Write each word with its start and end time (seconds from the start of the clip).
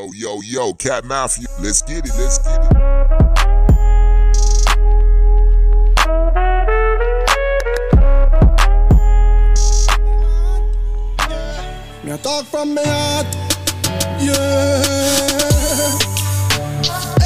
Yo, 0.00 0.08
yo, 0.14 0.40
yo, 0.40 0.72
Cat 0.72 1.04
Mafia. 1.04 1.46
Let's 1.60 1.82
get 1.82 2.06
it, 2.06 2.12
let's 2.16 2.38
get 2.38 2.56
it. 2.56 2.72
Me 12.02 12.12
a 12.12 12.16
talk 12.16 12.46
from 12.46 12.72
my 12.74 12.82
heart, 12.82 13.26
yeah. 14.18 14.80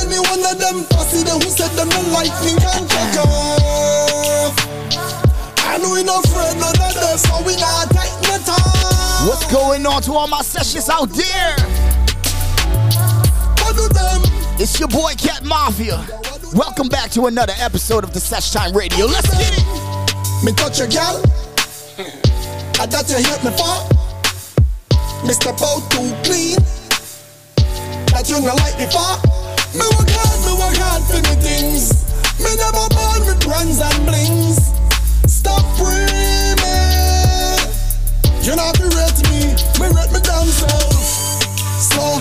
Any 0.01 0.19
one 0.19 0.43
of 0.43 0.59
them 0.59 0.83
fussy 0.91 1.23
them 1.23 1.39
who 1.39 1.51
said 1.51 1.71
them 1.77 1.89
don't 1.91 2.11
like 2.11 2.35
me 2.43 2.57
can 2.59 2.89
check 2.89 3.17
off. 3.25 4.53
I 5.59 5.79
know 5.81 5.93
we 5.93 6.03
not 6.03 6.25
afraid 6.25 6.59
none 6.59 6.75
of 6.75 6.95
them, 6.95 7.19
so 7.19 7.41
we 7.47 7.55
not 7.55 7.89
take 7.91 8.11
no 8.23 8.37
time. 8.39 9.29
What's 9.29 9.47
going 9.53 9.87
on 9.87 10.03
to 10.03 10.13
all 10.15 10.27
my 10.27 10.43
sessions 10.43 10.89
out 10.89 11.11
there? 11.11 11.84
It's 14.57 14.79
your 14.79 14.89
boy 14.89 15.13
Cat 15.19 15.45
Mafia. 15.45 16.05
Welcome 16.55 16.89
back 16.89 17.11
to 17.11 17.27
another 17.27 17.55
episode 17.59 18.05
of 18.05 18.13
the 18.13 18.21
Sesh 18.21 18.53
Time 18.53 18.73
Radio. 18.77 19.07
Let's 19.07 19.29
get 19.37 19.53
it. 19.53 20.45
Me 20.45 20.53
touch 20.53 20.81
a 20.81 20.87
gal, 20.87 21.21
I 22.79 22.87
thought 22.87 23.09
you 23.09 23.17
hate 23.17 23.43
me 23.43 23.51
for. 23.57 23.75
Me 25.27 25.33
step 25.33 25.61
out 25.61 25.83
too 25.91 26.13
clean, 26.23 26.57
that 28.13 28.29
you 28.29 28.41
not 28.41 28.57
like 28.61 28.79
me 28.79 28.87
for. 28.93 29.17
Me 29.75 29.85
work 29.97 30.09
hard, 30.13 30.39
me 30.47 30.53
work 30.55 30.77
hard 30.79 31.03
for 31.09 31.21
me 31.25 31.35
things. 31.43 32.05
Me 32.39 32.55
never 32.55 32.87
born 32.95 33.27
with 33.27 33.41
brands 33.43 33.81
and 33.81 34.07
blings. 34.07 34.71
Stop 35.27 35.65
dreaming. 35.77 36.63
You 38.45 38.55
not 38.55 38.77
be 38.79 38.85
rate 38.93 39.21
me, 39.33 39.57
me 39.81 39.87
rate 39.97 40.13
me 40.13 40.21
damn 40.21 40.47
self. 40.47 40.93
So, 41.81 42.21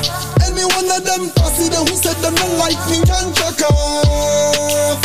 any 0.54 0.66
one 0.66 0.86
of 0.86 1.04
them 1.04 1.30
fussy 1.34 1.68
them 1.70 1.86
who 1.88 1.96
said 1.98 2.16
them 2.22 2.36
don't 2.36 2.58
like 2.60 2.78
me 2.90 3.02
can 3.02 3.34
check 3.34 3.58
off. 3.70 5.02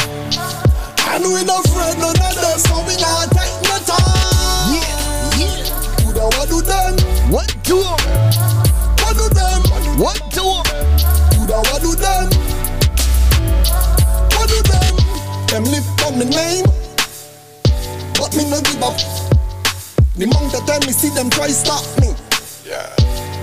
And 1.08 1.24
we 1.24 1.40
not 1.44 1.64
afraid 1.64 1.96
none 1.96 2.12
of 2.12 2.34
them, 2.36 2.58
so 2.60 2.84
we 2.84 2.94
not 3.00 3.32
take 3.32 3.56
no 3.64 3.76
time. 3.88 4.76
Yeah, 4.76 5.40
yeah. 5.40 5.64
Do 6.04 6.12
the 6.12 6.26
what 6.36 6.48
do 6.52 6.60
them? 6.60 6.94
What 7.32 7.48
do 7.64 7.80
'em? 7.80 8.00
What 9.00 9.16
do 9.16 9.26
them? 9.32 9.60
What 9.96 10.20
do 10.36 10.44
'em? 10.44 10.66
Do 11.32 11.40
the 11.48 11.58
what 11.64 11.80
do 11.80 11.92
them? 11.96 12.28
What 14.36 14.48
do 14.52 14.58
them? 14.68 14.94
Them 15.48 15.64
lift 15.64 15.88
on 16.04 16.18
the 16.18 16.28
name, 16.28 16.66
but 18.20 18.36
me 18.36 18.44
no 18.50 18.60
give 18.60 18.82
up. 18.82 18.96
The 20.16 20.26
monk 20.26 20.52
that 20.52 20.66
tell 20.66 20.80
me 20.80 20.92
see 20.92 21.08
them 21.10 21.30
try 21.30 21.48
stop 21.48 21.84
me, 22.00 22.12
yeah. 22.66 22.92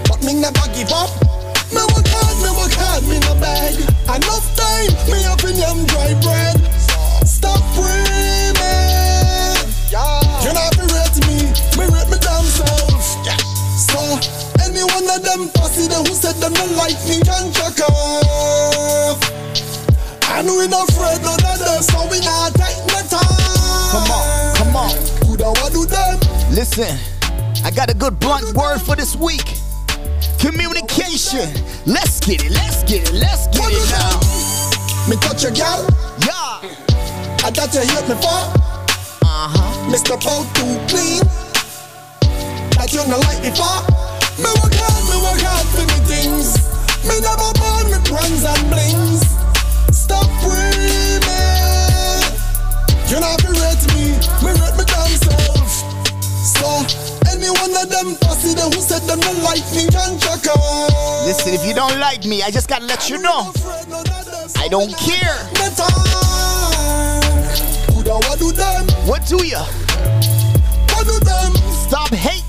but 0.08 0.22
me 0.24 0.34
never 0.36 0.68
give 0.76 0.92
up. 0.92 1.35
Me 1.76 1.84
work 1.92 2.08
hard, 2.08 2.36
me 2.40 2.50
work 2.56 2.72
hard, 2.80 3.04
me 3.04 3.20
no 3.28 3.36
beg. 3.36 3.76
Enough 4.08 4.48
time, 4.56 4.92
me 5.12 5.20
up 5.28 5.44
in 5.44 5.60
them 5.60 5.84
dry 5.92 6.16
bread. 6.24 6.56
Stop 7.28 7.60
dreaming. 7.76 8.56
You 9.92 10.52
not 10.56 10.72
be 10.80 10.88
rate 10.88 11.20
me, 11.28 11.52
me 11.76 11.86
rate 11.92 12.08
me 12.08 12.18
damn 12.24 12.48
self. 12.48 13.04
So, 13.76 14.00
any 14.64 14.84
one 14.88 15.04
of 15.12 15.20
them 15.24 15.50
fussy 15.60 15.88
them 15.92 16.06
who 16.06 16.14
said 16.16 16.36
them 16.40 16.54
don't 16.54 16.76
like 16.78 16.96
me 17.08 17.20
can 17.20 17.52
check 17.52 17.76
off. 17.90 19.20
And 20.32 20.48
we 20.48 20.68
not 20.68 20.88
afraid 20.90 21.22
none 21.24 21.44
of 21.44 21.60
them, 21.60 21.82
so 21.82 22.08
we 22.08 22.20
not 22.22 22.54
take 22.56 22.80
no 22.88 23.00
time. 23.12 23.36
Come 23.92 24.12
on, 24.12 24.56
come 24.56 24.76
on. 24.76 24.96
Who 25.28 25.36
the 25.36 25.52
what 25.60 25.74
do 25.74 25.86
them? 25.86 26.20
Listen, 26.52 26.98
I 27.64 27.72
got 27.72 27.90
a 27.90 27.94
good 27.94 28.20
blunt 28.20 28.56
word 28.56 28.80
for 28.80 28.96
this 28.96 29.16
week. 29.16 29.56
Communication. 30.40 31.50
Let's 31.86 32.20
get 32.20 32.44
it, 32.44 32.52
let's 32.52 32.84
get 32.84 33.10
it, 33.10 33.14
let's 33.14 33.48
get 33.48 33.70
it 33.72 33.86
now. 33.92 34.20
Me 35.10 35.16
touch 35.18 35.44
a 35.46 35.52
gal, 35.52 35.86
Yeah. 36.26 36.62
I 37.46 37.52
that 37.52 37.74
you 37.74 37.82
hate 37.82 38.10
me 38.10 38.16
for. 38.18 38.42
Uh-huh. 39.22 39.90
Me 39.92 39.98
step 39.98 40.26
out 40.26 40.46
too 40.58 40.76
clean, 40.90 41.22
that 42.74 42.90
you 42.92 43.06
not 43.06 43.22
like 43.30 43.42
me 43.46 43.52
for. 43.54 43.86
Me 44.42 44.50
work 44.60 44.74
hard, 44.74 45.04
me 45.10 45.18
work 45.22 45.42
hard 45.46 45.68
for 45.70 45.86
me 45.86 46.00
things. 46.10 46.58
Me 47.06 47.22
never 47.22 47.54
born 47.62 47.86
with 47.94 48.04
brands 48.10 48.44
and 48.44 48.66
blings. 48.70 49.22
Stop 49.94 50.26
dreaming. 50.42 51.46
You 53.10 53.20
not 53.22 53.38
be 53.46 53.54
rate 53.54 53.86
me, 53.94 54.18
me 54.42 54.52
rate 54.58 54.74
me 54.74 54.86
damn 54.90 55.45
of 57.86 57.92
them 57.92 58.16
fussy 58.16 58.54
them 58.56 58.72
who 58.72 58.82
said 58.82 59.02
them 59.04 59.20
don't 59.20 59.42
like 59.44 59.64
me 59.74 59.88
can 59.88 60.18
check 60.20 60.48
off. 60.48 61.26
Listen, 61.26 61.54
if 61.54 61.66
you 61.66 61.74
don't 61.74 62.00
like 62.00 62.26
me, 62.26 62.42
I 62.42 62.52
just 62.52 62.68
gotta 62.68 62.86
let 62.86 63.10
you 63.10 63.18
know. 63.20 63.52
I 64.58 64.68
don't 64.70 64.96
care. 64.98 65.38
No 65.56 65.70
time. 65.76 65.92
Who 67.94 68.04
the 68.04 68.14
what 68.14 68.40
do 68.40 68.52
them? 68.52 68.88
What 69.08 69.26
do 69.28 69.46
ya? 69.46 69.64
What 70.94 71.06
do 71.06 71.20
them? 71.26 71.54
Stop 71.88 72.10
hating. 72.10 72.44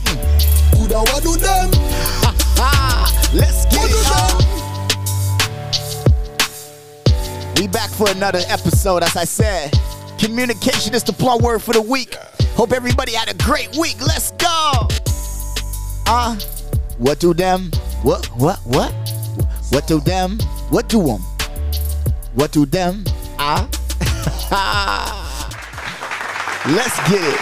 What 0.88 1.22
do 1.22 1.36
them? 1.36 1.70
Let's 3.34 3.66
get 3.66 3.84
it. 3.84 3.96
them? 4.08 4.38
We 7.56 7.66
back 7.68 7.90
for 7.90 8.08
another 8.10 8.40
episode, 8.48 9.02
as 9.02 9.16
I 9.16 9.24
said. 9.24 9.72
Communication 10.18 10.94
is 10.94 11.02
the 11.02 11.12
plum 11.12 11.42
word 11.42 11.60
for 11.60 11.74
the 11.74 11.82
week. 11.82 12.14
Hope 12.54 12.72
everybody 12.72 13.12
had 13.12 13.28
a 13.28 13.34
great 13.34 13.76
week. 13.76 14.00
Let's 14.00 14.30
go. 14.32 14.88
Uh, 16.08 16.36
what 16.98 17.18
to 17.18 17.34
them? 17.34 17.70
What, 18.02 18.26
what, 18.36 18.60
what? 18.64 18.92
What 19.70 19.88
to 19.88 19.98
them? 19.98 20.38
What 20.70 20.88
to 20.90 21.02
them? 21.02 21.20
What 22.34 22.52
to 22.52 22.64
them? 22.64 23.02
Ah. 23.40 23.68
Let's 26.68 26.96
get 27.10 27.20
it. 27.20 27.40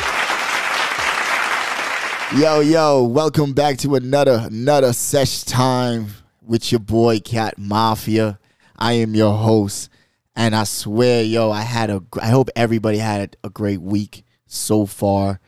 Yo, 2.41 2.61
yo, 2.61 3.03
welcome 3.05 3.53
back 3.53 3.77
to 3.79 3.97
another, 3.97 4.45
another 4.47 4.95
sesh 4.95 5.43
time 5.43 6.07
with 6.41 6.73
your 6.73 6.81
boy 6.81 7.21
Cat 7.21 7.59
Mafia. 7.59 8.39
I 8.77 8.95
am 8.95 9.15
your 9.15 9.37
host, 9.37 9.91
and 10.35 10.57
I 10.57 10.65
swear, 10.65 11.23
yo, 11.23 11.51
I 11.51 11.61
had 11.61 11.91
a. 11.91 12.03
I 12.19 12.29
hope 12.29 12.49
everybody 12.57 12.97
had 12.97 13.37
a 13.45 13.51
great 13.51 13.83
week 13.83 14.25
so 14.47 14.87
far. 14.87 15.39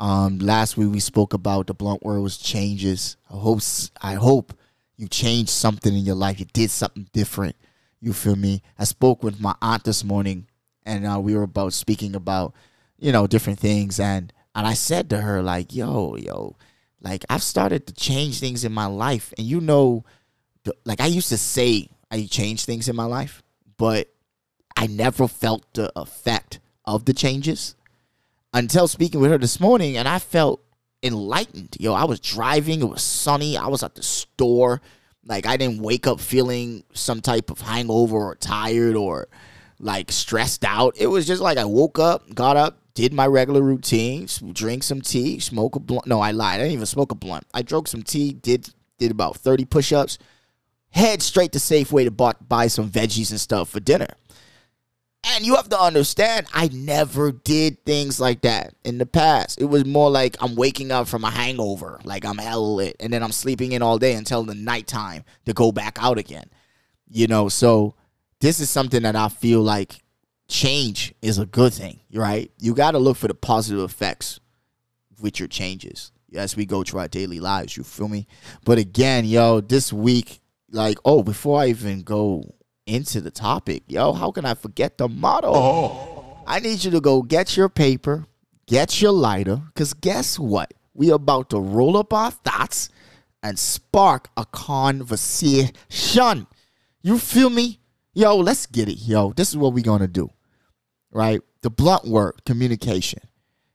Um, 0.00 0.38
last 0.38 0.78
week 0.78 0.90
we 0.90 0.98
spoke 0.98 1.34
about 1.34 1.66
the 1.66 1.74
blunt 1.74 2.02
word 2.02 2.20
was 2.20 2.38
changes. 2.38 3.18
I 3.28 3.34
hope 3.34 3.60
I 4.00 4.14
hope 4.14 4.54
you 4.96 5.06
changed 5.08 5.50
something 5.50 5.94
in 5.94 6.04
your 6.04 6.14
life. 6.14 6.40
You 6.40 6.46
did 6.46 6.70
something 6.70 7.06
different. 7.12 7.54
You 8.00 8.14
feel 8.14 8.34
me? 8.34 8.62
I 8.78 8.84
spoke 8.84 9.22
with 9.22 9.40
my 9.40 9.54
aunt 9.60 9.84
this 9.84 10.02
morning, 10.02 10.46
and 10.86 11.06
uh, 11.06 11.20
we 11.20 11.36
were 11.36 11.42
about 11.42 11.74
speaking 11.74 12.16
about 12.16 12.54
you 12.98 13.12
know 13.12 13.26
different 13.26 13.58
things, 13.58 14.00
and 14.00 14.32
and 14.54 14.66
I 14.66 14.72
said 14.72 15.10
to 15.10 15.20
her 15.20 15.42
like, 15.42 15.74
yo, 15.74 16.16
yo, 16.16 16.56
like 17.02 17.26
I've 17.28 17.42
started 17.42 17.86
to 17.86 17.92
change 17.92 18.40
things 18.40 18.64
in 18.64 18.72
my 18.72 18.86
life, 18.86 19.34
and 19.36 19.46
you 19.46 19.60
know, 19.60 20.06
like 20.86 21.02
I 21.02 21.06
used 21.06 21.28
to 21.28 21.36
say 21.36 21.90
I 22.10 22.24
changed 22.24 22.64
things 22.64 22.88
in 22.88 22.96
my 22.96 23.04
life, 23.04 23.42
but 23.76 24.08
I 24.74 24.86
never 24.86 25.28
felt 25.28 25.74
the 25.74 25.92
effect 25.94 26.58
of 26.86 27.04
the 27.04 27.12
changes 27.12 27.74
until 28.52 28.88
speaking 28.88 29.20
with 29.20 29.30
her 29.30 29.38
this 29.38 29.60
morning, 29.60 29.96
and 29.96 30.08
I 30.08 30.18
felt 30.18 30.62
enlightened. 31.02 31.76
Yo, 31.78 31.92
I 31.94 32.04
was 32.04 32.20
driving, 32.20 32.80
it 32.80 32.88
was 32.88 33.02
sunny, 33.02 33.56
I 33.56 33.68
was 33.68 33.82
at 33.82 33.94
the 33.94 34.02
store. 34.02 34.80
Like 35.24 35.46
I 35.46 35.56
didn't 35.56 35.82
wake 35.82 36.06
up 36.06 36.20
feeling 36.20 36.84
some 36.92 37.20
type 37.20 37.50
of 37.50 37.60
hangover 37.60 38.16
or 38.16 38.34
tired 38.36 38.96
or 38.96 39.28
like 39.78 40.10
stressed 40.10 40.64
out. 40.64 40.96
It 40.98 41.06
was 41.06 41.26
just 41.26 41.42
like 41.42 41.58
I 41.58 41.64
woke 41.64 41.98
up, 41.98 42.34
got 42.34 42.56
up, 42.56 42.78
did 42.94 43.12
my 43.12 43.26
regular 43.26 43.62
routine, 43.62 44.26
drink 44.52 44.82
some 44.82 45.00
tea, 45.00 45.38
smoke 45.38 45.76
a 45.76 45.80
blunt. 45.80 46.06
No, 46.06 46.20
I 46.20 46.32
lied. 46.32 46.60
I 46.60 46.64
didn't 46.64 46.72
even 46.72 46.86
smoke 46.86 47.12
a 47.12 47.14
blunt. 47.14 47.46
I 47.54 47.62
drank 47.62 47.88
some 47.88 48.02
tea, 48.02 48.32
did 48.32 48.70
did 48.98 49.10
about 49.10 49.36
30 49.36 49.64
push-ups, 49.64 50.18
head 50.90 51.22
straight 51.22 51.52
to 51.52 51.58
Safeway 51.58 52.04
to 52.04 52.10
buy, 52.10 52.34
buy 52.46 52.66
some 52.66 52.90
veggies 52.90 53.30
and 53.30 53.40
stuff 53.40 53.70
for 53.70 53.80
dinner. 53.80 54.08
And 55.22 55.44
you 55.44 55.54
have 55.56 55.68
to 55.68 55.78
understand, 55.78 56.46
I 56.54 56.68
never 56.72 57.30
did 57.30 57.84
things 57.84 58.20
like 58.20 58.40
that 58.42 58.74
in 58.84 58.98
the 58.98 59.06
past. 59.06 59.60
It 59.60 59.66
was 59.66 59.84
more 59.84 60.10
like 60.10 60.36
I'm 60.40 60.54
waking 60.54 60.90
up 60.90 61.08
from 61.08 61.24
a 61.24 61.30
hangover, 61.30 62.00
like 62.04 62.24
I'm 62.24 62.38
hell 62.38 62.76
lit, 62.76 62.96
and 63.00 63.12
then 63.12 63.22
I'm 63.22 63.32
sleeping 63.32 63.72
in 63.72 63.82
all 63.82 63.98
day 63.98 64.14
until 64.14 64.44
the 64.44 64.54
nighttime 64.54 65.24
to 65.44 65.52
go 65.52 65.72
back 65.72 65.98
out 66.00 66.16
again. 66.16 66.48
You 67.06 67.26
know, 67.26 67.48
so 67.48 67.94
this 68.40 68.60
is 68.60 68.70
something 68.70 69.02
that 69.02 69.14
I 69.14 69.28
feel 69.28 69.60
like 69.60 70.02
change 70.48 71.14
is 71.20 71.38
a 71.38 71.46
good 71.46 71.74
thing, 71.74 72.00
right? 72.12 72.50
You 72.58 72.74
got 72.74 72.92
to 72.92 72.98
look 72.98 73.16
for 73.16 73.28
the 73.28 73.34
positive 73.34 73.82
effects 73.82 74.40
with 75.20 75.38
your 75.38 75.48
changes 75.48 76.12
as 76.34 76.56
we 76.56 76.64
go 76.64 76.82
through 76.82 77.00
our 77.00 77.08
daily 77.08 77.40
lives. 77.40 77.76
You 77.76 77.84
feel 77.84 78.08
me? 78.08 78.26
But 78.64 78.78
again, 78.78 79.26
yo, 79.26 79.60
this 79.60 79.92
week, 79.92 80.40
like, 80.70 80.98
oh, 81.04 81.22
before 81.22 81.60
I 81.60 81.66
even 81.66 82.02
go 82.02 82.54
into 82.90 83.20
the 83.20 83.30
topic, 83.30 83.84
yo, 83.86 84.12
how 84.12 84.32
can 84.32 84.44
I 84.44 84.54
forget 84.54 84.98
the 84.98 85.08
motto? 85.08 85.52
Oh. 85.54 86.42
I 86.46 86.58
need 86.58 86.82
you 86.82 86.90
to 86.90 87.00
go 87.00 87.22
get 87.22 87.56
your 87.56 87.68
paper, 87.68 88.26
get 88.66 89.00
your 89.00 89.12
lighter, 89.12 89.62
because 89.68 89.94
guess 89.94 90.38
what? 90.38 90.74
We 90.94 91.10
about 91.10 91.50
to 91.50 91.60
roll 91.60 91.96
up 91.96 92.12
our 92.12 92.32
thoughts 92.32 92.88
and 93.42 93.58
spark 93.58 94.28
a 94.36 94.44
conversation. 94.44 96.46
You 97.02 97.18
feel 97.18 97.50
me? 97.50 97.80
Yo, 98.12 98.36
let's 98.36 98.66
get 98.66 98.88
it. 98.88 98.98
Yo, 98.98 99.32
this 99.32 99.50
is 99.50 99.56
what 99.56 99.72
we're 99.72 99.84
going 99.84 100.00
to 100.00 100.08
do. 100.08 100.28
Right? 101.12 101.40
The 101.62 101.70
blunt 101.70 102.06
word, 102.06 102.44
communication. 102.44 103.20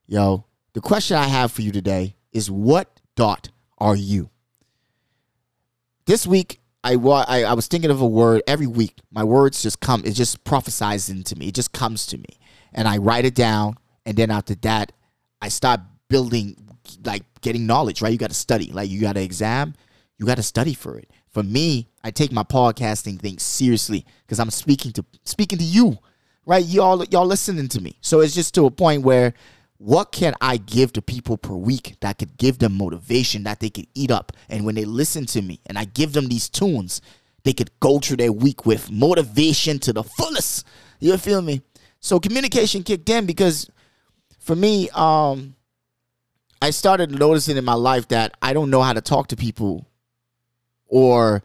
Yo, 0.08 0.46
the 0.74 0.82
question 0.82 1.18
I 1.18 1.28
have 1.28 1.52
for 1.52 1.62
you 1.62 1.72
today 1.72 2.16
is 2.32 2.52
what 2.52 3.00
dot 3.16 3.50
are 3.78 3.96
you? 3.96 4.30
This 6.06 6.28
week, 6.28 6.60
I, 6.86 6.94
I, 6.94 7.44
I 7.44 7.54
was 7.54 7.68
thinking 7.68 7.90
of 7.90 8.00
a 8.00 8.08
word 8.08 8.44
every 8.46 8.68
week. 8.68 8.94
My 9.12 9.24
words 9.24 9.64
just 9.64 9.80
come, 9.80 10.04
it 10.06 10.12
just 10.12 10.44
prophesies 10.44 11.10
into 11.10 11.36
me. 11.36 11.48
It 11.48 11.56
just 11.56 11.74
comes 11.74 12.06
to 12.08 12.18
me. 12.18 12.40
And 12.74 12.88
I 12.88 12.98
write 12.98 13.26
it 13.26 13.34
down. 13.34 13.78
And 14.06 14.16
then 14.16 14.30
after 14.30 14.54
that, 14.56 14.92
I 15.42 15.50
start 15.50 15.80
building, 16.10 16.56
like 17.04 17.24
getting 17.42 17.66
knowledge, 17.66 18.04
right? 18.04 18.12
You 18.12 18.20
got 18.20 18.30
to 18.30 18.36
study. 18.36 18.72
Like 18.72 18.90
you 18.90 19.02
got 19.02 19.14
to 19.14 19.22
exam, 19.24 19.74
you 20.20 20.28
got 20.28 20.36
to 20.36 20.44
study 20.44 20.76
for 20.76 20.98
it. 21.00 21.10
For 21.30 21.42
me, 21.42 21.90
I 22.04 22.12
take 22.12 22.32
my 22.32 22.44
podcasting 22.44 23.20
thing 23.20 23.40
seriously 23.40 24.06
because 24.22 24.40
I'm 24.40 24.52
speaking 24.52 24.92
to 24.94 25.06
speaking 25.24 25.58
to 25.58 25.66
you, 25.66 25.98
right? 26.46 26.64
Y'all 26.64 27.04
y'all 27.06 27.26
listening 27.26 27.68
to 27.70 27.82
me. 27.82 27.98
So 28.02 28.22
it's 28.22 28.36
just 28.36 28.54
to 28.56 28.68
a 28.68 28.72
point 28.72 29.02
where 29.02 29.34
what 29.78 30.12
can 30.12 30.34
I 30.40 30.58
give 30.58 30.94
to 30.94 31.02
people 31.02 31.38
per 31.38 31.54
week 31.54 31.98
that 32.00 32.18
could 32.18 32.38
give 32.38 32.60
them 32.60 32.78
motivation 32.78 33.44
that 33.44 33.60
they 33.60 33.70
could 33.70 33.88
eat 33.94 34.12
up? 34.12 34.32
And 34.50 34.66
when 34.66 34.76
they 34.76 34.86
listen 34.86 35.26
to 35.28 35.42
me 35.42 35.60
and 35.66 35.78
I 35.78 35.86
give 35.86 36.14
them 36.14 36.28
these 36.28 36.50
tunes, 36.50 37.02
they 37.44 37.54
could 37.54 37.72
go 37.80 38.00
through 38.00 38.18
their 38.18 38.32
week 38.32 38.66
with 38.66 38.90
motivation 38.90 39.80
to 39.80 39.94
the 39.94 40.04
fullest. 40.04 40.66
You 41.00 41.18
feel 41.18 41.42
me? 41.42 41.62
So 42.00 42.20
communication 42.20 42.84
kicked 42.84 43.10
in 43.10 43.26
because 43.26 43.70
for 44.40 44.56
me, 44.56 44.90
um, 44.92 45.56
I 46.62 46.70
started 46.70 47.12
noticing 47.12 47.58
in 47.58 47.66
my 47.66 47.74
life 47.74 48.08
that 48.10 48.38
I 48.42 48.54
don't 48.54 48.70
know 48.70 48.82
how 48.82 48.94
to 48.94 49.02
talk 49.02 49.28
to 49.28 49.36
people, 49.36 49.88
or 50.88 51.44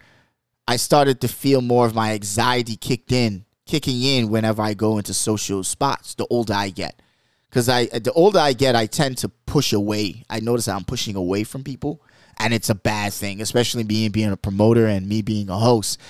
I 0.69 0.77
started 0.77 1.21
to 1.23 1.29
feel 1.29 1.61
more 1.63 1.85
of 1.85 1.95
my 1.95 2.13
anxiety 2.13 2.77
kicked 2.77 3.11
in, 3.11 3.45
kicking 3.67 4.03
in 4.03 4.31
whenever 4.31 4.63
I 4.63 4.75
go 4.75 4.99
into 4.99 5.13
social 5.13 5.65
spots. 5.65 6.15
The 6.15 6.27
older 6.31 6.55
I 6.55 6.71
get, 6.71 7.03
because 7.51 7.69
I 7.69 7.89
uh, 7.93 7.99
the 7.99 8.13
older 8.13 8.39
I 8.39 8.53
get, 8.53 8.77
I 8.77 8.87
tend 8.87 9.19
to 9.19 9.29
push 9.29 9.73
away. 9.73 10.25
I 10.31 10.41
notice 10.41 10.69
I'm 10.69 10.85
pushing 10.85 11.17
away 11.17 11.45
from 11.45 11.65
people, 11.65 12.03
and 12.39 12.55
it's 12.55 12.71
a 12.71 12.75
bad 12.75 13.13
thing, 13.13 13.41
especially 13.41 13.83
being 13.83 14.11
being 14.13 14.31
a 14.31 14.37
promoter 14.37 14.87
and 14.87 15.09
me 15.09 15.21
being 15.21 15.51
a 15.51 15.59
host. 15.59 16.01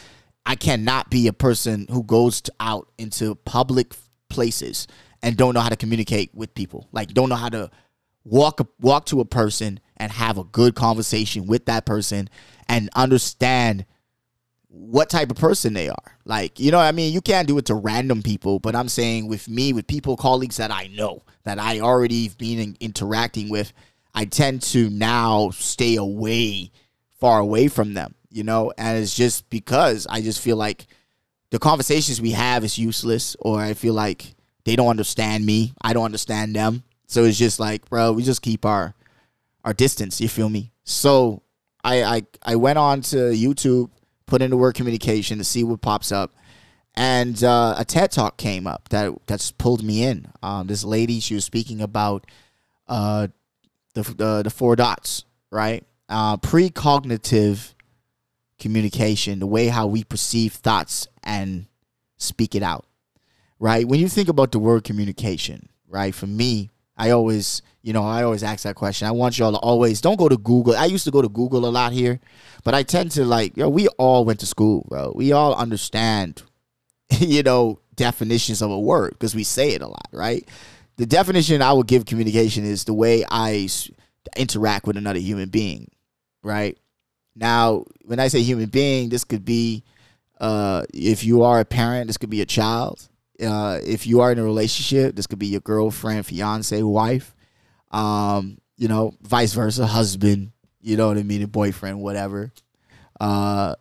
I 0.47 0.55
cannot 0.55 1.11
be 1.11 1.27
a 1.27 1.33
person 1.33 1.87
who 1.91 2.03
goes 2.03 2.41
to, 2.43 2.53
out 2.61 2.91
into 2.99 3.35
public 3.35 3.95
places 4.29 4.87
and 5.23 5.37
don't 5.37 5.55
know 5.55 5.61
how 5.61 5.69
to 5.69 5.77
communicate 5.77 6.35
with 6.35 6.55
people. 6.55 6.89
Like 6.93 7.13
don't 7.13 7.29
know 7.29 7.37
how 7.37 7.49
to 7.49 7.71
walk 8.25 8.61
walk 8.81 9.07
to 9.07 9.21
a 9.21 9.25
person 9.25 9.81
and 9.97 10.13
have 10.13 10.39
a 10.39 10.45
good 10.45 10.75
conversation 10.75 11.47
with 11.47 11.67
that 11.67 11.85
person 11.87 12.29
and 12.69 12.89
understand 12.95 13.85
what 14.71 15.11
type 15.11 15.31
of 15.31 15.37
person 15.37 15.73
they 15.75 15.89
are. 15.89 16.19
Like, 16.25 16.61
you 16.61 16.71
know, 16.71 16.79
I 16.79 16.93
mean, 16.93 17.13
you 17.13 17.21
can't 17.21 17.49
do 17.49 17.59
it 17.59 17.67
to 17.67 17.75
random 17.75 18.23
people, 18.23 18.61
but 18.61 18.77
I'm 18.77 18.89
saying 18.89 19.27
with 19.27 19.49
me, 19.49 19.73
with 19.73 19.87
people, 19.87 20.17
colleagues 20.17 20.59
that 20.59 20.71
I 20.71 20.87
know, 20.89 21.23
that 21.45 21.59
I 21.59 21.81
already 21.81 22.25
have 22.25 22.39
been 22.39 22.59
in, 22.59 22.77
interacting 22.81 23.49
with, 23.49 23.73
I 24.15 24.25
tend 24.25 24.63
to 24.63 24.89
now 24.91 25.51
stay 25.51 25.97
away, 25.97 26.71
far 27.19 27.41
away 27.41 27.69
from 27.69 27.95
them, 27.95 28.15
you 28.31 28.45
know, 28.45 28.73
and 28.79 28.99
it's 28.99 29.17
just 29.17 29.51
because 29.51 30.07
I 30.09 30.21
just 30.21 30.41
feel 30.41 30.57
like 30.57 30.87
the 31.51 31.59
conversations 31.59 32.21
we 32.21 32.31
have 32.31 32.65
is 32.65 32.79
useless, 32.79 33.37
or 33.41 33.61
I 33.61 33.75
feel 33.75 33.95
like 33.95 34.35
they 34.65 34.77
don't 34.77 34.89
understand 34.89 35.45
me, 35.45 35.73
I 35.83 35.93
don't 35.93 36.05
understand 36.05 36.55
them. 36.55 36.85
So 37.07 37.25
it's 37.25 37.39
just 37.39 37.59
like, 37.59 37.89
bro, 37.91 38.13
we 38.13 38.23
just 38.23 38.41
keep 38.43 38.65
our 38.65 38.95
our 39.65 39.75
distance. 39.75 40.21
You 40.21 40.29
feel 40.29 40.49
me? 40.49 40.71
So 40.85 41.43
I 41.83 42.03
I 42.05 42.23
I 42.45 42.57
went 42.57 42.79
on 42.79 43.01
to 43.03 43.17
YouTube, 43.17 43.91
put 44.31 44.41
in 44.43 44.51
the 44.51 44.57
word 44.57 44.75
communication 44.75 45.39
to 45.39 45.45
see 45.45 45.65
what 45.65 45.83
pops 45.83 46.13
up, 46.13 46.35
and 46.95 47.43
uh, 47.45 47.75
a 47.77 47.85
TED 47.85 48.11
talk 48.13 48.37
came 48.37 48.67
up 48.67 48.89
that 48.89 49.13
that's 49.27 49.51
pulled 49.51 49.83
me 49.83 50.05
in. 50.05 50.29
Um, 50.43 50.67
this 50.67 50.85
lady, 50.85 51.21
she 51.21 51.35
was 51.35 51.45
speaking 51.45 51.83
about 51.83 52.27
uh, 52.89 53.29
the 53.95 54.03
the, 54.03 54.43
the 54.45 54.51
four 54.51 54.77
dots, 54.77 55.25
right? 55.51 55.85
Uh, 56.09 56.37
precognitive 56.37 57.75
communication, 58.59 59.39
the 59.41 59.47
way 59.47 59.69
how 59.69 59.87
we 59.87 60.05
perceive 60.05 60.53
thoughts 60.55 61.09
and 61.23 61.67
speak 62.19 62.55
it 62.55 62.63
out, 62.63 62.87
right? 63.59 63.87
When 63.87 64.01
you 64.01 64.09
think 64.09 64.29
about 64.29 64.53
the 64.53 64.59
word 64.59 64.85
communication, 64.85 65.69
right? 65.89 66.15
For 66.15 66.27
me, 66.27 66.71
I 67.01 67.11
always, 67.13 67.63
you 67.81 67.95
know, 67.95 68.03
I 68.03 68.23
always 68.25 68.43
ask 68.43 68.65
that 68.65 68.75
question. 68.75 69.09
I 69.09 69.13
want 69.13 69.39
y'all 69.39 69.53
to 69.53 69.59
always 69.59 70.03
don't 70.03 70.19
go 70.19 70.29
to 70.29 70.37
Google. 70.37 70.77
I 70.77 70.85
used 70.85 71.05
to 71.05 71.11
go 71.11 71.23
to 71.23 71.31
Google 71.31 71.65
a 71.65 71.71
lot 71.71 71.95
here, 71.95 72.21
but 72.63 72.75
I 72.75 72.83
tend 72.83 73.11
to 73.13 73.25
like, 73.25 73.57
yo, 73.57 73.71
we 73.71 73.89
all 73.97 74.27
went 74.27 74.41
to 74.41 74.47
school, 74.47 74.85
bro. 74.87 75.11
We 75.17 75.33
all 75.33 75.55
understand, 75.55 76.43
you 77.19 77.43
know, 77.43 77.81
definitions 77.97 78.61
of 78.61 78.71
a 78.71 78.79
word 78.79 79.13
because 79.13 79.35
we 79.35 79.45
say 79.45 79.71
it 79.71 79.81
a 79.81 79.87
lot, 79.87 80.09
right? 80.13 80.47
The 80.99 81.07
definition 81.07 81.63
I 81.63 81.73
would 81.73 81.87
give 81.87 82.05
communication 82.05 82.67
is 82.67 82.85
the 82.85 82.93
way 82.93 83.25
I 83.31 83.67
interact 84.37 84.87
with 84.87 84.99
another 84.99 85.21
human 85.21 85.49
being, 85.49 85.91
right? 86.43 86.77
Now, 87.35 87.87
when 88.05 88.21
I 88.21 88.29
say 88.29 88.43
human 88.43 88.69
being, 88.69 89.09
this 89.09 89.25
could 89.25 89.47
be 89.47 89.85
uh, 90.39 90.85
if 90.93 91.25
you 91.25 91.45
are 91.45 91.61
a 91.61 91.65
parent, 91.65 92.09
this 92.09 92.19
could 92.19 92.29
be 92.29 92.43
a 92.43 92.47
child. 92.47 93.09
Uh, 93.43 93.79
if 93.85 94.07
you 94.07 94.21
are 94.21 94.33
in 94.33 94.39
a 94.39 94.45
relationship, 94.45 95.17
this 95.17 95.27
could 95.27 95.39
be 95.39 95.47
your 95.47 95.61
girlfriend, 95.61 96.27
fiance, 96.27 96.83
wife. 96.83 97.35
Um, 97.91 98.59
you 98.77 98.89
know, 98.89 99.15
vice 99.23 99.53
versa, 99.53 99.87
husband. 99.87 100.53
You 100.81 100.97
know 100.97 101.09
what 101.09 101.19
I 101.19 101.23
mean, 101.23 101.45
boyfriend, 101.47 102.01
whatever. 102.01 102.53
Uh, 103.21 103.75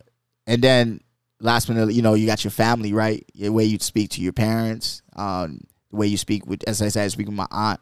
and 0.46 0.62
then 0.62 1.00
last 1.40 1.68
minute, 1.68 1.92
you 1.92 2.02
know, 2.02 2.14
you 2.14 2.26
got 2.26 2.44
your 2.44 2.50
family, 2.50 2.92
right? 2.92 3.24
The 3.34 3.48
way 3.50 3.64
you 3.64 3.78
speak 3.78 4.10
to 4.10 4.20
your 4.20 4.32
parents, 4.32 5.02
um, 5.16 5.60
the 5.90 5.96
way 5.96 6.06
you 6.06 6.16
speak 6.16 6.46
with, 6.46 6.62
as 6.66 6.82
I 6.82 6.88
said, 6.88 7.04
I 7.04 7.08
speak 7.08 7.26
with 7.26 7.36
my 7.36 7.46
aunt. 7.50 7.80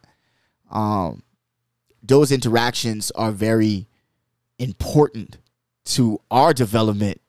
Um, 0.71 1.23
those 2.03 2.31
interactions 2.31 3.11
are 3.13 3.33
very 3.33 3.89
important 4.59 5.39
to 5.85 6.21
our 6.31 6.53
development 6.53 7.21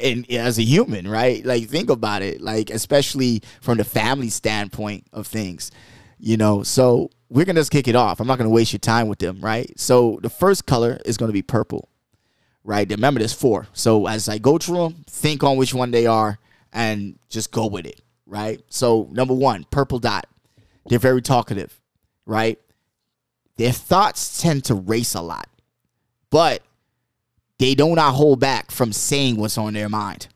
and 0.00 0.28
as 0.30 0.58
a 0.58 0.62
human, 0.62 1.06
right? 1.08 1.44
Like 1.44 1.68
think 1.68 1.90
about 1.90 2.22
it, 2.22 2.40
like 2.40 2.70
especially 2.70 3.42
from 3.60 3.78
the 3.78 3.84
family 3.84 4.30
standpoint 4.30 5.06
of 5.12 5.26
things, 5.26 5.70
you 6.18 6.36
know. 6.36 6.62
So 6.62 7.10
we're 7.28 7.44
gonna 7.44 7.60
just 7.60 7.70
kick 7.70 7.88
it 7.88 7.94
off. 7.94 8.20
I'm 8.20 8.26
not 8.26 8.38
gonna 8.38 8.50
waste 8.50 8.72
your 8.72 8.80
time 8.80 9.08
with 9.08 9.18
them, 9.18 9.40
right? 9.40 9.72
So 9.78 10.18
the 10.22 10.30
first 10.30 10.66
color 10.66 10.98
is 11.04 11.16
gonna 11.16 11.32
be 11.32 11.42
purple, 11.42 11.88
right? 12.64 12.88
Remember, 12.88 13.20
there's 13.20 13.32
four. 13.32 13.68
So 13.72 14.06
as 14.06 14.28
I 14.28 14.38
go 14.38 14.58
through 14.58 14.78
them, 14.78 15.04
think 15.08 15.44
on 15.44 15.56
which 15.56 15.74
one 15.74 15.90
they 15.90 16.06
are 16.06 16.38
and 16.72 17.18
just 17.28 17.52
go 17.52 17.66
with 17.66 17.86
it, 17.86 18.00
right? 18.26 18.60
So 18.68 19.08
number 19.12 19.34
one, 19.34 19.64
purple 19.70 19.98
dot. 19.98 20.26
They're 20.86 20.98
very 20.98 21.22
talkative, 21.22 21.80
right? 22.26 22.58
Their 23.56 23.72
thoughts 23.72 24.42
tend 24.42 24.64
to 24.64 24.74
race 24.74 25.14
a 25.14 25.22
lot, 25.22 25.48
but 26.30 26.62
they 27.58 27.74
do 27.74 27.94
not 27.94 28.14
hold 28.14 28.40
back 28.40 28.70
from 28.70 28.92
saying 28.92 29.36
what's 29.36 29.58
on 29.58 29.74
their 29.74 29.88
mind, 29.88 30.28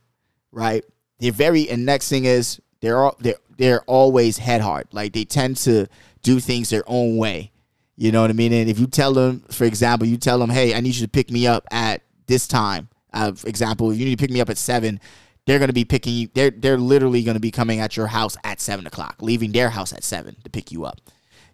right? 0.53 0.85
They're 1.19 1.33
very, 1.33 1.69
and 1.69 1.85
next 1.85 2.09
thing 2.09 2.25
is 2.25 2.61
they're 2.81 2.99
all, 3.03 3.17
they're 3.19 3.37
they're 3.57 3.83
always 3.83 4.39
head 4.39 4.61
hard. 4.61 4.87
Like 4.93 5.13
they 5.13 5.25
tend 5.25 5.57
to 5.59 5.87
do 6.23 6.41
things 6.41 6.71
their 6.71 6.85
own 6.87 7.17
way. 7.17 7.51
You 7.97 8.13
know 8.13 8.23
what 8.23 8.31
I 8.31 8.35
mean? 8.35 8.53
And 8.53 8.71
if 8.71 8.79
you 8.79 8.87
tell 8.87 9.13
them, 9.13 9.41
for 9.51 9.65
example, 9.65 10.07
you 10.07 10.17
tell 10.17 10.39
them, 10.39 10.51
"Hey, 10.51 10.75
I 10.75 10.81
need 10.81 10.95
you 10.95 11.05
to 11.05 11.11
pick 11.11 11.31
me 11.31 11.47
up 11.47 11.67
at 11.73 12.03
this 12.29 12.47
time." 12.47 12.89
Uh, 13.13 13.33
for 13.33 13.49
example, 13.49 13.93
you 13.93 14.05
need 14.05 14.17
to 14.17 14.23
pick 14.23 14.31
me 14.31 14.41
up 14.41 14.51
at 14.51 14.59
seven, 14.59 15.01
they're 15.49 15.59
gonna 15.59 15.73
be 15.73 15.87
picking 15.87 16.13
you. 16.13 16.29
They're 16.35 16.51
they're 16.51 16.77
literally 16.77 17.23
gonna 17.23 17.41
be 17.41 17.51
coming 17.51 17.81
at 17.81 17.97
your 17.97 18.09
house 18.09 18.37
at 18.45 18.61
seven 18.61 18.87
o'clock, 18.87 19.17
leaving 19.21 19.51
their 19.53 19.71
house 19.71 19.95
at 19.95 20.05
seven 20.05 20.37
to 20.45 20.51
pick 20.51 20.71
you 20.71 20.85
up. 20.85 21.01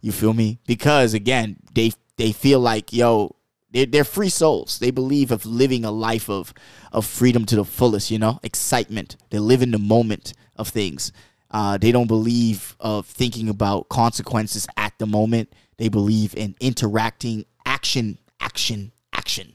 You 0.01 0.11
feel 0.11 0.35
me? 0.35 0.59
Because 0.67 1.15
again, 1.15 1.57
they 1.75 1.93
they 2.17 2.33
feel 2.33 2.59
like 2.59 2.93
yo, 2.93 3.37
they're, 3.75 3.87
they're 3.87 4.05
free 4.05 4.29
souls. 4.31 4.79
They 4.79 4.93
believe 4.93 5.31
of 5.31 5.45
living 5.45 5.85
a 5.85 5.91
life 5.91 6.31
of 6.31 6.55
of 6.93 7.05
freedom 7.05 7.45
to 7.47 7.57
the 7.57 7.65
fullest. 7.65 8.11
You 8.11 8.19
know, 8.19 8.39
excitement. 8.43 9.17
They 9.31 9.41
live 9.41 9.61
in 9.61 9.73
the 9.73 9.79
moment 9.79 10.33
of 10.57 10.69
things. 10.69 11.13
Uh, 11.51 11.77
they 11.77 11.93
don't 11.93 12.07
believe 12.07 12.77
of 12.81 13.07
thinking 13.07 13.49
about 13.49 13.89
consequences 13.89 14.67
at 14.77 14.97
the 14.99 15.07
moment. 15.07 15.53
They 15.77 15.89
believe 15.89 16.35
in 16.35 16.55
interacting, 16.61 17.45
action, 17.67 18.19
action, 18.41 18.93
action. 19.13 19.55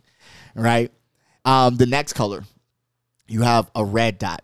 Right. 0.53 0.91
Um, 1.45 1.77
the 1.77 1.85
next 1.85 2.13
color, 2.13 2.43
you 3.27 3.41
have 3.41 3.71
a 3.73 3.85
red 3.85 4.17
dot. 4.17 4.43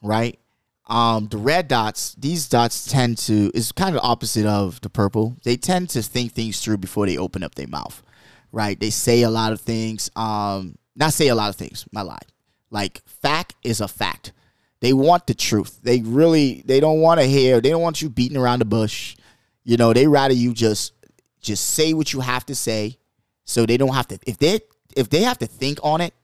Right. 0.00 0.38
Um, 0.86 1.26
the 1.26 1.38
red 1.38 1.68
dots, 1.68 2.14
these 2.14 2.48
dots 2.48 2.90
tend 2.90 3.18
to 3.18 3.50
is 3.52 3.72
kind 3.72 3.94
of 3.96 4.00
opposite 4.02 4.46
of 4.46 4.80
the 4.80 4.88
purple. 4.88 5.36
They 5.42 5.56
tend 5.56 5.90
to 5.90 6.02
think 6.02 6.32
things 6.32 6.60
through 6.60 6.78
before 6.78 7.06
they 7.06 7.18
open 7.18 7.42
up 7.42 7.56
their 7.56 7.66
mouth 7.66 8.02
right? 8.52 8.78
They 8.78 8.90
say 8.90 9.22
a 9.22 9.30
lot 9.30 9.52
of 9.52 9.60
things. 9.60 10.10
Um, 10.16 10.76
not 10.96 11.12
say 11.12 11.28
a 11.28 11.34
lot 11.34 11.50
of 11.50 11.56
things. 11.56 11.86
My 11.92 12.02
lie. 12.02 12.18
Like 12.70 13.02
fact 13.06 13.54
is 13.62 13.80
a 13.80 13.88
fact. 13.88 14.32
They 14.80 14.92
want 14.92 15.26
the 15.26 15.34
truth. 15.34 15.80
They 15.82 16.02
really 16.02 16.62
they 16.64 16.80
don't 16.80 17.00
want 17.00 17.20
to 17.20 17.26
hear. 17.26 17.60
They 17.60 17.70
don't 17.70 17.82
want 17.82 18.02
you 18.02 18.08
beating 18.08 18.36
around 18.36 18.60
the 18.60 18.64
bush. 18.64 19.16
You 19.64 19.76
know, 19.76 19.92
they 19.92 20.06
rather 20.06 20.34
you 20.34 20.54
just 20.54 20.92
just 21.40 21.70
say 21.70 21.94
what 21.94 22.12
you 22.12 22.20
have 22.20 22.46
to 22.46 22.54
say, 22.54 22.98
so 23.44 23.66
they 23.66 23.76
don't 23.76 23.94
have 23.94 24.08
to. 24.08 24.18
If 24.26 24.38
they 24.38 24.60
if 24.96 25.08
they 25.10 25.22
have 25.22 25.38
to 25.38 25.46
think 25.46 25.78
on 25.82 26.00
it 26.00 26.14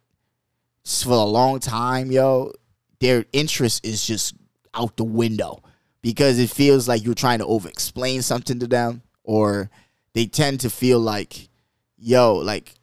for 0.84 1.12
a 1.12 1.24
long 1.24 1.60
time, 1.60 2.10
yo, 2.10 2.52
their 3.00 3.24
interest 3.32 3.84
is 3.86 4.06
just 4.06 4.34
out 4.74 4.96
the 4.96 5.04
window 5.04 5.62
because 6.02 6.38
it 6.38 6.50
feels 6.50 6.86
like 6.86 7.04
you're 7.04 7.14
trying 7.14 7.38
to 7.38 7.46
over 7.46 7.68
explain 7.68 8.22
something 8.22 8.58
to 8.58 8.66
them 8.66 9.02
or 9.22 9.70
they 10.12 10.26
tend 10.26 10.60
to 10.60 10.70
feel 10.70 11.00
like, 11.00 11.48
yo, 11.96 12.34
like 12.34 12.74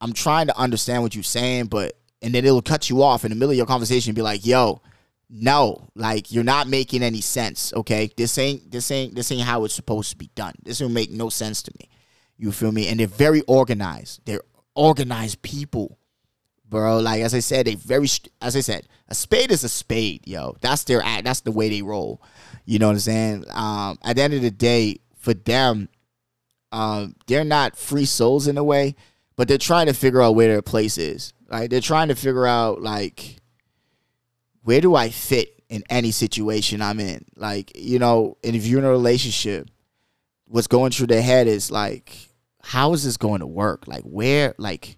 I'm 0.00 0.12
trying 0.12 0.46
to 0.48 0.58
understand 0.58 1.02
what 1.02 1.14
you're 1.14 1.24
saying, 1.24 1.66
but 1.66 1.96
and 2.22 2.34
then 2.34 2.44
it'll 2.44 2.62
cut 2.62 2.90
you 2.90 3.02
off 3.02 3.24
in 3.24 3.30
the 3.30 3.36
middle 3.36 3.50
of 3.50 3.56
your 3.56 3.66
conversation 3.66 4.10
and 4.10 4.16
be 4.16 4.22
like, 4.22 4.46
yo, 4.46 4.80
no, 5.28 5.88
like 5.94 6.32
you're 6.32 6.44
not 6.44 6.68
making 6.68 7.02
any 7.02 7.20
sense. 7.20 7.72
Okay. 7.74 8.10
This 8.16 8.38
ain't 8.38 8.70
this 8.70 8.90
ain't 8.90 9.14
this 9.14 9.30
ain't 9.32 9.42
how 9.42 9.64
it's 9.64 9.74
supposed 9.74 10.10
to 10.10 10.16
be 10.16 10.30
done. 10.34 10.54
This 10.62 10.80
will 10.80 10.88
make 10.88 11.10
no 11.10 11.28
sense 11.28 11.62
to 11.62 11.72
me. 11.78 11.88
You 12.36 12.52
feel 12.52 12.72
me? 12.72 12.88
And 12.88 13.00
they're 13.00 13.06
very 13.06 13.42
organized. 13.42 14.20
They're 14.24 14.42
organized 14.74 15.42
people. 15.42 15.98
Bro, 16.68 16.98
like 17.00 17.22
as 17.22 17.32
I 17.32 17.38
said, 17.38 17.66
they 17.66 17.76
very 17.76 18.08
as 18.40 18.56
I 18.56 18.60
said, 18.60 18.88
a 19.08 19.14
spade 19.14 19.52
is 19.52 19.62
a 19.62 19.68
spade, 19.68 20.26
yo. 20.26 20.56
That's 20.60 20.84
their 20.84 21.02
act. 21.02 21.24
That's 21.24 21.40
the 21.40 21.52
way 21.52 21.68
they 21.68 21.82
roll. 21.82 22.20
You 22.64 22.80
know 22.80 22.88
what 22.88 22.94
I'm 22.94 22.98
saying? 23.00 23.44
Um, 23.50 23.98
at 24.02 24.16
the 24.16 24.22
end 24.22 24.34
of 24.34 24.42
the 24.42 24.50
day, 24.50 24.98
for 25.18 25.32
them, 25.32 25.88
um, 26.72 27.14
they're 27.26 27.44
not 27.44 27.76
free 27.76 28.04
souls 28.04 28.46
in 28.46 28.58
a 28.58 28.64
way, 28.64 28.94
but 29.36 29.48
they're 29.48 29.58
trying 29.58 29.86
to 29.86 29.92
figure 29.92 30.22
out 30.22 30.34
where 30.34 30.48
their 30.48 30.62
place 30.62 30.98
is. 30.98 31.32
Like 31.48 31.70
They're 31.70 31.80
trying 31.80 32.08
to 32.08 32.14
figure 32.14 32.46
out 32.46 32.82
like 32.82 33.36
where 34.62 34.80
do 34.80 34.96
I 34.96 35.10
fit 35.10 35.62
in 35.68 35.84
any 35.88 36.10
situation 36.10 36.82
I'm 36.82 36.98
in? 36.98 37.24
Like, 37.36 37.72
you 37.76 38.00
know, 38.00 38.36
and 38.42 38.56
if 38.56 38.66
you're 38.66 38.80
in 38.80 38.84
a 38.84 38.90
relationship, 38.90 39.70
what's 40.46 40.66
going 40.66 40.90
through 40.90 41.06
their 41.06 41.22
head 41.22 41.46
is 41.46 41.70
like, 41.70 42.30
how 42.62 42.92
is 42.92 43.04
this 43.04 43.16
going 43.16 43.40
to 43.40 43.46
work? 43.46 43.86
Like, 43.86 44.02
where, 44.02 44.54
like, 44.58 44.96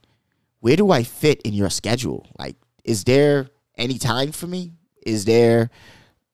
where 0.60 0.76
do 0.76 0.90
I 0.90 1.02
fit 1.02 1.42
in 1.42 1.52
your 1.52 1.68
schedule? 1.68 2.26
Like, 2.38 2.56
is 2.82 3.04
there 3.04 3.50
any 3.76 3.98
time 3.98 4.32
for 4.32 4.46
me? 4.46 4.72
Is 5.04 5.26
there 5.26 5.68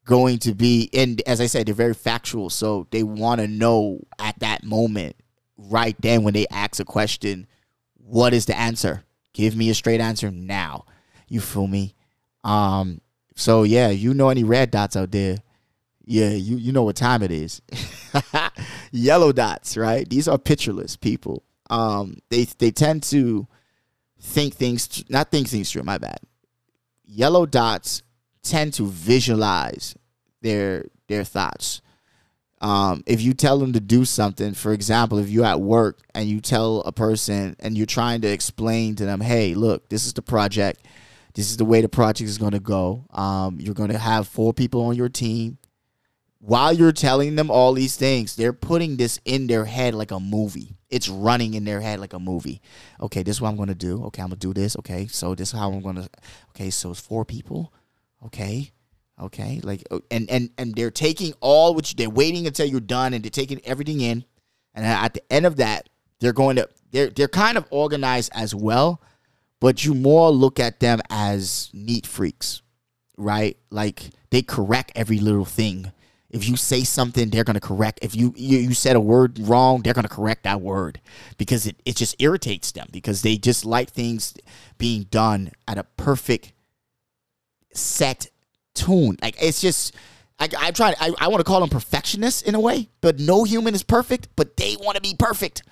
going 0.04 0.38
to 0.40 0.54
be, 0.54 0.90
and 0.92 1.20
as 1.26 1.40
I 1.40 1.46
said, 1.46 1.66
they're 1.66 1.74
very 1.74 1.94
factual. 1.94 2.50
So 2.50 2.86
they 2.92 3.02
want 3.02 3.40
to 3.40 3.48
know 3.48 4.06
at 4.20 4.38
that 4.40 4.62
moment, 4.62 5.16
right 5.56 5.96
then 6.00 6.22
when 6.22 6.34
they 6.34 6.46
ask 6.50 6.80
a 6.80 6.84
question, 6.84 7.46
what 7.94 8.34
is 8.34 8.46
the 8.46 8.56
answer? 8.56 9.04
Give 9.32 9.56
me 9.56 9.70
a 9.70 9.74
straight 9.74 10.00
answer 10.00 10.30
now. 10.30 10.84
You 11.28 11.40
feel 11.40 11.66
me? 11.66 11.94
Um, 12.44 13.00
so 13.34 13.62
yeah, 13.62 13.88
you 13.88 14.14
know 14.14 14.28
any 14.28 14.44
red 14.44 14.70
dots 14.70 14.96
out 14.96 15.10
there? 15.10 15.38
Yeah, 16.06 16.30
you 16.30 16.56
you 16.56 16.72
know 16.72 16.82
what 16.82 16.96
time 16.96 17.22
it 17.22 17.30
is. 17.32 17.62
Yellow 18.92 19.32
dots, 19.32 19.76
right? 19.76 20.08
These 20.08 20.28
are 20.28 20.38
pictureless 20.38 20.96
people. 20.96 21.42
Um, 21.70 22.18
they 22.28 22.44
they 22.44 22.70
tend 22.70 23.02
to 23.04 23.48
think 24.20 24.54
things, 24.54 25.04
not 25.08 25.30
think 25.30 25.48
things 25.48 25.72
through. 25.72 25.84
My 25.84 25.98
bad. 25.98 26.18
Yellow 27.06 27.46
dots 27.46 28.02
tend 28.42 28.74
to 28.74 28.86
visualize 28.86 29.96
their 30.42 30.84
their 31.08 31.24
thoughts. 31.24 31.80
Um, 32.64 33.02
if 33.06 33.20
you 33.20 33.34
tell 33.34 33.58
them 33.58 33.74
to 33.74 33.80
do 33.80 34.04
something, 34.04 34.54
for 34.54 34.72
example, 34.72 35.18
if 35.18 35.28
you're 35.28 35.44
at 35.44 35.60
work 35.60 36.00
and 36.14 36.28
you 36.28 36.40
tell 36.40 36.80
a 36.80 36.92
person 36.92 37.56
and 37.60 37.76
you're 37.76 37.86
trying 37.86 38.22
to 38.22 38.28
explain 38.28 38.96
to 38.96 39.04
them, 39.04 39.20
hey, 39.20 39.54
look, 39.54 39.88
this 39.90 40.06
is 40.06 40.14
the 40.14 40.22
project 40.22 40.80
this 41.34 41.50
is 41.50 41.56
the 41.56 41.64
way 41.64 41.80
the 41.80 41.88
project 41.88 42.28
is 42.28 42.38
going 42.38 42.52
to 42.52 42.60
go. 42.60 43.04
Um, 43.10 43.58
you're 43.60 43.74
going 43.74 43.90
to 43.90 43.98
have 43.98 44.28
four 44.28 44.54
people 44.54 44.82
on 44.82 44.96
your 44.96 45.08
team. 45.08 45.58
While 46.38 46.72
you're 46.72 46.92
telling 46.92 47.36
them 47.36 47.50
all 47.50 47.72
these 47.72 47.96
things, 47.96 48.36
they're 48.36 48.52
putting 48.52 48.96
this 48.96 49.18
in 49.24 49.46
their 49.46 49.64
head 49.64 49.94
like 49.94 50.10
a 50.10 50.20
movie. 50.20 50.76
It's 50.90 51.08
running 51.08 51.54
in 51.54 51.64
their 51.64 51.80
head 51.80 51.98
like 52.00 52.12
a 52.12 52.18
movie. 52.18 52.60
Okay, 53.00 53.22
this 53.22 53.36
is 53.36 53.40
what 53.40 53.48
I'm 53.48 53.56
going 53.56 53.68
to 53.68 53.74
do. 53.74 54.04
Okay, 54.04 54.22
I'm 54.22 54.28
going 54.28 54.38
to 54.38 54.46
do 54.46 54.54
this. 54.54 54.76
Okay, 54.78 55.06
so 55.08 55.34
this 55.34 55.48
is 55.52 55.58
how 55.58 55.72
I'm 55.72 55.80
going 55.80 55.96
to. 55.96 56.08
Okay, 56.50 56.70
so 56.70 56.90
it's 56.90 57.00
four 57.00 57.24
people. 57.24 57.72
Okay, 58.26 58.70
okay, 59.20 59.60
like 59.62 59.84
uh, 59.90 60.00
and 60.10 60.28
and 60.30 60.50
and 60.58 60.74
they're 60.74 60.90
taking 60.90 61.34
all 61.40 61.74
which 61.74 61.96
they're 61.96 62.10
waiting 62.10 62.46
until 62.46 62.66
you're 62.66 62.80
done, 62.80 63.14
and 63.14 63.24
they're 63.24 63.30
taking 63.30 63.60
everything 63.64 64.00
in, 64.00 64.24
and 64.74 64.84
at 64.84 65.14
the 65.14 65.32
end 65.32 65.46
of 65.46 65.56
that, 65.56 65.88
they're 66.20 66.32
going 66.32 66.56
to 66.56 66.68
they're 66.90 67.10
they're 67.10 67.28
kind 67.28 67.56
of 67.58 67.66
organized 67.70 68.30
as 68.34 68.54
well 68.54 69.00
but 69.64 69.82
you 69.82 69.94
more 69.94 70.30
look 70.30 70.60
at 70.60 70.80
them 70.80 71.00
as 71.08 71.70
neat 71.72 72.06
freaks, 72.06 72.60
right? 73.16 73.56
Like 73.70 74.10
they 74.28 74.42
correct 74.42 74.92
every 74.94 75.18
little 75.18 75.46
thing. 75.46 75.90
If 76.28 76.46
you 76.46 76.56
say 76.56 76.84
something, 76.84 77.30
they're 77.30 77.44
gonna 77.44 77.60
correct. 77.60 78.00
If 78.02 78.14
you 78.14 78.34
you, 78.36 78.58
you 78.58 78.74
said 78.74 78.94
a 78.94 79.00
word 79.00 79.38
wrong, 79.38 79.80
they're 79.80 79.94
gonna 79.94 80.06
correct 80.06 80.42
that 80.44 80.60
word 80.60 81.00
because 81.38 81.66
it, 81.66 81.80
it 81.86 81.96
just 81.96 82.14
irritates 82.18 82.72
them 82.72 82.88
because 82.92 83.22
they 83.22 83.38
just 83.38 83.64
like 83.64 83.88
things 83.88 84.34
being 84.76 85.04
done 85.04 85.50
at 85.66 85.78
a 85.78 85.84
perfect 85.96 86.52
set 87.72 88.26
tune. 88.74 89.16
Like 89.22 89.36
it's 89.40 89.60
just 89.60 89.94
I, 90.38 90.48
I 90.58 90.70
try 90.70 90.94
I, 90.98 91.12
I 91.18 91.28
want 91.28 91.40
to 91.40 91.44
call 91.44 91.60
them 91.60 91.68
perfectionists 91.68 92.42
in 92.42 92.54
a 92.54 92.60
way, 92.60 92.88
but 93.00 93.18
no 93.18 93.44
human 93.44 93.74
is 93.74 93.82
perfect, 93.82 94.28
but 94.36 94.56
they 94.56 94.76
want 94.80 94.96
to 94.96 95.02
be 95.02 95.14
perfect. 95.18 95.62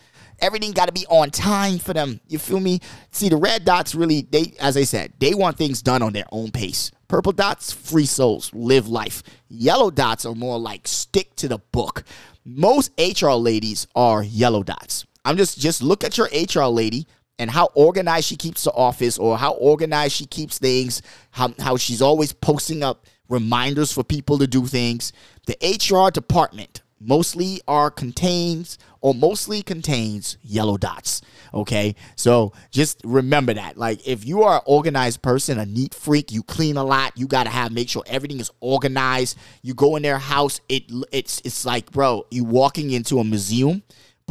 Everything 0.40 0.72
got 0.72 0.86
to 0.86 0.92
be 0.92 1.06
on 1.08 1.30
time 1.30 1.78
for 1.78 1.92
them. 1.92 2.20
You 2.26 2.38
feel 2.38 2.58
me? 2.58 2.80
See, 3.12 3.28
the 3.28 3.36
red 3.36 3.64
dots 3.64 3.94
really, 3.94 4.22
they, 4.22 4.54
as 4.58 4.76
I 4.76 4.82
said, 4.82 5.12
they 5.20 5.34
want 5.34 5.56
things 5.56 5.82
done 5.82 6.02
on 6.02 6.12
their 6.12 6.24
own 6.32 6.50
pace. 6.50 6.90
Purple 7.06 7.32
dots, 7.32 7.72
free 7.72 8.06
souls, 8.06 8.50
live 8.52 8.88
life. 8.88 9.22
Yellow 9.48 9.90
dots 9.90 10.26
are 10.26 10.34
more 10.34 10.58
like 10.58 10.88
stick 10.88 11.36
to 11.36 11.46
the 11.46 11.58
book. 11.58 12.02
Most 12.44 12.90
HR 12.98 13.32
ladies 13.32 13.86
are 13.94 14.24
yellow 14.24 14.62
dots. 14.64 15.06
I'm 15.24 15.36
just 15.36 15.60
just 15.60 15.82
look 15.82 16.02
at 16.02 16.18
your 16.18 16.28
HR 16.32 16.64
lady 16.64 17.06
and 17.38 17.50
how 17.50 17.70
organized 17.74 18.26
she 18.26 18.36
keeps 18.36 18.64
the 18.64 18.72
office 18.72 19.18
or 19.18 19.36
how 19.36 19.52
organized 19.52 20.14
she 20.14 20.26
keeps 20.26 20.58
things, 20.58 21.02
how, 21.30 21.52
how 21.58 21.76
she's 21.76 22.02
always 22.02 22.32
posting 22.32 22.82
up 22.82 23.06
reminders 23.28 23.92
for 23.92 24.04
people 24.04 24.38
to 24.38 24.46
do 24.46 24.66
things. 24.66 25.12
The 25.46 25.56
HR 25.62 26.10
department 26.10 26.82
mostly 27.00 27.60
are 27.66 27.90
contains 27.90 28.78
or 29.00 29.14
mostly 29.14 29.62
contains 29.62 30.38
yellow 30.42 30.76
dots. 30.76 31.20
Okay. 31.52 31.96
So 32.16 32.52
just 32.70 33.00
remember 33.04 33.54
that. 33.54 33.76
Like 33.76 34.06
if 34.06 34.24
you 34.24 34.44
are 34.44 34.56
an 34.56 34.62
organized 34.66 35.22
person, 35.22 35.58
a 35.58 35.66
neat 35.66 35.94
freak, 35.94 36.30
you 36.32 36.42
clean 36.42 36.76
a 36.76 36.84
lot, 36.84 37.16
you 37.16 37.26
gotta 37.26 37.50
have 37.50 37.72
make 37.72 37.88
sure 37.88 38.04
everything 38.06 38.40
is 38.40 38.50
organized. 38.60 39.36
You 39.62 39.74
go 39.74 39.96
in 39.96 40.02
their 40.02 40.18
house, 40.18 40.60
it 40.68 40.84
it's 41.10 41.42
it's 41.44 41.64
like, 41.64 41.90
bro, 41.90 42.26
you 42.30 42.44
walking 42.44 42.92
into 42.92 43.18
a 43.18 43.24
museum. 43.24 43.82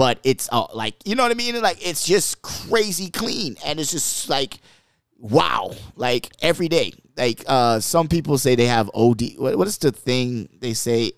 But 0.01 0.17
it's 0.23 0.49
uh, 0.51 0.65
like 0.73 0.95
you 1.05 1.13
know 1.13 1.21
what 1.21 1.31
I 1.31 1.35
mean. 1.35 1.61
Like 1.61 1.87
it's 1.87 2.03
just 2.03 2.41
crazy 2.41 3.11
clean, 3.11 3.55
and 3.63 3.79
it's 3.79 3.91
just 3.91 4.29
like 4.29 4.57
wow, 5.19 5.75
like 5.95 6.31
every 6.41 6.67
day. 6.67 6.93
Like 7.15 7.43
uh, 7.45 7.79
some 7.81 8.07
people 8.07 8.39
say 8.39 8.55
they 8.55 8.65
have 8.65 8.89
OD. 8.95 9.21
What, 9.37 9.59
what 9.59 9.67
is 9.67 9.77
the 9.77 9.91
thing 9.91 10.49
they 10.59 10.73
say? 10.73 11.11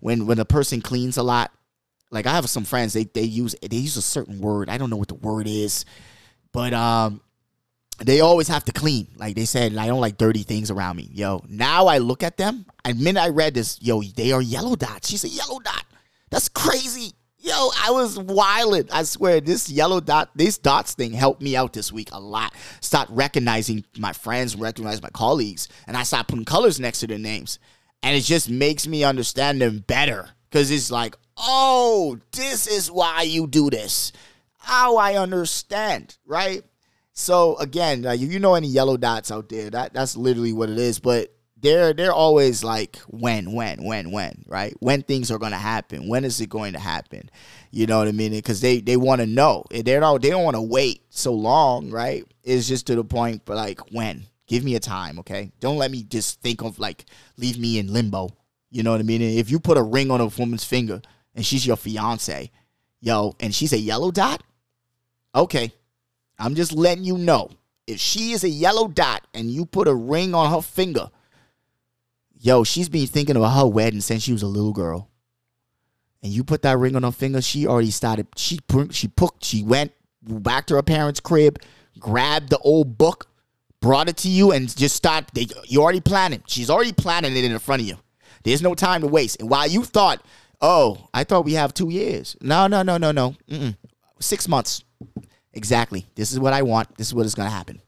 when 0.00 0.24
when 0.24 0.38
a 0.38 0.46
person 0.46 0.80
cleans 0.80 1.18
a 1.18 1.22
lot, 1.22 1.52
like 2.10 2.24
I 2.24 2.30
have 2.30 2.48
some 2.48 2.64
friends, 2.64 2.94
they 2.94 3.04
they 3.04 3.24
use 3.24 3.54
they 3.60 3.76
use 3.76 3.98
a 3.98 4.00
certain 4.00 4.40
word. 4.40 4.70
I 4.70 4.78
don't 4.78 4.88
know 4.88 4.96
what 4.96 5.08
the 5.08 5.16
word 5.16 5.46
is, 5.46 5.84
but 6.50 6.72
um, 6.72 7.20
they 7.98 8.20
always 8.20 8.48
have 8.48 8.64
to 8.64 8.72
clean. 8.72 9.06
Like 9.18 9.36
they 9.36 9.44
said, 9.44 9.76
I 9.76 9.86
don't 9.86 10.00
like 10.00 10.16
dirty 10.16 10.44
things 10.44 10.70
around 10.70 10.96
me. 10.96 11.10
Yo, 11.12 11.44
now 11.46 11.88
I 11.88 11.98
look 11.98 12.22
at 12.22 12.38
them. 12.38 12.64
And 12.86 12.98
minute 13.02 13.20
I 13.20 13.28
read 13.28 13.52
this, 13.52 13.82
yo, 13.82 14.00
they 14.00 14.32
are 14.32 14.40
yellow 14.40 14.76
dots. 14.76 15.10
She's 15.10 15.24
a 15.24 15.28
yellow 15.28 15.58
dot. 15.58 15.84
That's 16.30 16.48
crazy. 16.48 17.12
Yo, 17.44 17.68
I 17.78 17.90
was 17.90 18.18
wilding. 18.18 18.88
I 18.90 19.02
swear, 19.02 19.38
this 19.38 19.68
yellow 19.68 20.00
dot, 20.00 20.30
this 20.34 20.56
dots 20.56 20.94
thing 20.94 21.12
helped 21.12 21.42
me 21.42 21.54
out 21.54 21.74
this 21.74 21.92
week 21.92 22.08
a 22.10 22.18
lot. 22.18 22.54
Start 22.80 23.06
recognizing 23.10 23.84
my 23.98 24.14
friends, 24.14 24.56
recognize 24.56 25.02
my 25.02 25.10
colleagues, 25.10 25.68
and 25.86 25.94
I 25.94 26.04
start 26.04 26.26
putting 26.26 26.46
colors 26.46 26.80
next 26.80 27.00
to 27.00 27.06
their 27.06 27.18
names. 27.18 27.58
And 28.02 28.16
it 28.16 28.22
just 28.22 28.48
makes 28.48 28.86
me 28.86 29.04
understand 29.04 29.60
them 29.60 29.84
better. 29.86 30.30
Cause 30.52 30.70
it's 30.70 30.90
like, 30.90 31.16
oh, 31.36 32.18
this 32.32 32.66
is 32.66 32.90
why 32.90 33.20
you 33.22 33.46
do 33.46 33.68
this. 33.68 34.12
How 34.56 34.96
I 34.96 35.16
understand, 35.16 36.16
right? 36.24 36.62
So 37.12 37.58
again, 37.58 38.06
if 38.06 38.22
you 38.22 38.40
know 38.40 38.54
any 38.54 38.68
yellow 38.68 38.96
dots 38.96 39.30
out 39.30 39.50
there, 39.50 39.68
that 39.68 39.92
that's 39.92 40.16
literally 40.16 40.54
what 40.54 40.70
it 40.70 40.78
is. 40.78 40.98
But 40.98 41.33
they're 41.64 41.92
they're 41.94 42.12
always 42.12 42.62
like 42.62 42.98
when, 43.08 43.52
when, 43.52 43.82
when, 43.82 44.10
when, 44.10 44.44
right? 44.46 44.74
When 44.80 45.02
things 45.02 45.30
are 45.30 45.38
gonna 45.38 45.56
happen. 45.56 46.06
When 46.06 46.24
is 46.24 46.40
it 46.40 46.48
going 46.50 46.74
to 46.74 46.78
happen? 46.78 47.30
You 47.70 47.86
know 47.86 47.98
what 47.98 48.08
I 48.08 48.12
mean? 48.12 48.32
Because 48.32 48.60
they 48.60 48.80
they 48.80 48.96
want 48.96 49.20
to 49.20 49.26
know. 49.26 49.64
They 49.70 49.82
don't 49.82 50.22
they 50.22 50.30
don't 50.30 50.44
want 50.44 50.56
to 50.56 50.62
wait 50.62 51.02
so 51.08 51.32
long, 51.32 51.90
right? 51.90 52.24
It's 52.42 52.68
just 52.68 52.86
to 52.88 52.94
the 52.94 53.04
point, 53.04 53.42
but 53.44 53.56
like 53.56 53.80
when? 53.92 54.26
Give 54.46 54.62
me 54.62 54.74
a 54.74 54.80
time, 54.80 55.18
okay? 55.20 55.52
Don't 55.58 55.78
let 55.78 55.90
me 55.90 56.02
just 56.02 56.42
think 56.42 56.62
of 56.62 56.78
like 56.78 57.06
leave 57.38 57.58
me 57.58 57.78
in 57.78 57.92
limbo. 57.92 58.28
You 58.70 58.82
know 58.82 58.90
what 58.90 59.00
I 59.00 59.04
mean? 59.04 59.22
If 59.22 59.50
you 59.50 59.58
put 59.58 59.78
a 59.78 59.82
ring 59.82 60.10
on 60.10 60.20
a 60.20 60.26
woman's 60.26 60.64
finger 60.64 61.00
and 61.34 61.46
she's 61.46 61.66
your 61.66 61.76
fiance, 61.76 62.50
yo, 63.00 63.34
and 63.40 63.54
she's 63.54 63.72
a 63.72 63.78
yellow 63.78 64.10
dot, 64.10 64.42
okay, 65.34 65.72
I'm 66.38 66.54
just 66.54 66.72
letting 66.72 67.04
you 67.04 67.16
know. 67.16 67.50
If 67.86 68.00
she 68.00 68.32
is 68.32 68.44
a 68.44 68.48
yellow 68.48 68.88
dot 68.88 69.26
and 69.32 69.50
you 69.50 69.64
put 69.64 69.88
a 69.88 69.94
ring 69.94 70.34
on 70.34 70.52
her 70.52 70.60
finger, 70.60 71.10
yo, 72.44 72.62
she's 72.62 72.90
been 72.90 73.06
thinking 73.06 73.36
about 73.36 73.56
her 73.56 73.66
wedding 73.66 74.02
since 74.02 74.22
she 74.22 74.32
was 74.32 74.42
a 74.42 74.46
little 74.46 74.72
girl. 74.72 75.08
And 76.22 76.30
you 76.30 76.44
put 76.44 76.62
that 76.62 76.78
ring 76.78 76.94
on 76.94 77.02
her 77.02 77.10
finger, 77.10 77.40
she 77.40 77.66
already 77.66 77.90
started. 77.90 78.26
She 78.36 78.58
she 78.90 79.08
put 79.08 79.42
she 79.42 79.62
went 79.62 79.92
back 80.22 80.66
to 80.66 80.76
her 80.76 80.82
parents' 80.82 81.20
crib, 81.20 81.58
grabbed 81.98 82.50
the 82.50 82.58
old 82.58 82.96
book, 82.96 83.28
brought 83.80 84.08
it 84.08 84.18
to 84.18 84.28
you, 84.28 84.52
and 84.52 84.74
just 84.74 84.94
start. 84.94 85.30
You 85.66 85.82
already 85.82 86.00
planning. 86.00 86.42
She's 86.46 86.70
already 86.70 86.92
planning 86.92 87.36
it 87.36 87.44
in 87.44 87.58
front 87.58 87.82
of 87.82 87.88
you. 87.88 87.96
There's 88.42 88.62
no 88.62 88.74
time 88.74 89.00
to 89.00 89.06
waste. 89.06 89.40
And 89.40 89.50
while 89.50 89.66
you 89.66 89.84
thought, 89.84 90.24
oh, 90.60 91.08
I 91.12 91.24
thought 91.24 91.44
we 91.46 91.54
have 91.54 91.72
two 91.72 91.90
years. 91.90 92.36
No, 92.40 92.66
no, 92.66 92.82
no, 92.82 92.98
no, 92.98 93.10
no. 93.10 93.36
Mm-mm. 93.50 93.76
Six 94.20 94.48
months. 94.48 94.84
Exactly. 95.54 96.06
This 96.14 96.32
is 96.32 96.38
what 96.38 96.52
I 96.52 96.62
want. 96.62 96.96
This 96.96 97.06
is 97.06 97.14
what 97.14 97.26
is 97.26 97.34
going 97.34 97.48
to 97.48 97.54
happen. 97.54 97.80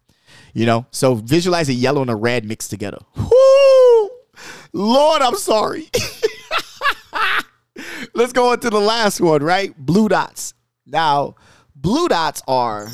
You 0.55 0.65
know? 0.65 0.87
So 0.93 1.15
visualize 1.15 1.69
a 1.69 1.75
yellow 1.75 2.01
and 2.01 2.11
a 2.11 2.17
red 2.17 2.47
mixed 2.47 2.71
together. 2.71 2.99
Whoo! 3.17 3.66
Lord, 4.77 5.23
I'm 5.23 5.37
sorry. 5.37 5.89
Let's 8.15 8.35
go 8.35 8.51
on 8.51 8.61
to 8.61 8.69
the 8.69 8.79
last 8.79 9.23
one, 9.23 9.43
right? 9.43 9.75
Blue 9.75 10.07
dots. 10.07 10.53
Now, 10.85 11.37
blue 11.75 12.09
dots 12.09 12.43
are 12.47 12.89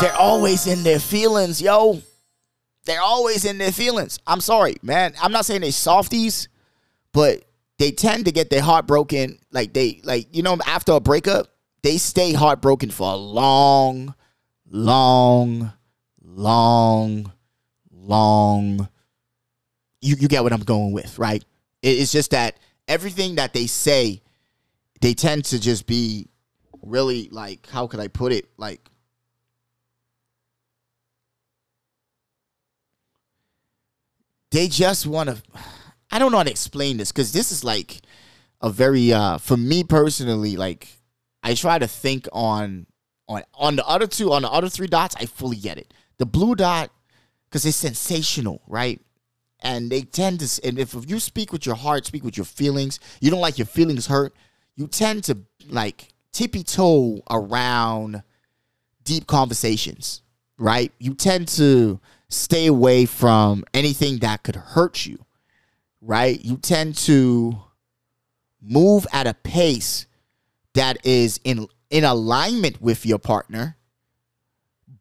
they're 0.00 0.16
always 0.16 0.68
in 0.68 0.84
their 0.84 1.00
feelings, 1.00 1.60
yo. 1.60 2.00
They're 2.84 3.00
always 3.00 3.44
in 3.44 3.58
their 3.58 3.72
feelings. 3.72 4.20
I'm 4.28 4.40
sorry, 4.40 4.76
man. 4.80 5.14
I'm 5.20 5.32
not 5.32 5.44
saying 5.44 5.62
they 5.62 5.72
softies, 5.72 6.48
but 7.12 7.42
they 7.78 7.90
tend 7.90 8.26
to 8.26 8.32
get 8.32 8.50
their 8.50 8.62
heart 8.62 8.86
broken. 8.86 9.40
Like 9.50 9.72
they 9.72 10.00
like, 10.04 10.28
you 10.30 10.44
know, 10.44 10.56
after 10.64 10.92
a 10.92 11.00
breakup, 11.00 11.48
they 11.82 11.96
stay 11.96 12.32
heartbroken 12.32 12.92
for 12.92 13.12
a 13.12 13.16
long, 13.16 14.14
long, 14.70 15.72
long, 16.22 17.32
long. 17.90 18.88
You 20.04 20.16
you 20.20 20.28
get 20.28 20.42
what 20.42 20.52
I'm 20.52 20.60
going 20.60 20.92
with, 20.92 21.18
right? 21.18 21.42
It- 21.82 21.98
It's 21.98 22.12
just 22.12 22.30
that 22.32 22.58
everything 22.86 23.36
that 23.36 23.54
they 23.54 23.66
say, 23.66 24.20
they 25.00 25.14
tend 25.14 25.46
to 25.46 25.58
just 25.58 25.86
be 25.86 26.28
really 26.82 27.28
like 27.30 27.66
how 27.70 27.86
could 27.86 28.00
I 28.00 28.08
put 28.08 28.32
it? 28.32 28.46
Like 28.58 28.88
they 34.50 34.68
just 34.68 35.06
want 35.06 35.28
to 35.30 35.42
I 36.10 36.18
don't 36.18 36.30
know 36.30 36.38
how 36.38 36.44
to 36.44 36.50
explain 36.50 36.96
this 36.96 37.12
cuz 37.12 37.32
this 37.32 37.50
is 37.50 37.64
like 37.64 38.02
a 38.60 38.70
very 38.70 39.12
uh 39.12 39.38
for 39.38 39.56
me 39.56 39.84
personally 39.84 40.56
like 40.56 40.88
I 41.42 41.54
try 41.54 41.78
to 41.78 41.88
think 41.88 42.28
on 42.32 42.86
on 43.28 43.42
on 43.54 43.76
the 43.76 43.86
other 43.86 44.06
two 44.06 44.32
on 44.32 44.42
the 44.42 44.50
other 44.50 44.68
three 44.68 44.86
dots 44.86 45.16
I 45.18 45.26
fully 45.26 45.56
get 45.56 45.78
it. 45.78 45.92
The 46.18 46.26
blue 46.26 46.54
dot 46.54 46.90
cuz 47.50 47.64
it's 47.66 47.76
sensational, 47.76 48.62
right? 48.66 49.00
And 49.64 49.90
they 49.90 50.02
tend 50.02 50.40
to 50.40 50.66
and 50.66 50.78
if 50.78 50.94
you 51.08 51.18
speak 51.18 51.52
with 51.52 51.66
your 51.66 51.74
heart, 51.74 52.06
speak 52.06 52.22
with 52.22 52.36
your 52.36 52.44
feelings, 52.44 53.00
you 53.20 53.30
don't 53.30 53.40
like 53.40 53.58
your 53.58 53.66
feelings 53.66 54.06
hurt, 54.06 54.34
you 54.76 54.86
tend 54.86 55.24
to 55.24 55.38
like 55.68 56.12
tippy 56.32 56.62
toe 56.62 57.22
around 57.30 58.22
deep 59.04 59.26
conversations, 59.26 60.22
right? 60.58 60.92
You 60.98 61.14
tend 61.14 61.48
to 61.48 61.98
stay 62.28 62.66
away 62.66 63.06
from 63.06 63.64
anything 63.72 64.18
that 64.18 64.42
could 64.42 64.56
hurt 64.56 65.06
you, 65.06 65.24
right? 66.00 66.42
You 66.44 66.56
tend 66.58 66.96
to 66.98 67.58
move 68.60 69.06
at 69.12 69.26
a 69.26 69.34
pace 69.34 70.06
that 70.74 71.04
is 71.06 71.40
in 71.44 71.66
in 71.90 72.04
alignment 72.04 72.82
with 72.82 73.06
your 73.06 73.18
partner, 73.18 73.76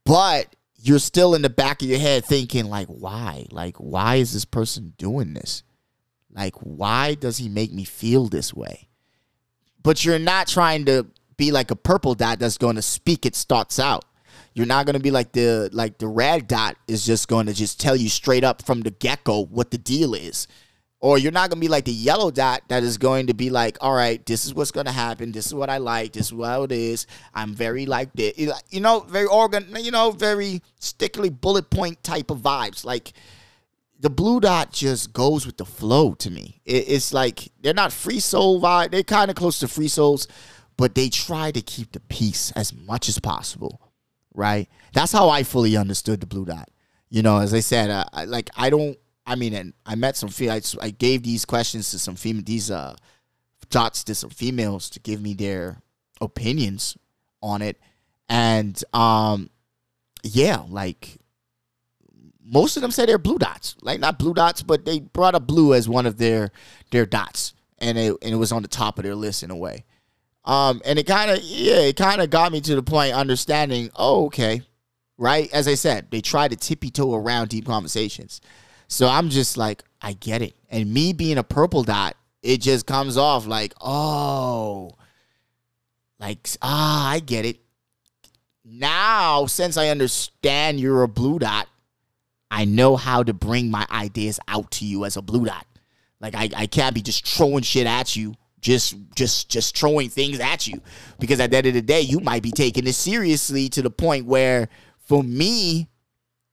but 0.06 0.56
you're 0.86 1.00
still 1.00 1.34
in 1.34 1.42
the 1.42 1.50
back 1.50 1.82
of 1.82 1.88
your 1.88 2.00
head 2.00 2.26
thinking 2.26 2.66
like 2.66 2.88
why? 2.88 3.46
Like 3.52 3.78
why 3.78 4.16
is 4.16 4.34
this 4.34 4.44
person 4.44 4.94
doing 4.98 5.34
this? 5.34 5.64
Like 6.30 6.56
why 6.58 7.16
does 7.16 7.38
he 7.38 7.48
make 7.48 7.72
me 7.72 7.86
feel 7.86 8.28
this 8.28 8.54
way? 8.54 8.90
But 9.82 10.04
you're 10.04 10.20
not 10.20 10.48
trying 10.48 10.86
to 10.86 11.08
be 11.38 11.52
like 11.52 11.72
a 11.72 11.76
purple 11.76 12.16
dot 12.16 12.40
that's 12.40 12.58
going 12.58 12.76
to 12.76 12.82
speak 12.82 13.26
its 13.26 13.46
thoughts 13.46 13.80
out. 13.80 14.04
You're 14.54 14.66
not 14.66 14.86
going 14.86 14.96
to 14.96 15.02
be 15.02 15.12
like 15.12 15.32
the 15.32 15.70
like 15.72 16.00
the 16.00 16.08
red 16.08 16.48
dot 16.48 16.76
is 16.88 17.06
just 17.06 17.30
going 17.30 17.46
to 17.46 17.54
just 17.54 17.80
tell 17.80 17.96
you 17.96 18.10
straight 18.10 18.44
up 18.44 18.62
from 18.62 18.82
the 18.82 18.92
get-go 18.92 19.46
what 19.46 19.72
the 19.72 19.78
deal 19.78 20.14
is. 20.14 20.48
Or 21.04 21.18
you're 21.18 21.34
not 21.34 21.50
going 21.50 21.60
to 21.60 21.66
be 21.66 21.68
like 21.68 21.84
the 21.84 21.92
yellow 21.92 22.32
dot 22.32 22.62
that 22.70 22.82
is 22.82 22.98
going 22.98 23.28
to 23.28 23.34
be 23.34 23.50
like, 23.50 23.78
all 23.82 23.94
right, 23.94 24.26
this 24.26 24.46
is 24.46 24.54
what's 24.54 24.72
going 24.72 24.86
to 24.86 24.94
happen. 24.94 25.34
This 25.34 25.46
is 25.46 25.54
what 25.54 25.70
I 25.70 25.78
like. 25.78 26.14
This 26.14 26.28
is 26.28 26.34
what 26.34 26.72
it 26.72 26.72
is. 26.72 27.08
I'm 27.34 27.54
very 27.54 27.86
like 27.86 28.14
this. 28.14 28.38
You 28.38 28.80
know, 28.80 29.02
very 29.02 29.26
organ, 29.26 29.76
you 29.82 29.92
know, 29.92 30.12
very 30.12 30.62
stickly 30.80 31.30
bullet 31.30 31.70
point 31.70 32.02
type 32.04 32.32
of 32.32 32.38
vibes. 32.38 32.86
Like 32.86 33.12
the 34.00 34.10
blue 34.10 34.40
dot 34.40 34.72
just 34.72 35.12
goes 35.12 35.46
with 35.46 35.58
the 35.58 35.66
flow 35.66 36.14
to 36.14 36.32
me. 36.32 36.62
It, 36.64 36.88
it's 36.88 37.12
like 37.12 37.52
they're 37.60 37.74
not 37.74 37.92
free 37.92 38.22
soul 38.22 38.62
vibe. 38.62 38.92
They're 38.92 39.04
kind 39.04 39.30
of 39.30 39.36
close 39.36 39.60
to 39.60 39.68
free 39.68 39.90
souls, 39.90 40.30
but 40.78 40.96
they 40.96 41.10
try 41.10 41.52
to 41.52 41.62
keep 41.62 41.92
the 41.92 42.00
peace 42.00 42.54
as 42.56 42.74
much 42.74 43.10
as 43.10 43.20
possible. 43.20 43.92
Right? 44.34 44.70
That's 44.94 45.12
how 45.12 45.28
I 45.28 45.44
fully 45.44 45.76
understood 45.76 46.22
the 46.22 46.28
blue 46.28 46.46
dot. 46.46 46.70
You 47.10 47.24
know, 47.24 47.40
as 47.40 47.54
I 47.54 47.60
said, 47.60 47.90
uh, 47.90 48.06
like 48.26 48.50
I 48.56 48.70
don't. 48.70 48.98
I 49.26 49.36
mean, 49.36 49.54
and 49.54 49.74
I 49.86 49.96
met 49.96 50.18
some. 50.18 50.30
I, 50.50 50.62
I 50.82 50.90
gave 50.90 51.24
these 51.24 51.46
questions 51.46 51.92
to 51.92 52.00
some 52.00 52.16
female. 52.16 52.44
These 52.46 52.72
uh 52.72 52.96
dots 53.70 54.04
to 54.06 54.16
some 54.16 54.30
females 54.30 54.90
to 54.92 55.00
give 55.00 55.22
me 55.22 55.34
their 55.34 55.82
opinions 56.22 56.98
on 57.42 57.62
it, 57.62 57.80
and 58.30 58.82
um, 58.94 59.50
yeah, 60.24 60.64
like 60.68 61.18
most 62.44 62.76
of 62.76 62.82
them 62.82 62.92
say 62.92 63.06
they're 63.06 63.18
blue 63.18 63.38
dots. 63.38 63.76
Like 63.82 64.00
not 64.00 64.20
blue 64.20 64.34
dots, 64.34 64.62
but 64.62 64.86
they 64.86 65.00
brought 65.00 65.36
up 65.36 65.48
blue 65.48 65.74
as 65.74 65.88
one 65.88 66.06
of 66.06 66.18
their 66.18 66.52
their 66.92 67.06
dots, 67.06 67.54
and 67.80 67.98
it 67.98 68.16
and 68.22 68.34
it 68.34 68.38
was 68.38 68.52
on 68.52 68.62
the 68.62 68.68
top 68.68 68.98
of 68.98 69.04
their 69.04 69.16
list 69.16 69.44
in 69.44 69.52
a 69.52 69.56
way. 69.56 69.86
Um, 70.46 70.82
and 70.86 71.00
it 71.00 71.08
kind 71.08 71.32
of 71.32 71.42
yeah, 71.42 71.80
it 71.80 71.96
kind 71.96 72.22
of 72.22 72.30
got 72.30 72.52
me 72.52 72.62
to 72.62 72.76
the 72.76 72.84
point 72.84 73.14
understanding. 73.14 73.90
Oh, 73.96 74.26
okay, 74.26 74.62
right. 75.18 75.52
As 75.54 75.68
I 75.68 75.76
said, 75.76 76.12
they 76.12 76.22
try 76.22 76.48
to 76.48 76.56
tippy 76.56 76.90
toe 76.90 77.14
around 77.14 77.50
deep 77.50 77.66
conversations. 77.66 78.42
So 78.88 79.08
I'm 79.08 79.30
just 79.30 79.58
like, 79.58 79.84
I 80.02 80.14
get 80.14 80.42
it. 80.42 80.56
And 80.70 80.94
me 80.94 81.14
being 81.14 81.38
a 81.38 81.44
purple 81.44 81.84
dot, 81.84 82.16
it 82.42 82.62
just 82.62 82.86
comes 82.86 83.18
off 83.18 83.48
like, 83.48 83.74
oh, 83.82 84.92
like 86.20 86.48
ah, 86.62 87.10
I 87.10 87.20
get 87.20 87.46
it. 87.46 87.60
Now, 88.66 89.46
since 89.46 89.78
I 89.78 89.90
understand 89.90 90.80
you're 90.80 91.04
a 91.04 91.08
blue 91.08 91.40
dot, 91.40 91.68
I 92.50 92.66
know 92.66 92.96
how 92.96 93.24
to 93.24 93.34
bring 93.34 93.72
my 93.72 93.86
ideas 93.90 94.40
out 94.48 94.72
to 94.72 94.86
you 94.86 95.06
as 95.06 95.18
a 95.18 95.22
blue 95.22 95.46
dot. 95.46 95.66
Like 96.20 96.36
I, 96.36 96.50
I 96.56 96.68
can't 96.68 96.96
be 96.96 97.02
just 97.02 97.28
throwing 97.28 97.64
shit 97.64 97.88
at 97.88 98.16
you, 98.16 98.36
just 98.62 98.96
just 99.16 99.50
just 99.50 99.78
throwing 99.78 100.10
things 100.10 100.40
at 100.40 100.68
you. 100.68 100.82
Because 101.20 101.40
at 101.40 101.52
the 101.52 101.58
end 101.58 101.68
of 101.68 101.74
the 101.74 101.82
day, 101.82 102.02
you 102.02 102.20
might 102.20 102.44
be 102.44 102.52
taking 102.52 102.86
this 102.86 102.98
seriously 102.98 103.70
to 103.70 103.82
the 103.82 103.90
point 103.90 104.26
where 104.26 104.70
for 105.00 105.24
me, 105.24 105.90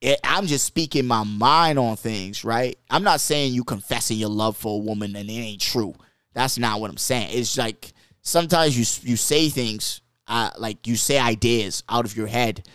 it, 0.00 0.18
I'm 0.24 0.46
just 0.46 0.64
speaking 0.64 1.06
my 1.06 1.24
mind 1.24 1.78
on 1.78 1.96
things, 1.96 2.44
right? 2.44 2.78
I'm 2.88 3.02
not 3.02 3.20
saying 3.20 3.52
you 3.52 3.64
confessing 3.64 4.16
your 4.16 4.30
love 4.30 4.56
for 4.56 4.76
a 4.80 4.82
woman 4.82 5.14
and 5.14 5.28
it 5.28 5.32
ain't 5.32 5.60
true. 5.60 5.94
That's 6.32 6.58
not 6.58 6.80
what 6.80 6.90
I'm 6.90 6.96
saying. 6.96 7.28
It's 7.32 7.58
like 7.58 7.92
sometimes 8.22 8.78
you 8.78 9.10
you 9.10 9.16
say 9.16 9.48
things, 9.48 10.00
uh, 10.26 10.50
like 10.58 10.86
you 10.86 10.96
say 10.96 11.18
ideas 11.18 11.82
out 11.88 12.04
of 12.04 12.16
your 12.16 12.28
head 12.28 12.66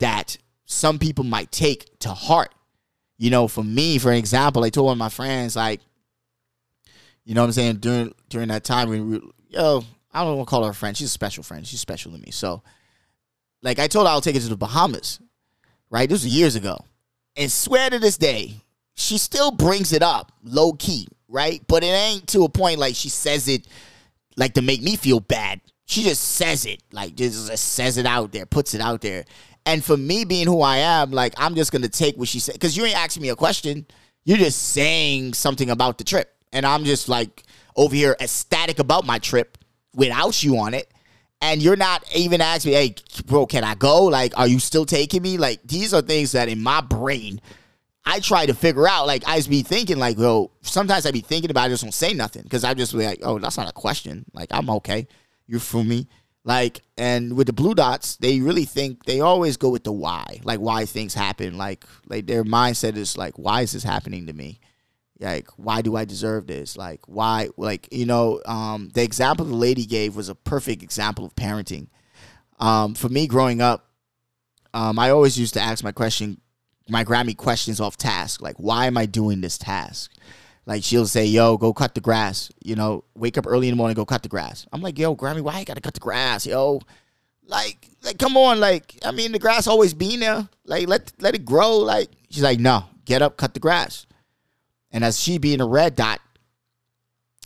that 0.00 0.36
some 0.66 0.98
people 0.98 1.24
might 1.24 1.50
take 1.52 1.98
to 2.00 2.10
heart. 2.10 2.52
You 3.16 3.30
know, 3.30 3.48
for 3.48 3.64
me, 3.64 3.98
for 3.98 4.12
example, 4.12 4.64
I 4.64 4.70
told 4.70 4.86
one 4.86 4.94
of 4.94 4.98
my 4.98 5.08
friends, 5.08 5.56
like, 5.56 5.80
you 7.24 7.34
know 7.34 7.40
what 7.40 7.46
I'm 7.46 7.52
saying, 7.52 7.76
during 7.76 8.14
during 8.28 8.48
that 8.48 8.64
time 8.64 8.90
when 8.90 9.10
we 9.10 9.20
yo, 9.48 9.82
I 10.12 10.24
don't 10.24 10.36
want 10.36 10.48
to 10.48 10.50
call 10.50 10.64
her 10.64 10.70
a 10.70 10.74
friend. 10.74 10.96
She's 10.96 11.08
a 11.08 11.10
special 11.10 11.42
friend. 11.42 11.66
She's 11.66 11.80
special 11.80 12.12
to 12.12 12.18
me. 12.18 12.30
So, 12.30 12.62
like, 13.62 13.78
I 13.78 13.86
told 13.86 14.06
her 14.06 14.12
I'll 14.12 14.20
take 14.20 14.34
her 14.34 14.40
to 14.40 14.48
the 14.48 14.56
Bahamas, 14.56 15.20
right? 15.90 16.08
This 16.08 16.24
was 16.24 16.34
years 16.34 16.56
ago. 16.56 16.78
And 17.36 17.50
swear 17.50 17.90
to 17.90 17.98
this 17.98 18.16
day, 18.16 18.62
she 18.94 19.18
still 19.18 19.50
brings 19.50 19.92
it 19.92 20.02
up 20.02 20.32
low 20.42 20.72
key, 20.72 21.06
right? 21.28 21.62
But 21.68 21.82
it 21.82 21.88
ain't 21.88 22.26
to 22.28 22.44
a 22.44 22.48
point 22.48 22.78
like 22.78 22.94
she 22.94 23.08
says 23.08 23.46
it 23.48 23.66
like 24.36 24.54
to 24.54 24.62
make 24.62 24.82
me 24.82 24.96
feel 24.96 25.20
bad. 25.20 25.60
She 25.86 26.02
just 26.02 26.22
says 26.22 26.66
it, 26.66 26.82
like 26.92 27.14
just 27.14 27.48
just 27.48 27.64
says 27.64 27.96
it 27.98 28.06
out 28.06 28.32
there, 28.32 28.46
puts 28.46 28.74
it 28.74 28.80
out 28.80 29.00
there. 29.00 29.24
And 29.64 29.84
for 29.84 29.96
me 29.96 30.24
being 30.24 30.46
who 30.46 30.62
I 30.62 30.78
am, 30.78 31.10
like 31.10 31.34
I'm 31.36 31.54
just 31.54 31.72
gonna 31.72 31.88
take 31.88 32.16
what 32.16 32.28
she 32.28 32.40
said 32.40 32.54
because 32.54 32.76
you 32.76 32.84
ain't 32.84 32.96
asking 32.96 33.22
me 33.22 33.28
a 33.28 33.36
question. 33.36 33.86
You're 34.24 34.38
just 34.38 34.70
saying 34.70 35.34
something 35.34 35.70
about 35.70 35.98
the 35.98 36.04
trip, 36.04 36.34
and 36.52 36.66
I'm 36.66 36.84
just 36.84 37.08
like 37.08 37.44
over 37.76 37.94
here 37.94 38.16
ecstatic 38.20 38.78
about 38.78 39.06
my 39.06 39.18
trip 39.18 39.58
without 39.94 40.42
you 40.42 40.58
on 40.58 40.74
it. 40.74 40.90
And 41.40 41.62
you're 41.62 41.76
not 41.76 42.02
even 42.14 42.40
asking 42.40 42.72
me, 42.72 42.76
hey, 42.76 42.94
bro, 43.26 43.46
can 43.46 43.62
I 43.62 43.74
go? 43.74 44.04
Like, 44.04 44.36
are 44.38 44.46
you 44.48 44.58
still 44.58 44.86
taking 44.86 45.22
me? 45.22 45.36
Like, 45.36 45.60
these 45.64 45.92
are 45.92 46.02
things 46.02 46.32
that 46.32 46.48
in 46.48 46.62
my 46.62 46.80
brain 46.80 47.40
I 48.06 48.20
try 48.20 48.46
to 48.46 48.54
figure 48.54 48.88
out. 48.88 49.08
Like, 49.08 49.24
I 49.26 49.36
just 49.36 49.50
be 49.50 49.62
thinking, 49.62 49.98
like, 49.98 50.16
yo, 50.16 50.52
sometimes 50.62 51.06
I 51.06 51.10
be 51.10 51.20
thinking 51.20 51.50
about 51.50 51.62
it, 51.62 51.66
I 51.66 51.68
just 51.70 51.82
don't 51.82 51.92
say 51.92 52.14
nothing 52.14 52.42
because 52.44 52.62
I 52.62 52.72
just 52.72 52.92
be 52.92 53.04
like, 53.04 53.18
oh, 53.22 53.38
that's 53.40 53.56
not 53.56 53.68
a 53.68 53.72
question. 53.72 54.24
Like, 54.32 54.48
I'm 54.52 54.70
okay. 54.70 55.08
You 55.48 55.58
feel 55.58 55.82
me? 55.84 56.08
Like, 56.44 56.82
and 56.96 57.36
with 57.36 57.48
the 57.48 57.52
blue 57.52 57.74
dots, 57.74 58.16
they 58.16 58.38
really 58.38 58.64
think 58.64 59.04
they 59.04 59.20
always 59.20 59.56
go 59.56 59.68
with 59.68 59.82
the 59.82 59.90
why, 59.90 60.40
like 60.44 60.60
why 60.60 60.84
things 60.86 61.12
happen. 61.12 61.58
Like, 61.58 61.84
like 62.06 62.26
their 62.28 62.44
mindset 62.44 62.96
is 62.96 63.18
like, 63.18 63.36
why 63.36 63.62
is 63.62 63.72
this 63.72 63.82
happening 63.82 64.28
to 64.28 64.32
me? 64.32 64.60
Like, 65.18 65.48
why 65.56 65.82
do 65.82 65.96
I 65.96 66.04
deserve 66.04 66.46
this? 66.46 66.76
Like, 66.76 67.00
why? 67.06 67.48
Like, 67.56 67.88
you 67.90 68.06
know, 68.06 68.40
um, 68.44 68.90
the 68.94 69.02
example 69.02 69.46
the 69.46 69.54
lady 69.54 69.86
gave 69.86 70.14
was 70.14 70.28
a 70.28 70.34
perfect 70.34 70.82
example 70.82 71.24
of 71.24 71.34
parenting. 71.34 71.88
Um, 72.58 72.94
for 72.94 73.08
me, 73.08 73.26
growing 73.26 73.60
up, 73.60 73.90
um, 74.74 74.98
I 74.98 75.10
always 75.10 75.38
used 75.38 75.54
to 75.54 75.60
ask 75.60 75.82
my 75.82 75.92
question, 75.92 76.40
my 76.88 77.02
Grammy 77.02 77.36
questions 77.36 77.80
off 77.80 77.96
task. 77.96 78.42
Like, 78.42 78.56
why 78.56 78.86
am 78.86 78.98
I 78.98 79.06
doing 79.06 79.40
this 79.40 79.56
task? 79.56 80.12
Like 80.66 80.82
she'll 80.82 81.06
say, 81.06 81.24
"Yo, 81.24 81.56
go 81.56 81.72
cut 81.72 81.94
the 81.94 82.00
grass." 82.00 82.50
You 82.62 82.74
know, 82.74 83.04
wake 83.14 83.38
up 83.38 83.46
early 83.46 83.68
in 83.68 83.72
the 83.72 83.76
morning, 83.76 83.94
go 83.94 84.04
cut 84.04 84.24
the 84.24 84.28
grass. 84.28 84.66
I'm 84.72 84.82
like, 84.82 84.98
"Yo, 84.98 85.14
Grammy, 85.14 85.40
why 85.40 85.60
you 85.60 85.64
gotta 85.64 85.80
cut 85.80 85.94
the 85.94 86.00
grass, 86.00 86.44
yo?" 86.44 86.80
Like, 87.46 87.88
like, 88.02 88.18
come 88.18 88.36
on, 88.36 88.58
like, 88.58 88.98
I 89.04 89.12
mean, 89.12 89.30
the 89.30 89.38
grass 89.38 89.68
always 89.68 89.94
been 89.94 90.20
there. 90.20 90.48
Like, 90.64 90.88
let 90.88 91.12
let 91.20 91.36
it 91.36 91.44
grow. 91.44 91.78
Like, 91.78 92.10
she's 92.30 92.42
like, 92.42 92.58
"No, 92.58 92.84
get 93.04 93.22
up, 93.22 93.36
cut 93.36 93.54
the 93.54 93.60
grass." 93.60 94.05
And 94.96 95.04
as 95.04 95.20
she 95.20 95.36
being 95.36 95.60
a 95.60 95.66
red 95.66 95.94
dot, 95.94 96.22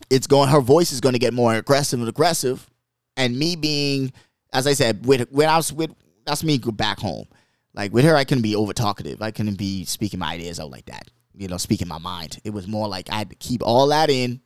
it's 0.09 0.29
going. 0.29 0.49
Her 0.51 0.61
voice 0.61 0.93
is 0.93 1.01
going 1.01 1.15
to 1.15 1.19
get 1.19 1.35
more 1.35 1.53
aggressive 1.53 1.99
and 1.99 2.09
aggressive. 2.09 2.71
And 3.17 3.37
me 3.37 3.57
being, 3.57 4.13
as 4.53 4.69
I 4.69 4.73
said, 4.73 5.05
with 5.05 5.29
when 5.33 5.49
I 5.49 5.57
was 5.57 5.73
with 5.73 5.91
that's 6.25 6.45
me 6.45 6.59
go 6.59 6.71
back 6.71 7.01
home. 7.01 7.27
Like 7.75 7.93
with 7.93 8.05
her, 8.05 8.15
I 8.15 8.23
couldn't 8.23 8.43
be 8.43 8.55
over 8.55 8.73
talkative. 8.73 9.21
I 9.21 9.33
couldn't 9.33 9.59
be 9.59 9.85
speaking 9.85 10.21
my 10.21 10.35
ideas 10.35 10.61
out 10.61 10.71
like 10.71 10.87
that. 10.87 11.09
You 11.35 11.49
know, 11.49 11.57
speaking 11.57 11.89
my 11.89 11.99
mind. 11.99 12.39
It 12.45 12.51
was 12.51 12.69
more 12.69 12.87
like 12.87 13.11
I 13.11 13.17
had 13.17 13.31
to 13.31 13.37
keep 13.37 13.63
all 13.65 13.89
that 13.89 14.11
in. 14.11 14.41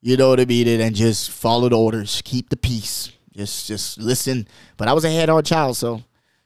You 0.00 0.16
know 0.16 0.30
what 0.30 0.40
I 0.40 0.46
mean? 0.46 0.80
And 0.80 0.96
just 0.96 1.30
follow 1.32 1.68
the 1.68 1.76
orders. 1.76 2.22
Keep 2.24 2.48
the 2.48 2.56
peace. 2.56 3.12
Just 3.36 3.68
just 3.68 3.98
listen. 3.98 4.48
But 4.78 4.88
I 4.88 4.94
was 4.94 5.04
a 5.04 5.10
head 5.10 5.28
on 5.28 5.44
child, 5.44 5.76
so 5.76 6.02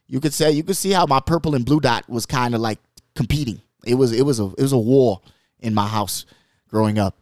you 0.08 0.18
could 0.18 0.34
say 0.34 0.50
you 0.50 0.64
could 0.64 0.76
see 0.76 0.90
how 0.90 1.06
my 1.06 1.20
purple 1.20 1.54
and 1.54 1.64
blue 1.64 1.78
dot 1.78 2.08
was 2.08 2.26
kind 2.26 2.56
of 2.56 2.60
like 2.60 2.80
competing. 3.14 3.60
It 3.84 3.94
was 3.94 4.10
it 4.10 4.26
was 4.26 4.40
a 4.40 4.46
it 4.58 4.62
was 4.62 4.72
a 4.72 4.78
war 4.78 5.20
in 5.60 5.74
my 5.74 5.86
house 5.86 6.26
growing 6.68 6.98
up. 6.98 7.16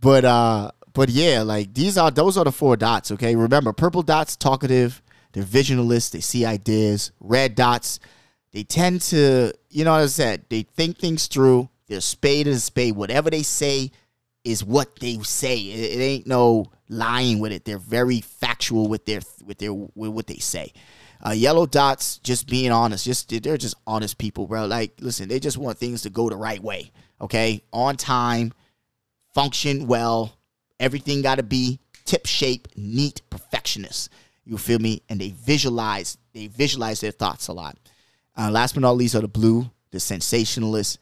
But 0.00 0.24
uh 0.24 0.70
but 0.92 1.10
yeah, 1.10 1.42
like 1.42 1.74
these 1.74 1.98
are 1.98 2.10
those 2.10 2.38
are 2.38 2.44
the 2.44 2.52
four 2.52 2.76
dots, 2.76 3.10
okay? 3.12 3.36
Remember, 3.36 3.72
purple 3.72 4.02
dots 4.02 4.34
talkative, 4.34 5.02
they're 5.32 5.44
visionalists, 5.44 6.10
they 6.10 6.20
see 6.20 6.46
ideas. 6.46 7.12
Red 7.20 7.54
dots, 7.54 8.00
they 8.52 8.62
tend 8.62 9.02
to, 9.02 9.52
you 9.68 9.84
know 9.84 9.92
what 9.92 10.00
I 10.00 10.06
said, 10.06 10.46
they 10.48 10.62
think 10.62 10.96
things 10.98 11.26
through. 11.26 11.68
They're 11.86 12.00
spade 12.00 12.46
is 12.46 12.64
spade. 12.64 12.96
Whatever 12.96 13.28
they 13.28 13.42
say 13.42 13.90
is 14.42 14.64
what 14.64 14.98
they 14.98 15.18
say. 15.18 15.58
It, 15.58 15.98
it 15.98 16.02
ain't 16.02 16.26
no 16.26 16.72
lying 16.88 17.40
with 17.40 17.52
it. 17.52 17.66
They're 17.66 17.78
very 17.78 18.22
factual 18.22 18.88
with 18.88 19.04
their 19.04 19.20
with 19.44 19.58
their 19.58 19.74
with 19.74 20.10
what 20.12 20.26
they 20.26 20.36
say. 20.36 20.72
Uh, 21.24 21.30
yellow 21.30 21.66
dots, 21.66 22.18
just 22.18 22.46
being 22.46 22.70
honest, 22.70 23.04
just 23.04 23.28
they're 23.42 23.56
just 23.56 23.76
honest 23.86 24.18
people, 24.18 24.46
bro. 24.46 24.66
Like, 24.66 24.92
listen, 25.00 25.28
they 25.28 25.40
just 25.40 25.58
want 25.58 25.78
things 25.78 26.02
to 26.02 26.10
go 26.10 26.28
the 26.28 26.36
right 26.36 26.62
way. 26.62 26.92
Okay, 27.20 27.62
on 27.72 27.96
time, 27.96 28.52
function 29.34 29.86
well. 29.86 30.36
Everything 30.78 31.22
got 31.22 31.36
to 31.36 31.42
be 31.42 31.80
tip 32.04 32.26
shape, 32.26 32.68
neat, 32.76 33.22
perfectionist. 33.30 34.10
You 34.44 34.58
feel 34.58 34.78
me? 34.78 35.02
And 35.08 35.20
they 35.20 35.30
visualize, 35.30 36.18
they 36.32 36.46
visualize 36.46 37.00
their 37.00 37.10
thoughts 37.10 37.48
a 37.48 37.52
lot. 37.52 37.76
Uh, 38.36 38.50
last 38.50 38.74
but 38.74 38.80
not 38.80 38.96
least 38.96 39.14
are 39.14 39.20
the 39.20 39.28
blue, 39.28 39.70
the 39.90 39.98
sensationalists. 39.98 40.98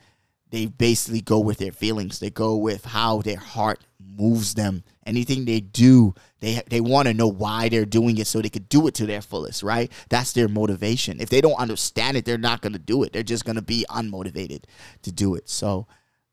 They 0.54 0.66
basically 0.66 1.20
go 1.20 1.40
with 1.40 1.58
their 1.58 1.72
feelings. 1.72 2.20
They 2.20 2.30
go 2.30 2.54
with 2.54 2.84
how 2.84 3.22
their 3.22 3.38
heart 3.38 3.80
moves 3.98 4.54
them. 4.54 4.84
Anything 5.04 5.44
they 5.44 5.58
do, 5.58 6.14
they 6.38 6.62
they 6.70 6.80
want 6.80 7.08
to 7.08 7.12
know 7.12 7.26
why 7.26 7.68
they're 7.68 7.84
doing 7.84 8.18
it 8.18 8.28
so 8.28 8.40
they 8.40 8.48
could 8.48 8.68
do 8.68 8.86
it 8.86 8.94
to 8.94 9.04
their 9.04 9.20
fullest, 9.20 9.64
right? 9.64 9.90
That's 10.10 10.32
their 10.32 10.46
motivation. 10.46 11.20
If 11.20 11.28
they 11.28 11.40
don't 11.40 11.58
understand 11.58 12.16
it, 12.16 12.24
they're 12.24 12.38
not 12.38 12.60
going 12.60 12.72
to 12.72 12.78
do 12.78 13.02
it. 13.02 13.12
They're 13.12 13.24
just 13.24 13.44
going 13.44 13.56
to 13.56 13.62
be 13.62 13.84
unmotivated 13.90 14.62
to 15.02 15.10
do 15.10 15.34
it. 15.34 15.48
So 15.48 15.88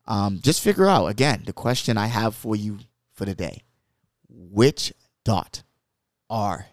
um, 0.06 0.38
just 0.40 0.62
figure 0.62 0.86
out 0.86 1.06
again 1.06 1.42
the 1.44 1.52
question 1.52 1.98
I 1.98 2.06
have 2.06 2.36
for 2.36 2.54
you 2.54 2.78
for 3.14 3.24
the 3.24 3.34
day: 3.34 3.64
Which 4.28 4.92
dot 5.24 5.64
are 6.30 6.66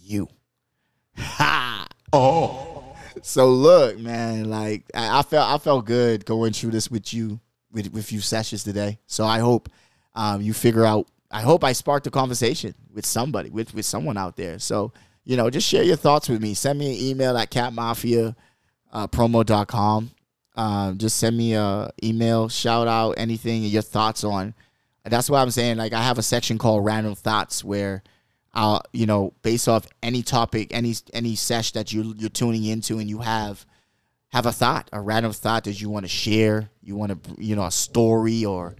you? 0.00 0.28
Ha! 1.16 1.88
Oh. 2.12 2.83
So 3.22 3.50
look, 3.50 3.98
man, 3.98 4.50
like 4.50 4.84
I, 4.94 5.20
I 5.20 5.22
felt 5.22 5.48
I 5.48 5.58
felt 5.58 5.86
good 5.86 6.24
going 6.24 6.52
through 6.52 6.72
this 6.72 6.90
with 6.90 7.12
you 7.12 7.40
with 7.72 7.92
with 7.92 8.12
you 8.12 8.20
sessions 8.20 8.64
today. 8.64 8.98
So 9.06 9.24
I 9.24 9.38
hope 9.38 9.68
um, 10.14 10.40
you 10.40 10.52
figure 10.52 10.84
out. 10.84 11.08
I 11.30 11.42
hope 11.42 11.64
I 11.64 11.72
sparked 11.72 12.06
a 12.06 12.10
conversation 12.10 12.74
with 12.92 13.04
somebody, 13.04 13.50
with 13.50 13.74
with 13.74 13.86
someone 13.86 14.16
out 14.16 14.36
there. 14.36 14.58
So 14.58 14.92
you 15.24 15.36
know, 15.36 15.50
just 15.50 15.66
share 15.66 15.82
your 15.82 15.96
thoughts 15.96 16.28
with 16.28 16.40
me. 16.42 16.54
Send 16.54 16.78
me 16.78 16.94
an 16.94 17.00
email 17.00 17.36
at 17.36 17.50
catmafia 17.50 18.36
uh, 18.94 19.08
promo.com. 19.08 20.10
Um, 20.56 20.98
just 20.98 21.16
send 21.16 21.36
me 21.36 21.54
a 21.54 21.90
email, 22.02 22.48
shout 22.48 22.86
out 22.86 23.14
anything 23.18 23.64
your 23.64 23.82
thoughts 23.82 24.22
on. 24.22 24.54
That's 25.04 25.28
why 25.28 25.42
I'm 25.42 25.50
saying 25.50 25.76
like 25.76 25.92
I 25.92 26.02
have 26.02 26.16
a 26.16 26.22
section 26.22 26.56
called 26.56 26.84
random 26.84 27.14
thoughts 27.14 27.64
where 27.64 28.02
uh, 28.54 28.78
you 28.92 29.06
know, 29.06 29.32
based 29.42 29.68
off 29.68 29.86
any 30.02 30.22
topic, 30.22 30.68
any 30.72 30.94
any 31.12 31.34
sesh 31.34 31.72
that 31.72 31.92
you 31.92 32.14
you're 32.16 32.30
tuning 32.30 32.64
into, 32.64 32.98
and 32.98 33.10
you 33.10 33.18
have 33.18 33.66
have 34.30 34.46
a 34.46 34.52
thought, 34.52 34.88
a 34.92 35.00
random 35.00 35.32
thought 35.32 35.64
that 35.64 35.80
you 35.80 35.88
want 35.88 36.04
to 36.04 36.08
share, 36.08 36.70
you 36.82 36.96
want 36.96 37.24
to, 37.24 37.42
you 37.42 37.54
know, 37.54 37.64
a 37.64 37.70
story 37.70 38.44
or 38.44 38.74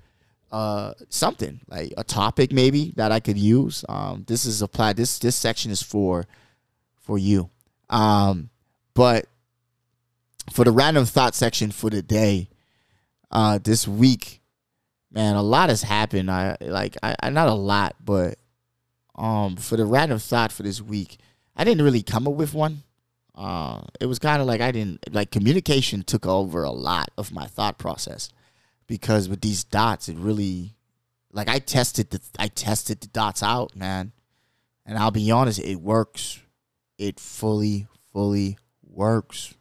uh, 0.50 0.94
something 1.08 1.60
like 1.68 1.92
a 1.96 2.04
topic 2.04 2.52
maybe 2.52 2.92
that 2.96 3.10
I 3.10 3.20
could 3.20 3.36
use. 3.36 3.84
Um, 3.88 4.24
this 4.26 4.46
is 4.46 4.62
applied. 4.62 4.96
This 4.96 5.18
this 5.18 5.36
section 5.36 5.72
is 5.72 5.82
for 5.82 6.26
for 7.02 7.18
you. 7.18 7.50
Um, 7.90 8.50
but 8.94 9.26
for 10.52 10.64
the 10.64 10.70
random 10.70 11.04
thought 11.04 11.34
section 11.34 11.72
for 11.72 11.90
the 11.90 12.02
day, 12.02 12.48
uh, 13.32 13.58
this 13.58 13.88
week, 13.88 14.40
man, 15.10 15.34
a 15.34 15.42
lot 15.42 15.68
has 15.68 15.82
happened. 15.82 16.30
I 16.30 16.56
like 16.60 16.96
I, 17.02 17.16
I 17.20 17.30
not 17.30 17.48
a 17.48 17.54
lot, 17.54 17.96
but 18.04 18.38
um, 19.14 19.56
for 19.56 19.76
the 19.76 19.84
random 19.84 20.18
thought 20.18 20.52
for 20.52 20.62
this 20.62 20.80
week, 20.80 21.18
I 21.56 21.64
didn't 21.64 21.84
really 21.84 22.02
come 22.02 22.26
up 22.26 22.34
with 22.34 22.54
one. 22.54 22.82
Uh, 23.34 23.82
it 24.00 24.06
was 24.06 24.18
kind 24.18 24.40
of 24.40 24.46
like 24.46 24.60
I 24.60 24.70
didn't 24.70 25.12
like 25.12 25.30
communication 25.30 26.02
took 26.02 26.26
over 26.26 26.62
a 26.62 26.70
lot 26.70 27.10
of 27.18 27.32
my 27.32 27.46
thought 27.46 27.78
process 27.78 28.30
because 28.86 29.28
with 29.28 29.40
these 29.40 29.64
dots, 29.64 30.08
it 30.08 30.16
really 30.16 30.74
like 31.32 31.48
I 31.48 31.58
tested 31.58 32.10
the 32.10 32.20
I 32.38 32.48
tested 32.48 33.00
the 33.00 33.08
dots 33.08 33.42
out, 33.42 33.74
man, 33.74 34.12
and 34.86 34.96
I'll 34.98 35.10
be 35.10 35.30
honest, 35.30 35.58
it 35.58 35.80
works. 35.80 36.40
It 36.96 37.18
fully, 37.18 37.88
fully 38.12 38.56
works. 38.82 39.54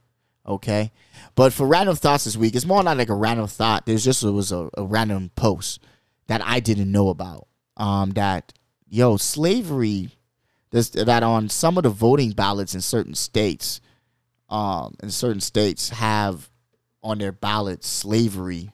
Okay, 0.45 0.91
but 1.35 1.51
for 1.53 1.65
random 1.65 1.95
thoughts 1.95 2.25
this 2.25 2.37
week, 2.37 2.55
it's 2.55 2.65
more 2.65 2.83
not 2.83 2.97
like 2.97 3.09
a 3.09 3.15
random 3.15 3.47
thought. 3.47 3.85
There's 3.85 4.03
just 4.03 4.23
it 4.23 4.29
was 4.29 4.51
a, 4.51 4.69
a 4.77 4.83
random 4.83 5.31
post 5.35 5.79
that 6.27 6.41
I 6.45 6.59
didn't 6.59 6.91
know 6.91 7.09
about. 7.09 7.47
Um, 7.75 8.11
that 8.11 8.53
yo, 8.93 9.17
slavery 9.17 10.09
this, 10.69 10.89
that 10.89 11.23
on 11.23 11.49
some 11.49 11.77
of 11.77 11.83
the 11.83 11.89
voting 11.89 12.31
ballots 12.31 12.75
in 12.75 12.81
certain 12.81 13.15
states, 13.15 13.81
um, 14.49 14.95
in 15.01 15.09
certain 15.09 15.41
states 15.41 15.89
have 15.89 16.49
on 17.01 17.17
their 17.17 17.31
ballots 17.31 17.87
slavery, 17.87 18.69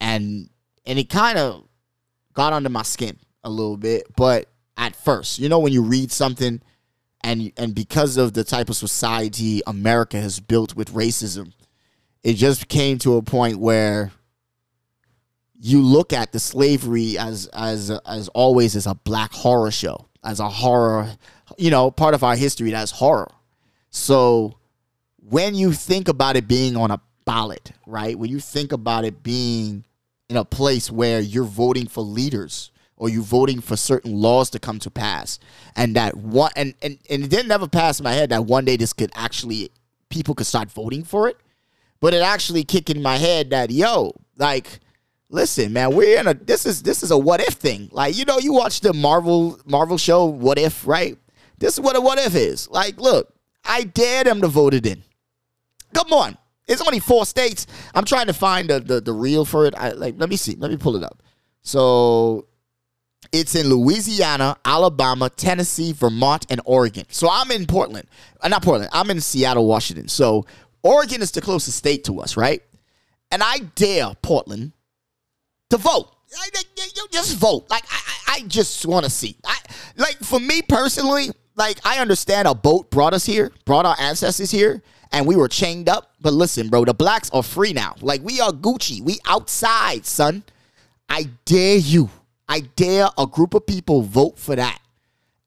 and 0.00 0.48
and 0.86 0.98
it 0.98 1.10
kind 1.10 1.38
of 1.38 1.68
got 2.32 2.52
under 2.54 2.70
my 2.70 2.82
skin 2.82 3.18
a 3.44 3.50
little 3.50 3.76
bit. 3.76 4.04
But 4.16 4.50
at 4.78 4.96
first, 4.96 5.38
you 5.38 5.48
know, 5.48 5.58
when 5.58 5.72
you 5.72 5.82
read 5.82 6.10
something, 6.10 6.62
and 7.22 7.52
and 7.58 7.74
because 7.74 8.16
of 8.16 8.32
the 8.32 8.44
type 8.44 8.70
of 8.70 8.76
society 8.76 9.60
America 9.66 10.18
has 10.18 10.40
built 10.40 10.74
with 10.74 10.94
racism, 10.94 11.52
it 12.22 12.34
just 12.34 12.68
came 12.68 12.98
to 13.00 13.18
a 13.18 13.22
point 13.22 13.58
where 13.58 14.10
you 15.60 15.82
look 15.82 16.12
at 16.12 16.32
the 16.32 16.40
slavery 16.40 17.18
as 17.18 17.46
as 17.52 17.90
as 17.90 18.28
always 18.28 18.76
as 18.76 18.86
a 18.86 18.94
black 18.94 19.32
horror 19.32 19.70
show, 19.70 20.06
as 20.24 20.40
a 20.40 20.48
horror, 20.48 21.10
you 21.56 21.70
know, 21.70 21.90
part 21.90 22.14
of 22.14 22.22
our 22.22 22.36
history 22.36 22.70
that's 22.70 22.92
horror. 22.92 23.30
So 23.90 24.58
when 25.28 25.54
you 25.54 25.72
think 25.72 26.08
about 26.08 26.36
it 26.36 26.46
being 26.46 26.76
on 26.76 26.90
a 26.90 27.00
ballot, 27.24 27.72
right? 27.86 28.18
When 28.18 28.30
you 28.30 28.40
think 28.40 28.72
about 28.72 29.04
it 29.04 29.22
being 29.22 29.84
in 30.28 30.36
a 30.36 30.44
place 30.44 30.90
where 30.90 31.20
you're 31.20 31.44
voting 31.44 31.86
for 31.86 32.02
leaders 32.02 32.70
or 32.96 33.08
you're 33.08 33.22
voting 33.22 33.60
for 33.60 33.76
certain 33.76 34.20
laws 34.20 34.50
to 34.50 34.58
come 34.58 34.78
to 34.80 34.90
pass, 34.90 35.38
and 35.74 35.96
that 35.96 36.16
one 36.16 36.52
and 36.56 36.74
and, 36.82 36.98
and 37.10 37.24
it 37.24 37.30
didn't 37.30 37.50
ever 37.50 37.68
pass 37.68 38.00
my 38.00 38.12
head 38.12 38.30
that 38.30 38.44
one 38.44 38.64
day 38.64 38.76
this 38.76 38.92
could 38.92 39.10
actually 39.14 39.70
people 40.08 40.34
could 40.34 40.46
start 40.46 40.70
voting 40.70 41.02
for 41.02 41.28
it, 41.28 41.36
but 42.00 42.14
it 42.14 42.22
actually 42.22 42.62
kicked 42.62 42.90
in 42.90 43.02
my 43.02 43.16
head 43.16 43.50
that 43.50 43.70
yo, 43.70 44.12
like 44.36 44.80
listen, 45.30 45.72
man, 45.72 45.94
we're 45.94 46.18
in 46.18 46.26
a 46.26 46.34
this 46.34 46.66
is 46.66 46.82
this 46.82 47.02
is 47.02 47.10
a 47.10 47.18
what 47.18 47.40
if 47.40 47.54
thing. 47.54 47.88
Like, 47.92 48.16
you 48.16 48.24
know, 48.24 48.38
you 48.38 48.52
watch 48.52 48.80
the 48.80 48.92
Marvel 48.92 49.58
Marvel 49.64 49.98
show 49.98 50.26
What 50.26 50.58
If, 50.58 50.86
right? 50.86 51.18
This 51.58 51.74
is 51.74 51.80
what 51.80 51.96
a 51.96 52.00
what 52.00 52.18
if 52.18 52.34
is. 52.34 52.68
Like, 52.68 53.00
look, 53.00 53.34
I 53.64 53.84
dare 53.84 54.24
them 54.24 54.40
to 54.40 54.48
vote 54.48 54.74
it 54.74 54.86
in. 54.86 55.02
Come 55.94 56.12
on. 56.12 56.36
It's 56.66 56.82
only 56.82 57.00
four 57.00 57.24
states. 57.24 57.66
I'm 57.94 58.04
trying 58.04 58.26
to 58.26 58.32
find 58.32 58.68
the 58.68 58.80
the, 58.80 59.00
the 59.00 59.12
real 59.12 59.44
for 59.44 59.66
it. 59.66 59.74
I 59.76 59.92
like 59.92 60.14
let 60.18 60.28
me 60.28 60.36
see. 60.36 60.54
Let 60.56 60.70
me 60.70 60.76
pull 60.76 60.96
it 60.96 61.02
up. 61.02 61.22
So 61.62 62.46
it's 63.32 63.54
in 63.54 63.68
Louisiana, 63.68 64.56
Alabama, 64.64 65.28
Tennessee, 65.28 65.92
Vermont, 65.92 66.46
and 66.50 66.60
Oregon. 66.64 67.04
So 67.10 67.28
I'm 67.30 67.50
in 67.50 67.66
Portland. 67.66 68.08
Uh, 68.40 68.48
not 68.48 68.62
Portland. 68.62 68.90
I'm 68.92 69.10
in 69.10 69.20
Seattle, 69.20 69.66
Washington. 69.66 70.08
So 70.08 70.46
Oregon 70.82 71.20
is 71.20 71.30
the 71.32 71.40
closest 71.40 71.76
state 71.76 72.04
to 72.04 72.20
us, 72.20 72.36
right? 72.36 72.62
And 73.30 73.42
I 73.42 73.58
dare 73.74 74.14
Portland 74.22 74.72
to 75.70 75.76
vote. 75.76 76.14
You 76.96 77.08
just 77.10 77.36
vote. 77.36 77.66
Like 77.70 77.84
I, 77.90 78.34
I 78.36 78.40
just 78.42 78.84
want 78.86 79.04
to 79.04 79.10
see. 79.10 79.36
I, 79.44 79.56
like 79.96 80.18
for 80.18 80.38
me 80.38 80.62
personally, 80.62 81.30
like 81.56 81.78
I 81.84 81.98
understand 81.98 82.46
a 82.46 82.54
boat 82.54 82.90
brought 82.90 83.14
us 83.14 83.24
here, 83.24 83.52
brought 83.64 83.86
our 83.86 83.96
ancestors 83.98 84.50
here, 84.50 84.82
and 85.12 85.26
we 85.26 85.36
were 85.36 85.48
chained 85.48 85.88
up. 85.88 86.12
But 86.20 86.32
listen, 86.32 86.68
bro, 86.68 86.84
the 86.84 86.94
blacks 86.94 87.30
are 87.30 87.42
free 87.42 87.72
now. 87.72 87.94
Like 88.00 88.22
we 88.22 88.40
are 88.40 88.52
Gucci. 88.52 89.00
We 89.00 89.18
outside, 89.26 90.06
son. 90.06 90.44
I 91.08 91.28
dare 91.44 91.76
you. 91.76 92.10
I 92.48 92.60
dare 92.60 93.08
a 93.16 93.26
group 93.26 93.54
of 93.54 93.66
people 93.66 94.02
vote 94.02 94.38
for 94.38 94.56
that. 94.56 94.80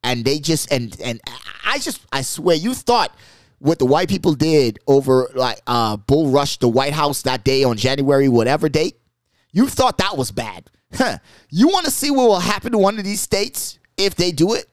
And 0.04 0.26
they 0.26 0.40
just 0.40 0.72
and 0.72 0.96
and 1.02 1.22
I 1.66 1.80
just 1.80 2.02
I 2.12 2.24
swear 2.24 2.56
you 2.56 2.74
thought 2.74 3.16
what 3.60 3.78
the 3.78 3.86
white 3.86 4.10
people 4.10 4.34
did 4.34 4.80
over 4.88 5.30
like 5.36 5.62
uh 5.68 5.98
bull 5.98 6.32
rush 6.32 6.58
the 6.58 6.68
White 6.68 6.94
House 6.94 7.22
that 7.24 7.44
day 7.44 7.64
on 7.64 7.78
January 7.78 8.28
whatever 8.28 8.68
date, 8.68 8.98
you 9.52 9.68
thought 9.68 9.98
that 9.98 10.18
was 10.18 10.32
bad. 10.32 10.70
Huh. 10.94 11.18
You 11.50 11.68
want 11.68 11.86
to 11.86 11.92
see 11.92 12.12
what 12.12 12.28
will 12.28 12.40
happen 12.40 12.72
to 12.74 12.78
one 12.78 12.98
of 12.98 13.06
these 13.06 13.22
states 13.22 13.80
if 13.98 14.16
they 14.16 14.32
do 14.32 14.54
it? 14.54 14.66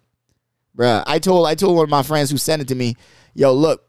Bruh, 0.76 1.02
I 1.06 1.18
told 1.18 1.46
I 1.46 1.54
told 1.54 1.76
one 1.76 1.84
of 1.84 1.90
my 1.90 2.02
friends 2.02 2.30
who 2.30 2.38
sent 2.38 2.62
it 2.62 2.68
to 2.68 2.74
me, 2.74 2.96
yo, 3.34 3.52
look, 3.52 3.88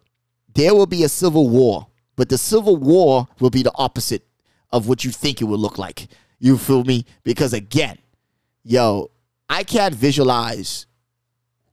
there 0.54 0.74
will 0.74 0.88
be 0.88 1.04
a 1.04 1.10
civil 1.10 1.50
war, 1.50 1.88
but 2.16 2.30
the 2.30 2.38
civil 2.38 2.76
war 2.76 3.28
will 3.40 3.50
be 3.50 3.64
the 3.64 3.72
opposite 3.76 4.26
of 4.72 4.88
what 4.88 5.04
you 5.04 5.12
think 5.12 5.42
it 5.42 5.46
would 5.46 5.60
look 5.60 5.78
like. 5.78 6.08
You 6.40 6.58
feel 6.58 6.84
me? 6.84 7.06
Because 7.24 7.54
again, 7.54 7.98
yo, 8.64 9.12
I 9.50 9.64
can't 9.64 9.94
visualize 9.94 10.86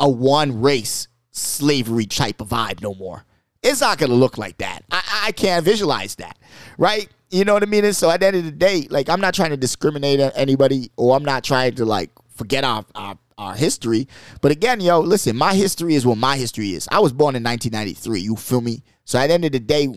a 0.01 0.09
one 0.09 0.61
race 0.61 1.09
slavery 1.31 2.07
type 2.07 2.41
of 2.41 2.49
vibe 2.49 2.83
no 2.83 2.95
more. 2.95 3.25
It's 3.63 3.81
not 3.81 3.99
gonna 3.99 4.15
look 4.15 4.39
like 4.39 4.59
that. 4.59 4.85
I, 4.91 5.25
I 5.27 5.33
can't 5.33 5.65
visualize 5.65 6.15
that, 6.17 6.39
right? 6.79 7.09
You 7.31 7.45
know 7.45 7.55
what 7.55 7.63
I 7.63 7.67
mean? 7.67 7.85
And 7.85 7.97
so 7.97 8.11
at 8.11 8.21
the 8.21 8.27
end 8.27 8.37
of 8.37 8.45
the 8.45 8.53
day, 8.53 8.87
like 8.91 9.09
I'm 9.09 9.21
not 9.21 9.35
trying 9.35 9.51
to 9.51 9.57
discriminate 9.57 10.21
at 10.21 10.33
anybody, 10.37 10.91
or 10.97 11.17
I'm 11.17 11.25
not 11.25 11.43
trying 11.45 11.75
to 11.77 11.85
like 11.85 12.11
forget 12.31 12.65
our, 12.65 12.85
our 12.95 13.19
our 13.39 13.55
history. 13.55 14.09
But 14.41 14.53
again, 14.53 14.81
yo, 14.81 15.01
listen, 15.01 15.37
my 15.37 15.55
history 15.55 15.95
is 15.95 16.07
what 16.07 16.19
my 16.19 16.37
history 16.37 16.71
is. 16.71 16.89
I 16.91 17.01
was 17.01 17.13
born 17.13 17.37
in 17.37 17.43
1993. 17.43 18.21
You 18.21 18.37
feel 18.37 18.61
me? 18.61 18.83
So 19.05 19.19
at 19.19 19.27
the 19.29 19.35
end 19.35 19.45
of 19.45 19.53
the 19.53 19.61
day, 19.61 19.89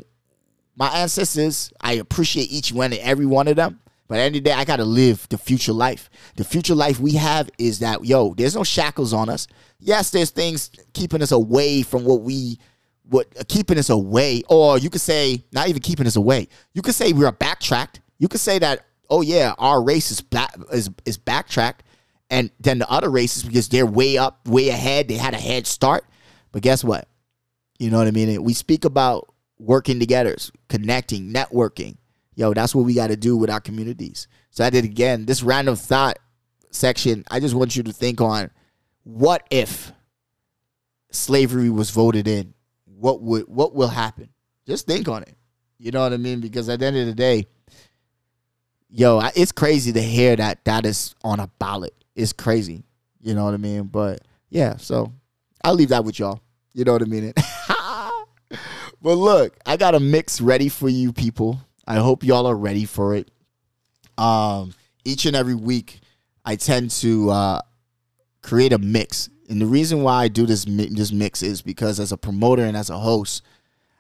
my 0.76 0.90
ancestors, 0.90 1.72
I 1.82 1.94
appreciate 1.94 2.52
each 2.52 2.72
one 2.72 2.94
and 2.94 3.02
every 3.02 3.26
one 3.26 3.48
of 3.48 3.56
them. 3.56 3.80
But 4.08 4.16
at 4.16 4.18
the 4.18 4.26
end 4.26 4.36
of 4.38 4.44
the 4.44 4.50
day, 4.50 4.56
I 4.56 4.66
gotta 4.66 4.86
live 4.86 5.28
the 5.30 5.38
future 5.38 5.74
life. 5.74 6.10
The 6.36 6.44
future 6.44 6.76
life 6.76 7.00
we 7.00 7.14
have 7.14 7.50
is 7.58 7.80
that, 7.80 8.04
yo, 8.04 8.34
there's 8.34 8.56
no 8.56 8.64
shackles 8.64 9.14
on 9.14 9.30
us. 9.30 9.48
Yes, 9.80 10.10
there's 10.10 10.32
things 10.32 10.72
keeping 10.94 11.22
us 11.22 11.32
away 11.32 11.84
from 11.84 12.06
what 12.06 12.22
we 12.22 12.60
what 13.10 13.28
uh, 13.40 13.44
keeping 13.48 13.78
us 13.78 13.90
away, 13.90 14.44
or 14.50 14.78
you 14.78 14.90
could 14.90 15.02
say 15.02 15.44
not 15.52 15.68
even 15.68 15.82
keeping 15.82 16.08
us 16.08 16.16
away. 16.16 16.48
You 16.74 16.82
could 16.82 16.96
say 16.96 17.14
we're 17.14 17.32
backtracked. 17.32 18.02
You 18.18 18.28
could 18.28 18.42
say 18.42 18.60
that, 18.60 18.86
oh 19.10 19.22
yeah, 19.22 19.54
our 19.58 19.84
race 19.84 20.12
is 20.12 20.22
back 20.22 20.56
is 20.72 20.90
is 21.06 21.18
backtracked 21.18 21.84
and 22.30 22.52
then 22.60 22.80
the 22.80 22.90
other 22.90 23.10
races 23.10 23.44
because 23.44 23.70
they're 23.70 23.86
way 23.86 24.18
up, 24.18 24.48
way 24.48 24.70
ahead. 24.70 25.08
They 25.08 25.16
had 25.16 25.34
a 25.34 25.38
head 25.38 25.66
start. 25.66 26.06
But 26.52 26.62
guess 26.62 26.84
what? 26.84 27.08
You 27.80 27.90
know 27.90 27.98
what 27.98 28.08
I 28.08 28.12
mean? 28.12 28.44
We 28.44 28.54
speak 28.54 28.86
about 28.86 29.34
working 29.58 30.00
together, 30.00 30.36
connecting, 30.68 31.34
networking. 31.34 31.98
Yo, 32.36 32.54
that's 32.54 32.76
what 32.76 32.86
we 32.86 32.94
got 32.94 33.08
to 33.08 33.18
do 33.18 33.36
with 33.36 33.50
our 33.50 33.60
communities. 33.60 34.28
So 34.52 34.64
I 34.64 34.70
did 34.70 34.86
again 34.86 35.26
this 35.26 35.44
random 35.44 35.76
thought 35.76 36.20
section. 36.72 37.24
I 37.32 37.40
just 37.40 37.56
want 37.56 37.76
you 37.76 37.84
to 37.84 37.92
think 37.92 38.22
on 38.22 38.52
what 39.04 39.46
if 39.50 39.92
slavery 41.12 41.70
was 41.70 41.90
voted 41.90 42.28
in? 42.28 42.54
What 43.00 43.22
would 43.22 43.48
what 43.48 43.74
will 43.74 43.88
happen? 43.88 44.30
Just 44.68 44.86
think 44.86 45.08
on 45.08 45.24
it. 45.24 45.36
You 45.78 45.92
know 45.92 46.02
what 46.02 46.14
I 46.14 46.18
mean? 46.18 46.42
Because 46.42 46.68
at 46.68 46.80
the 46.80 46.86
end 46.86 46.98
of 46.98 47.06
the 47.06 47.14
day, 47.14 47.48
yo, 48.90 49.22
it's 49.36 49.52
crazy 49.52 49.94
to 49.94 50.02
hear 50.02 50.36
that 50.36 50.66
that 50.66 50.86
is 50.86 51.16
on 51.24 51.40
a 51.40 51.48
ballot 51.60 51.94
It's 52.16 52.34
crazy. 52.34 52.84
You 53.22 53.34
know 53.34 53.46
what 53.46 53.54
I 53.54 53.58
mean? 53.58 53.84
But 53.84 54.22
yeah, 54.50 54.78
so 54.78 55.14
I'll 55.64 55.74
leave 55.76 55.90
that 55.90 56.04
with 56.04 56.20
y'all. 56.20 56.42
You 56.74 56.84
know 56.84 56.94
what 56.94 57.02
I 57.02 57.06
mean? 57.06 57.34
but 59.02 59.16
look, 59.16 59.58
I 59.66 59.78
got 59.78 59.96
a 59.96 60.00
mix 60.00 60.42
ready 60.42 60.70
for 60.70 60.90
you 60.90 61.14
people. 61.14 61.60
I 61.88 61.96
hope 61.96 62.24
y'all 62.24 62.46
are 62.46 62.56
ready 62.56 62.86
for 62.86 63.16
it. 63.16 63.32
Um, 64.18 64.74
each 65.06 65.26
and 65.26 65.36
every 65.36 65.56
week, 65.56 66.02
I 66.46 66.56
tend 66.56 66.92
to 66.92 67.30
uh, 67.32 67.62
create 68.42 68.74
a 68.74 68.78
mix, 68.78 69.30
and 69.50 69.60
the 69.60 69.66
reason 69.66 70.04
why 70.04 70.24
I 70.24 70.28
do 70.28 70.46
this 70.46 70.66
this 70.66 71.12
mix 71.12 71.42
is 71.42 71.62
because 71.62 72.00
as 72.00 72.12
a 72.12 72.18
promoter 72.18 72.64
and 72.64 72.78
as 72.78 72.92
a 72.92 73.00
host, 73.00 73.44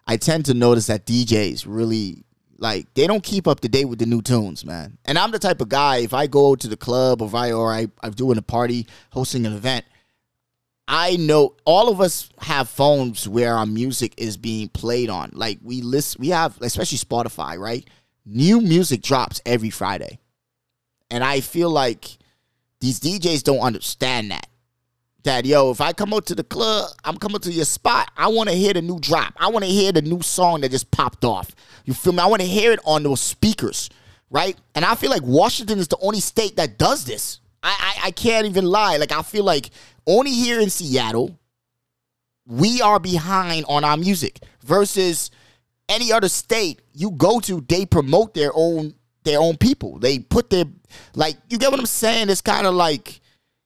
I 0.07 0.15
tend 0.15 0.45
to 0.45 0.53
notice 0.53 0.87
that 0.87 1.05
DJs 1.07 1.65
really 1.67 2.23
like 2.59 2.93
they 2.93 3.07
don't 3.07 3.23
keep 3.23 3.47
up 3.47 3.59
to 3.61 3.69
date 3.69 3.85
with 3.85 3.99
the 3.99 4.05
new 4.05 4.21
tunes, 4.21 4.63
man. 4.63 4.99
And 5.05 5.17
I'm 5.17 5.31
the 5.31 5.39
type 5.39 5.59
of 5.59 5.69
guy 5.69 5.97
if 5.97 6.13
I 6.13 6.27
go 6.27 6.55
to 6.55 6.67
the 6.67 6.77
club 6.77 7.21
or 7.21 7.35
I 7.35 7.51
or 7.51 7.73
I, 7.73 7.87
I'm 8.03 8.11
doing 8.11 8.37
a 8.37 8.43
party, 8.43 8.85
hosting 9.11 9.45
an 9.47 9.53
event, 9.53 9.85
I 10.87 11.15
know 11.15 11.55
all 11.65 11.89
of 11.89 11.99
us 11.99 12.29
have 12.39 12.69
phones 12.69 13.27
where 13.27 13.55
our 13.55 13.65
music 13.65 14.13
is 14.17 14.37
being 14.37 14.69
played 14.69 15.09
on. 15.09 15.31
Like 15.33 15.57
we 15.63 15.81
list, 15.81 16.19
we 16.19 16.29
have 16.29 16.61
especially 16.61 16.99
Spotify, 16.99 17.57
right? 17.57 17.87
New 18.23 18.61
music 18.61 19.01
drops 19.01 19.41
every 19.47 19.71
Friday, 19.71 20.19
and 21.09 21.23
I 21.23 21.39
feel 21.39 21.71
like 21.71 22.19
these 22.81 22.99
DJs 22.99 23.43
don't 23.43 23.61
understand 23.61 24.29
that 24.29 24.48
that 25.23 25.45
yo, 25.45 25.71
if 25.71 25.81
I 25.81 25.93
come 25.93 26.13
out 26.13 26.25
to 26.27 26.35
the 26.35 26.43
club, 26.43 26.91
I'm 27.03 27.17
coming 27.17 27.39
to 27.41 27.51
your 27.51 27.65
spot. 27.65 28.11
I 28.15 28.27
want 28.27 28.49
to 28.49 28.55
hear 28.55 28.73
the 28.73 28.81
new 28.81 28.99
drop. 28.99 29.33
I 29.37 29.49
want 29.49 29.65
to 29.65 29.71
hear 29.71 29.91
the 29.91 30.01
new 30.01 30.21
song 30.21 30.61
that 30.61 30.71
just 30.71 30.91
popped 30.91 31.25
off. 31.25 31.51
You 31.85 31.93
feel 31.93 32.13
me? 32.13 32.19
I 32.19 32.27
want 32.27 32.41
to 32.41 32.47
hear 32.47 32.71
it 32.71 32.79
on 32.85 33.03
those 33.03 33.21
speakers, 33.21 33.89
right? 34.29 34.57
And 34.75 34.85
I 34.85 34.95
feel 34.95 35.09
like 35.09 35.23
Washington 35.23 35.79
is 35.79 35.87
the 35.87 35.97
only 36.01 36.19
state 36.19 36.55
that 36.55 36.77
does 36.77 37.05
this. 37.05 37.39
I, 37.61 37.97
I, 38.03 38.07
I 38.07 38.11
can't 38.11 38.45
even 38.45 38.65
lie. 38.65 38.97
Like 38.97 39.11
I 39.11 39.21
feel 39.21 39.43
like 39.43 39.69
only 40.07 40.31
here 40.31 40.59
in 40.59 40.69
Seattle, 40.69 41.37
we 42.45 42.81
are 42.81 42.99
behind 42.99 43.65
on 43.67 43.83
our 43.83 43.97
music 43.97 44.39
versus 44.63 45.29
any 45.87 46.11
other 46.11 46.29
state 46.29 46.81
you 46.93 47.11
go 47.11 47.39
to. 47.41 47.61
They 47.61 47.85
promote 47.85 48.33
their 48.33 48.51
own 48.53 48.95
their 49.23 49.39
own 49.39 49.57
people. 49.57 49.99
They 49.99 50.19
put 50.19 50.49
their 50.49 50.65
like 51.15 51.37
you 51.49 51.57
get 51.57 51.71
what 51.71 51.79
I'm 51.79 51.85
saying. 51.85 52.29
It's 52.29 52.41
kind 52.41 52.65
of 52.65 52.73
like 52.73 53.19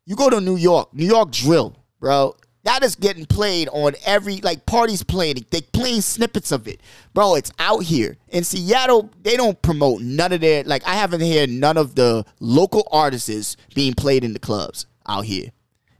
you 0.06 0.16
go 0.16 0.30
to 0.30 0.42
New 0.42 0.56
York, 0.56 0.94
New 0.94 1.06
York 1.06 1.32
drill, 1.32 1.76
bro. 2.00 2.36
That 2.63 2.82
is 2.82 2.96
getting 2.96 3.26
played 3.26 3.68
on 3.74 3.94
every 4.06 4.38
like 4.38 4.66
parties 4.66 5.04
playing. 5.04 5.46
They 5.50 5.62
playing 5.62 6.02
snippets 6.02 6.52
of 6.52 6.68
it, 6.68 6.80
bro. 7.13 7.36
It's 7.36 7.52
out 7.60 7.84
here 7.84 8.16
in 8.30 8.46
Seattle. 8.46 9.10
They 9.22 9.36
don't 9.36 9.62
promote 9.62 10.02
none 10.02 10.32
of 10.32 10.42
their 10.42 10.63
like. 10.63 10.86
I 10.88 10.96
haven't 10.96 11.22
heard 11.22 11.50
none 11.50 11.78
of 11.78 11.96
the 11.96 12.26
local 12.39 12.88
artists 12.92 13.58
being 13.76 13.94
played 13.94 14.24
in 14.24 14.32
the 14.32 14.39
clubs 14.39 14.86
out 15.08 15.26
here, 15.26 15.50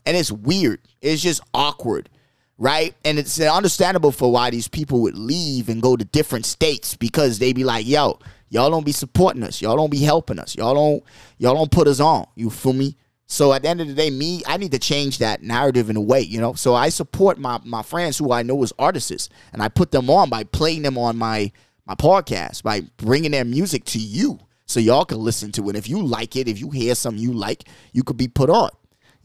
and 0.06 0.16
it's 0.16 0.32
weird. 0.32 0.80
It's 1.02 1.22
just 1.22 1.42
awkward, 1.54 2.10
right? 2.58 2.96
And 3.04 3.20
it's 3.20 3.42
understandable 3.42 4.13
for 4.13 4.32
why 4.32 4.50
these 4.50 4.70
people 4.70 5.02
would 5.02 5.18
leave 5.18 5.68
and 5.68 5.82
go 5.82 5.98
to 5.98 6.06
different 6.06 6.46
states 6.46 6.96
because 6.96 7.39
they'd 7.39 7.58
be 7.58 7.66
like, 7.66 7.86
"Yo, 7.86 8.20
y'all 8.50 8.70
don't 8.70 8.86
be 8.86 8.94
supporting 8.94 9.44
us. 9.44 9.62
Y'all 9.62 9.76
don't 9.76 9.92
be 9.92 10.00
helping 10.00 10.39
us. 10.39 10.56
Y'all 10.56 10.76
don't 10.76 11.04
y'all 11.39 11.56
don't 11.56 11.72
put 11.72 11.89
us 11.89 12.00
on. 12.00 12.26
You 12.36 12.50
feel 12.50 12.72
me? 12.72 12.96
So 13.28 13.54
at 13.54 13.64
the 13.64 13.70
end 13.70 13.82
of 13.82 13.88
the 13.88 13.94
day, 13.94 14.10
me, 14.10 14.44
I 14.46 14.58
need 14.58 14.72
to 14.74 14.80
change 14.80 15.18
that 15.18 15.42
narrative 15.42 15.90
in 15.90 15.96
a 15.96 16.02
way, 16.02 16.22
you 16.22 16.40
know. 16.40 16.54
So 16.54 16.76
I 16.76 16.90
support 16.90 17.38
my 17.38 17.60
my 17.64 17.82
friends 17.82 18.18
who 18.18 18.32
I 18.32 18.44
know 18.44 18.62
as 18.64 18.74
artists, 18.78 19.30
and 19.52 19.62
I 19.62 19.70
put 19.70 19.92
them 19.92 20.10
on 20.10 20.30
by 20.30 20.44
playing 20.44 20.84
them 20.84 20.98
on 20.98 21.18
my 21.18 21.52
my 21.86 21.96
podcast, 21.96 22.64
by 22.64 22.82
bringing 22.98 23.32
their 23.32 23.46
music 23.46 23.86
to 23.86 24.00
you, 24.00 24.40
so 24.66 24.80
y'all 24.80 25.06
can 25.06 25.20
listen 25.20 25.52
to 25.54 25.70
it. 25.70 25.76
If 25.76 25.90
you 25.90 26.02
like 26.02 26.36
it, 26.36 26.48
if 26.48 26.60
you 26.60 26.70
hear 26.70 26.96
something 26.96 27.22
you 27.22 27.34
like, 27.34 27.68
you 27.92 28.04
could 28.04 28.18
be 28.18 28.28
put 28.28 28.50
on. 28.50 28.70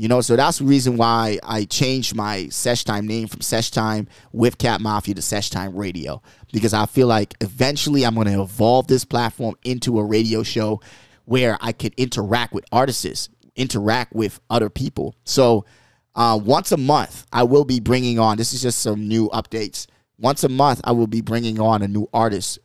You 0.01 0.07
know, 0.07 0.21
so 0.21 0.37
that's 0.37 0.59
the 0.59 0.65
reason 0.65 0.97
why 0.97 1.41
I 1.43 1.65
changed 1.65 2.15
my 2.15 2.47
Sesh 2.51 2.85
Time 2.85 3.09
name 3.09 3.27
from 3.27 3.41
Sesh 3.41 3.73
Time 3.73 4.07
with 4.33 4.57
Cat 4.57 4.81
Mafia 4.81 5.15
to 5.17 5.23
Sesh 5.23 5.51
Time 5.51 5.75
Radio 5.75 6.23
because 6.53 6.73
I 6.73 6.87
feel 6.87 7.09
like 7.09 7.35
eventually 7.41 8.07
I'm 8.07 8.15
going 8.15 8.29
to 8.29 8.41
evolve 8.41 8.87
this 8.87 9.05
platform 9.05 9.57
into 9.65 9.99
a 9.99 10.05
radio 10.05 10.45
show 10.45 10.81
where 11.25 11.59
I 11.61 11.73
could 11.73 11.95
interact 11.97 12.53
with 12.53 12.65
artists 12.71 13.29
interact 13.59 14.15
with 14.15 14.41
other 14.49 14.71
people. 14.71 15.15
So 15.25 15.67
uh, 16.15 16.39
once 16.43 16.73
a 16.73 16.77
month, 16.77 17.27
I 17.33 17.43
will 17.43 17.65
be 17.65 17.81
bringing 17.81 18.19
on. 18.19 18.39
This 18.39 18.53
is 18.53 18.63
just 18.63 18.81
some 18.81 19.07
new 19.07 19.29
updates. 19.29 19.87
Once 20.19 20.43
a 20.45 20.49
month, 20.49 20.81
I 20.85 20.93
will 20.93 21.07
be 21.07 21.21
bringing 21.21 21.61
on 21.61 21.83
a 21.83 21.89
new 21.89 22.09
artist 22.13 22.59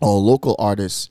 or 0.00 0.18
local 0.18 0.56
artist 0.58 1.10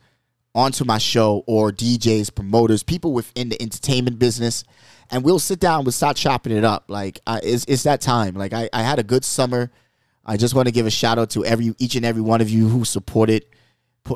onto 0.56 0.84
my 0.84 0.98
show 0.98 1.44
or 1.46 1.72
DJs, 1.72 2.34
promoters, 2.34 2.82
people 2.82 3.14
within 3.14 3.50
the 3.50 3.62
entertainment 3.62 4.18
business, 4.18 4.64
and 5.12 5.24
we'll 5.24 5.40
sit 5.40 5.60
down. 5.60 5.84
We'll 5.84 5.92
start 5.92 6.18
chopping 6.18 6.56
it 6.56 6.64
up. 6.64 6.86
Like 6.88 7.20
uh, 7.28 7.40
it's 7.44 7.66
it's 7.68 7.84
that 7.84 8.02
time. 8.02 8.36
Like 8.36 8.54
I, 8.54 8.70
I 8.74 8.82
had 8.82 9.00
a 9.00 9.04
good 9.04 9.24
summer. 9.24 9.72
I 10.26 10.38
just 10.38 10.56
want 10.56 10.68
to 10.68 10.72
give 10.72 10.86
a 10.86 10.92
shout 10.92 11.18
out 11.18 11.30
to 11.32 11.46
every 11.46 11.74
each 11.78 11.96
and 11.96 12.06
every 12.06 12.22
one 12.22 12.42
of 12.42 12.50
you 12.50 12.68
who 12.68 12.86
supported 12.86 13.46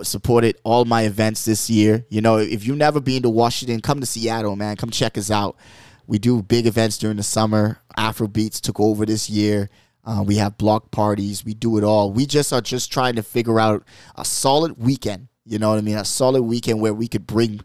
supported 0.03 0.57
all 0.63 0.85
my 0.85 1.03
events 1.03 1.45
this 1.45 1.69
year. 1.69 2.05
You 2.09 2.21
know, 2.21 2.37
if 2.37 2.65
you've 2.65 2.77
never 2.77 2.99
been 2.99 3.23
to 3.23 3.29
Washington, 3.29 3.81
come 3.81 3.99
to 3.99 4.05
Seattle, 4.05 4.55
man. 4.55 4.75
Come 4.75 4.89
check 4.89 5.17
us 5.17 5.29
out. 5.29 5.55
We 6.07 6.19
do 6.19 6.41
big 6.41 6.65
events 6.65 6.97
during 6.97 7.17
the 7.17 7.23
summer. 7.23 7.79
Afrobeats 7.97 8.59
took 8.59 8.79
over 8.79 9.05
this 9.05 9.29
year. 9.29 9.69
Uh, 10.03 10.23
we 10.25 10.35
have 10.35 10.57
block 10.57 10.91
parties. 10.91 11.45
We 11.45 11.53
do 11.53 11.77
it 11.77 11.83
all. 11.83 12.11
We 12.11 12.25
just 12.25 12.51
are 12.51 12.61
just 12.61 12.91
trying 12.91 13.15
to 13.15 13.23
figure 13.23 13.59
out 13.59 13.85
a 14.15 14.25
solid 14.25 14.77
weekend. 14.77 15.29
You 15.45 15.59
know 15.59 15.69
what 15.69 15.77
I 15.77 15.81
mean? 15.81 15.97
A 15.97 16.05
solid 16.05 16.43
weekend 16.43 16.81
where 16.81 16.93
we 16.93 17.07
could 17.07 17.25
bring 17.25 17.61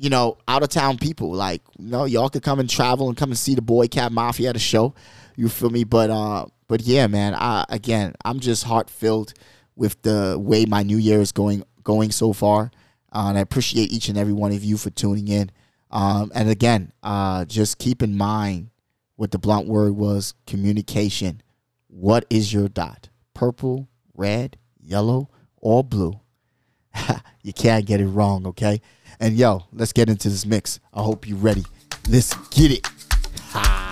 you 0.00 0.08
know, 0.08 0.38
out 0.48 0.62
of 0.62 0.70
town 0.70 0.96
people. 0.96 1.30
Like, 1.30 1.60
you 1.78 1.90
know, 1.90 2.06
y'all 2.06 2.30
could 2.30 2.42
come 2.42 2.58
and 2.58 2.70
travel 2.70 3.08
and 3.08 3.16
come 3.18 3.28
and 3.30 3.38
see 3.38 3.54
the 3.54 3.60
Boy 3.60 3.86
Cat 3.86 4.10
Mafia 4.12 4.48
at 4.48 4.56
a 4.56 4.58
show. 4.58 4.94
You 5.36 5.50
feel 5.50 5.68
me? 5.68 5.84
But 5.84 6.08
uh, 6.08 6.46
but 6.68 6.80
yeah, 6.80 7.06
man. 7.06 7.34
I 7.34 7.66
again, 7.68 8.14
I'm 8.24 8.40
just 8.40 8.64
heart 8.64 8.88
filled 8.88 9.34
with 9.80 10.02
the 10.02 10.36
way 10.38 10.66
my 10.66 10.82
New 10.82 10.98
Year 10.98 11.22
is 11.22 11.32
going 11.32 11.64
going 11.82 12.12
so 12.12 12.34
far, 12.34 12.70
uh, 13.12 13.28
and 13.28 13.38
I 13.38 13.40
appreciate 13.40 13.90
each 13.90 14.10
and 14.10 14.18
every 14.18 14.34
one 14.34 14.52
of 14.52 14.62
you 14.62 14.76
for 14.76 14.90
tuning 14.90 15.26
in. 15.26 15.50
Um, 15.90 16.30
and 16.34 16.50
again, 16.50 16.92
uh, 17.02 17.46
just 17.46 17.78
keep 17.78 18.02
in 18.02 18.14
mind 18.14 18.68
what 19.16 19.30
the 19.30 19.38
blunt 19.38 19.66
word 19.66 19.96
was: 19.96 20.34
communication. 20.46 21.42
What 21.88 22.26
is 22.28 22.52
your 22.52 22.68
dot? 22.68 23.08
Purple, 23.32 23.88
red, 24.14 24.58
yellow, 24.78 25.30
or 25.56 25.82
blue? 25.82 26.20
you 27.42 27.54
can't 27.54 27.86
get 27.86 28.02
it 28.02 28.06
wrong, 28.06 28.46
okay? 28.48 28.82
And 29.18 29.34
yo, 29.34 29.64
let's 29.72 29.94
get 29.94 30.10
into 30.10 30.28
this 30.28 30.44
mix. 30.44 30.78
I 30.92 31.02
hope 31.02 31.26
you're 31.26 31.38
ready. 31.38 31.64
Let's 32.06 32.34
get 32.50 32.70
it. 32.70 32.86
We're 33.54 33.89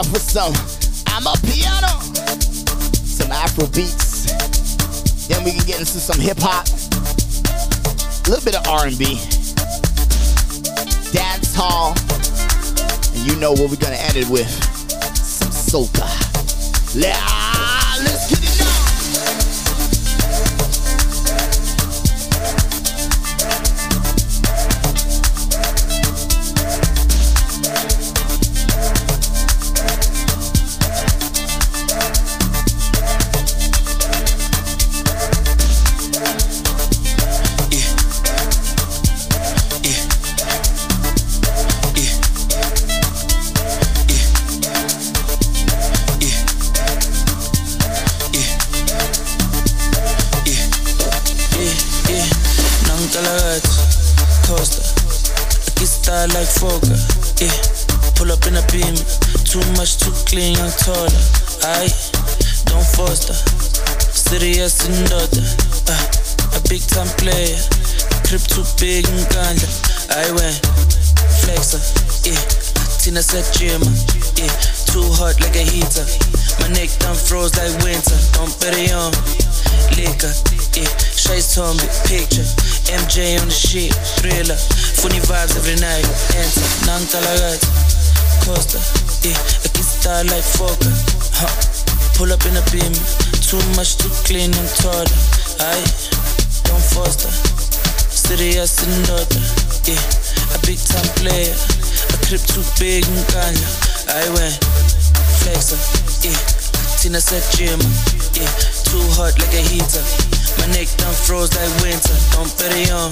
gonna 0.00 0.12
with 0.12 0.22
some 0.22 0.54
I'm 1.08 1.26
a 1.26 1.34
piano, 1.44 2.00
some 3.04 3.30
Afro 3.30 3.66
beats. 3.66 4.32
Then 5.28 5.44
we 5.44 5.52
can 5.52 5.66
get 5.66 5.78
into 5.78 6.00
some 6.00 6.18
hip 6.18 6.38
hop, 6.40 6.66
a 6.66 8.30
little 8.30 8.44
bit 8.44 8.56
of 8.56 8.66
R&B, 8.66 9.20
dance 11.12 11.54
hall, 11.54 11.92
and 13.14 13.26
you 13.26 13.36
know 13.36 13.52
what 13.52 13.68
we're 13.70 13.76
gonna 13.76 13.96
end 13.96 14.16
it 14.16 14.28
with. 14.30 14.48
Some 15.16 15.50
soca. 15.50 16.08
Yeah, 16.94 17.39
Serious 64.60 64.84
and 64.92 65.08
daughter, 65.08 65.46
uh, 65.88 66.52
a 66.52 66.60
big 66.68 66.84
time 66.84 67.08
player. 67.16 67.56
Crib 68.28 68.44
too 68.44 68.60
big 68.76 69.08
and 69.08 69.24
ganja. 69.32 69.64
I 70.12 70.28
went 70.36 70.60
flexer, 71.40 71.80
yeah. 72.28 72.36
Tina 73.00 73.24
said 73.24 73.48
gym, 73.56 73.80
yeah. 74.36 74.52
Too 74.84 75.08
hot 75.16 75.40
like 75.40 75.56
a 75.56 75.64
heater. 75.64 76.04
My 76.60 76.68
neck 76.76 76.92
done 77.00 77.16
froze 77.16 77.56
like 77.56 77.72
winter. 77.80 78.20
Don't 78.36 78.52
bet 78.60 78.76
it 78.76 78.92
on 78.92 79.16
liquor, 79.96 80.28
yeah. 80.76 80.92
Shades 81.16 81.56
on 81.56 81.80
me, 81.80 81.88
picture. 82.04 82.44
MJ 82.92 83.40
on 83.40 83.48
the 83.48 83.56
shit, 83.56 83.96
thriller. 84.20 84.60
Funny 85.00 85.24
vibes 85.24 85.56
every 85.56 85.80
night. 85.80 86.04
Enter, 86.36 86.68
Nankalagat, 86.84 87.64
Costa, 88.44 88.76
yeah. 89.24 89.40
I 89.40 89.72
get 89.72 89.88
style 89.88 90.28
like 90.28 90.44
Foka, 90.44 90.92
huh. 91.32 91.48
Pull 92.12 92.28
up 92.34 92.44
in 92.44 92.60
a 92.60 92.64
beam, 92.68 92.92
too 93.50 93.74
much, 93.74 93.96
to 93.96 94.06
clean 94.22 94.54
and 94.54 94.70
taller. 94.78 95.10
I 95.58 95.74
don't 96.70 96.86
foster. 96.94 97.34
Serious 98.06 98.78
and 98.86 98.94
daughter, 99.10 99.42
yeah. 99.90 100.54
A 100.54 100.58
big 100.62 100.78
time 100.78 101.10
player. 101.18 101.50
A 102.14 102.16
crib 102.22 102.38
too 102.46 102.62
big 102.78 103.02
and 103.10 103.26
ganja. 103.34 103.66
I 104.06 104.22
went 104.38 104.54
flexer, 105.42 105.82
yeah. 106.22 106.38
Tina 107.02 107.18
said 107.18 107.42
gym, 107.58 107.82
yeah. 108.38 108.46
Too 108.86 109.02
hot 109.18 109.34
like 109.42 109.54
a 109.58 109.62
heater. 109.66 110.04
My 110.62 110.70
neck 110.70 110.86
done 110.94 111.10
froze 111.10 111.50
like 111.58 111.74
winter. 111.82 112.14
Don't 112.38 112.54
bet 112.54 112.70
it 112.70 112.94
on 112.94 113.10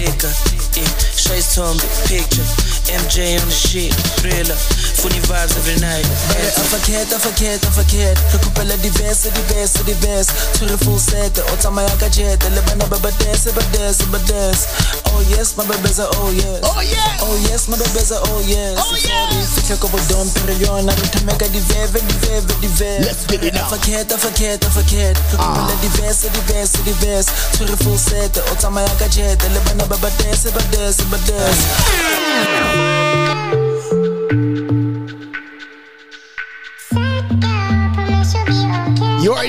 liquor, 0.00 0.32
yeah. 0.80 0.88
Shades 1.12 1.60
on 1.60 1.76
picture. 2.08 2.48
MJ 2.88 3.36
on 3.36 3.44
the 3.44 3.52
shit, 3.52 3.92
thriller. 4.16 4.56
Funny 5.02 5.18
vibes 5.26 5.56
every 5.58 5.74
night. 5.82 6.06
Bare 6.30 6.46
er 6.46 6.66
forkert, 6.70 7.10
er 7.10 7.18
forkert, 7.18 7.64
er 7.66 7.72
forkert 7.74 8.18
Re 8.32 8.38
kopela 8.38 8.76
diverse, 8.76 9.30
diverse, 9.34 9.82
diverse 9.82 10.30
Tshwere 10.54 10.78
full 10.78 10.98
set, 11.00 11.42
o 11.50 11.56
tsamaya 11.58 11.90
ka 11.98 12.06
jet. 12.08 12.38
Le 12.54 12.62
bana 12.68 12.86
ba 12.86 12.98
ba 13.02 13.10
dance, 13.18 13.50
ba 13.50 13.62
dance, 13.74 14.04
ba 14.14 14.18
dance 14.30 14.62
Oh 15.10 15.18
yes, 15.34 15.56
my 15.56 15.64
bebeza, 15.66 16.06
oh 16.22 16.30
yes. 16.30 16.62
Oh 16.62 16.78
yeah, 16.86 17.26
Oh 17.26 17.34
yes, 17.50 17.66
my 17.66 17.76
bebeza, 17.82 18.22
oh 18.30 18.40
yes. 18.46 18.78
Oh, 18.78 18.94
yeah. 19.02 19.26
Fitlhe 19.56 19.76
ko 19.82 19.88
bodom, 19.90 20.30
pero 20.38 20.54
yona 20.62 20.94
Re 20.94 21.08
thomeka 21.10 21.50
diveve, 21.50 21.98
diveve, 22.06 22.54
diveve 22.62 23.02
Let's 23.02 23.26
get 23.26 23.42
it 23.42 23.54
now. 23.54 23.66
Er 23.66 23.74
forkert, 23.74 24.12
er 24.12 24.18
forkert, 24.22 24.62
er 24.62 24.70
forkert 24.70 25.18
Re 25.18 25.36
kopela 25.42 25.74
diverse, 25.82 26.30
diverse, 26.30 26.78
diverse 26.86 27.28
Tshwere 27.58 27.76
full 27.82 27.98
set, 27.98 28.38
o 28.38 28.54
tsamaya 28.54 28.94
ka 29.02 29.10
jet. 29.10 29.42
Le 29.50 29.58
bana 29.66 29.82
ba 29.90 29.98
ba 29.98 30.10
dance, 30.22 30.46
ba 30.54 30.62
dance, 30.70 31.02
ba 31.10 31.18
dance 31.26 31.62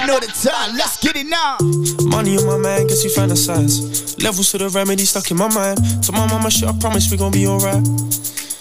know 0.06 0.20
the 0.20 0.28
time. 0.28 0.76
Let's 0.76 0.98
get 1.00 1.16
it 1.16 1.28
now. 1.28 1.58
Money 2.10 2.38
on 2.38 2.46
my 2.46 2.58
mind, 2.58 2.90
guess 2.90 3.04
you 3.04 3.10
fantasize. 3.10 4.22
Levels 4.24 4.52
to 4.52 4.58
the 4.58 4.70
remedy 4.70 5.06
stuck 5.06 5.30
in 5.32 5.38
my 5.38 5.54
mind. 5.54 5.80
To 6.04 6.12
my 6.12 6.28
mama 6.28 6.50
shit, 6.52 6.70
I 6.70 6.74
promise 6.80 7.10
we 7.12 7.18
gon' 7.18 7.32
be 7.32 7.48
alright. 7.48 7.86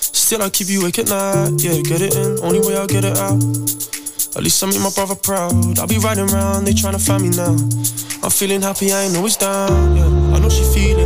Still, 0.01 0.43
I 0.43 0.51
keep 0.51 0.69
you 0.69 0.81
awake 0.81 0.99
at 0.99 1.09
night. 1.09 1.61
Yeah, 1.63 1.81
get 1.83 2.01
it 2.01 2.15
in, 2.17 2.39
only 2.41 2.61
way 2.61 2.77
I'll 2.77 2.87
get 2.87 3.05
it 3.05 3.19
out. 3.19 3.43
At 4.35 4.43
least 4.43 4.63
I 4.63 4.67
make 4.67 4.81
my 4.81 4.91
brother 4.95 5.15
proud. 5.15 5.79
I'll 5.79 5.87
be 5.87 5.99
riding 5.99 6.31
around, 6.31 6.65
they 6.65 6.73
tryna 6.73 7.05
find 7.05 7.23
me 7.23 7.31
now. 7.37 7.53
I'm 8.23 8.31
feeling 8.31 8.63
happy, 8.63 8.93
I 8.93 9.03
ain't 9.03 9.17
always 9.17 9.37
down. 9.37 9.97
Yeah, 9.97 10.37
I 10.37 10.39
know 10.39 10.49
she 10.49 10.65
feeling 10.73 11.02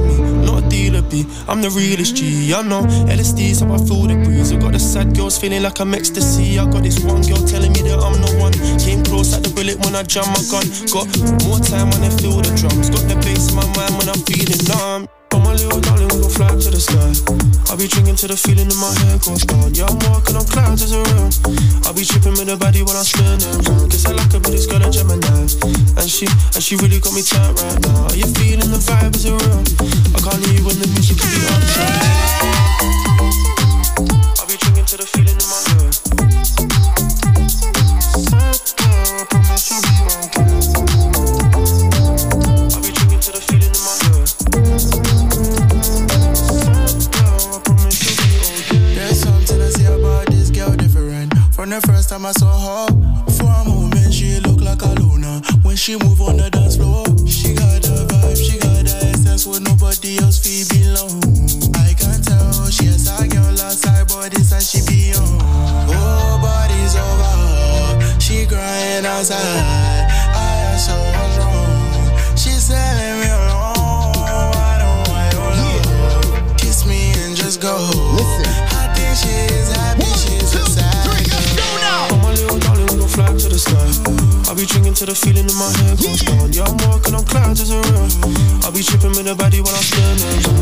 not 1.06 1.12
a 1.12 1.16
dealer 1.16 1.24
B. 1.24 1.44
I'm 1.48 1.62
the 1.62 1.70
realest 1.70 2.16
G. 2.16 2.52
I 2.52 2.62
know 2.62 2.82
LSD's 3.06 3.60
how 3.60 3.72
I 3.72 3.78
feel 3.78 4.06
the 4.06 4.14
breeze. 4.24 4.52
I 4.52 4.56
got 4.56 4.72
the 4.72 4.78
sad 4.78 5.14
girls 5.16 5.38
feeling 5.38 5.62
like 5.62 5.80
I'm 5.80 5.94
ecstasy. 5.94 6.58
I 6.58 6.64
got 6.70 6.82
this 6.82 7.00
one 7.00 7.22
girl 7.22 7.42
telling 7.46 7.72
me 7.72 7.82
that 7.82 7.98
I'm 7.98 8.20
the 8.20 8.36
one. 8.38 8.52
Came 8.78 9.04
close 9.04 9.34
at 9.34 9.42
the 9.42 9.50
bullet 9.50 9.78
when 9.84 9.94
I 9.94 10.02
jam 10.02 10.26
my 10.26 10.42
gun. 10.50 10.66
Got 10.92 11.06
more 11.44 11.60
time 11.60 11.90
when 11.90 12.02
I 12.02 12.10
feel 12.16 12.36
the 12.36 12.52
drums. 12.56 12.90
Got 12.90 13.08
the 13.08 13.16
bass 13.24 13.50
in 13.50 13.56
my 13.56 13.66
mind 13.76 13.94
when 13.98 14.08
I'm 14.08 14.20
feeling 14.26 14.62
numb. 14.68 15.25
My 15.46 15.54
little 15.54 15.78
darling, 15.78 16.10
we 16.10 16.18
gon' 16.26 16.34
fly 16.34 16.50
to 16.50 16.70
the 16.74 16.82
sky. 16.82 17.14
I'll 17.70 17.78
be 17.78 17.86
drinking 17.86 18.18
to 18.18 18.26
the 18.26 18.34
feeling 18.34 18.66
in 18.66 18.78
my 18.82 18.90
head 19.06 19.22
goes 19.22 19.46
down. 19.46 19.70
Yeah, 19.78 19.86
I'm 19.86 19.94
walking 20.10 20.34
on 20.34 20.42
clouds 20.42 20.82
as 20.82 20.90
a 20.90 20.98
room. 20.98 21.30
I'll 21.86 21.94
be 21.94 22.02
tripping 22.02 22.34
with 22.34 22.50
the 22.50 22.58
body 22.58 22.82
when 22.82 22.98
I'm 22.98 23.06
spinning. 23.06 23.62
Cause 23.86 24.10
I 24.10 24.18
like 24.18 24.34
her, 24.34 24.42
but 24.42 24.50
this 24.50 24.66
girl 24.66 24.82
a 24.82 24.90
Gemini. 24.90 25.46
And 26.02 26.10
she, 26.10 26.26
and 26.26 26.58
she 26.58 26.74
really 26.82 26.98
got 26.98 27.14
me 27.14 27.22
tight 27.22 27.54
right 27.62 27.78
now. 27.78 28.10
Are 28.10 28.18
you 28.18 28.26
feeling 28.34 28.74
the 28.74 28.82
vibe 28.82 29.14
is 29.14 29.30
real? 29.30 29.38
I 29.38 30.18
can't 30.18 30.42
hear 30.42 30.58
you 30.58 30.66
when 30.66 30.82
the 30.82 30.90
music 30.98 31.22
is 31.22 31.30
on. 31.30 31.62
I'll 34.42 34.50
be 34.50 34.58
drinking 34.58 34.90
to 34.90 34.96
the 34.98 35.06
feeling 35.06 35.38
in 35.38 35.46
my 35.46 35.62
head. 35.78 36.25
time 52.16 52.26
I 52.26 52.32
saw 52.32 52.86
her. 52.86 52.86
For 53.32 53.44
a 53.44 53.64
moment, 53.68 54.12
she 54.12 54.40
look 54.40 54.60
like 54.60 54.82
a 54.82 54.92
Luna. 55.00 55.42
When 55.62 55.76
she 55.76 55.96
move 55.96 56.20
on 56.22 56.36
the 56.38 56.48
dance 56.50 56.76
floor, 56.76 57.04
she 57.26 57.52
got 57.54 57.82
the 57.82 58.06
vibe, 58.08 58.36
she 58.36 58.58
got 58.58 58.84
the 58.84 59.12
essence 59.12 59.46
where 59.46 59.60
nobody 59.60 60.18
else 60.18 60.38
feel 60.38 60.64
belong. 60.72 61.20
I 61.76 61.92
can 61.92 62.22
tell 62.22 62.70
she 62.70 62.86
has 62.86 63.08
a 63.08 63.28
girl 63.28 63.60
outside, 63.60 64.08
but 64.08 64.32
this 64.32 64.52
how 64.52 64.60
she 64.60 64.80
be 64.88 65.12
on. 65.12 65.40
Oh, 65.92 66.38
body's 66.40 66.96
over, 66.96 68.20
she 68.20 68.46
crying 68.46 69.04
outside. 69.04 70.15
Be 84.66 84.72
drinking 84.72 84.94
to 84.94 85.06
the 85.06 85.14
feeling 85.14 85.46
in 85.46 85.56
my 85.56 85.70
head 85.78 85.98
goes 86.02 86.20
down. 86.22 86.52
Yeah, 86.52 86.66
I'm 86.66 86.76
walking 86.90 87.14
on 87.14 87.24
clouds, 87.24 87.60
it's 87.60 87.70
a 87.70 87.78
real. 87.78 88.08
I'll 88.64 88.72
be 88.72 88.82
tripping 88.82 89.14
with 89.14 89.26
the 89.26 89.34
body 89.34 89.60
while 89.60 89.74
I'm. 89.74 89.86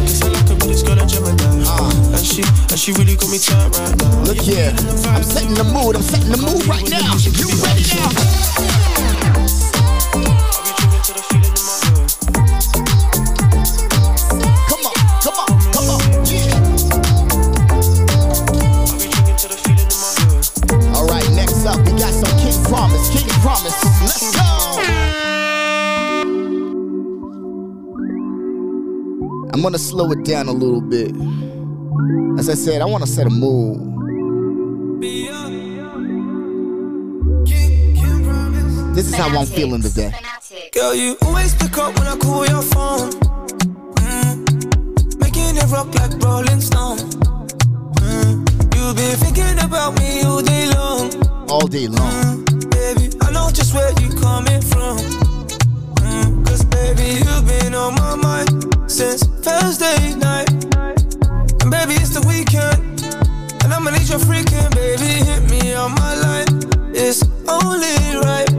It's 0.04 0.20
like 0.20 0.36
I 0.36 0.54
with 0.54 0.68
this 0.68 0.82
girl 0.82 0.98
in 0.98 1.08
Gemini. 1.08 1.64
Ah. 1.64 1.88
And 2.12 2.24
she, 2.24 2.42
and 2.42 2.78
she 2.78 2.92
really 2.92 3.16
got 3.16 3.30
me 3.30 3.38
tight 3.38 3.72
right 3.78 3.96
now. 3.96 4.24
Look 4.24 4.40
here. 4.40 4.72
I'm 5.08 5.22
setting 5.22 5.54
the 5.54 5.64
mood. 5.64 5.96
I'm 5.96 6.02
setting 6.02 6.30
the 6.30 6.38
mood 6.38 6.66
right 6.66 6.84
now. 6.90 7.16
You 7.16 7.48
ready 7.64 7.84
now? 7.96 9.23
I'm 29.54 29.62
gonna 29.62 29.78
slow 29.78 30.10
it 30.10 30.24
down 30.24 30.48
a 30.48 30.52
little 30.52 30.80
bit. 30.80 31.14
As 32.40 32.48
I 32.48 32.54
said, 32.54 32.82
I 32.82 32.86
wanna 32.86 33.06
set 33.06 33.28
a 33.28 33.30
mood. 33.30 33.78
This 38.96 39.06
is 39.06 39.14
how 39.14 39.28
I'm 39.28 39.46
feeling 39.46 39.80
today. 39.80 40.12
Girl, 40.72 40.92
you 40.92 41.16
always 41.22 41.54
pick 41.54 41.78
up 41.78 41.96
when 41.96 42.08
I 42.08 42.16
call 42.16 42.44
your 42.48 42.62
phone. 42.62 43.12
Mm. 44.02 45.20
Making 45.20 45.56
it 45.56 45.70
rock 45.70 45.94
like 45.94 46.20
Rolling 46.20 46.60
Stone. 46.60 46.98
Mm. 48.02 48.74
You've 48.74 48.96
been 48.96 49.16
thinking 49.18 49.64
about 49.64 49.96
me 50.00 50.22
all 50.24 50.42
day 50.42 50.66
long. 50.74 51.48
All 51.48 51.68
day 51.68 51.86
long. 51.86 52.44
Mm. 52.44 52.70
Baby, 52.72 53.16
I 53.22 53.30
know 53.30 53.50
just 53.52 53.72
where 53.72 53.92
you 54.02 54.08
coming 54.18 54.60
from. 54.62 55.33
Cause 56.46 56.64
baby, 56.64 57.24
you've 57.24 57.46
been 57.46 57.74
on 57.74 57.94
my 57.94 58.14
mind 58.16 58.48
since 58.90 59.24
Thursday 59.46 60.14
night. 60.14 60.50
And 61.62 61.70
baby, 61.70 61.94
it's 61.94 62.14
the 62.14 62.24
weekend. 62.26 63.02
And 63.62 63.72
I'ma 63.72 63.90
need 63.90 64.08
your 64.08 64.18
freaking 64.20 64.70
baby. 64.74 65.24
Hit 65.28 65.42
me 65.50 65.74
on 65.74 65.92
my 65.92 66.14
line. 66.24 66.46
It's 66.94 67.22
only 67.48 67.96
right. 68.22 68.50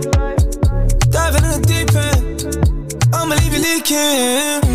Diving 1.11 1.45
in 1.45 1.51
the 1.55 1.65
deep 1.65 1.91
end. 1.95 3.13
I'ma 3.13 3.35
leave 3.35 3.53
you 3.53 3.61
leaking. 3.61 4.74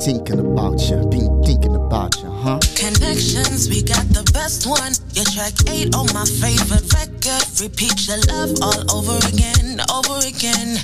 Thinking 0.00 0.40
about 0.40 0.80
you, 0.88 0.96
been 1.10 1.42
thinking 1.44 1.76
about 1.76 2.16
you, 2.22 2.30
huh? 2.30 2.58
Connections, 2.74 3.68
we 3.68 3.82
got 3.82 4.08
the 4.08 4.28
best 4.32 4.66
one. 4.66 4.92
Your 5.12 5.26
track 5.26 5.52
eight 5.68 5.94
on 5.94 6.06
my 6.14 6.24
favorite 6.24 6.88
record. 6.94 7.44
Repeat 7.60 8.08
your 8.08 8.18
love 8.32 8.56
all 8.62 8.80
over 8.96 9.18
again, 9.28 9.80
over 9.92 10.18
again. 10.26 10.78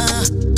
Uh. 0.00 0.51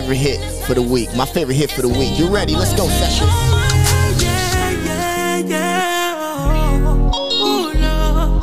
Favorite 0.00 0.18
hit 0.18 0.38
for 0.64 0.74
the 0.74 0.82
week. 0.82 1.12
My 1.16 1.26
favorite 1.26 1.56
hit 1.56 1.72
for 1.72 1.82
the 1.82 1.88
week. 1.88 2.16
You 2.16 2.28
ready? 2.28 2.54
Let's 2.54 2.72
go, 2.76 2.86
Sessions. 2.86 3.28
Oh, 7.10 7.72
no. 7.74 8.40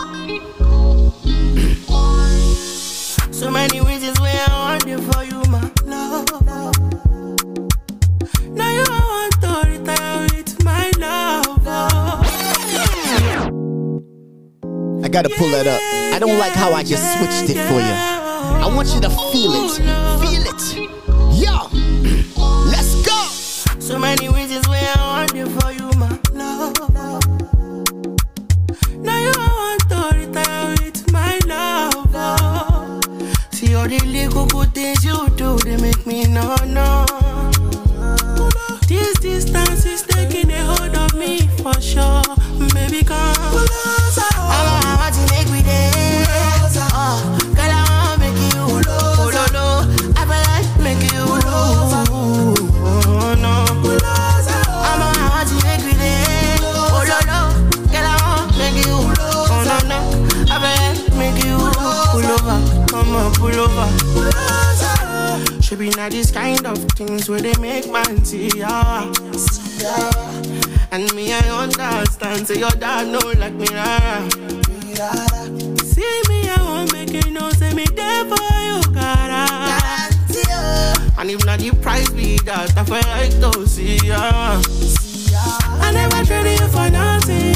So 3.32 3.49
many 3.49 3.80
reasons 3.80 4.20
why 4.20 4.38
I 4.45 4.51
want 4.51 4.86
you 4.86 4.97
for 4.97 5.24
you, 5.24 5.41
my 5.49 5.72
love. 5.86 6.28
Now 8.51 8.72
you 8.72 8.84
want 8.89 9.34
to 9.39 9.64
retire 9.66 10.28
with 10.36 10.62
my 10.66 10.91
love. 10.99 11.45
Oh. 11.66 12.22
I 15.06 15.08
gotta 15.08 15.30
pull 15.30 15.47
that 15.51 15.68
up. 15.68 15.82
I 16.14 16.20
don't 16.20 16.38
like 16.38 16.51
how 16.51 16.74
I 16.74 16.84
just 16.84 17.18
switched 17.18 17.49
it 17.49 17.58
for 17.70 17.80
you. 17.80 17.95
I 18.62 18.68
want 18.76 18.93
you 18.93 18.99
to 18.99 19.10
feel 19.10 19.53
it. 19.53 19.72
Feel 20.20 20.43
it. 20.47 20.85
So 23.86 24.00
many 24.00 24.28
reasons 24.30 24.68
why 24.68 24.82
I 24.96 25.00
want 25.00 25.36
you 25.36 25.46
for 25.60 25.72
you, 25.72 25.88
my 26.00 26.10
love. 26.34 26.74
Now 28.98 29.20
you 29.20 29.32
want 29.38 29.82
to 29.90 30.10
retire 30.18 30.76
with 30.82 31.12
my 31.12 31.38
love. 31.46 33.04
See 33.54 33.76
all 33.76 33.88
the 33.88 34.00
little 34.00 34.48
good 34.48 34.74
things 34.74 35.06
you 35.06 35.30
do, 35.38 35.60
they 35.60 35.78
make 35.78 36.04
me 36.08 36.26
no 36.26 36.56
no. 36.66 37.06
This 38.88 39.20
distance 39.20 39.86
is 39.86 40.02
taking 40.02 40.50
a 40.50 40.64
hold 40.66 40.96
of 40.96 41.14
me 41.14 41.42
for 41.62 41.80
sure, 41.80 42.24
baby. 42.74 43.04
Come. 43.04 44.05
These 66.10 66.32
kind 66.32 66.66
of 66.68 66.78
things 66.91 67.28
where 67.28 67.41
they 67.41 67.53
make 67.60 67.91
man 67.91 68.24
see 68.24 68.47
ya. 68.49 69.12
And 70.91 71.12
me, 71.16 71.34
I 71.34 71.49
understand. 71.49 72.47
Say 72.47 72.60
your 72.60 72.70
dad 72.72 73.08
know 73.08 73.20
like 73.38 73.53
me, 73.53 73.68
rara. 73.74 74.30
See 75.84 76.22
me, 76.30 76.47
I 76.47 76.58
won't 76.62 76.93
make 76.93 77.12
you 77.12 77.32
know. 77.32 77.49
Say 77.51 77.74
me 77.74 77.86
there 77.86 78.24
for 78.26 78.38
you, 78.38 78.82
cara. 78.93 79.47
And 81.18 81.32
if 81.32 81.43
not 81.45 81.60
the 81.60 81.72
price 81.82 82.10
be 82.12 82.38
that, 82.45 82.78
I 82.78 82.84
feel 82.86 83.01
like 83.10 83.53
to 83.53 83.68
see 83.68 83.97
ya. 84.08 84.62
I 85.82 85.91
never 85.91 86.24
traded 86.24 86.60
you 86.60 86.68
for 86.68 86.89
nothing. 86.89 87.53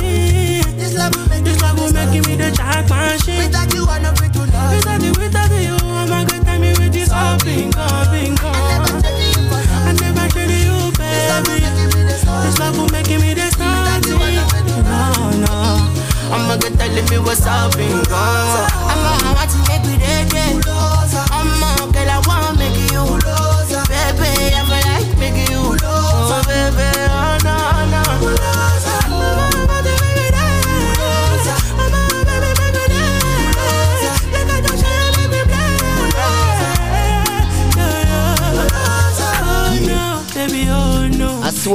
This 0.77 0.97
love 0.97 1.15
will 1.15 1.29
make 1.29 1.43
This 1.43 1.61
love 1.61 1.77
will 1.79 1.93
make 1.93 2.25
me 2.27 2.35
the 2.35 2.51
jack 2.51 2.89
machine. 2.89 3.45
Without 3.45 3.73
you, 3.73 3.85
I'm 3.85 4.01
not 4.01 4.17
free 4.17 4.29
to 4.29 4.39
love. 4.39 4.75
Without 4.75 5.01
you, 5.01 5.13
time 7.09 7.09
with 7.09 7.09
this 7.09 7.13
all 7.17 7.37
bingo, 7.43 7.85
bingo. 8.11 8.51
I 9.87 9.91
never 9.99 10.27
traded 10.29 10.61
you, 10.61 10.77
baby. 10.97 11.65
This 12.43 12.59
love 12.59 12.77
will 12.77 12.89
make 12.89 13.09
me 13.09 13.33
starting. 13.51 14.17
No, 14.85 15.31
no. 15.43 15.55
I'm 16.31 16.49
a 16.51 16.57
good 16.61 16.77
telling 16.77 17.09
me 17.09 17.17
what's 17.17 17.45
up, 17.45 17.75
bingo. 17.75 18.15
I'm 18.91 19.01
a 19.05 19.33
want 19.33 19.49
to 19.49 19.57
make 19.69 19.83
dance. 19.97 20.28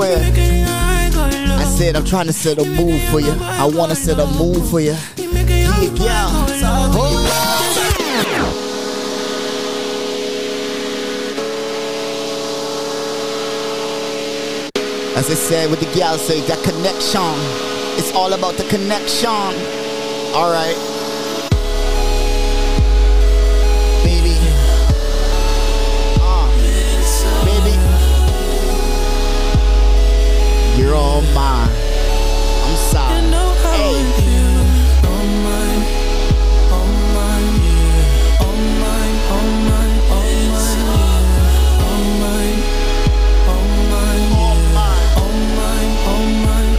I 0.07 1.65
said 1.65 1.97
I'm 1.97 2.05
trying 2.05 2.27
to 2.27 2.33
set 2.33 2.59
a 2.59 2.65
mood 2.65 3.01
for 3.11 3.21
you. 3.21 3.33
I 3.41 3.65
wanna 3.65 3.95
set 3.95 4.19
a 4.19 4.27
mood 4.27 4.65
for 4.69 4.81
you. 4.81 4.95
Yeah, 5.17 5.81
yeah. 5.99 6.45
As 15.17 15.31
I 15.31 15.35
said 15.35 15.71
with 15.71 15.81
the 15.81 15.87
gal 15.95 16.19
say 16.19 16.41
that 16.49 16.63
connection. 16.65 17.39
It's 17.97 18.13
all 18.13 18.33
about 18.33 18.57
the 18.57 18.65
connection. 18.65 19.31
Alright. 20.35 20.77
Mine. 31.35 31.71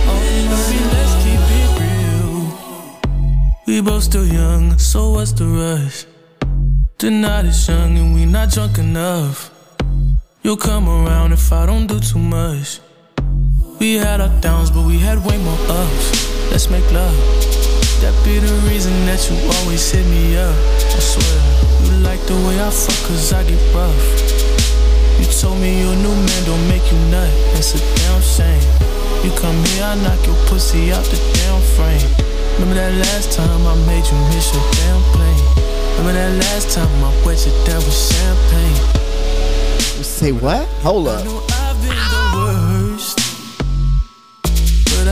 Baby, 0.08 0.80
let's 0.94 1.14
keep 1.24 1.44
it 1.60 1.70
real. 1.80 2.36
We 3.68 3.82
both 3.82 4.04
still 4.04 4.26
young, 4.26 4.78
so 4.78 5.12
what's 5.12 5.34
the 5.34 5.46
rush? 5.46 6.06
The 6.98 7.12
night 7.12 7.46
is 7.46 7.68
young 7.68 7.98
and 7.98 8.14
we 8.14 8.26
not 8.26 8.50
drunk 8.52 8.78
enough. 8.78 9.52
You'll 10.44 10.58
come 10.58 10.88
around 10.88 11.34
if 11.34 11.52
I 11.52 11.66
don't 11.66 11.88
do 11.88 12.00
too 12.00 12.20
much. 12.20 12.80
We 13.86 14.02
had 14.02 14.20
our 14.20 14.34
downs, 14.42 14.72
but 14.72 14.82
we 14.82 14.98
had 14.98 15.24
way 15.24 15.38
more 15.38 15.62
ups. 15.70 16.08
Let's 16.50 16.72
make 16.72 16.90
love. 16.90 17.14
That 18.02 18.18
be 18.26 18.42
the 18.42 18.50
reason 18.66 18.90
that 19.06 19.22
you 19.30 19.38
always 19.62 19.86
hit 19.94 20.10
me 20.10 20.34
up. 20.42 20.58
I 20.90 20.98
swear, 20.98 21.38
you 21.86 22.02
like 22.02 22.18
the 22.26 22.34
way 22.50 22.58
I 22.58 22.74
fuck, 22.74 22.98
cause 23.06 23.30
I 23.32 23.46
get 23.46 23.62
rough. 23.78 23.94
You 25.22 25.30
told 25.30 25.62
me 25.62 25.86
your 25.86 25.94
new 26.02 26.18
man 26.18 26.42
don't 26.50 26.66
make 26.66 26.82
you 26.90 26.98
nut. 27.14 27.30
That's 27.54 27.78
a 27.78 27.82
damn 28.02 28.26
shame. 28.26 28.66
You 29.22 29.30
come 29.38 29.54
here, 29.78 29.86
I 29.86 29.94
knock 30.02 30.18
your 30.26 30.40
pussy 30.50 30.90
out 30.90 31.06
the 31.06 31.22
damn 31.38 31.62
frame. 31.78 32.10
Remember 32.58 32.82
that 32.82 32.90
last 32.90 33.38
time 33.38 33.62
I 33.70 33.78
made 33.86 34.02
you 34.02 34.18
miss 34.34 34.50
your 34.50 34.66
damn 34.82 35.02
plane? 35.14 35.46
Remember 36.02 36.18
that 36.18 36.34
last 36.42 36.74
time 36.74 36.90
I 37.06 37.14
wet 37.22 37.38
you 37.46 37.54
down 37.70 37.86
with 37.86 37.94
champagne? 37.94 38.82
You 39.94 40.02
say 40.02 40.32
what? 40.34 40.66
Hold 40.82 41.06
up. 41.14 41.55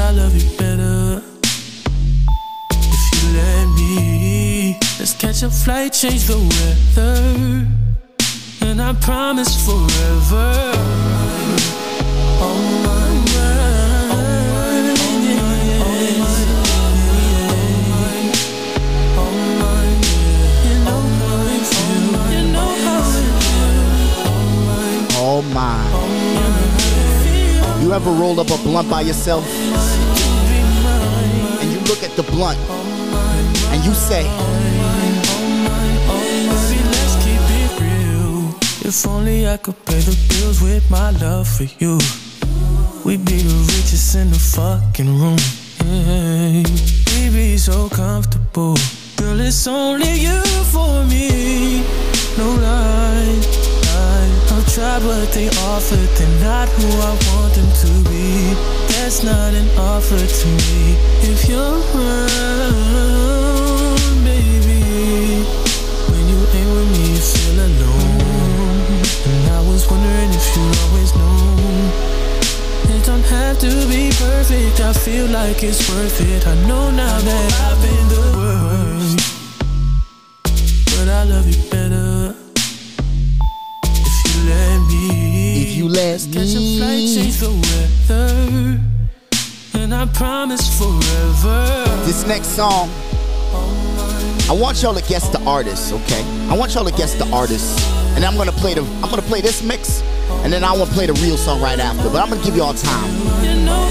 I 0.05 0.11
love 0.11 0.35
you 0.35 0.49
better. 0.57 1.21
If 2.71 3.03
you 3.13 3.23
let 3.39 3.65
me, 3.77 4.77
let's 4.99 5.13
catch 5.13 5.43
a 5.43 5.49
flight, 5.49 5.93
change 5.93 6.25
the 6.25 6.39
weather, 6.51 7.65
and 8.67 8.81
I 8.81 8.91
promise 8.99 9.55
forever. 9.65 10.49
All 12.43 12.61
mine, 12.85 13.12
You 27.93 27.97
ever 27.97 28.09
rolled 28.09 28.39
up 28.39 28.49
a 28.49 28.57
blunt 28.63 28.89
by 28.89 29.01
yourself 29.01 29.45
and 31.61 31.71
you 31.71 31.79
look 31.81 32.01
at 32.01 32.15
the 32.15 32.23
blunt 32.23 32.57
and 33.69 33.85
you 33.85 33.93
say. 33.93 34.25
If 38.81 39.05
only 39.05 39.47
I 39.47 39.57
could 39.57 39.85
pay 39.85 39.99
the 39.99 40.17
bills 40.27 40.59
with 40.59 40.89
my 40.89 41.11
love 41.21 41.47
for 41.47 41.65
you. 41.77 41.99
We'd 43.05 43.23
be 43.25 43.43
the 43.43 43.59
richest 43.75 44.15
in 44.15 44.31
the 44.31 44.39
fucking 44.39 45.19
room. 45.19 45.37
Yeah. 45.85 46.63
We'd 47.13 47.31
be 47.31 47.57
so 47.57 47.89
comfortable. 47.89 48.75
Girl, 49.17 49.39
it's 49.39 49.67
only 49.67 50.13
you 50.13 50.41
for 50.73 51.05
me. 51.05 51.83
No 52.39 52.55
lie, 52.55 53.62
I'll 54.63 54.69
try, 54.71 54.99
they 55.33 55.49
offer. 55.67 55.95
They're 55.95 56.39
not 56.39 56.69
who 56.69 56.87
I 56.87 57.11
want 57.27 57.53
them 57.55 57.69
to 57.83 57.91
be. 58.09 58.53
That's 58.93 59.23
not 59.23 59.53
an 59.53 59.67
offer 59.77 60.15
to 60.15 60.47
me. 60.47 60.95
If 61.21 61.49
you're 61.49 61.59
around, 61.59 62.33
baby. 64.23 65.43
When 66.07 66.23
you 66.31 66.39
ain't 66.55 66.71
with 66.75 66.89
me, 66.95 67.03
you 67.11 67.19
feel 67.19 67.59
alone. 67.59 69.03
And 69.27 69.43
I 69.51 69.59
was 69.67 69.83
wondering 69.89 70.31
if 70.31 70.55
you 70.55 70.63
always 70.83 71.11
know. 71.15 71.59
It 72.95 73.03
don't 73.05 73.25
have 73.25 73.59
to 73.59 73.71
be 73.89 74.11
perfect. 74.11 74.79
I 74.79 74.93
feel 74.93 75.27
like 75.27 75.61
it's 75.63 75.89
worth 75.89 76.21
it. 76.21 76.47
I 76.47 76.55
know 76.67 76.89
now 76.89 77.19
that 77.19 77.53
I've 77.67 77.81
been 77.81 78.07
the 78.07 78.21
worst. 78.37 79.19
But 80.95 81.09
I 81.09 81.23
love 81.25 81.47
you 81.47 81.62
let 85.93 86.19
Catch 86.31 86.55
a 86.55 86.77
flight, 86.77 87.05
change 87.05 87.37
the 87.37 87.51
weather. 88.09 88.79
And 89.79 89.93
I 89.93 90.05
promise 90.07 90.65
forever. 90.77 91.85
This 92.05 92.25
next 92.25 92.47
song, 92.49 92.89
I 94.49 94.57
want 94.59 94.81
y'all 94.81 94.95
to 94.95 95.07
guess 95.07 95.29
the 95.29 95.41
artist, 95.45 95.93
okay? 95.93 96.23
I 96.49 96.57
want 96.57 96.73
y'all 96.73 96.85
to 96.85 96.91
guess 96.91 97.13
the 97.13 97.29
artist. 97.31 97.79
And 98.15 98.25
I'm 98.25 98.35
gonna 98.37 98.51
play 98.51 98.73
the 98.73 98.81
I'm 99.03 99.09
gonna 99.09 99.21
play 99.21 99.41
this 99.41 99.63
mix, 99.63 100.01
and 100.43 100.51
then 100.51 100.63
I 100.63 100.71
wanna 100.71 100.91
play 100.91 101.05
the 101.05 101.13
real 101.13 101.37
song 101.37 101.61
right 101.61 101.79
after. 101.79 102.09
But 102.09 102.21
I'm 102.21 102.29
gonna 102.29 102.43
give 102.43 102.55
y'all 102.55 102.73
time. 102.73 103.43
You 103.43 103.55
know 103.65 103.83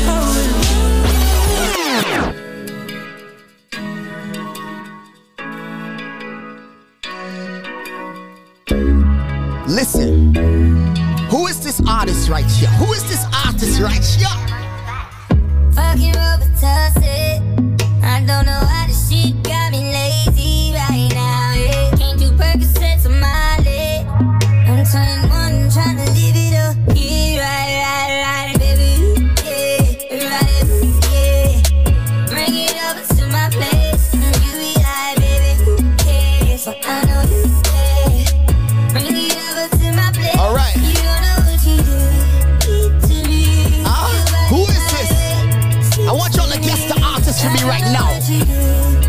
Listen. 9.69 10.52
Who 11.33 11.47
is 11.47 11.59
this 11.65 11.81
artist 11.89 12.29
right 12.29 12.45
here? 12.45 12.69
Who 12.73 12.93
is 12.93 13.03
this 13.05 13.25
artist 13.47 13.81
right 13.81 14.05
here? 14.05 14.29
Fucking 15.73 16.13
I 18.03 18.23
don't 18.27 18.45
know 18.45 18.61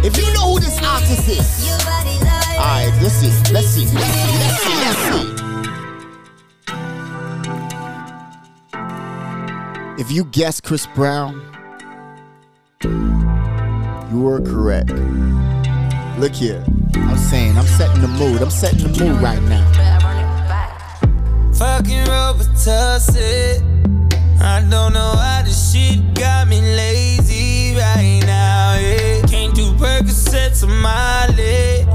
if 0.03 0.17
you 0.17 0.33
know 0.33 0.53
who 0.53 0.59
this 0.59 0.77
artist 0.83 1.27
is, 1.27 1.69
alright, 2.51 2.93
let's 3.01 3.15
see, 3.15 3.31
let's 3.53 3.67
see, 3.67 3.85
let's 3.93 4.07
see, 4.07 4.37
let's 4.39 4.59
see, 4.63 4.75
let's 4.83 4.99
see. 5.09 5.33
If 10.01 10.11
you 10.11 10.25
guess 10.25 10.59
Chris 10.59 10.87
Brown, 10.87 11.41
you 12.83 14.21
were 14.21 14.41
correct. 14.41 14.91
Look 16.19 16.33
here, 16.33 16.63
I'm 16.95 17.17
saying, 17.17 17.57
I'm 17.57 17.65
setting 17.65 18.01
the 18.01 18.07
mood. 18.07 18.41
I'm 18.41 18.49
setting 18.49 18.91
the 18.91 19.03
mood 19.03 19.21
right 19.21 19.41
now. 19.43 19.63
Fucking 21.53 22.05
Robitussin. 22.05 23.61
I 24.41 24.61
don't 24.69 24.93
know 24.93 25.15
how 25.15 25.41
this 25.43 25.71
shit 25.71 26.13
got 26.15 26.47
me 26.47 26.61
lazy 26.61 27.75
right 27.75 28.21
now. 28.25 28.77
Yeah. 28.79 29.12
Percocets 29.83 30.63
on 30.63 30.71
my 30.79 31.27
leg. 31.35 31.85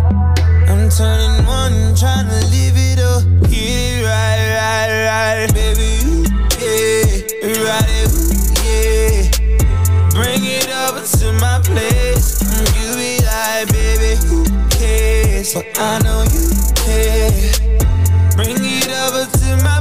I'm 0.68 0.90
turning 0.90 1.46
one, 1.46 1.96
trying 1.96 2.28
to 2.28 2.40
live 2.52 2.76
it 2.76 2.98
up. 2.98 3.24
Get 3.48 3.56
it 3.56 4.04
right, 4.04 4.44
right, 4.60 4.90
right, 5.08 5.54
baby. 5.54 6.28
Yeah, 6.60 7.64
right, 7.64 8.12
yeah. 8.60 9.24
Bring 10.12 10.44
it 10.44 10.68
over 10.68 11.00
to 11.00 11.32
my 11.40 11.62
place. 11.64 12.44
You 12.76 12.92
be 12.94 13.24
like, 13.24 13.72
baby, 13.72 14.20
who 14.28 14.44
cares? 14.68 15.54
But 15.54 15.64
I 15.80 15.98
know 16.00 16.24
you 16.28 16.44
care. 16.76 17.32
Bring 18.36 18.58
it 18.60 18.90
over 19.00 19.24
to 19.24 19.64
my 19.64 19.77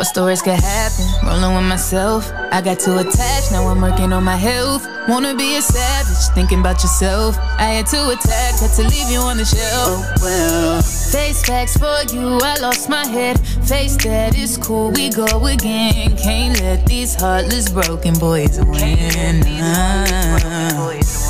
What's 0.00 0.12
the 0.12 0.22
worst 0.22 0.44
could 0.44 0.54
happen? 0.54 1.04
Rolling 1.28 1.54
with 1.56 1.68
myself. 1.68 2.32
I 2.50 2.62
got 2.62 2.78
too 2.78 2.96
attached, 2.96 3.52
now 3.52 3.68
I'm 3.68 3.82
working 3.82 4.14
on 4.14 4.24
my 4.24 4.34
health. 4.34 4.88
Wanna 5.06 5.34
be 5.34 5.56
a 5.56 5.60
savage, 5.60 6.34
thinking 6.34 6.60
about 6.60 6.82
yourself. 6.82 7.36
I 7.58 7.64
had 7.64 7.86
to 7.88 8.08
attack, 8.08 8.60
had 8.60 8.70
to 8.76 8.88
leave 8.88 9.10
you 9.10 9.18
on 9.18 9.36
the 9.36 9.44
shelf. 9.44 9.60
Oh 9.60 10.14
well. 10.22 10.80
Face 10.80 11.44
facts 11.44 11.76
for 11.76 12.00
you, 12.14 12.38
I 12.42 12.56
lost 12.62 12.88
my 12.88 13.06
head. 13.06 13.38
Face 13.68 13.98
that 13.98 14.38
is 14.38 14.56
cool, 14.56 14.90
we 14.90 15.10
go 15.10 15.26
again. 15.44 16.16
Can't 16.16 16.58
let 16.62 16.86
these 16.86 17.14
heartless 17.14 17.68
broken 17.68 18.14
boys 18.18 18.58
win. 18.58 19.44
Uh. 19.60 20.80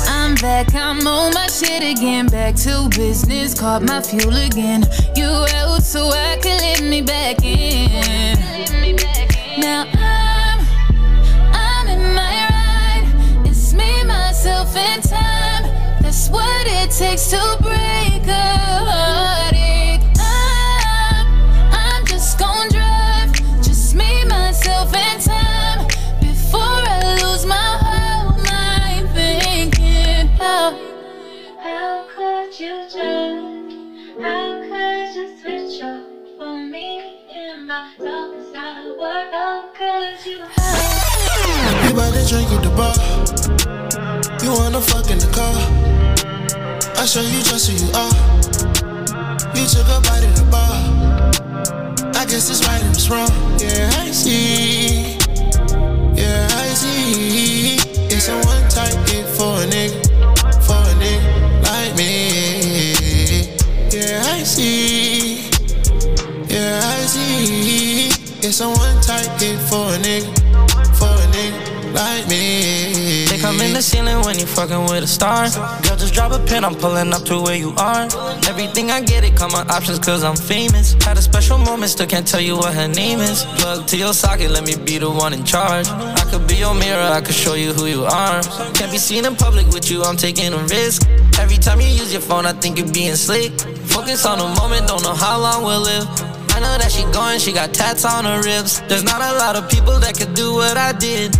I'm 0.07 0.35
back, 0.35 0.73
I'm 0.73 1.05
on 1.05 1.33
my 1.33 1.47
shit 1.47 1.83
again. 1.83 2.27
Back 2.27 2.55
to 2.63 2.87
business, 2.95 3.53
caught 3.59 3.83
my 3.83 4.01
fuel 4.01 4.37
again. 4.37 4.85
You 5.13 5.27
out 5.55 5.83
so 5.83 6.07
I 6.07 6.37
can 6.41 6.57
let 6.61 6.89
me 6.89 7.01
back 7.01 7.43
in. 7.43 8.40
What 16.31 16.67
it 16.67 16.89
takes 16.91 17.27
to 17.27 17.57
break 17.61 18.25
a 18.27 18.57
heartache. 18.89 20.01
I'm, 20.19 21.27
I'm 21.71 22.05
just 22.05 22.39
gon' 22.39 22.69
drive. 22.69 23.31
Just 23.61 23.93
me, 23.95 24.25
myself, 24.25 24.93
and 24.95 25.21
time. 25.21 25.87
Before 26.21 26.61
I 26.61 27.19
lose 27.21 27.45
my 27.45 27.77
whole 27.83 28.37
mind 28.49 29.09
thinking 29.13 30.27
how. 30.39 30.77
How 31.59 32.05
could 32.15 32.57
you 32.59 32.87
turn? 32.89 33.97
How 34.21 34.61
could 34.69 35.15
you 35.15 35.37
switch 35.41 35.83
up 35.83 36.05
for 36.37 36.57
me 36.57 37.25
in 37.35 37.67
my 37.67 37.91
darkest 37.99 38.55
hour? 38.55 39.29
How 39.31 39.69
could 39.75 40.25
you? 40.25 40.39
You 41.87 41.93
buy 41.95 42.09
the 42.11 42.23
drink 42.29 42.49
at 42.55 42.61
the 42.63 42.71
bar. 42.79 42.95
You 44.43 44.51
wanna 44.53 44.81
fuck 44.81 45.09
in 45.11 45.19
the 45.19 45.27
car. 45.27 46.00
I 47.01 47.05
show 47.05 47.21
you 47.21 47.41
just 47.41 47.67
who 47.67 47.83
you 47.83 47.91
are. 47.97 48.13
You 49.57 49.65
took 49.65 49.89
a 49.89 49.99
bite 50.05 50.23
of 50.23 50.35
the 50.37 50.45
bar. 50.51 52.13
I 52.13 52.25
guess 52.25 52.47
it's 52.47 52.63
right 52.67 52.79
and 52.79 52.93
it's 52.93 53.09
wrong. 53.09 53.27
Yeah, 53.57 53.89
I 53.97 54.11
see. 54.11 55.17
Yeah, 56.13 56.47
I 56.61 56.67
see. 56.77 57.77
It's 58.05 58.29
a 58.29 58.35
one 58.45 58.69
type 58.69 58.93
hit 59.09 59.25
for 59.25 59.49
a 59.49 59.65
nigga. 59.65 59.97
For 60.61 60.77
a 60.77 60.93
nigga 61.01 61.63
like 61.65 61.97
me. 61.97 63.49
Yeah, 63.89 64.21
I 64.23 64.43
see. 64.43 65.49
Yeah, 66.53 66.81
I 66.83 67.01
see. 67.07 68.09
It's 68.47 68.61
a 68.61 68.69
one 68.69 69.01
type 69.01 69.41
hit 69.41 69.57
for 69.57 69.89
a 69.89 69.97
nigga. 69.97 70.29
For 70.99 71.09
a 71.09 71.25
nigga 71.33 71.95
like 71.95 72.27
me. 72.27 72.90
Come 73.41 73.59
in 73.59 73.73
the 73.73 73.81
ceiling 73.81 74.21
when 74.21 74.37
you 74.37 74.45
fucking 74.45 74.83
with 74.83 75.03
a 75.03 75.07
star. 75.07 75.49
Girl, 75.81 75.97
just 75.97 76.13
drop 76.13 76.31
a 76.31 76.37
pin, 76.45 76.63
I'm 76.63 76.75
pulling 76.75 77.11
up 77.11 77.23
to 77.23 77.41
where 77.41 77.55
you 77.55 77.73
are. 77.75 78.03
Everything 78.47 78.91
I 78.91 79.01
get, 79.01 79.23
it 79.23 79.35
come 79.35 79.55
on 79.55 79.67
options 79.71 79.97
cause 79.97 80.23
I'm 80.23 80.35
famous. 80.35 80.93
Had 81.03 81.17
a 81.17 81.23
special 81.23 81.57
moment, 81.57 81.89
still 81.89 82.05
can't 82.05 82.27
tell 82.27 82.39
you 82.39 82.55
what 82.55 82.75
her 82.75 82.87
name 82.87 83.19
is. 83.19 83.43
Plug 83.57 83.87
to 83.87 83.97
your 83.97 84.13
socket, 84.13 84.51
let 84.51 84.63
me 84.63 84.75
be 84.75 84.99
the 84.99 85.09
one 85.09 85.33
in 85.33 85.43
charge. 85.43 85.87
I 85.89 86.23
could 86.29 86.47
be 86.47 86.57
your 86.57 86.75
mirror, 86.75 87.01
I 87.01 87.19
could 87.21 87.33
show 87.33 87.55
you 87.55 87.73
who 87.73 87.87
you 87.87 88.03
are. 88.05 88.43
Can't 88.77 88.91
be 88.91 88.99
seen 88.99 89.25
in 89.25 89.35
public 89.35 89.65
with 89.69 89.89
you, 89.89 90.03
I'm 90.03 90.17
taking 90.17 90.53
a 90.53 90.63
risk. 90.69 91.09
Every 91.39 91.57
time 91.57 91.81
you 91.81 91.87
use 91.87 92.13
your 92.13 92.21
phone, 92.21 92.45
I 92.45 92.53
think 92.53 92.77
you're 92.77 92.93
being 92.93 93.15
slick. 93.15 93.53
Focus 93.89 94.23
on 94.23 94.37
the 94.37 94.49
moment, 94.61 94.87
don't 94.87 95.01
know 95.01 95.15
how 95.15 95.39
long 95.39 95.63
we'll 95.63 95.81
live. 95.81 96.05
I 96.53 96.59
know 96.59 96.77
that 96.77 96.91
she 96.91 97.03
going, 97.11 97.39
she 97.39 97.53
got 97.53 97.73
tats 97.73 98.05
on 98.05 98.25
her 98.25 98.39
ribs. 98.43 98.81
There's 98.81 99.03
not 99.03 99.21
a 99.21 99.33
lot 99.39 99.55
of 99.55 99.67
people 99.67 99.97
that 99.99 100.15
could 100.15 100.35
do 100.35 100.53
what 100.53 100.77
I 100.77 100.91
did. 100.91 101.35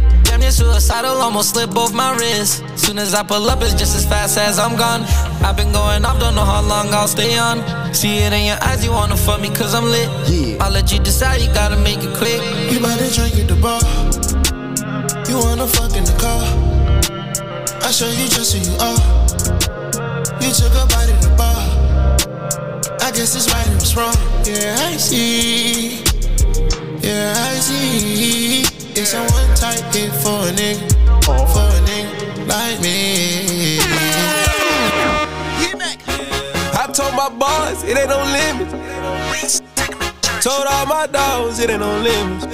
Suicidal, 0.49 1.21
almost 1.21 1.51
slip 1.51 1.71
both 1.71 1.93
my 1.93 2.15
wrists. 2.15 2.63
Soon 2.75 2.97
as 2.97 3.13
I 3.13 3.23
pull 3.23 3.49
up, 3.49 3.61
it's 3.61 3.73
just 3.73 3.95
as 3.95 4.05
fast 4.05 4.37
as 4.37 4.57
I'm 4.57 4.75
gone. 4.77 5.03
I've 5.43 5.57
been 5.57 5.71
going 5.71 6.05
off, 6.05 6.19
don't 6.19 6.35
know 6.35 6.45
how 6.45 6.61
long 6.61 6.93
I'll 6.93 7.07
stay 7.07 7.37
on. 7.37 7.63
See 7.93 8.19
it 8.19 8.33
in 8.33 8.45
your 8.45 8.57
eyes, 8.61 8.83
you 8.83 8.91
wanna 8.91 9.15
fuck 9.15 9.41
me 9.41 9.49
cause 9.49 9.73
I'm 9.73 9.85
lit. 9.85 10.09
Yeah. 10.27 10.63
I'll 10.63 10.71
let 10.71 10.91
you 10.91 10.99
decide, 10.99 11.41
you 11.41 11.47
gotta 11.53 11.77
make 11.77 11.99
it 11.99 12.15
quick. 12.15 12.41
You 12.71 12.79
buy 12.79 12.95
the 12.95 13.09
drink 13.13 13.35
at 13.35 13.47
the 13.47 13.55
bar. 13.55 13.81
You 15.29 15.37
wanna 15.37 15.67
fuck 15.67 15.95
in 15.95 16.03
the 16.03 16.15
car. 16.19 16.43
I 17.83 17.91
show 17.91 18.09
you 18.09 18.27
just 18.27 18.53
who 18.53 18.59
you 18.59 18.75
are. 18.79 19.01
You 20.41 20.51
took 20.51 20.73
a 20.73 20.85
bite 20.87 21.09
of 21.09 21.21
the 21.21 21.33
bar. 21.37 21.59
I 23.01 23.11
guess 23.11 23.35
it's 23.35 23.51
right 23.51 23.67
and 23.67 23.81
it's 23.81 23.95
wrong. 23.95 24.15
Yeah, 24.43 24.75
I 24.79 24.97
see. 24.97 26.03
Yeah, 27.01 27.33
I 27.37 27.55
see. 27.59 28.80
It's 28.93 29.13
a 29.13 29.19
one 29.19 29.55
type 29.55 29.93
hit 29.95 30.11
for 30.11 30.29
a 30.29 30.51
nigga. 30.51 31.23
For 31.23 31.31
a 31.31 31.79
nigga 31.87 32.47
like 32.47 32.81
me. 32.81 33.79
I 36.73 36.87
told 36.91 37.15
my 37.15 37.29
boys 37.29 37.83
it 37.83 37.97
ain't 37.97 38.09
no 38.09 38.21
limits. 38.35 39.61
Told 40.43 40.67
all 40.67 40.85
my 40.87 41.07
dogs 41.07 41.59
it 41.59 41.69
ain't 41.69 41.79
no 41.79 41.97
limits. 41.99 42.45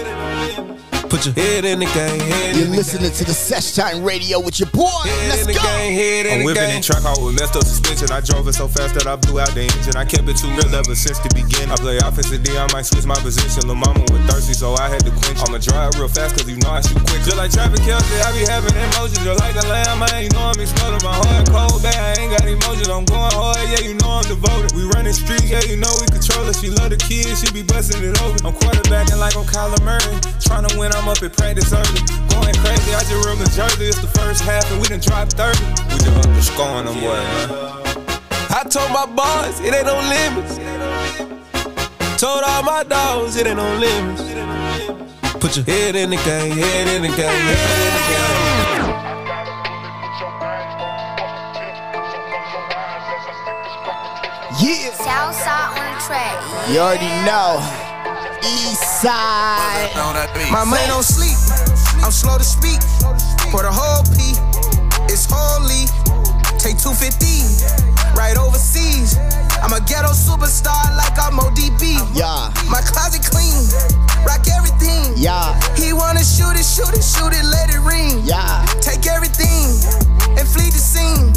Put 1.18 1.34
your 1.34 1.46
head 1.50 1.66
in 1.66 1.82
the 1.82 1.90
game, 1.98 2.22
head 2.30 2.54
You're 2.54 2.70
in 2.70 2.78
the 2.78 2.78
listening 2.78 3.10
to 3.10 3.26
the 3.26 3.34
Sesh 3.34 3.74
Time 3.74 4.06
Radio 4.06 4.38
with 4.38 4.62
your 4.62 4.70
boy. 4.70 4.86
Head 5.02 5.34
Let's 5.34 5.50
in 5.50 5.58
go. 5.58 5.66
game, 5.66 5.98
head 5.98 6.30
I'm 6.30 6.46
whipping 6.46 6.62
game. 6.62 6.78
and 6.78 6.86
track 6.86 7.02
out 7.10 7.18
with 7.18 7.34
messed 7.42 7.58
up 7.58 7.66
suspension. 7.66 8.14
I 8.14 8.22
drove 8.22 8.46
it 8.46 8.54
so 8.54 8.70
fast 8.70 8.94
that 8.94 9.10
I 9.10 9.18
blew 9.18 9.42
out 9.42 9.50
the 9.58 9.66
engine. 9.66 9.98
I 9.98 10.06
kept 10.06 10.30
it 10.30 10.38
too 10.38 10.46
real 10.54 10.70
ever 10.70 10.94
since 10.94 11.18
the 11.26 11.34
beginning. 11.34 11.74
I 11.74 11.78
play 11.82 11.98
offensive 11.98 12.46
D, 12.46 12.54
I 12.54 12.70
might 12.70 12.86
switch 12.86 13.10
my 13.10 13.18
position. 13.18 13.66
Lil' 13.66 13.82
mama 13.82 14.06
was 14.14 14.22
thirsty, 14.30 14.54
so 14.54 14.78
I 14.78 14.94
had 14.94 15.02
to 15.10 15.12
quench. 15.26 15.42
I'ma 15.42 15.58
drive 15.58 15.98
real 15.98 16.06
fast, 16.06 16.38
cause 16.38 16.46
you 16.46 16.62
know 16.62 16.70
I 16.70 16.86
shoot 16.86 17.02
quick. 17.10 17.26
Just 17.26 17.34
like 17.34 17.50
Travis 17.50 17.82
Kelce, 17.82 18.14
I 18.22 18.30
be 18.38 18.46
having 18.46 18.78
emotions. 18.78 19.18
Just 19.26 19.42
like 19.42 19.58
a 19.58 19.66
lamb, 19.74 19.98
man, 19.98 20.22
you 20.22 20.30
know 20.38 20.54
I'm 20.54 20.62
exploding. 20.62 21.02
My 21.02 21.18
heart 21.18 21.50
cold, 21.50 21.82
bad, 21.82 21.98
I 21.98 22.14
ain't 22.22 22.30
got 22.30 22.46
emotions. 22.46 22.94
I'm 22.94 23.10
going 23.10 23.34
hard, 23.34 23.58
yeah, 23.74 23.82
you 23.82 23.98
know 23.98 24.22
I'm 24.22 24.26
devoted. 24.30 24.70
We 24.78 24.86
running 24.94 25.18
streets, 25.18 25.50
yeah, 25.50 25.66
you 25.66 25.82
know 25.82 25.90
we 25.98 26.06
control 26.14 26.46
it. 26.46 26.62
She 26.62 26.70
love 26.70 26.94
the 26.94 27.02
kids, 27.02 27.42
she 27.42 27.50
be 27.50 27.66
busting 27.66 28.06
it 28.06 28.14
over. 28.22 28.38
I'm 28.46 28.54
quarterbacking 28.54 29.18
like 29.18 29.34
I'm 29.34 29.50
Kyler 29.50 29.82
Murray. 29.82 30.14
Trying 30.46 30.70
to 30.70 30.78
win, 30.78 30.94
I'm 30.94 31.07
up 31.08 31.24
at 31.24 31.34
practice 31.34 31.72
early. 31.72 32.02
Going 32.30 32.54
crazy, 32.60 32.94
I 32.94 33.00
just 33.00 33.26
real 33.26 33.36
New 33.36 33.46
Jersey. 33.56 33.86
It's 33.88 34.02
the 34.02 34.12
first 34.20 34.44
half, 34.44 34.70
and 34.72 34.82
we 34.82 34.88
done 34.88 35.00
dropped 35.00 35.34
30. 35.34 35.58
We 35.88 36.00
just 36.04 36.18
up 36.18 36.24
the 36.24 36.42
scoring 36.42 36.86
them 36.86 37.00
boy, 37.00 37.16
man. 37.16 37.50
I 38.52 38.64
told 38.68 38.92
my 38.92 39.06
boys 39.08 39.60
it 39.62 39.74
ain't 39.74 39.88
no 39.88 39.96
limits. 40.04 40.60
Told 42.20 42.44
all 42.44 42.64
my 42.64 42.84
dogs 42.84 43.38
it 43.38 43.48
ain't 43.48 43.58
no 43.58 43.76
limits. 43.78 44.22
Put 45.40 45.56
your 45.56 45.66
head 45.66 45.96
in 45.96 46.10
the 46.10 46.18
game, 46.18 46.58
head 46.58 46.88
in 46.88 47.02
the 47.04 47.10
game, 47.10 47.18
head 47.18 47.82
in 47.88 47.94
the 47.94 48.04
game. 48.12 48.58
Yeah. 54.60 54.92
Southside 54.98 55.78
on 55.78 55.86
the 55.94 56.00
track. 56.04 56.36
You 56.70 56.80
already 56.80 57.08
know. 57.26 57.87
East 58.44 59.02
side. 59.02 59.92
My 60.52 60.64
money 60.64 60.86
don't 60.88 61.04
sleep. 61.04 61.38
I'm 62.04 62.12
slow 62.12 62.38
to 62.38 62.44
speak. 62.44 62.82
For 63.52 63.64
the 63.64 63.72
whole 63.72 64.04
P, 64.14 64.36
it's 65.12 65.26
holy. 65.30 65.88
Take 66.60 66.78
250 66.78 67.78
right 68.18 68.38
overseas. 68.38 69.18
I'm 69.62 69.74
a 69.74 69.82
ghetto 69.86 70.14
superstar 70.14 70.96
like 70.98 71.18
I'm 71.18 71.38
ODB. 71.40 71.98
Yeah. 72.14 72.54
My 72.70 72.82
closet 72.82 73.26
clean. 73.26 73.58
Rock 74.26 74.46
everything. 74.50 75.14
Yeah. 75.16 75.58
He 75.76 75.94
wanna 75.94 76.24
shoot 76.24 76.58
it, 76.58 76.66
shoot 76.66 76.94
it, 76.94 77.04
shoot 77.04 77.34
it, 77.34 77.46
let 77.46 77.70
it 77.74 77.82
ring. 77.82 78.22
Yeah. 78.24 78.66
Take 78.82 79.08
everything 79.08 79.74
and 80.38 80.46
flee 80.46 80.70
the 80.70 80.82
scene. 80.82 81.34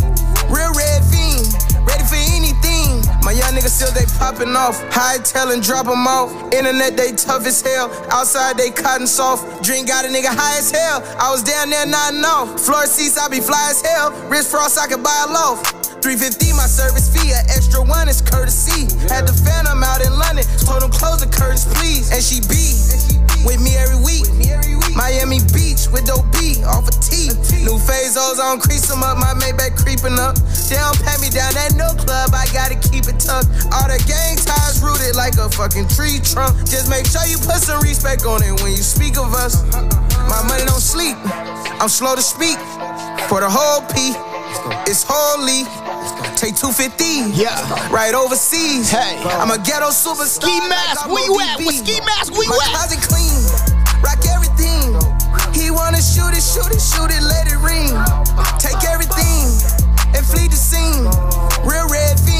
Real 0.51 0.72
red 0.74 1.05
fiend, 1.07 1.46
ready 1.86 2.04
for 2.04 2.20
anything. 2.36 3.04
My 3.22 3.32
young 3.32 3.52
niggas 3.54 3.76
still 3.76 3.92
they 3.92 4.06
popping 4.18 4.56
off. 4.56 4.80
High 4.92 5.18
tell 5.18 5.50
and 5.50 5.62
drop 5.62 5.86
'em 5.86 6.06
off. 6.06 6.30
Internet 6.52 6.96
they 6.96 7.12
tough 7.12 7.46
as 7.46 7.60
hell. 7.60 7.90
Outside 8.10 8.56
they 8.56 8.70
cotton 8.70 9.06
soft. 9.06 9.62
Drink 9.62 9.88
got 9.88 10.04
a 10.04 10.08
nigga 10.08 10.32
high 10.32 10.58
as 10.58 10.70
hell. 10.70 11.02
I 11.18 11.30
was 11.30 11.42
down 11.42 11.70
there 11.70 11.86
nodding 11.86 12.24
off. 12.24 12.60
Floor 12.60 12.86
seats 12.86 13.18
I 13.18 13.28
be 13.28 13.40
fly 13.40 13.68
as 13.70 13.80
hell. 13.82 14.12
Wrist 14.28 14.50
frost 14.50 14.78
I 14.78 14.86
could 14.86 15.02
buy 15.02 15.26
a 15.28 15.32
loaf. 15.32 15.62
350 16.02 16.52
my 16.54 16.66
service 16.66 17.08
fee, 17.12 17.30
an 17.30 17.44
extra 17.50 17.82
one 17.82 18.08
is 18.08 18.22
courtesy. 18.22 18.88
Had 19.08 19.28
the 19.28 19.36
phantom 19.44 19.84
out 19.84 20.00
in 20.00 20.12
London, 20.18 20.46
told 20.64 20.82
him 20.82 20.90
close 20.90 21.20
the 21.20 21.28
curtains 21.28 21.66
please. 21.66 22.10
And 22.10 22.22
she 22.24 22.40
be 22.48 23.29
with 23.45 23.61
me 23.61 23.76
every 23.76 23.97
week. 24.01 24.26
Miami 24.97 25.38
Beach 25.55 25.86
with 25.93 26.05
dope 26.07 26.26
B 26.34 26.61
off 26.66 26.86
a 26.88 26.93
T. 27.01 27.30
New 27.64 27.78
Fazos 27.78 28.38
on 28.43 28.59
crease 28.61 28.86
them 28.88 29.03
up, 29.03 29.16
my 29.18 29.32
Maybach 29.38 29.76
creeping 29.78 30.18
up. 30.18 30.36
They 30.68 30.76
don't 30.76 30.99
pat 31.03 31.20
me 31.20 31.30
down 31.30 31.57
at 31.57 31.74
no 31.74 31.95
club, 31.95 32.30
I 32.34 32.47
gotta 32.53 32.74
keep 32.91 33.07
it 33.07 33.18
tucked. 33.20 33.49
All 33.72 33.86
the 33.88 34.03
gang 34.07 34.36
ties 34.36 34.82
rooted 34.82 35.14
like 35.16 35.34
a 35.38 35.49
fucking 35.49 35.88
tree 35.88 36.18
trunk. 36.22 36.57
Just 36.66 36.91
make 36.91 37.07
sure 37.07 37.24
you 37.26 37.38
put 37.38 37.62
some 37.62 37.80
respect 37.80 38.24
on 38.26 38.43
it 38.43 38.61
when 38.62 38.72
you 38.72 38.82
speak 38.82 39.16
of 39.16 39.32
us. 39.34 39.62
My 40.28 40.43
money 40.47 40.64
don't 40.66 40.82
sleep, 40.82 41.16
I'm 41.80 41.88
slow 41.88 42.14
to 42.14 42.22
speak. 42.22 42.59
For 43.30 43.41
the 43.41 43.49
whole 43.51 43.82
P, 43.95 44.12
it's 44.91 45.05
holy. 45.07 45.64
Take 46.36 46.57
250, 46.57 47.36
Yeah. 47.36 47.53
right 47.93 48.14
overseas. 48.14 48.91
Hey. 48.91 49.20
I'm 49.38 49.51
a 49.51 49.59
ghetto 49.59 49.91
superstar. 49.93 50.41
Ski 50.41 50.57
mask, 50.68 51.05
like 51.05 51.12
where 51.12 51.24
you 51.26 51.36
at? 51.41 51.59
With 51.59 51.76
ski 51.76 52.01
mask, 52.01 52.32
where 52.32 52.45
you 52.49 52.53
at? 52.64 52.72
closet 52.72 53.01
clean, 53.05 53.29
rock 54.03 54.24
everything. 54.26 54.96
He 55.53 55.70
wanna 55.70 56.01
shoot 56.01 56.32
it, 56.32 56.42
shoot 56.42 56.72
it, 56.72 56.80
shoot 56.80 57.11
it, 57.12 57.22
let 57.22 57.46
it 57.53 57.61
ring. 57.61 57.92
Take 58.59 58.80
everything 58.88 59.53
and 60.16 60.24
flee 60.24 60.48
the 60.48 60.57
scene. 60.57 61.05
Real 61.68 61.86
red 61.88 62.16
fiend, 62.20 62.39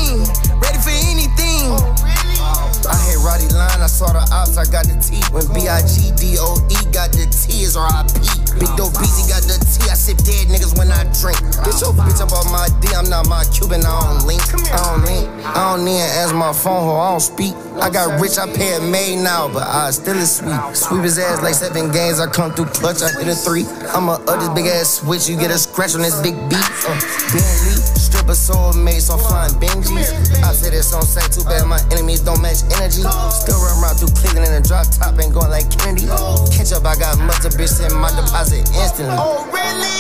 Roddy 3.21 3.49
line, 3.53 3.81
I 3.81 3.87
saw 3.87 4.13
the 4.13 4.25
ops, 4.33 4.57
I 4.57 4.65
got 4.65 4.89
the 4.89 4.97
T. 4.97 5.21
When 5.29 5.45
B-I-G-D-O-E 5.53 6.77
got 6.89 7.13
the 7.13 7.29
T 7.29 7.63
is 7.63 7.77
R-I-P. 7.77 8.17
Big 8.57 8.73
dope 8.81 8.97
BZ 8.97 9.29
got 9.29 9.45
the 9.45 9.61
T, 9.61 9.85
I 9.89 9.95
sip 9.95 10.17
dead 10.25 10.49
niggas 10.49 10.73
when 10.81 10.89
I 10.89 11.05
drink. 11.21 11.37
Get 11.61 11.77
your 11.85 11.93
bitch 11.93 12.21
up 12.25 12.33
off 12.33 12.49
my 12.49 12.67
D, 12.81 12.89
I'm 12.97 13.09
not 13.13 13.29
my 13.29 13.45
Cuban, 13.53 13.85
I 13.85 13.93
don't 13.93 14.25
link. 14.25 14.41
I 14.73 14.81
don't 14.89 15.05
link, 15.05 15.29
I 15.45 15.77
don't 15.77 15.85
need 15.85 16.01
answer 16.01 16.35
my 16.35 16.53
phone, 16.53 16.81
ho, 16.81 16.97
I 16.97 17.13
don't 17.13 17.21
speak. 17.21 17.55
I 17.77 17.93
got 17.93 18.21
rich, 18.21 18.41
I 18.41 18.49
pay 18.49 18.77
a 18.77 18.81
maid 18.81 19.23
now, 19.23 19.53
but 19.53 19.69
I 19.69 19.91
still 19.93 20.17
is 20.17 20.41
sweet. 20.41 20.57
Sweep 20.73 21.05
his 21.05 21.19
ass 21.19 21.43
like 21.43 21.55
seven 21.55 21.93
games, 21.93 22.21
I 22.21 22.27
come 22.27 22.53
through 22.53 22.73
clutch, 22.73 23.03
I 23.05 23.13
hit 23.21 23.29
a 23.29 23.37
three. 23.37 23.69
I'ma 23.93 24.17
up 24.25 24.41
this 24.41 24.49
big 24.57 24.67
ass 24.67 25.05
switch, 25.05 25.29
you 25.29 25.37
get 25.37 25.51
a 25.51 25.59
scratch 25.59 25.95
on 25.95 26.01
this 26.01 26.17
big 26.25 26.35
beat. 26.49 26.65
Uh, 26.89 28.00
Bentley, 28.31 28.37
stripper 28.37 28.79
soulmate, 28.79 29.01
so 29.01 29.15
I'm 29.15 29.21
flying 29.21 29.55
Benjis. 29.59 30.43
I 30.43 30.53
said 30.53 30.73
this 30.73 30.93
on 30.95 31.03
set, 31.03 31.33
too 31.33 31.43
bad 31.45 31.67
my 31.67 31.81
enemies 31.91 32.21
don't 32.21 32.41
match 32.41 32.63
energy. 32.77 33.03
Still 33.03 33.59
run 33.59 33.83
around 33.83 33.97
through 33.97 34.15
Cleveland 34.15 34.47
in 34.47 34.55
a 34.55 34.63
drop 34.63 34.87
top, 34.87 35.19
ain't 35.19 35.35
going 35.35 35.51
like 35.51 35.71
Kennedy. 35.71 36.07
Catch 36.55 36.73
up, 36.73 36.87
I 36.87 36.95
got 36.97 37.19
mustard 37.19 37.53
bitch 37.53 37.75
in 37.83 37.95
my 37.97 38.11
deposit 38.15 38.69
instantly. 38.79 39.17
Oh, 39.19 39.47
really? 39.51 39.91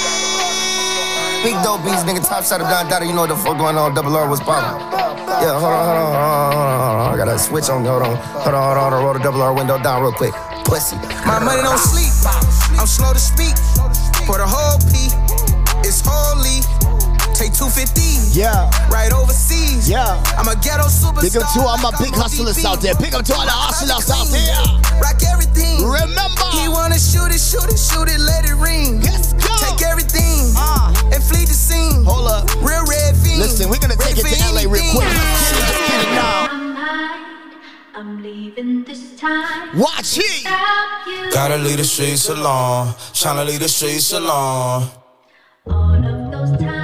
Big 1.42 1.56
dope 1.64 1.82
beats, 1.82 2.04
nigga, 2.04 2.22
top 2.26 2.44
shot 2.44 2.60
of 2.60 2.68
Don 2.68 2.86
Dada, 2.88 3.06
you 3.06 3.14
know 3.14 3.22
what 3.24 3.30
the 3.30 3.36
fuck 3.36 3.56
going 3.56 3.76
on, 3.76 3.94
double 3.94 4.14
R 4.14 4.28
was 4.28 4.40
poppin'. 4.40 4.78
Yeah, 5.40 5.58
hold 5.58 5.72
on, 5.72 5.84
hold 5.86 5.96
on, 5.96 6.12
hold 6.12 6.20
on, 6.20 6.52
hold 6.52 6.68
on, 6.68 6.80
hold 6.84 7.00
on. 7.00 7.14
I 7.14 7.16
gotta 7.16 7.38
switch 7.38 7.68
on, 7.70 7.84
hold 7.84 8.02
on, 8.02 8.16
hold 8.16 8.54
on, 8.54 8.76
hold 8.76 8.92
on, 8.92 9.04
roll 9.04 9.14
the 9.14 9.20
double 9.20 9.42
R 9.42 9.54
window 9.54 9.78
down 9.82 10.02
real 10.02 10.12
quick. 10.12 10.34
Pussy. 10.64 10.96
My 11.24 11.40
money 11.40 11.62
don't 11.62 11.78
sleep. 11.78 12.12
I'm 12.78 12.86
slow 12.86 13.12
to 13.12 13.18
speak. 13.18 13.56
For 14.28 14.36
the 14.36 14.46
whole 14.46 14.78
P, 14.92 15.08
it's 15.80 16.02
holy. 16.04 16.60
Take 17.40 17.56
250. 17.56 18.36
Yeah. 18.36 18.68
Right 18.92 19.08
overseas. 19.16 19.88
Yeah. 19.88 20.20
I'm 20.36 20.44
a 20.46 20.54
ghetto 20.60 20.92
superstar. 20.92 21.24
Big 21.24 21.36
up 21.40 21.48
to 21.56 21.60
all 21.64 21.78
my 21.80 21.88
like 21.88 21.98
big 22.04 22.12
hustlers 22.12 22.60
ODB. 22.60 22.68
out 22.68 22.80
there. 22.84 22.94
Big 23.00 23.14
up 23.16 23.24
to 23.24 23.32
all 23.32 23.48
the 23.48 23.56
hustlers 23.56 24.12
out 24.12 24.28
there. 24.28 24.60
Rock 25.00 25.16
everything. 25.24 25.80
Remember. 25.80 26.44
He 26.52 26.68
wanna 26.68 27.00
shoot 27.00 27.32
it, 27.32 27.40
shoot 27.40 27.64
it, 27.72 27.80
shoot 27.80 28.12
it, 28.12 28.20
let 28.20 28.44
it 28.44 28.60
ring. 28.60 29.00
Let's 29.00 29.32
go. 29.32 29.56
Take 29.56 29.80
everything 29.88 30.52
Ah. 30.52 30.92
and 31.08 31.22
flee 31.24 31.48
the 31.48 31.56
scene. 31.56 32.04
Hold 32.04 32.28
up. 32.28 32.44
Real 32.60 32.84
red 32.84 33.16
fiend. 33.16 33.40
Listen, 33.40 33.72
we're 33.72 33.80
gonna 33.80 33.96
take 33.96 34.20
Ready 34.20 34.36
it 34.36 34.36
to 34.36 34.44
for 34.44 34.52
LA 34.60 34.64
real 34.68 34.84
quick. 34.92 35.08
Let's 35.08 35.40
get 35.40 35.56
it, 35.56 35.64
let's 35.64 35.88
get 35.88 36.00
it 36.04 36.12
now. 36.12 36.36
I'm 37.96 38.22
leaving 38.22 38.84
this 38.84 39.16
time. 39.16 39.80
Watch 39.80 40.20
it. 40.20 40.44
Without. 40.44 41.32
Gotta 41.32 41.56
leave 41.56 41.78
the 41.80 41.84
streets 41.88 42.28
alone. 42.28 42.92
Tryna 43.16 43.46
leave 43.48 43.60
the 43.64 43.68
streets 43.72 44.12
alone. 44.12 44.90
All 45.66 45.94
of 45.94 46.32
those 46.32 46.52
times, 46.60 46.79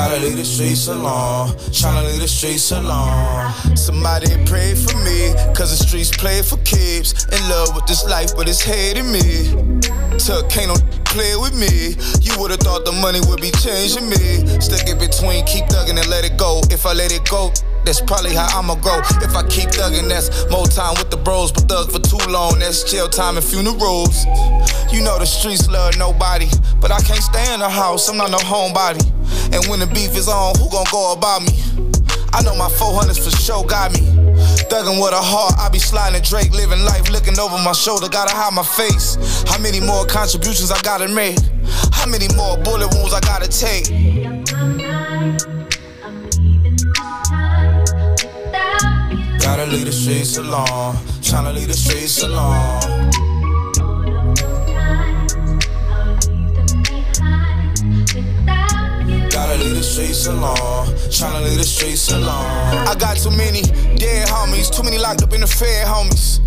Gotta 0.00 0.18
leave 0.18 0.38
the 0.38 0.46
streets 0.46 0.88
alone. 0.88 1.50
Tryna 1.76 2.10
leave 2.10 2.22
the 2.22 2.26
streets 2.26 2.72
alone. 2.72 3.52
Somebody 3.76 4.28
pray 4.46 4.74
for 4.74 4.96
me, 5.04 5.34
cause 5.52 5.76
the 5.76 5.84
streets 5.84 6.10
play 6.10 6.40
for 6.40 6.56
keeps. 6.64 7.26
In 7.26 7.48
love 7.50 7.74
with 7.74 7.84
this 7.86 8.02
life, 8.06 8.34
but 8.34 8.48
it's 8.48 8.62
hating 8.62 9.12
me. 9.12 9.52
Tuck 10.16 10.48
can't 10.48 10.68
no 10.68 10.99
play 11.10 11.34
with 11.34 11.54
me. 11.58 11.98
You 12.22 12.38
would've 12.38 12.62
thought 12.62 12.84
the 12.86 12.92
money 12.92 13.20
would 13.26 13.42
be 13.42 13.50
changing 13.58 14.08
me. 14.08 14.46
Stick 14.62 14.86
it 14.86 14.98
between, 14.98 15.44
keep 15.44 15.66
thugging 15.66 15.98
and 15.98 16.08
let 16.08 16.24
it 16.24 16.38
go. 16.38 16.62
If 16.70 16.86
I 16.86 16.94
let 16.94 17.12
it 17.12 17.28
go, 17.28 17.50
that's 17.84 18.00
probably 18.00 18.34
how 18.34 18.46
I'ma 18.54 18.76
grow. 18.76 19.02
If 19.18 19.34
I 19.34 19.42
keep 19.50 19.70
thugging, 19.74 20.08
that's 20.08 20.30
more 20.50 20.66
time 20.66 20.94
with 20.98 21.10
the 21.10 21.18
bros. 21.18 21.50
But 21.52 21.68
thug 21.68 21.90
for 21.90 21.98
too 21.98 22.22
long, 22.30 22.58
that's 22.60 22.86
jail 22.86 23.08
time 23.08 23.36
and 23.36 23.44
funerals. 23.44 24.24
You 24.94 25.02
know 25.02 25.18
the 25.18 25.26
streets 25.26 25.68
love 25.68 25.98
nobody, 25.98 26.46
but 26.80 26.90
I 26.90 27.00
can't 27.02 27.22
stay 27.22 27.52
in 27.52 27.60
the 27.60 27.68
house. 27.68 28.08
I'm 28.08 28.16
not 28.16 28.30
no 28.30 28.38
homebody. 28.38 29.02
And 29.52 29.66
when 29.66 29.80
the 29.80 29.86
beef 29.86 30.14
is 30.16 30.28
on, 30.28 30.54
who 30.58 30.70
gon' 30.70 30.86
go 30.90 31.12
about 31.12 31.42
me? 31.42 31.54
I 32.32 32.42
know 32.42 32.54
my 32.54 32.70
400s 32.78 33.18
for 33.18 33.34
sure 33.34 33.64
got 33.66 33.90
me. 33.92 34.06
Thuggin' 34.68 35.00
with 35.00 35.12
a 35.12 35.22
heart, 35.22 35.54
I 35.58 35.68
be 35.68 35.78
sliding 35.78 36.22
Drake, 36.22 36.52
living 36.52 36.84
life, 36.84 37.08
looking 37.10 37.38
over 37.38 37.56
my 37.58 37.72
shoulder, 37.72 38.08
gotta 38.08 38.34
hide 38.34 38.52
my 38.52 38.62
face. 38.62 39.16
How 39.48 39.58
many 39.58 39.80
more 39.80 40.04
contributions 40.06 40.70
I 40.70 40.80
gotta 40.82 41.08
make? 41.08 41.38
How 41.92 42.06
many 42.06 42.28
more 42.34 42.56
bullet 42.58 42.92
wounds 42.94 43.14
I 43.14 43.20
gotta 43.20 43.48
take? 43.48 43.86
Gotta 49.40 49.66
leave 49.66 49.86
the 49.86 49.92
streets 49.92 50.36
alone, 50.36 50.94
tryna 51.22 51.54
leave 51.54 51.68
the 51.68 51.74
streets 51.74 52.22
alone. 52.22 53.29
Gotta 59.50 59.64
leave 59.64 59.74
the 59.74 59.82
streets 59.82 60.28
alone, 60.28 60.86
tryna 61.10 61.42
leave 61.42 61.58
the 61.58 61.64
streets 61.64 62.12
alone. 62.12 62.86
I 62.86 62.94
got 62.94 63.16
too 63.16 63.34
many 63.34 63.62
dead 63.98 64.28
homies, 64.28 64.70
too 64.70 64.84
many 64.84 64.96
locked 64.96 65.24
up 65.24 65.32
in 65.32 65.40
the 65.40 65.48
fed 65.48 65.90
homies. 65.90 66.38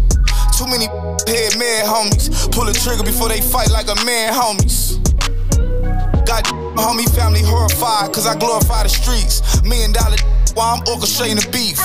Too 0.56 0.64
many 0.72 0.88
head 1.28 1.52
mad 1.60 1.84
homies. 1.84 2.32
Pull 2.56 2.64
the 2.64 2.72
trigger 2.72 3.04
before 3.04 3.28
they 3.28 3.42
fight 3.42 3.70
like 3.72 3.92
a 3.92 4.00
man 4.08 4.32
homies. 4.32 5.04
Got 6.24 6.48
homie 6.80 7.04
family 7.12 7.44
horrified, 7.44 8.14
cause 8.14 8.26
I 8.26 8.40
glorify 8.40 8.84
the 8.84 8.90
streets. 8.96 9.44
Million 9.64 9.92
dollar 9.92 10.16
while 10.56 10.80
I'm 10.80 10.84
orchestrating 10.88 11.44
the 11.44 11.48
beef. 11.52 11.84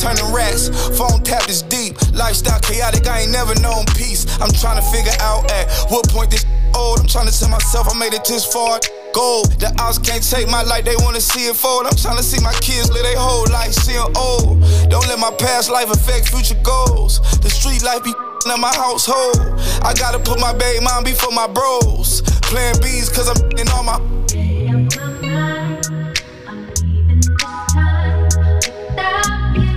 Turning 0.00 0.32
racks, 0.32 0.72
phone 0.96 1.20
tap 1.20 1.50
is 1.50 1.60
deep. 1.68 2.00
Lifestyle 2.16 2.60
chaotic, 2.60 3.06
I 3.06 3.28
ain't 3.28 3.30
never 3.30 3.52
known 3.60 3.84
peace. 3.92 4.24
I'm 4.40 4.52
trying 4.56 4.80
to 4.80 4.86
figure 4.88 5.12
out 5.20 5.52
at 5.52 5.68
what 5.92 6.08
point 6.08 6.30
this 6.30 6.46
old. 6.76 7.00
I'm 7.00 7.06
trying 7.06 7.26
to 7.26 7.32
tell 7.32 7.48
myself 7.48 7.88
I 7.90 7.98
made 7.98 8.12
it 8.12 8.24
this 8.24 8.44
far. 8.44 8.78
Gold, 9.12 9.50
the 9.58 9.72
odds 9.80 9.98
can't 9.98 10.22
take 10.22 10.46
my 10.48 10.62
life, 10.62 10.84
they 10.84 10.96
wanna 11.00 11.20
see 11.20 11.48
it 11.48 11.56
fold. 11.56 11.86
I'm 11.86 11.96
trying 11.96 12.18
to 12.18 12.22
see 12.22 12.40
my 12.44 12.52
kids 12.60 12.92
live 12.92 13.02
their 13.02 13.18
whole 13.18 13.48
life, 13.48 13.72
seeing 13.72 14.04
old. 14.14 14.60
Don't 14.92 15.08
let 15.08 15.18
my 15.18 15.32
past 15.40 15.70
life 15.70 15.90
affect 15.90 16.28
future 16.28 16.60
goals. 16.62 17.20
The 17.40 17.48
street 17.48 17.82
life 17.82 18.04
be 18.04 18.12
in 18.52 18.60
my 18.60 18.74
household. 18.76 19.40
I 19.82 19.94
gotta 19.96 20.18
put 20.18 20.38
my 20.38 20.52
baby 20.52 20.84
mom 20.84 21.04
before 21.04 21.32
my 21.32 21.46
bros. 21.48 22.20
Plan 22.44 22.76
B's, 22.80 23.08
cause 23.08 23.28
I'm 23.28 23.40
in 23.58 23.68
all 23.72 23.82
my. 23.82 23.98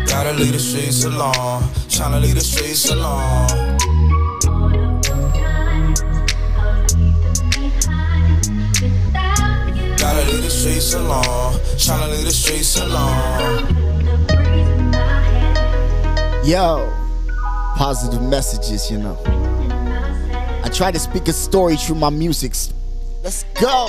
Gotta 0.05 0.33
leave 0.33 0.51
the 0.51 0.59
streets 0.59 1.05
alone. 1.05 1.63
Tryna 1.87 2.21
leave 2.21 2.35
the 2.35 2.41
streets 2.41 2.89
alone. 2.89 3.78
Streets 10.59 10.93
alone. 10.93 11.53
Tryna 11.77 12.11
leave 12.11 12.25
the 12.25 12.31
streets 12.31 12.77
alone. 12.77 13.65
Yo, 16.45 16.91
positive 17.77 18.21
messages, 18.21 18.91
you 18.91 18.97
know. 18.97 19.17
I 20.63 20.69
try 20.73 20.91
to 20.91 20.99
speak 20.99 21.29
a 21.29 21.33
story 21.33 21.77
through 21.77 21.95
my 21.95 22.09
music. 22.09 22.51
Let's 23.23 23.45
go. 23.53 23.87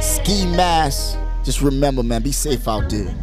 Ski 0.00 0.44
mask. 0.56 1.16
Just 1.44 1.62
remember, 1.62 2.02
man, 2.02 2.22
be 2.22 2.32
safe 2.32 2.66
out 2.66 2.90
there. 2.90 3.14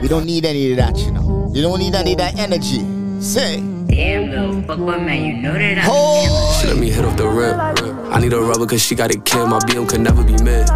We 0.00 0.08
don't 0.08 0.24
need 0.24 0.46
any 0.46 0.70
of 0.70 0.78
that, 0.78 0.96
you 0.96 1.12
know. 1.12 1.50
You 1.52 1.60
don't 1.60 1.80
need 1.80 1.94
any 1.94 2.12
of 2.12 2.18
that 2.18 2.38
energy. 2.38 2.82
Say. 3.20 3.77
Damn, 3.88 4.30
little 4.30 4.62
fuckboy, 4.62 5.04
man, 5.04 5.24
you 5.24 5.42
know 5.42 5.52
that 5.52 5.78
I'm 5.78 5.84
Oh. 5.88 6.58
She 6.60 6.68
let 6.68 6.76
me 6.76 6.90
hit 6.90 7.04
off 7.04 7.16
the 7.16 7.26
rip. 7.26 7.56
I 8.12 8.20
need 8.20 8.32
a 8.32 8.40
rubber 8.40 8.66
cause 8.66 8.82
she 8.82 8.94
got 8.94 9.14
a 9.14 9.18
kid. 9.18 9.46
My 9.46 9.58
BM 9.60 9.88
could 9.88 10.00
never 10.00 10.22
be 10.22 10.32
mid. 10.42 10.66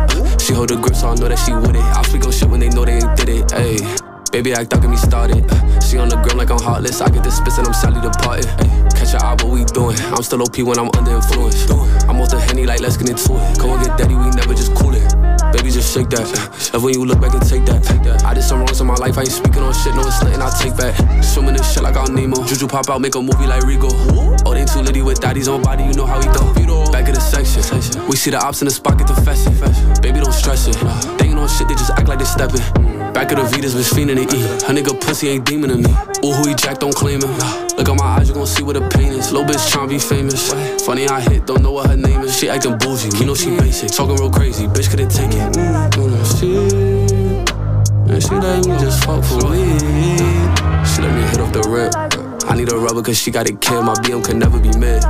She 0.40 0.52
hold 0.52 0.70
the 0.70 0.76
grip 0.76 0.94
so 0.94 1.08
I 1.08 1.14
know 1.14 1.28
that 1.28 1.36
she 1.36 1.52
with 1.52 1.76
it. 1.76 1.82
I 1.82 2.02
speak 2.02 2.24
on 2.24 2.32
shit 2.32 2.48
when 2.48 2.60
they 2.60 2.68
know 2.68 2.84
they 2.84 2.94
ain't 2.94 3.16
did 3.16 3.28
it. 3.28 3.46
Ayy. 3.48 4.11
Baby 4.32 4.54
act 4.54 4.70
get 4.70 4.88
me 4.88 4.96
started. 4.96 5.44
She 5.84 5.98
on 5.98 6.08
the 6.08 6.16
gram 6.24 6.38
like 6.38 6.50
I'm 6.50 6.58
heartless. 6.58 7.02
I 7.02 7.10
get 7.10 7.22
the 7.22 7.30
spits 7.30 7.58
and 7.58 7.68
I'm 7.68 7.74
sadly 7.74 8.00
departed. 8.00 8.48
Catch 8.96 9.12
your 9.12 9.20
eye, 9.20 9.36
what 9.44 9.52
we 9.52 9.62
doing? 9.76 10.00
I'm 10.08 10.24
still 10.24 10.40
OP 10.40 10.56
when 10.64 10.80
I'm 10.80 10.88
under 10.96 11.12
influence. 11.12 11.68
I'm 12.08 12.16
off 12.16 12.32
the 12.32 12.40
henny 12.40 12.64
like 12.64 12.80
let's 12.80 12.96
get 12.96 13.12
into 13.12 13.36
it. 13.36 13.58
Come 13.60 13.76
on, 13.76 13.84
get 13.84 13.92
daddy, 14.00 14.16
we 14.16 14.24
never 14.32 14.56
just 14.56 14.72
cool 14.74 14.96
it. 14.96 15.04
Baby, 15.52 15.68
just 15.68 15.92
shake 15.92 16.08
that. 16.16 16.24
Love 16.72 16.82
when 16.82 16.94
you 16.96 17.04
look 17.04 17.20
back 17.20 17.36
and 17.36 17.44
take 17.44 17.68
that. 17.68 17.84
I 18.24 18.32
did 18.32 18.40
some 18.40 18.64
wrongs 18.64 18.80
in 18.80 18.86
my 18.86 18.96
life, 18.96 19.20
I 19.20 19.28
ain't 19.28 19.36
speaking 19.36 19.60
on 19.60 19.76
shit, 19.76 19.92
no, 19.92 20.00
it's 20.00 20.16
nothing 20.24 20.40
I 20.40 20.48
take 20.56 20.80
back. 20.80 20.96
Swimming 21.22 21.60
this 21.60 21.68
shit 21.68 21.82
like 21.82 22.00
I'm 22.00 22.14
Nemo. 22.16 22.40
Juju 22.48 22.68
pop 22.68 22.88
out, 22.88 23.04
make 23.04 23.14
a 23.14 23.20
movie 23.20 23.44
like 23.44 23.68
Rigo. 23.68 23.92
Oh, 24.48 24.54
they 24.56 24.64
too 24.64 24.80
litty 24.80 25.02
with 25.02 25.20
daddy's 25.20 25.46
on 25.46 25.60
body, 25.60 25.84
you 25.84 25.92
know 25.92 26.06
how 26.08 26.16
he 26.16 26.26
go. 26.32 26.48
Back 26.88 27.04
of 27.08 27.14
the 27.16 27.20
section. 27.20 27.60
We 28.08 28.16
see 28.16 28.30
the 28.30 28.40
ops 28.40 28.62
in 28.62 28.64
the 28.64 28.72
spot, 28.72 28.96
get 28.96 29.08
the 29.08 29.16
fashion. 29.20 29.52
Baby, 30.00 30.24
don't 30.24 30.32
stress 30.32 30.68
it. 30.68 30.76
They 31.20 31.28
ain't 31.28 31.38
on 31.38 31.48
shit, 31.52 31.68
they 31.68 31.76
just 31.76 31.92
act 31.92 32.08
like 32.08 32.18
they 32.18 32.24
stepping. 32.24 33.01
Back 33.12 33.30
of 33.32 33.36
the 33.36 33.44
Vitas, 33.44 33.74
bitch 33.74 33.92
fiending 33.92 34.16
to 34.16 34.36
eat. 34.36 34.62
Her 34.62 34.72
nigga 34.72 34.98
pussy 34.98 35.28
ain't 35.28 35.44
demon 35.44 35.68
to 35.68 35.76
me. 35.76 35.90
Ooh, 36.24 36.32
who 36.32 36.48
he 36.48 36.54
jack, 36.54 36.78
don't 36.78 36.94
claim 36.94 37.20
him. 37.20 37.30
Look 37.76 37.88
at 37.88 37.96
my 37.96 38.04
eyes, 38.04 38.28
you 38.28 38.34
gon' 38.34 38.46
see 38.46 38.62
what 38.62 38.74
the 38.74 38.88
pain 38.88 39.12
is. 39.12 39.32
Little 39.32 39.46
bitch 39.46 39.70
tryna 39.70 39.90
be 39.90 39.98
famous. 39.98 40.50
Funny, 40.84 41.06
I 41.06 41.20
hit, 41.20 41.46
don't 41.46 41.62
know 41.62 41.72
what 41.72 41.90
her 41.90 41.96
name 41.96 42.22
is. 42.22 42.34
She 42.38 42.48
acting 42.48 42.78
bougie, 42.78 43.10
you 43.18 43.26
know 43.26 43.34
she 43.34 43.54
basic. 43.56 43.90
Talking 43.90 44.16
real 44.16 44.30
crazy, 44.30 44.66
bitch 44.66 44.88
couldn't 44.88 45.10
take 45.10 45.30
it. 45.30 45.52
Mm, 45.52 46.40
shit. 46.40 47.52
And 48.08 48.22
she 48.22 48.34
let 48.34 48.66
me 48.66 48.78
just 48.80 49.04
fuck 49.04 49.22
for 49.24 49.50
me. 49.50 49.76
She 50.88 51.02
let 51.02 51.12
me 51.14 51.22
hit 51.28 51.40
off 51.40 51.52
the 51.52 51.62
rip. 51.68 51.94
I 52.50 52.56
need 52.56 52.72
a 52.72 52.76
rubber 52.76 53.02
cause 53.02 53.18
she 53.18 53.30
got 53.30 53.48
a 53.48 53.52
kid. 53.52 53.82
My 53.82 53.94
BM 53.94 54.24
could 54.24 54.36
never 54.36 54.58
be 54.58 54.76
met. 54.78 55.02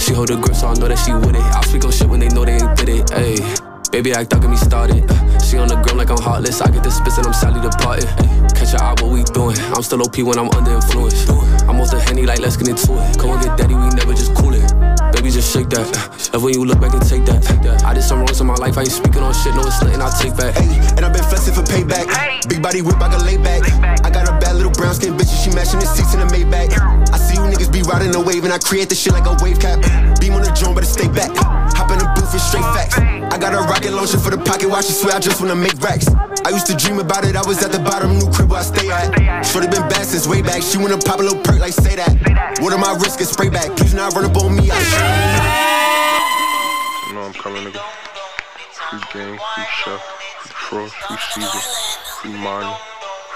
She 0.00 0.14
hold 0.14 0.28
the 0.28 0.36
grip 0.36 0.56
so 0.56 0.68
I 0.68 0.74
know 0.74 0.88
that 0.88 0.96
she 0.96 1.12
with 1.12 1.36
it. 1.36 1.42
I 1.42 1.60
speak 1.62 1.84
on 1.84 1.92
shit 1.92 2.08
when 2.08 2.20
they 2.20 2.28
know 2.28 2.44
they 2.44 2.54
ain't 2.54 2.76
did 2.76 2.88
it. 2.88 3.06
Ayy. 3.08 3.69
Baby 3.90 4.12
act 4.12 4.30
get 4.30 4.48
me 4.48 4.56
started. 4.56 5.02
She 5.42 5.58
on 5.58 5.66
the 5.66 5.74
gram 5.82 5.98
like 5.98 6.10
I'm 6.10 6.22
heartless. 6.22 6.60
I 6.60 6.70
get 6.70 6.84
the 6.84 6.90
spits 6.90 7.18
and 7.18 7.26
I'm 7.26 7.34
sadly 7.34 7.58
departed. 7.58 8.06
Catch 8.54 8.70
your 8.70 8.82
eye, 8.82 8.94
what 9.02 9.10
we 9.10 9.26
doing? 9.34 9.58
I'm 9.74 9.82
still 9.82 10.02
OP 10.06 10.14
when 10.22 10.38
I'm 10.38 10.48
under 10.54 10.78
influence. 10.78 11.26
I'm 11.66 11.74
off 11.82 11.90
the 11.90 11.98
henny 11.98 12.22
like 12.22 12.38
let's 12.38 12.56
get 12.56 12.68
into 12.68 12.94
it. 12.94 13.18
Come 13.18 13.34
on, 13.34 13.42
get 13.42 13.58
daddy, 13.58 13.74
we 13.74 13.90
never 13.98 14.14
just 14.14 14.30
cool 14.38 14.54
it. 14.54 14.62
Baby, 15.10 15.34
just 15.34 15.50
shake 15.50 15.68
that. 15.74 15.90
Love 16.32 16.46
when 16.46 16.54
you 16.54 16.64
look 16.64 16.78
back 16.78 16.94
and 16.94 17.02
take 17.02 17.26
that. 17.26 17.42
I 17.82 17.92
did 17.92 18.06
some 18.06 18.22
wrongs 18.22 18.40
in 18.40 18.46
my 18.46 18.54
life, 18.62 18.78
I 18.78 18.86
ain't 18.86 18.94
speaking 18.94 19.26
on 19.26 19.34
shit, 19.34 19.58
no, 19.58 19.66
it's 19.66 19.82
nothing 19.82 19.98
I 19.98 20.06
take 20.22 20.38
back. 20.38 20.54
And 20.94 21.02
I've 21.02 21.12
been 21.12 21.26
flexing 21.26 21.58
for 21.58 21.66
payback. 21.66 22.06
Big 22.46 22.62
body 22.62 22.86
whip, 22.86 23.02
I 23.02 23.10
can 23.10 23.26
lay 23.26 23.42
back. 23.42 23.66
I 24.06 24.10
got 24.10 24.30
a 24.30 24.38
bad 24.38 24.54
little 24.54 24.70
brown 24.70 24.94
skin 24.94 25.18
bitch, 25.18 25.34
and 25.34 25.40
she 25.42 25.50
matching 25.50 25.82
the 25.82 25.90
seats 25.90 26.14
in 26.14 26.22
the 26.22 26.30
Maybach. 26.30 26.78
I 27.10 27.18
see 27.18 27.34
you 27.34 27.42
niggas 27.42 27.72
be 27.74 27.82
riding 27.82 28.14
the 28.14 28.22
wave, 28.22 28.44
and 28.46 28.52
I 28.54 28.58
create 28.62 28.88
the 28.88 28.94
shit 28.94 29.12
like 29.12 29.26
a 29.26 29.34
wave 29.42 29.58
cap. 29.58 29.82
Beam 30.22 30.38
on 30.38 30.46
the 30.46 30.54
drone, 30.54 30.78
better 30.78 30.86
stay 30.86 31.10
back. 31.10 31.34
Hop 31.74 31.90
in 31.90 31.98
the 31.98 32.06
and 32.40 32.48
straight 32.48 32.64
facts. 32.74 32.96
I 32.98 33.38
got 33.38 33.52
a 33.52 33.60
rocket 33.68 33.92
launcher 33.92 34.18
for 34.18 34.30
the 34.30 34.38
pocket 34.38 34.68
watch, 34.68 34.86
I 34.86 34.92
swear 34.92 35.14
I 35.16 35.20
just 35.20 35.40
wanna 35.40 35.54
make 35.54 35.78
racks. 35.80 36.06
I 36.44 36.50
used 36.50 36.66
to 36.66 36.74
dream 36.74 36.98
about 36.98 37.24
it, 37.24 37.36
I 37.36 37.46
was 37.46 37.62
at 37.62 37.72
the 37.72 37.78
bottom, 37.78 38.18
new 38.18 38.30
crib 38.30 38.50
where 38.50 38.60
I 38.60 38.62
stay 38.62 38.90
at. 38.90 39.44
Shorty 39.44 39.68
been 39.68 39.86
bad 39.88 40.06
since 40.06 40.26
way 40.26 40.42
back, 40.42 40.62
she 40.62 40.78
wanna 40.78 40.98
pop 40.98 41.20
a 41.20 41.22
little 41.22 41.40
perk 41.42 41.60
like 41.60 41.72
say 41.72 41.96
that. 41.96 42.10
What 42.60 42.72
am 42.72 42.80
my 42.80 42.94
risk 42.94 43.18
get 43.18 43.28
spray 43.28 43.50
back? 43.50 43.76
Please 43.76 43.94
not 43.94 44.14
run 44.14 44.24
up 44.24 44.36
on 44.36 44.56
me, 44.56 44.70
I 44.70 44.74
know 47.12 47.22
I'm 47.22 47.34
coming, 47.34 47.64
nigga. 47.64 47.82
Free 48.72 49.00
game, 49.12 49.38
free 49.38 49.68
chef, 49.84 50.00
free 50.40 50.52
frost, 50.52 50.94
free 50.94 51.18
Caesar, 51.34 51.62
free 52.20 52.32
Marty, 52.32 52.72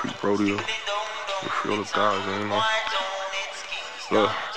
free 0.01 0.13
Rodeo. 0.23 0.57
You 0.57 1.51
feel 1.63 1.77
the 1.77 1.85
guys, 1.93 2.25
you 2.27 2.49
know. 2.49 2.63
Look. 4.11 4.54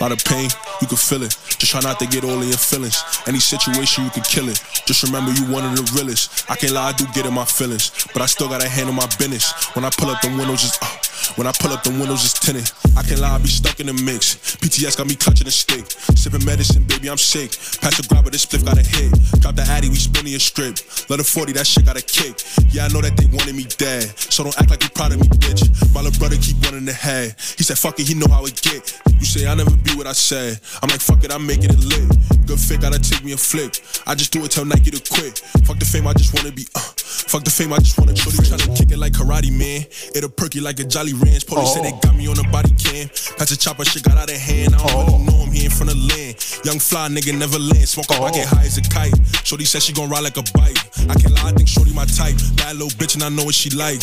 Lot 0.00 0.12
of 0.12 0.22
pain, 0.24 0.50
you 0.80 0.86
can 0.86 0.96
feel 0.96 1.22
it. 1.22 1.36
Just 1.56 1.72
try 1.72 1.80
not 1.80 1.98
to 2.00 2.06
get 2.06 2.22
all 2.22 2.38
of 2.38 2.44
your 2.44 2.58
feelings. 2.58 3.02
Any 3.26 3.40
situation, 3.40 4.04
you 4.04 4.10
can 4.10 4.22
kill 4.24 4.48
it. 4.48 4.60
Just 4.84 5.02
remember 5.02 5.32
you 5.32 5.46
one 5.50 5.64
of 5.64 5.74
the 5.74 5.84
realest. 5.96 6.44
I 6.50 6.56
can't 6.56 6.72
lie, 6.72 6.90
I 6.90 6.92
do 6.92 7.06
get 7.14 7.24
in 7.24 7.32
my 7.32 7.44
feelings. 7.44 7.90
But 8.12 8.20
I 8.22 8.26
still 8.26 8.48
gotta 8.48 8.68
handle 8.68 8.94
my 8.94 9.06
business. 9.18 9.52
When 9.74 9.84
I 9.84 9.90
pull 9.90 10.10
up 10.10 10.20
the 10.20 10.28
windows, 10.28 10.60
just 10.62 10.82
uh, 10.82 10.86
when 11.34 11.46
I 11.46 11.52
pull 11.52 11.72
up 11.72 11.82
the 11.82 11.90
windows, 11.90 12.22
just 12.22 12.42
tinted. 12.42 12.70
I 12.96 13.02
can't 13.02 13.20
lie, 13.20 13.34
I 13.34 13.38
be 13.38 13.48
stuck 13.48 13.80
in 13.80 13.86
the 13.86 13.92
mix. 13.92 14.56
PTS 14.62 14.96
got 14.96 15.06
me 15.06 15.16
clutching 15.16 15.46
a 15.46 15.50
stick. 15.50 15.84
Sipping 16.14 16.44
medicine, 16.44 16.84
baby, 16.84 17.10
I'm 17.10 17.18
sick. 17.18 17.50
Pass 17.82 17.98
the 17.98 18.06
grabber, 18.08 18.30
this 18.30 18.46
spliff 18.46 18.64
got 18.64 18.78
a 18.78 18.86
hit. 18.86 19.10
Drop 19.40 19.56
the 19.56 19.62
Addy, 19.62 19.88
we 19.88 19.96
spinning 19.96 20.34
a 20.34 20.40
strip. 20.40 20.78
Let 21.10 21.20
a 21.20 21.24
40, 21.24 21.52
that 21.58 21.66
shit 21.66 21.84
got 21.84 21.96
a 21.96 22.02
kick. 22.02 22.42
Yeah, 22.70 22.86
I 22.86 22.88
know 22.88 23.00
that 23.00 23.16
they 23.16 23.26
wanted 23.26 23.54
me 23.54 23.64
dead. 23.76 24.06
So 24.18 24.44
don't 24.44 24.56
act 24.60 24.70
like 24.70 24.82
you 24.82 24.90
proud 24.90 25.12
of 25.12 25.20
me, 25.20 25.28
bitch. 25.40 25.66
My 25.94 26.02
little 26.02 26.18
brother 26.18 26.36
keep 26.36 26.60
running 26.62 26.84
the 26.84 26.92
head. 26.92 27.34
He 27.56 27.64
said, 27.64 27.78
fuck 27.78 27.98
it, 27.98 28.06
he 28.06 28.14
know 28.14 28.28
how 28.28 28.44
it 28.44 28.60
get. 28.62 28.84
You 29.18 29.26
say 29.26 29.46
I 29.48 29.54
never 29.54 29.74
be 29.76 29.96
what 29.96 30.06
I 30.06 30.12
said. 30.12 30.60
I'm 30.82 30.88
like, 30.88 31.00
fuck 31.00 31.24
it, 31.24 31.32
I'm 31.32 31.46
making 31.46 31.70
it 31.70 31.80
lit. 31.80 32.06
Good 32.46 32.60
fit, 32.60 32.80
gotta 32.80 33.00
take 33.00 33.24
me 33.24 33.32
a 33.32 33.36
flick. 33.36 33.82
I 34.06 34.14
just 34.14 34.32
do 34.32 34.44
it, 34.44 34.50
tell 34.52 34.64
Nike 34.64 34.90
to 34.90 35.00
quit. 35.00 35.40
Fuck 35.64 35.78
the 35.78 35.88
fame, 35.88 36.06
I 36.06 36.12
just 36.12 36.34
wanna 36.34 36.52
be, 36.52 36.66
uh. 36.74 36.92
Fuck 37.26 37.42
the 37.42 37.50
fame, 37.50 37.72
I 37.72 37.78
just 37.78 37.98
wanna 37.98 38.14
Shorty 38.14 38.38
tryna 38.38 38.76
kick 38.76 38.90
it 38.90 38.98
like 38.98 39.12
karate, 39.12 39.50
man. 39.50 39.86
It'll 40.14 40.30
perky 40.30 40.60
like 40.60 40.80
a 40.80 40.84
Jolly 40.84 41.12
Ranch. 41.20 41.46
Police 41.46 41.74
say 41.74 41.82
they 41.82 41.92
oh. 41.92 42.00
got 42.02 42.16
me 42.16 42.28
on 42.28 42.36
the 42.36 42.46
body 42.52 42.70
cam. 42.76 43.08
Pass 43.36 43.50
the 43.50 43.56
chopper, 43.56 43.84
shit 43.84 44.02
got 44.02 44.16
out 44.16 44.30
of 44.30 44.36
hand. 44.36 44.74
I 44.74 44.78
don't 44.78 45.06
really 45.06 45.14
oh. 45.14 45.24
know 45.24 45.38
him, 45.44 45.52
he 45.52 45.64
in 45.64 45.70
front 45.70 45.92
of 45.92 45.98
land. 45.98 46.36
Young 46.64 46.78
fly 46.78 47.08
nigga 47.08 47.36
never 47.36 47.58
land. 47.58 47.88
Smoke 47.88 48.10
up, 48.12 48.22
I 48.22 48.30
get 48.30 48.46
oh. 48.52 48.56
high 48.56 48.66
as 48.66 48.78
a 48.78 48.82
kite. 48.82 49.14
Shorty 49.44 49.64
said 49.64 49.82
she 49.82 49.92
gon' 49.92 50.08
ride 50.08 50.24
like 50.24 50.36
a 50.36 50.44
bike. 50.54 50.78
I 51.08 51.14
can't 51.14 51.34
lie, 51.34 51.50
I 51.50 51.52
think 51.52 51.68
Shorty 51.68 51.92
my 51.92 52.04
type. 52.06 52.36
Bad 52.56 52.76
little 52.76 52.92
bitch 52.98 53.14
and 53.14 53.22
I 53.22 53.28
know 53.28 53.44
what 53.44 53.54
she 53.54 53.70
like. 53.70 54.02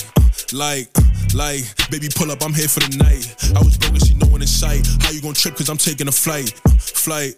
Like, 0.51 0.89
like, 1.34 1.66
baby, 1.89 2.09
pull 2.14 2.32
up, 2.32 2.43
I'm 2.43 2.53
here 2.53 2.68
for 2.68 2.82
the 2.82 2.97
night. 2.97 3.26
I 3.55 3.59
was 3.61 3.78
broke 3.78 3.93
and 3.93 4.05
she 4.05 4.14
know 4.16 4.28
one 4.28 4.41
in 4.41 4.47
sight. 4.47 4.86
How 5.01 5.11
you 5.11 5.22
gon' 5.22 5.34
trip? 5.34 5.55
Cause 5.55 5.70
I'm 5.70 5.78
taking 5.78 6.07
a 6.07 6.11
flight. 6.11 6.53
Flight, 6.78 7.36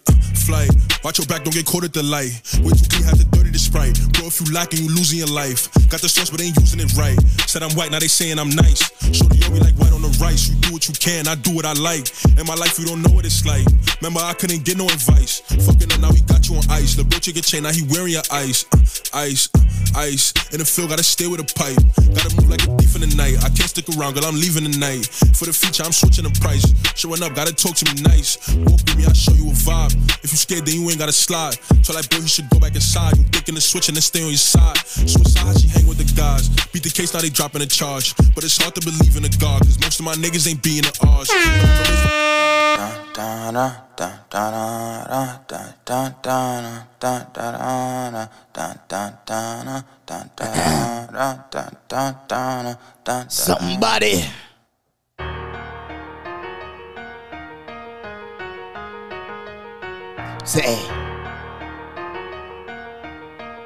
flight. 0.47 0.69
Watch 1.03 1.19
your 1.19 1.27
back, 1.27 1.43
don't 1.43 1.53
get 1.53 1.65
caught 1.65 1.83
at 1.83 1.93
the 1.93 2.03
light. 2.03 2.31
Way 2.59 2.71
too 2.73 2.87
clean, 2.89 3.03
have 3.03 3.17
to 3.17 3.25
dirty 3.25 3.51
the 3.51 3.59
sprite. 3.59 3.95
Bro, 4.13 4.27
if 4.27 4.41
you 4.41 4.51
lacking, 4.53 4.83
you 4.83 4.89
losing 4.89 5.19
your 5.19 5.31
life. 5.31 5.71
Got 5.89 6.01
the 6.01 6.09
sauce, 6.09 6.29
but 6.29 6.41
ain't 6.41 6.57
using 6.57 6.79
it 6.79 6.91
right. 6.97 7.17
Said 7.47 7.63
I'm 7.63 7.71
white, 7.75 7.91
now 7.91 7.99
they 7.99 8.07
saying 8.07 8.39
I'm 8.39 8.49
nice. 8.49 8.83
Shorty, 9.15 9.37
yo, 9.39 9.49
me 9.51 9.59
like 9.65 9.75
white 9.81 9.93
on 9.93 10.01
the 10.01 10.13
rice. 10.21 10.49
You 10.49 10.55
do 10.61 10.71
what 10.71 10.87
you 10.87 10.93
can, 10.93 11.27
I 11.27 11.35
do 11.35 11.49
what 11.49 11.65
I 11.65 11.73
like. 11.73 12.05
In 12.37 12.45
my 12.45 12.53
life, 12.53 12.77
you 12.77 12.85
don't 12.85 13.01
know 13.01 13.09
what 13.09 13.25
it's 13.25 13.45
like. 13.45 13.65
Remember, 14.01 14.21
I 14.21 14.33
couldn't 14.33 14.63
get 14.63 14.77
no 14.77 14.85
advice. 14.85 15.41
Fucking 15.41 15.91
up, 15.91 15.99
now 15.99 16.13
he 16.13 16.21
got 16.21 16.47
you 16.47 16.55
on 16.55 16.63
ice. 16.69 16.93
The 16.93 17.03
bro 17.03 17.17
chicken 17.17 17.41
chain, 17.41 17.63
now 17.63 17.73
he 17.73 17.81
wearing 17.89 18.13
your 18.13 18.27
ice. 18.29 18.65
Uh, 18.69 19.25
ice, 19.25 19.49
uh, 19.57 19.97
ice. 19.97 20.33
In 20.53 20.59
the 20.61 20.65
field, 20.65 20.89
gotta 20.89 21.03
stay 21.03 21.25
with 21.27 21.41
a 21.41 21.47
pipe. 21.57 21.81
Gotta 22.13 22.29
move 22.37 22.49
like 22.49 22.61
a 22.61 22.69
thief 22.77 22.93
in 22.93 23.01
the 23.01 23.11
night. 23.17 23.41
I 23.41 23.49
can't 23.49 23.69
stick 23.69 23.89
around, 23.97 24.13
girl, 24.13 24.25
I'm 24.29 24.37
leaving 24.37 24.69
tonight. 24.69 25.09
For 25.33 25.49
the 25.49 25.55
future, 25.55 25.83
I'm 25.83 25.91
switching 25.91 26.29
the 26.29 26.35
price. 26.39 26.63
Showing 26.93 27.23
up, 27.23 27.33
gotta 27.33 27.53
talk 27.53 27.75
to 27.81 27.85
me 27.89 28.05
nice. 28.05 28.37
Walk 28.69 28.85
with 28.85 28.97
me, 28.97 29.05
I'll 29.09 29.17
show 29.17 29.33
you 29.33 29.49
a 29.49 29.55
vibe. 29.65 29.97
If 30.21 30.29
you 30.31 30.37
scared, 30.37 30.65
then 30.65 30.77
you 30.77 30.85
ain't 30.89 30.99
gotta 30.99 31.15
slide. 31.15 31.57
Tell 31.81 31.95
that 31.95 32.05
boy 32.09 32.21
you 32.21 32.29
should 32.29 32.49
go 32.49 32.59
back 32.59 32.75
inside. 32.75 33.17
You 33.17 33.25
thinking 33.31 33.55
the 33.55 33.61
switch 33.61 33.89
and 33.89 33.97
stay 33.97 34.21
on 34.21 34.29
your 34.29 34.37
side. 34.37 34.77
Suicide, 34.85 35.57
she 35.57 35.67
hang 35.67 35.87
with 35.87 35.97
the 35.97 36.07
guys. 36.13 36.49
Beat 36.69 36.83
the 36.83 36.93
case, 36.93 37.13
now 37.13 37.21
they 37.21 37.29
dropping 37.29 37.61
a 37.61 37.69
charge. 37.69 38.15
But 38.35 38.43
it's 38.43 38.57
hard 38.57 38.75
to 38.75 38.81
believe 38.83 39.15
in 39.15 39.23
a 39.25 39.33
God, 39.39 39.54
cause 39.59 39.79
most 39.79 39.99
of 39.99 40.05
my 40.05 40.13
niggas 40.13 40.47
ain't 40.47 40.63
being 40.63 40.83
the 40.83 40.93
odds. 41.05 41.29
Somebody. 53.27 54.25
Say. 60.45 60.77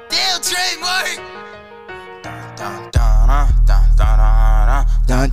Damn, 0.08 0.40
trademark. 0.40 1.06
Dun 2.22 2.56
dun 2.56 2.90
dun 2.90 3.26
dun 3.26 3.48
dun 3.66 3.96
dun 3.96 4.39
dun. 4.70 5.30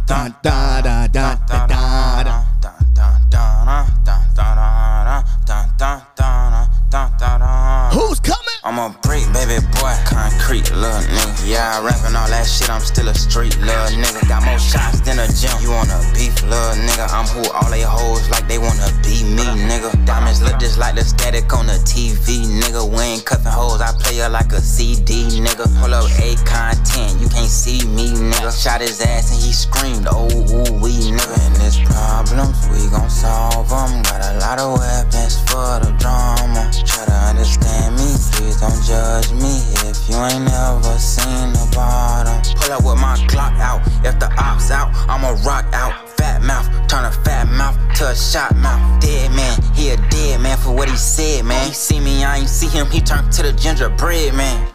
a 8.88 9.00
brick, 9.04 9.24
baby 9.36 9.60
boy. 9.80 9.96
Concrete, 10.08 10.72
little 10.72 11.04
nigga. 11.12 11.44
Yeah, 11.44 11.80
I 11.80 11.84
rapping 11.84 12.16
all 12.16 12.28
that 12.32 12.48
shit, 12.48 12.70
I'm 12.72 12.82
still 12.82 13.08
a 13.08 13.16
street, 13.16 13.56
little 13.60 13.92
nigga. 14.00 14.28
Got 14.28 14.44
more 14.48 14.60
shots 14.60 15.02
than 15.04 15.20
a 15.20 15.28
gym. 15.28 15.52
You 15.60 15.72
wanna 15.72 16.00
beef, 16.16 16.36
little 16.44 16.76
nigga? 16.88 17.12
I'm 17.12 17.28
who 17.36 17.44
all 17.52 17.70
they 17.70 17.84
hoes 17.84 18.30
like 18.30 18.48
they 18.48 18.58
wanna 18.58 18.88
be 19.04 19.24
me, 19.24 19.44
nigga. 19.68 19.92
Diamonds 20.06 20.42
look 20.42 20.57
just 20.68 20.80
like 20.80 20.96
the 20.96 21.04
static 21.04 21.48
on 21.56 21.66
the 21.68 21.80
TV, 21.88 22.44
nigga. 22.44 22.84
We 22.84 23.00
ain't 23.00 23.26
cuffing 23.26 23.52
hoes, 23.52 23.80
I 23.80 23.96
play 24.04 24.20
her 24.20 24.28
like 24.28 24.52
a 24.52 24.60
CD, 24.60 25.40
nigga. 25.40 25.64
Pull 25.80 25.94
up 25.96 26.12
A 26.20 26.36
content, 26.44 27.16
you 27.24 27.30
can't 27.32 27.48
see 27.48 27.88
me, 27.88 28.12
nigga. 28.12 28.52
Shot 28.52 28.82
his 28.82 29.00
ass 29.00 29.32
and 29.32 29.40
he 29.40 29.54
screamed, 29.56 30.08
oh, 30.12 30.28
ooh, 30.28 30.68
we 30.84 30.92
nigga. 31.16 31.38
And 31.48 31.56
there's 31.56 31.80
problems, 31.88 32.60
we 32.68 32.84
gon' 32.92 33.10
solve 33.10 33.70
them. 33.72 34.04
Got 34.04 34.28
a 34.28 34.34
lot 34.44 34.60
of 34.60 34.76
weapons 34.76 35.40
for 35.48 35.80
the 35.80 35.96
drama. 36.04 36.68
Try 36.84 37.06
to 37.08 37.18
understand 37.32 37.96
me, 37.96 38.12
please 38.36 38.60
don't 38.60 38.82
judge 38.84 39.32
me 39.32 39.56
if 39.88 39.96
you 40.12 40.20
ain't 40.20 40.44
never 40.52 41.00
seen 41.00 41.56
the 41.56 41.64
bottom. 41.72 42.44
Pull 42.60 42.76
up 42.76 42.84
with 42.84 43.00
my 43.00 43.16
clock 43.32 43.56
out, 43.64 43.88
if 44.04 44.20
the 44.20 44.28
ops 44.36 44.70
out, 44.72 44.92
I'ma 45.08 45.32
rock 45.48 45.64
out. 45.72 46.07
Fat 46.28 46.44
mouth, 46.44 46.68
turn 46.90 47.06
a 47.06 47.12
fat 47.24 47.48
mouth 47.48 47.78
to 47.96 48.10
a 48.10 48.14
shot 48.14 48.54
mouth. 48.58 49.00
Dead 49.00 49.32
man, 49.32 49.56
he 49.74 49.92
a 49.92 49.98
dead 50.12 50.42
man 50.42 50.58
for 50.58 50.76
what 50.76 50.90
he 50.90 50.98
said, 50.98 51.46
man. 51.46 51.66
He 51.68 51.74
see 51.74 52.02
me, 52.02 52.26
I 52.26 52.40
ain't 52.40 52.50
see 52.50 52.68
him, 52.68 52.86
he 52.88 53.00
turned 53.00 53.32
to 53.32 53.44
the 53.44 53.54
gingerbread 53.54 54.34
man. 54.36 54.68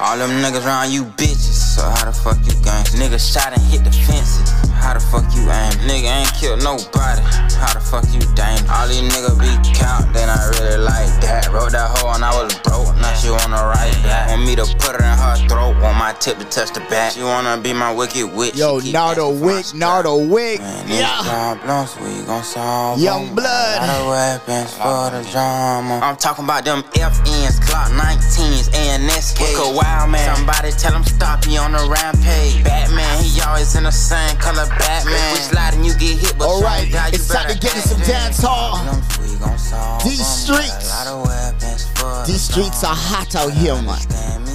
All 0.00 0.18
them 0.18 0.36
niggas 0.44 0.66
around 0.66 0.92
you 0.92 1.04
bitches, 1.16 1.56
so 1.72 1.80
how 1.80 2.04
the 2.04 2.12
fuck 2.12 2.36
you 2.44 2.52
gang? 2.62 2.84
Niggas 3.00 3.24
shot 3.32 3.56
and 3.56 3.62
hit 3.72 3.84
the 3.84 3.92
fences, 4.04 4.52
how 4.84 4.92
the 4.92 5.00
fuck 5.00 5.24
you 5.34 5.48
aim? 5.48 5.72
Nigga 5.88 6.12
ain't 6.12 6.32
killed 6.36 6.60
nobody, 6.62 7.24
how 7.56 7.72
the 7.72 7.80
fuck 7.80 8.04
you 8.12 8.20
dang? 8.36 8.60
All 8.68 8.86
these 8.86 9.00
niggas 9.00 9.40
be 9.40 9.48
count, 9.72 10.12
then 10.12 10.28
I 10.28 10.36
really 10.60 10.84
like 10.84 11.08
that. 11.24 11.48
Wrote 11.52 11.72
that 11.72 11.88
hoe 11.96 12.12
and 12.12 12.24
I 12.24 12.30
was 12.36 12.52
broke, 12.60 12.92
now 13.00 13.14
she 13.16 13.30
wanna 13.30 13.64
write 13.64 13.96
back. 14.04 14.28
Want 14.28 14.44
me 14.44 14.54
to 14.56 14.66
put 14.78 14.92
her 15.00 15.02
in 15.02 15.16
her 15.24 15.36
throat, 15.48 15.80
want 15.80 15.96
my 15.96 16.12
tip 16.20 16.36
to 16.38 16.44
touch 16.44 16.72
the 16.76 16.80
back. 16.92 17.12
She 17.12 17.22
wanna 17.22 17.56
be 17.56 17.72
my 17.72 17.92
wicked 17.92 18.26
witch. 18.36 18.56
Yo, 18.56 18.78
Nardo 18.92 19.30
Wick, 19.30 19.72
Nardo 19.74 20.16
Wick. 20.16 20.60
These 20.86 21.00
Yeah. 21.00 21.22
problems 21.24 21.96
we 22.00 22.22
gon' 22.28 22.44
solve. 22.44 22.98
Young 23.00 23.26
them. 23.26 23.34
blood. 23.36 23.80
Lot 23.80 23.88
of 24.00 24.06
weapons 24.08 24.70
for 24.74 25.10
the 25.10 25.22
drama. 25.32 26.00
I'm 26.02 26.16
talking 26.16 26.44
about 26.44 26.64
them 26.64 26.84
FNs, 26.94 27.58
Glock 27.60 27.90
19s, 27.96 28.68
and 28.74 29.10
SK. 29.10 29.40
Look 29.56 29.66
a 29.66 29.70
wild 29.72 30.10
man. 30.10 30.36
Somebody 30.36 30.72
tell 30.72 30.92
him 30.92 31.04
stop, 31.04 31.44
he 31.44 31.56
on 31.56 31.74
a 31.74 31.86
rampage. 31.88 32.62
Batman, 32.62 33.22
he 33.22 33.40
always 33.40 33.74
in 33.74 33.84
the 33.84 33.92
same 33.92 34.36
color. 34.36 34.66
Batman. 34.78 35.32
We 35.32 35.38
slide 35.38 35.74
and 35.74 35.86
you 35.86 35.92
get 35.98 36.18
hit, 36.18 36.38
but 36.38 36.48
All 36.48 36.62
right, 36.62 36.90
die, 36.90 37.10
it's 37.12 37.28
time 37.28 37.48
to 37.48 37.58
get 37.58 37.74
in 37.74 37.82
some 37.82 38.00
dance 38.00 38.40
hall. 38.40 38.78
We 39.20 39.36
gon' 39.38 39.58
solve 39.58 40.02
These 40.02 40.26
streets, 40.26 40.88
Got 40.88 41.06
a 41.06 41.16
lot 41.16 41.26
of 41.26 41.26
weapons 41.26 41.88
for 41.98 42.26
these 42.26 42.42
streets 42.42 42.84
are 42.84 42.94
hot 42.94 43.34
out 43.34 43.52
here, 43.52 43.74
man. 43.82 44.53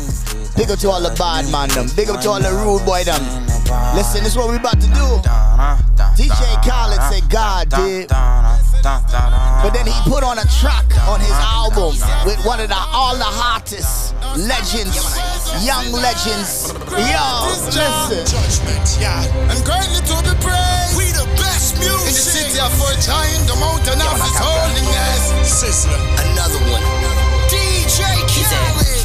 Big 0.60 0.70
up 0.72 0.80
to 0.80 0.92
all 0.92 1.00
the 1.00 1.16
bad 1.16 1.48
man 1.56 1.72
them. 1.72 1.88
Big 1.96 2.12
up 2.12 2.20
to 2.20 2.36
all 2.36 2.42
the 2.44 2.52
rude 2.52 2.84
boy 2.84 3.00
them. 3.08 3.24
Listen, 3.96 4.28
this 4.28 4.36
is 4.36 4.38
what 4.38 4.52
we 4.52 4.60
about 4.60 4.76
to 4.84 4.92
do. 4.92 5.08
DJ 6.20 6.36
Khaled 6.68 7.00
said 7.08 7.24
God 7.32 7.72
did. 7.72 8.12
But 8.12 9.72
then 9.72 9.88
he 9.88 9.96
put 10.04 10.20
on 10.20 10.36
a 10.36 10.44
track 10.60 10.84
on 11.08 11.24
his 11.24 11.32
album 11.40 11.96
with 12.28 12.44
one 12.44 12.60
of 12.60 12.68
the 12.68 12.76
all 12.76 13.16
the 13.16 13.24
hottest 13.24 14.12
legends, 14.36 15.00
young 15.64 15.96
legends. 15.96 16.76
Yo, 16.92 17.24
listen. 17.72 18.20
Judgment, 18.28 19.00
yeah. 19.00 19.24
And 19.48 19.64
greatly 19.64 20.04
to 20.12 20.16
be 20.28 20.36
praised. 20.44 21.00
We 21.00 21.08
the 21.16 21.24
best 21.40 21.80
music. 21.80 22.04
In 22.04 22.12
the 22.12 22.26
city 22.36 22.60
of 22.60 22.68
Fort 22.76 23.00
Giant, 23.00 23.48
the 23.48 23.56
mountain 23.64 23.96
of 23.96 24.12
his 24.12 24.36
holiness. 24.36 25.24
Sizzla. 25.48 25.96
Another 26.20 26.60
one. 26.68 26.84
DJ 27.48 28.04
Khaled. 28.28 29.00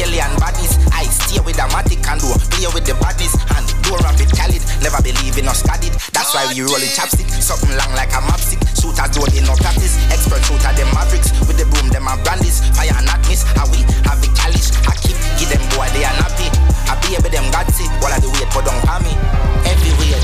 Alien 0.00 0.32
bodies, 0.38 0.78
I 1.30 1.40
with 1.46 1.54
the 1.54 1.62
matic 1.70 2.02
and 2.10 2.18
do 2.18 2.26
play 2.50 2.66
with 2.74 2.82
the 2.82 2.94
bodies 2.98 3.30
and 3.54 3.64
do 3.86 3.94
rabbit 4.02 4.30
Khalid. 4.34 4.62
Never 4.82 4.98
believe 4.98 5.38
in 5.38 5.46
or 5.46 5.54
studied. 5.54 5.94
That's 6.10 6.34
why 6.34 6.50
we 6.50 6.66
rolling 6.66 6.90
chapstick, 6.90 7.30
something 7.30 7.70
long 7.78 7.94
like 7.94 8.10
a 8.10 8.20
mapstick. 8.26 8.58
Shooters 8.74 9.14
do 9.14 9.22
they 9.30 9.42
no 9.46 9.54
practice. 9.54 9.94
Expert 10.10 10.42
shooter 10.42 10.74
them 10.74 10.90
mavericks 10.90 11.30
with 11.46 11.54
the 11.54 11.66
boom 11.70 11.86
them 11.94 12.10
and 12.10 12.18
brandies. 12.26 12.66
Fire 12.74 12.90
and 12.90 13.06
not 13.06 13.22
miss. 13.30 13.46
How 13.54 13.70
we 13.70 13.86
have 14.10 14.18
the 14.18 14.30
calish. 14.34 14.74
I 14.90 14.94
keep 14.98 15.16
give 15.38 15.50
them 15.54 15.62
boy 15.78 15.86
they 15.94 16.02
are 16.02 16.16
nappy. 16.18 16.50
I 16.90 16.98
be 16.98 17.14
with 17.14 17.30
them 17.30 17.46
gutsy 17.54 17.86
while 18.02 18.10
I 18.10 18.18
do 18.18 18.28
wait 18.34 18.50
for 18.50 18.66
don't 18.66 18.82
me. 19.06 19.14
Everywhere. 19.70 20.18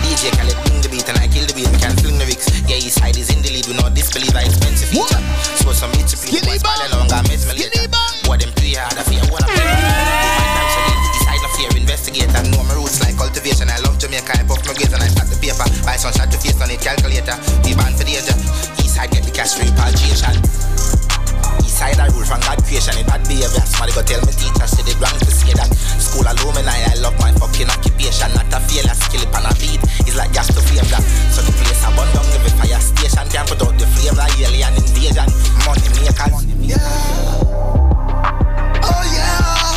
DJ 0.00 0.32
Khaled 0.32 0.56
bring 0.64 0.80
the 0.80 0.88
beat 0.88 1.08
and 1.12 1.18
I 1.20 1.28
kill 1.28 1.44
the 1.44 1.52
beat. 1.52 1.68
Can 1.76 1.92
fling 1.92 2.01
the 2.01 2.01
lyrics. 2.22 2.46
Yeah, 2.70 2.78
his 2.78 2.94
side 2.94 3.18
is 3.18 3.30
in 3.34 3.42
the 3.42 3.50
lead. 3.50 3.66
We 3.66 3.74
know 3.74 3.90
disbelieve 3.90 4.34
I 4.34 4.46
expensive 4.46 4.88
feature. 4.88 5.18
So 5.58 5.74
some 5.74 5.90
itchy 5.98 6.14
please. 6.14 6.46
Boys 6.46 6.62
fall 6.62 6.78
along. 6.90 7.10
I 7.10 7.22
met 7.26 7.42
me 7.42 7.52
later. 7.58 7.90
Boy 8.22 8.38
them 8.38 8.54
three 8.54 8.78
hard. 8.78 8.94
I 8.94 9.02
fear 9.02 9.22
what 9.28 9.42
I'm 9.42 9.50
His 9.50 11.22
side 11.26 11.42
no 11.42 11.50
fear. 11.58 11.70
Investigate 11.74 12.30
and 12.30 12.46
know 12.54 12.62
my 12.62 12.78
roots 12.78 13.02
like 13.02 13.18
cultivation. 13.18 13.66
I 13.66 13.82
love 13.82 13.98
Jamaica. 13.98 14.38
I 14.38 14.46
puff 14.46 14.62
my 14.62 14.74
grades 14.78 14.94
and 14.94 15.02
I 15.02 15.10
start 15.10 15.28
the 15.28 15.36
paper. 15.42 15.66
Buy 15.82 15.98
some 15.98 16.14
shot 16.14 16.30
to 16.30 16.38
face 16.38 16.58
on 16.62 16.70
it. 16.70 16.80
Calculator. 16.80 17.36
We 17.66 17.74
born 17.74 17.92
for 17.98 18.06
the 18.06 18.14
age. 18.14 18.30
East 18.78 18.94
side 18.94 19.10
get 19.10 19.26
the 19.26 19.32
cash 19.34 19.58
repatriation. 19.58 20.38
East 20.38 21.11
side 21.72 21.96
I 21.96 22.12
rule 22.12 22.28
from 22.28 22.44
God 22.44 22.60
creation. 22.68 22.92
If 23.00 23.08
bad 23.08 23.24
behavior, 23.24 23.64
somebody 23.64 23.96
go 23.96 24.04
tell 24.04 24.20
me 24.28 24.32
teacher. 24.36 24.68
Say 24.68 24.84
they 24.84 24.92
wrong 25.00 25.16
to 25.16 25.32
say 25.32 25.56
that. 25.56 25.72
School 25.96 26.28
alumni, 26.28 26.76
I 26.92 27.00
love 27.00 27.16
my 27.16 27.32
fucking 27.40 27.72
occupation. 27.72 28.28
Not 28.36 28.52
a 28.52 28.60
failure, 28.60 28.92
skill 28.92 29.24
it 29.24 29.32
a 29.32 29.52
beat. 29.56 29.80
It's 30.04 30.14
like 30.14 30.36
gas 30.36 30.52
to 30.52 30.60
flame 30.60 30.84
that. 30.92 31.00
So 31.32 31.40
the 31.40 31.52
place 31.56 31.80
I 31.80 31.88
burn 31.96 32.08
down 32.12 32.28
every 32.36 32.52
fire 32.60 32.76
station. 32.78 33.24
Can't 33.32 33.48
put 33.48 33.64
out 33.64 33.72
the 33.80 33.88
flame 33.96 34.14
like 34.20 34.36
alien 34.36 34.76
invasion. 34.76 35.26
Money 35.64 35.88
makers. 35.96 36.44
Oh 38.84 39.02
yeah. 39.16 39.72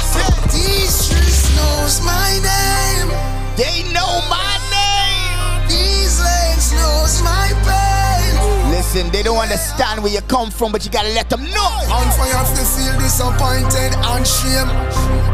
These 0.52 0.91
streets 0.91 1.48
knows 1.56 2.04
my 2.04 2.36
name. 2.43 3.10
They 3.56 3.88
know 3.96 4.20
my 4.28 4.60
name. 4.68 5.64
These 5.72 6.20
lanes 6.20 6.76
knows. 6.76 7.14
Listen, 8.96 9.12
they 9.12 9.24
don't 9.24 9.36
understand 9.36 10.00
where 10.02 10.14
you 10.14 10.22
come 10.32 10.48
from, 10.50 10.72
but 10.72 10.86
you 10.86 10.89
gotta 10.89 11.12
let 11.12 11.30
them 11.30 11.43
know. 11.52 11.72
On 11.91 12.08
fire 12.16 12.32
to 12.32 12.64
feel 12.64 12.96
disappointed 12.96 13.91
and 13.91 14.24
shame. 14.24 14.72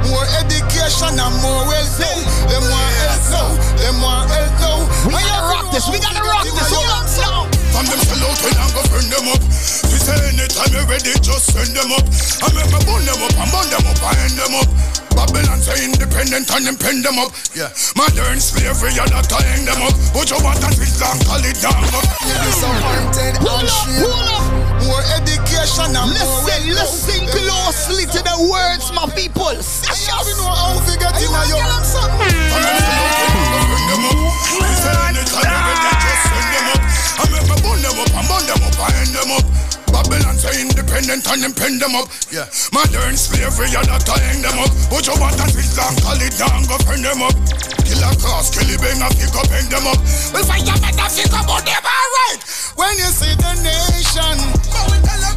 More 0.09 0.26
education 0.41 1.14
and 1.14 1.36
more 1.45 1.70
wealth 1.70 1.93
now. 2.01 2.49
Them 2.49 2.66
want 2.66 2.89
help 3.05 3.22
now. 3.30 3.49
Them 3.78 4.01
want 4.01 4.34
help 4.34 4.49
now. 4.66 4.82
We 5.05 5.14
gotta 5.14 5.45
rock 5.45 5.70
this. 5.70 5.86
We 5.93 6.01
gotta 6.01 6.26
rock 6.26 6.41
this. 6.41 6.74
Hold 6.74 6.89
on, 6.89 7.05
slow. 7.05 7.45
From 7.70 7.86
them 7.86 8.01
sell 8.01 8.26
out 8.26 8.41
when 8.41 8.57
I 8.57 8.66
go 8.74 8.82
burn 8.89 9.05
them 9.14 9.30
up. 9.30 9.41
We 9.45 9.97
say 10.01 10.18
anytime 10.34 10.74
you're 10.74 10.89
ready, 10.89 11.14
just 11.22 11.53
send 11.53 11.78
them 11.78 11.93
up. 11.93 12.09
I 12.41 12.49
make 12.57 12.66
me 12.66 12.82
burn 12.82 13.05
them 13.05 13.22
up 13.22 13.45
and 13.45 13.49
burn 13.53 13.70
them 13.70 13.86
up 13.86 14.01
and 14.09 14.18
end 14.26 14.41
them 14.41 14.57
up. 14.57 14.91
Babylon 15.16 15.59
say 15.62 15.86
independent 15.86 16.47
and 16.51 16.64
them 16.66 16.78
pen 16.78 17.01
them 17.01 17.18
up. 17.20 17.32
Yeah, 17.55 17.72
modern 17.95 18.39
slavery 18.39 18.95
and 18.97 19.12
that 19.12 19.32
I 19.32 19.41
hang 19.43 19.66
them 19.66 19.82
up. 19.84 19.95
But 20.14 20.30
you 20.32 20.39
want 20.43 20.59
that 20.64 20.76
with 20.78 20.93
long 20.99 21.20
call 21.28 21.43
it 21.43 21.57
down 21.62 21.84
up. 21.91 22.05
You're 22.26 22.41
disappointed 22.45 23.36
and 23.41 23.68
shame. 23.70 24.62
More 24.88 25.03
education 25.14 25.93
and 25.93 26.09
more 26.09 26.41
Listen, 26.41 26.64
listen 26.74 27.22
closely 27.30 28.05
to 28.09 28.20
the 28.22 28.38
words, 28.49 28.89
my 28.91 29.05
people. 29.14 29.53
Yeah, 29.53 30.20
we 30.26 30.32
know 30.39 30.49
how 30.49 30.78
we 30.84 30.93
get 30.97 31.16
in 31.22 31.30
a 31.30 31.41
yo. 31.49 31.57
From 31.62 31.72
them 31.72 31.86
sell 31.86 32.07
out 32.07 33.16
when 33.22 33.39
I 33.39 33.45
go 33.45 33.59
burn 33.70 33.86
them 33.88 34.03
up. 34.09 34.18
We 34.57 34.68
say 34.74 34.95
anytime 35.12 35.45
you're 35.45 35.66
ready, 35.70 35.93
just 36.01 36.22
send 36.26 36.49
them 36.51 36.68
up. 36.74 36.82
I 36.82 37.24
make 37.30 37.45
me 37.45 37.55
burn 37.62 37.80
them 37.82 37.97
up 38.01 38.12
and 38.12 38.26
burn 38.28 38.43
them 38.49 38.62
up 38.66 38.80
and 38.82 38.93
end 39.01 39.14
them 39.14 39.32
up. 39.38 39.45
Babylon 39.92 40.39
say 40.39 40.64
independent 40.64 41.28
and 41.28 41.44
them 41.44 41.54
pen 41.54 41.78
them 41.78 41.94
up. 41.96 42.08
Yeah, 42.32 42.48
modern 42.72 43.20
slavery 43.20 43.76
and 43.76 43.88
that 43.92 44.08
I 44.08 44.18
hang 44.20 44.42
them 44.42 44.58
up. 44.64 44.72
But 44.89 45.06
you 45.06 45.16
want 45.20 45.36
that 45.38 45.52
with 45.52 45.70
long 45.76 45.96
call 46.00 46.18
it 46.18 46.34
down, 46.39 46.66
go 46.66 46.80
burn 46.88 47.04
them 47.04 47.22
up. 47.22 47.36
Kill 47.84 48.02
a 48.02 48.10
cross, 48.18 48.50
kill 48.56 48.68
a 48.72 48.76
bang, 48.80 49.04
and 49.04 49.14
pick 49.20 49.36
up 49.36 49.48
hang 49.52 49.68
them 49.68 49.86
up. 49.86 50.00
Well, 50.32 50.48
fire 50.48 50.64
better 50.80 51.10
think 51.12 51.36
about 51.36 51.68
them, 51.68 51.84
alright. 51.84 52.42
When 52.80 52.96
you 52.98 53.12
see 53.12 53.36
the 53.36 53.54
nation, 53.60 54.38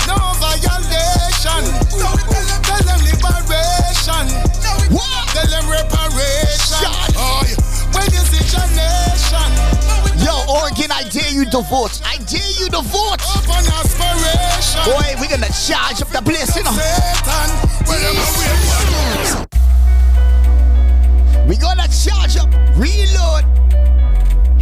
no 0.07 0.17
violation. 0.39 1.65
Tell 2.63 2.83
them 2.87 3.01
liberation. 3.05 4.27
Tell 5.35 5.49
them 5.51 5.67
reparation. 5.69 6.91
Oh, 7.17 7.43
yeah. 7.43 7.59
When 7.93 8.07
you 8.13 8.23
see 8.31 8.45
your 8.55 8.69
nation. 8.73 9.84
Yo, 10.25 10.33
Oregon, 10.49 10.91
I 10.91 11.05
dare 11.11 11.31
you 11.31 11.45
to 11.51 11.61
vote. 11.61 12.01
I 12.03 12.17
dare 12.17 12.51
you 12.59 12.71
to 12.71 12.81
vote. 12.81 13.21
Open 13.37 13.61
aspiration. 13.77 14.81
Boy, 14.89 15.21
we're 15.21 15.29
gonna 15.29 15.53
charge 15.53 16.01
up 16.01 16.09
the 16.09 16.23
place, 16.25 16.57
you 16.57 16.65
know. 16.65 16.73
We 21.47 21.59
gonna 21.59 21.87
charge 21.89 22.39
up, 22.39 22.51
reload. 22.75 23.45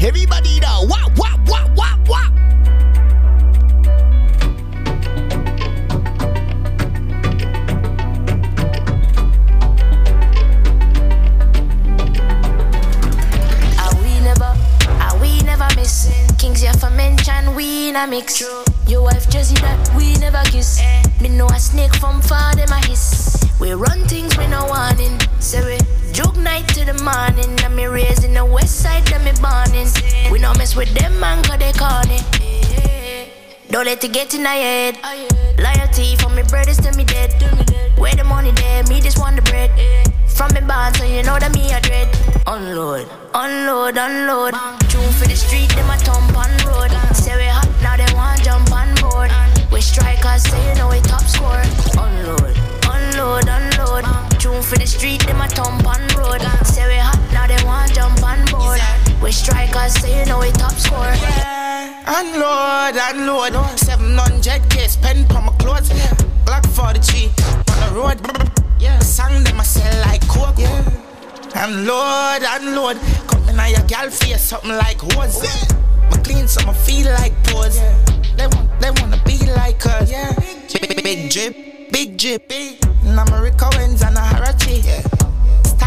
Everybody 0.02 0.58
now, 0.58 0.84
wah, 0.84 1.06
wah, 1.16 1.38
wah, 1.46 1.68
wah, 1.76 1.96
wah. 2.08 2.51
promising. 15.82 16.36
Kings 16.36 16.60
here 16.60 16.72
for 16.74 16.90
mention, 16.90 17.54
we 17.54 17.88
in 17.88 17.96
a 17.96 18.06
mix. 18.06 18.40
Your 18.86 19.02
wife 19.02 19.28
Jersey 19.30 19.54
that 19.56 19.94
we 19.96 20.14
never 20.16 20.42
kiss. 20.44 20.80
Eh. 20.80 21.02
Me 21.20 21.28
know 21.28 21.46
a 21.46 21.58
snake 21.58 21.94
from 21.96 22.20
far, 22.22 22.54
them 22.54 22.70
a 22.70 22.86
hiss. 22.86 23.36
We 23.60 23.72
run 23.72 24.04
things 24.06 24.36
we 24.36 24.46
no 24.46 24.66
warning. 24.66 25.18
Say 25.40 25.62
we 25.64 26.12
joke 26.12 26.36
night 26.36 26.68
to 26.68 26.84
the 26.84 26.94
morning. 27.02 27.58
And 27.64 27.76
me 27.76 27.86
raised 27.86 28.24
in 28.24 28.34
the 28.34 28.44
west 28.44 28.80
side, 28.80 29.04
that 29.06 29.22
me 29.24 29.32
burning. 29.40 29.88
We 30.30 30.38
no 30.38 30.52
mess 30.54 30.76
with 30.76 30.92
them, 30.94 31.18
man, 31.20 31.42
cause 31.44 31.58
they 31.58 31.72
it. 31.74 33.30
Don't 33.70 33.86
let 33.86 34.04
it 34.04 34.12
get 34.12 34.34
in 34.34 34.42
my 34.42 34.54
head. 34.54 34.98
Loyalty 35.58 36.16
for 36.16 36.28
me 36.30 36.42
brothers 36.42 36.76
to 36.78 36.92
me 36.96 37.04
dead. 37.04 37.32
Where 37.96 38.14
the 38.14 38.24
money 38.24 38.52
there, 38.52 38.82
me 38.84 39.00
just 39.00 39.18
want 39.18 39.36
the 39.36 39.42
bread. 39.42 39.70
From 40.34 40.50
me 40.54 40.60
band, 40.60 40.96
so 40.96 41.04
you 41.04 41.22
know 41.22 41.38
that 41.38 41.52
me 41.54 41.72
a 41.72 41.80
dread. 41.80 42.08
Unload, 42.46 43.06
unload, 43.34 43.96
unload. 43.96 44.54
June 44.88 45.12
for 45.12 45.26
the 45.28 45.36
street, 45.36 45.68
them 45.70 45.90
a 45.90 45.96
thump 45.96 46.36
on 46.36 46.50
road. 46.66 46.90
Say 47.14 47.36
we 47.36 47.46
hot, 47.46 47.68
now 47.82 47.96
they 47.96 48.12
want 48.14 48.42
jump 48.42 48.72
on 48.72 48.88
board. 49.00 49.30
We 49.70 49.80
strikers, 49.80 50.42
say 50.42 50.68
you 50.68 50.74
know 50.76 50.88
we 50.88 51.00
top 51.00 51.22
score. 51.22 51.62
Unload, 52.00 52.56
unload, 52.90 53.46
unload. 53.46 54.04
June 54.40 54.62
for 54.62 54.76
the 54.76 54.86
street, 54.86 55.24
them 55.26 55.40
a 55.40 55.48
thump 55.48 55.86
on 55.86 56.00
road. 56.18 56.42
Say 56.66 56.88
we 56.88 56.98
hot 56.98 57.11
now 57.43 57.57
they 57.57 57.64
want 57.64 57.93
jump 57.95 58.22
on 58.22 58.45
board. 58.47 58.80
We 59.22 59.32
strikers, 59.32 59.95
so 60.01 60.07
you 60.07 60.24
know 60.26 60.40
we 60.40 60.51
top 60.53 60.72
score. 60.72 61.14
And 62.07 62.38
Lord, 62.38 62.97
and 62.97 63.26
Lord, 63.26 63.53
700 63.78 64.70
k 64.70 64.88
spend 64.88 65.30
on 65.32 65.47
my 65.47 65.53
clothes. 65.59 65.90
Black 66.45 66.66
43 66.66 67.30
on 67.70 67.78
the 67.82 67.88
road. 67.95 68.18
Yeah, 68.78 68.99
sang 68.99 69.45
them 69.45 69.61
I 69.61 69.64
sell 69.64 70.01
like 70.07 70.26
coke. 70.28 70.59
Yeah. 70.59 70.82
And 71.55 71.86
lord, 71.86 72.43
and 72.43 72.74
lord, 72.74 72.97
Coming 73.28 73.59
on 73.59 73.70
your 73.70 73.86
gal 73.86 74.11
face, 74.11 74.43
something 74.43 74.70
like 74.70 75.01
hoes. 75.01 75.43
Yeah. 75.43 75.78
My 76.11 76.16
clean, 76.18 76.49
so 76.49 76.64
my 76.66 76.72
feel 76.72 77.12
like 77.12 77.34
pose. 77.45 77.76
Yeah. 77.76 77.97
They 78.36 78.47
want, 78.47 78.80
they 78.80 78.90
wanna 79.01 79.22
be 79.24 79.38
like 79.53 79.84
us. 79.86 80.11
Yeah. 80.11 80.32
Big, 80.72 80.80
big, 80.80 80.88
big 80.88 81.05
big 81.05 81.30
drip, 81.30 81.93
big 81.93 82.16
drip. 82.16 82.49
Big. 82.49 82.78
America, 83.05 83.68
wins 83.76 84.03
and 84.03 84.16
a 84.16 84.20
Harachi. 84.20 84.80
Yeah 84.80 85.21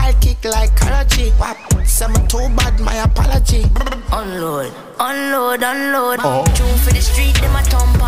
side 0.06 0.22
kick 0.22 0.46
like 0.46 0.76
Karachi. 0.76 1.32
Wap, 1.40 1.58
say 1.86 2.06
too 2.28 2.48
bad, 2.56 2.80
my 2.80 2.96
apology. 2.96 3.64
Unload, 4.12 4.74
unload, 5.00 5.64
unload. 5.64 6.20
Oh. 6.24 6.44
Tune 6.56 6.78
for 6.80 6.94
the 6.94 7.02
street, 7.02 7.36
then 7.42 7.52
my 7.54 7.62
thump 7.64 8.02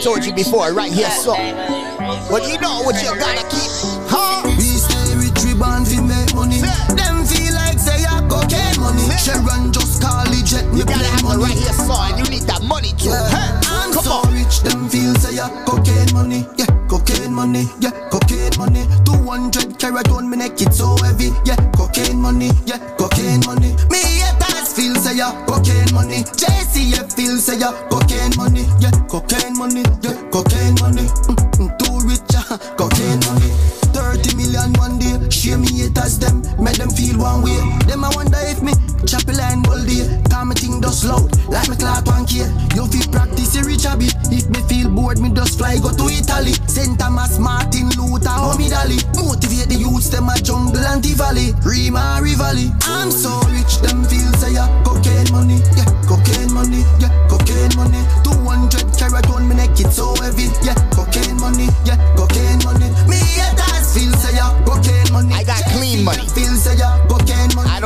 told 0.00 0.24
you 0.24 0.32
before, 0.32 0.72
right 0.72 0.92
here, 0.92 1.10
so. 1.10 1.34
But 2.30 2.48
you 2.48 2.58
know 2.60 2.82
what 2.82 3.02
you 3.02 3.14
gotta 3.18 3.46
keep. 3.48 3.97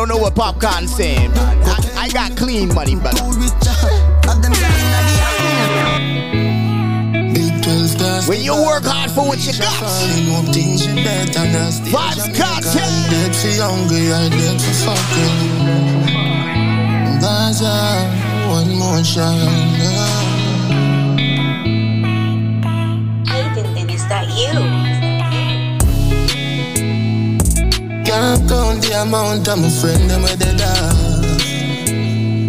don't 0.03 0.17
know 0.17 0.21
what 0.21 0.35
popcorn 0.35 0.89
saying. 0.89 1.31
I, 1.37 1.95
I 1.97 2.09
got 2.09 2.37
clean 2.37 2.75
money, 2.75 2.97
brother. 2.97 3.23
When 8.29 8.41
you 8.43 8.55
work 8.55 8.83
hard 8.83 9.13
for 9.13 9.29
what 9.29 9.39
you 9.47 9.53
got, 9.53 9.79
Vybz 11.87 12.35
Kartel. 12.35 12.83
One 18.51 18.75
more 18.77 19.05
shot. 19.05 20.22
Can't 28.13 28.47
count 28.47 28.83
the 28.85 28.93
amount 29.01 29.49
of 29.49 29.57
my 29.57 29.71
friend 29.81 30.11
them 30.11 30.21
where 30.21 30.37
they 30.37 30.53
die. 30.53 31.33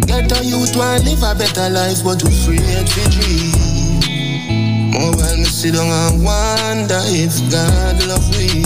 Get 0.04 0.28
a 0.28 0.44
youth 0.44 0.76
want 0.76 1.08
live 1.08 1.24
a 1.24 1.32
better 1.32 1.72
life, 1.72 2.04
but 2.04 2.20
we 2.20 2.28
free 2.44 2.60
and 2.60 2.84
we 2.92 3.04
dream. 3.08 4.92
More 4.92 5.16
while 5.16 5.38
me 5.40 5.48
sit 5.48 5.72
down 5.72 5.88
and 5.88 6.20
wonder 6.20 7.00
if 7.16 7.32
God 7.48 7.96
love 8.04 8.28
me. 8.36 8.60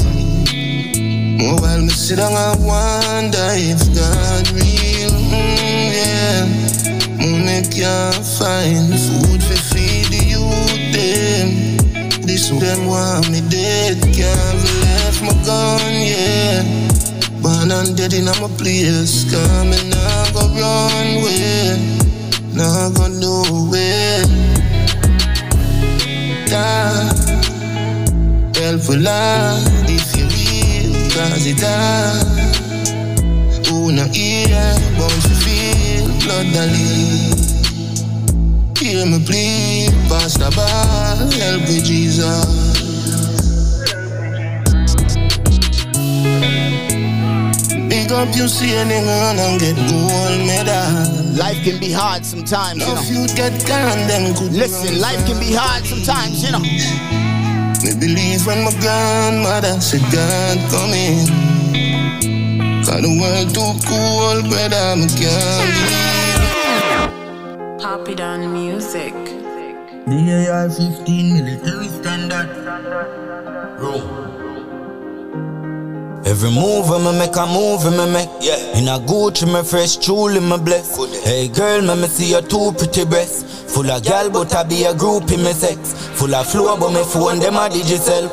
More 1.39 1.63
while 1.63 1.79
me 1.79 1.95
sit 1.95 2.19
down 2.19 2.35
and 2.35 2.67
wonder 2.67 3.47
if 3.55 3.79
God 3.95 4.51
real. 4.51 5.15
Mm, 5.31 5.95
yeah, 5.95 6.43
money 7.23 7.63
can't 7.71 8.27
find 8.27 8.91
food 8.91 9.39
for 9.39 9.61
feed 9.71 10.11
the 10.11 10.35
youth 10.35 10.83
them. 10.91 12.27
This 12.27 12.51
them 12.51 12.89
want 12.91 13.31
me 13.31 13.41
dead, 13.47 14.03
can't 14.03 14.59
believe 14.67 14.88
left 15.09 15.23
my 15.23 15.33
gun, 15.45 15.95
yeah. 16.13 16.63
Born 17.41 17.71
and 17.73 17.97
dead 17.97 18.13
in 18.13 18.27
my 18.27 18.49
place, 18.59 19.25
coming 19.33 19.89
now 19.89 20.33
go 20.35 20.43
run 20.61 21.23
way, 21.25 21.77
now 22.53 22.69
I 22.69 22.91
go 22.93 23.07
nowhere. 23.09 24.25
God, 26.53 27.17
help 28.57 28.89
a 28.89 28.97
lot 29.09 29.89
if 29.89 30.09
you 30.17 30.27
will, 30.35 30.93
cause 31.15 31.47
it 31.47 31.63
hard. 31.65 32.27
Who 33.67 33.93
not 33.93 34.09
but 34.99 35.13
you 35.25 35.37
feel 35.45 36.07
blood 36.21 36.47
that 36.55 36.69
leak. 36.75 37.39
Hear 38.79 39.07
me 39.07 39.19
plead, 39.25 39.93
Pastor 40.09 40.51
Ball, 40.55 41.17
help 41.41 41.63
me 41.63 41.81
Jesus. 41.81 42.68
Up 48.19 48.35
you 48.35 48.49
see 48.49 48.75
a 48.75 48.85
nigga 48.85 49.15
run 49.23 49.39
and 49.39 49.61
get 49.61 49.77
gold 49.77 50.39
medal. 50.43 51.39
Life 51.39 51.63
can 51.63 51.79
be 51.79 51.93
hard 51.93 52.25
sometimes, 52.27 52.81
you 52.81 52.87
know. 52.87 53.01
If 53.01 53.11
you 53.15 53.27
get 53.37 53.55
gone, 53.67 54.07
then 54.11 54.35
could 54.35 54.53
Listen, 54.53 55.01
life 55.01 55.25
can 55.27 55.39
be 55.39 55.55
hard 55.55 55.87
sometimes, 55.87 56.43
you 56.43 56.51
know. 56.51 56.59
Me 56.59 57.95
believe 57.95 58.45
when 58.47 58.65
my 58.65 58.73
grandmother 58.83 59.81
said 59.81 60.03
God 60.11 60.59
come 60.71 60.93
in. 60.93 61.27
Cause 62.85 63.03
the 63.07 63.13
world 63.21 63.55
too 63.55 63.73
cold, 63.87 64.45
brother, 64.51 64.97
me 64.99 65.07
can't 65.15 65.71
believe. 65.79 66.19
Pop 67.81 68.09
it 68.09 68.21
on 68.21 68.53
music. 68.53 69.15
The 70.11 70.19
AR-15 70.51 71.07
military 71.35 71.89
standard. 71.89 72.51
Room. 73.79 74.18
Every 76.29 76.51
move 76.51 76.91
me 76.91 77.19
make 77.19 77.37
a 77.37 77.47
move 77.47 77.85
me 77.91 78.13
make. 78.13 78.29
Yeah. 78.43 78.77
In 78.77 78.87
a 78.87 78.99
Gucci 79.01 79.51
me 79.51 79.63
fresh 79.63 79.97
truly 79.97 80.41
me 80.41 80.59
bless 80.59 80.95
Hey 81.25 81.49
girl 81.49 81.81
me 81.81 81.95
me 82.03 82.07
see 82.07 82.33
your 82.33 82.43
two 82.43 82.73
pretty 82.77 83.07
breasts. 83.07 83.73
Full 83.73 83.91
of 83.91 84.05
gal 84.05 84.29
but 84.29 84.55
I 84.55 84.63
be 84.65 84.85
a 84.85 84.93
group 84.93 85.31
in 85.33 85.43
me 85.43 85.53
sex. 85.55 85.95
Full 86.21 86.35
of 86.35 86.47
flow 86.47 86.77
but 86.77 86.93
me 86.93 87.03
phone 87.03 87.39
them 87.39 87.57
a 87.57 87.71
digital 87.71 88.29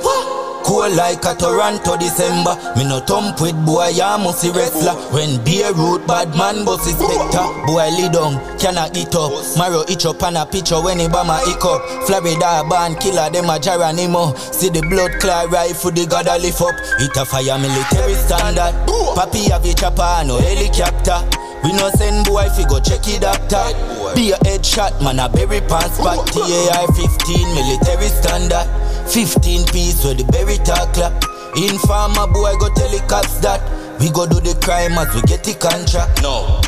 Cool 0.65 0.89
like 0.97 1.23
a 1.25 1.35
Toronto 1.37 1.95
December. 1.95 2.57
Me 2.75 2.83
no 2.89 2.99
thump 2.99 3.39
with 3.39 3.53
boy 3.65 3.89
ya 3.93 4.17
musty 4.17 4.49
wrestler. 4.49 4.97
When 5.13 5.37
Beirut 5.45 6.07
bad 6.07 6.33
man 6.35 6.65
boss 6.65 6.87
is 6.87 6.97
spectre. 6.97 7.45
Boy 7.69 7.85
lay 7.93 8.09
down 8.09 8.41
cannot 8.57 8.97
eat 8.97 9.13
up? 9.13 9.29
Marrow 9.61 9.85
itch 9.87 10.07
up 10.07 10.23
and 10.23 10.37
a 10.37 10.45
picture 10.45 10.81
when 10.81 10.97
he 10.97 11.05
bama 11.05 11.37
hiccup 11.45 11.85
Florida 12.09 12.65
band 12.67 12.99
killer 12.99 13.29
them 13.29 13.49
a 13.49 13.59
Geronimo. 13.59 14.33
See 14.33 14.69
the 14.69 14.81
blood 14.89 15.21
clot 15.21 15.51
rifle 15.51 15.91
the 15.91 16.07
god 16.07 16.25
a 16.25 16.39
lift 16.41 16.61
up. 16.61 16.73
It 16.97 17.15
a 17.15 17.25
fire 17.25 17.61
military 17.61 18.15
standard. 18.15 18.73
Papi 19.13 19.53
have 19.53 19.65
a 19.65 19.73
chopper 19.73 20.25
no 20.25 20.41
helicopter. 20.41 21.21
We 21.63 21.73
no 21.73 21.89
send 21.93 22.25
boy 22.25 22.49
fi 22.57 22.65
go 22.65 22.79
check 22.81 23.05
it 23.05 23.21
doctor. 23.21 23.69
Be 24.17 24.33
a 24.33 24.37
headshot 24.41 24.97
man 25.03 25.19
a 25.21 25.29
berry 25.29 25.61
pants 25.61 26.01
spot 26.01 26.25
TAR 26.25 26.87
15 26.89 27.53
military 27.53 28.09
standard 28.09 28.65
15 29.07 29.65
piece 29.67 30.03
where 30.03 30.15
the 30.15 30.23
berry 30.31 30.57
tackler 30.61 31.13
Informer 31.55 32.27
boy 32.27 32.51
go 32.59 32.67
tell 32.75 32.89
the 32.91 33.03
cops 33.07 33.39
that 33.39 33.61
We 33.99 34.09
go 34.11 34.27
do 34.27 34.39
the 34.39 34.57
crime 34.61 34.97
as 34.97 35.13
we 35.15 35.21
get 35.23 35.43
the 35.43 35.53
contract 35.55 36.21
No 36.21 36.61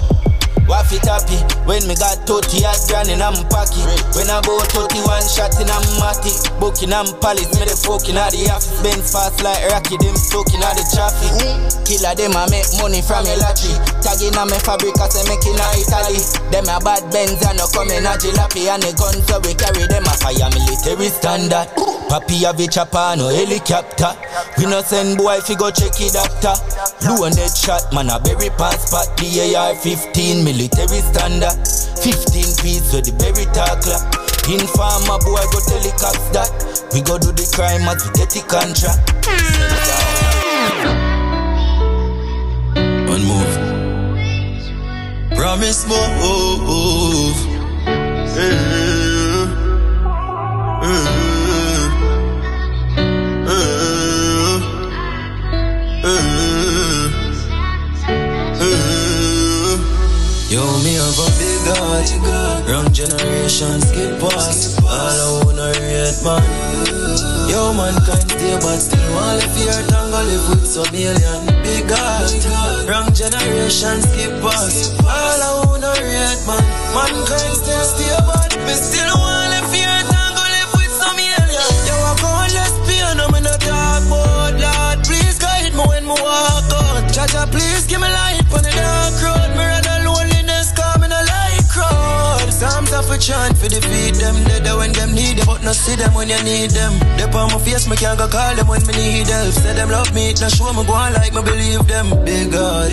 Waff 0.67 0.91
it 0.91 1.07
happy 1.07 1.39
eh? 1.39 1.47
when 1.63 1.79
me 1.87 1.95
got 1.95 2.27
30 2.27 2.43
hot 2.67 2.75
grand 2.91 3.07
in 3.07 3.23
my 3.23 3.31
pocket. 3.47 3.87
When 4.11 4.27
I 4.27 4.43
bought 4.43 4.67
31 4.75 5.23
shot 5.23 5.55
in 5.63 5.71
a 5.71 5.77
matty. 5.95 6.35
Booking 6.59 6.91
am 6.91 7.07
palace, 7.23 7.47
me 7.55 7.63
the 7.63 7.75
fucking 7.87 8.19
at 8.19 8.35
the 8.35 8.51
office. 8.51 8.75
Benz 8.83 9.07
fast 9.07 9.39
like 9.47 9.63
Rocky, 9.71 9.95
them 9.95 10.19
stuck 10.19 10.51
in 10.51 10.59
the 10.59 10.83
traffic. 10.91 11.31
Mm. 11.39 11.71
Killer 11.87 12.11
them 12.19 12.35
I 12.35 12.51
make 12.51 12.67
money 12.83 12.99
from 12.99 13.23
a 13.23 13.33
lottery. 13.39 13.79
Tagging 14.03 14.35
on 14.35 14.51
me 14.51 14.59
fabric 14.59 14.99
as 14.99 15.15
I 15.15 15.23
make 15.31 15.47
in 15.47 15.55
Italy. 15.55 16.19
Them 16.51 16.67
a 16.67 16.83
bad 16.83 17.07
Benz 17.15 17.39
and 17.47 17.55
no 17.55 17.71
come 17.71 17.87
in 17.95 18.03
a 18.03 18.19
jalopy. 18.19 18.67
And 18.67 18.83
the 18.83 18.91
guns 18.91 19.23
so 19.23 19.39
we 19.39 19.55
carry 19.55 19.87
them 19.87 20.03
a 20.03 20.13
fire 20.19 20.51
military 20.51 21.07
standard. 21.07 21.71
Papi 22.07 22.43
have 22.43 22.59
a 22.59 22.67
chopper, 22.67 23.15
no 23.17 23.27
helicopter. 23.27 24.15
We 24.57 24.65
no 24.65 24.81
send 24.81 25.17
boy 25.17 25.39
fi 25.41 25.55
go 25.55 25.69
check 25.71 25.99
it 25.99 26.13
doctor. 26.13 26.55
Blue 27.03 27.25
and 27.25 27.35
dead 27.35 27.51
shot, 27.51 27.91
man 27.93 28.09
a 28.09 28.19
berry 28.19 28.49
pass 28.55 28.87
spot. 28.87 29.17
The 29.17 29.55
AR 29.55 29.75
15 29.75 30.43
military 30.43 31.01
standard. 31.03 31.57
15 31.99 32.55
piece 32.63 32.93
with 32.95 33.05
the 33.05 33.11
berry 33.19 33.45
tackler. 33.51 33.99
Informer 34.47 35.19
boy 35.19 35.43
go 35.51 35.59
tell 35.67 35.81
the 35.83 35.91
cops 35.99 36.29
that 36.31 36.47
we 36.93 37.01
go 37.01 37.17
do 37.19 37.31
the 37.35 37.43
crime 37.51 37.83
as 37.91 37.99
we 38.07 38.11
get 38.15 38.29
the 38.31 38.39
contract. 38.47 39.03
One 43.11 43.23
move. 43.27 43.53
Promise 45.35 45.83
move. 45.89 47.35
Yeah. 48.37 48.77
Yo, 60.47 60.63
me 60.79 60.95
have 60.95 61.19
a 61.19 61.27
big 61.35 61.67
heart. 61.75 62.07
Wrong 62.71 62.87
generation 62.93 63.81
skip 63.83 64.15
past. 64.15 64.79
All 64.79 64.87
I 64.87 65.43
wanna 65.43 65.75
rate 65.75 66.15
man. 66.23 66.39
Yo, 67.51 67.75
mankind 67.75 68.31
stay 68.31 68.55
but 68.63 68.79
still 68.79 69.11
want 69.11 69.43
live 69.43 69.55
here. 69.59 69.75
Tango 69.91 70.23
live 70.23 70.47
with 70.47 70.63
some 70.63 70.87
alien. 70.95 71.43
Big 71.67 71.91
heart. 71.91 72.31
Wrong 72.87 73.11
generation 73.11 73.99
skip 74.07 74.39
past. 74.39 74.95
All 75.03 75.11
I 75.11 75.67
wanna 75.67 75.91
rate 75.99 76.43
man. 76.47 76.63
Mankind 76.95 77.55
still 77.59 77.83
stay 77.83 78.15
but 78.23 78.55
me 78.63 78.71
still 78.71 79.19
want 79.19 79.51
live 79.51 79.67
here. 79.75 79.99
Tango 80.07 80.43
live 80.47 80.71
with 80.79 80.93
some 80.95 81.19
alien. 81.19 81.75
Yo, 81.91 81.95
I 82.07 82.15
can't 82.23 82.55
less 82.55 82.71
pain. 82.87 83.19
I'm 83.19 83.35
in 83.35 83.43
a 83.51 83.55
dark 83.67 83.99
mode. 84.07 84.63
Lord, 84.63 84.97
please 85.03 85.35
guide 85.43 85.75
me 85.75 85.83
when 85.83 86.07
me 86.07 86.15
walk 86.15 86.71
out. 86.71 87.03
Jaja, 87.11 87.51
please 87.51 87.83
give 87.83 87.99
me 87.99 88.07
light 88.07 88.47
on 88.47 88.63
the 88.63 88.71
dark 88.71 89.11
road. 89.19 89.51
Me 89.59 89.76
of 92.97 93.09
a 93.11 93.17
chant 93.17 93.57
for 93.57 93.69
defeat 93.69 94.17
them. 94.17 94.35
There 94.65 94.75
when 94.75 94.91
them 94.91 95.13
need 95.13 95.37
them, 95.37 95.45
but 95.45 95.63
not 95.63 95.75
see 95.75 95.95
them 95.95 96.13
when 96.13 96.29
you 96.29 96.41
need 96.43 96.71
them. 96.71 96.97
They 97.17 97.29
on 97.29 97.53
my 97.53 97.59
face, 97.61 97.87
me 97.87 97.95
can't 97.95 98.17
go 98.17 98.27
call 98.27 98.55
them 98.55 98.67
when 98.67 98.81
me 98.87 98.93
need 98.97 99.27
help. 99.27 99.53
Say 99.53 99.73
them 99.73 99.89
love 99.89 100.13
me, 100.13 100.31
it 100.31 100.41
not 100.41 100.51
show 100.51 100.73
me 100.73 100.83
go 100.85 100.93
on 100.93 101.13
like 101.13 101.33
me 101.33 101.41
believe 101.43 101.85
them. 101.87 102.09
Big 102.25 102.51
God, 102.51 102.89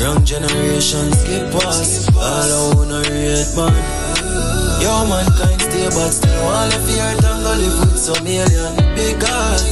wrong 0.00 0.24
generation 0.24 1.10
skip 1.18 1.50
past. 1.52 2.14
All 2.14 2.22
I 2.22 2.74
wanna 2.74 3.02
rate 3.10 3.50
man. 3.58 3.74
Yo, 4.82 5.06
mankind 5.06 5.62
stay 5.62 5.86
but 5.94 6.10
still 6.10 6.42
want 6.42 6.74
live 6.74 6.88
here 6.88 7.14
Tango 7.22 7.54
live 7.54 7.78
with 7.86 7.98
some 8.02 8.26
alien 8.26 8.74
Big 8.96 9.14
God, 9.20 9.62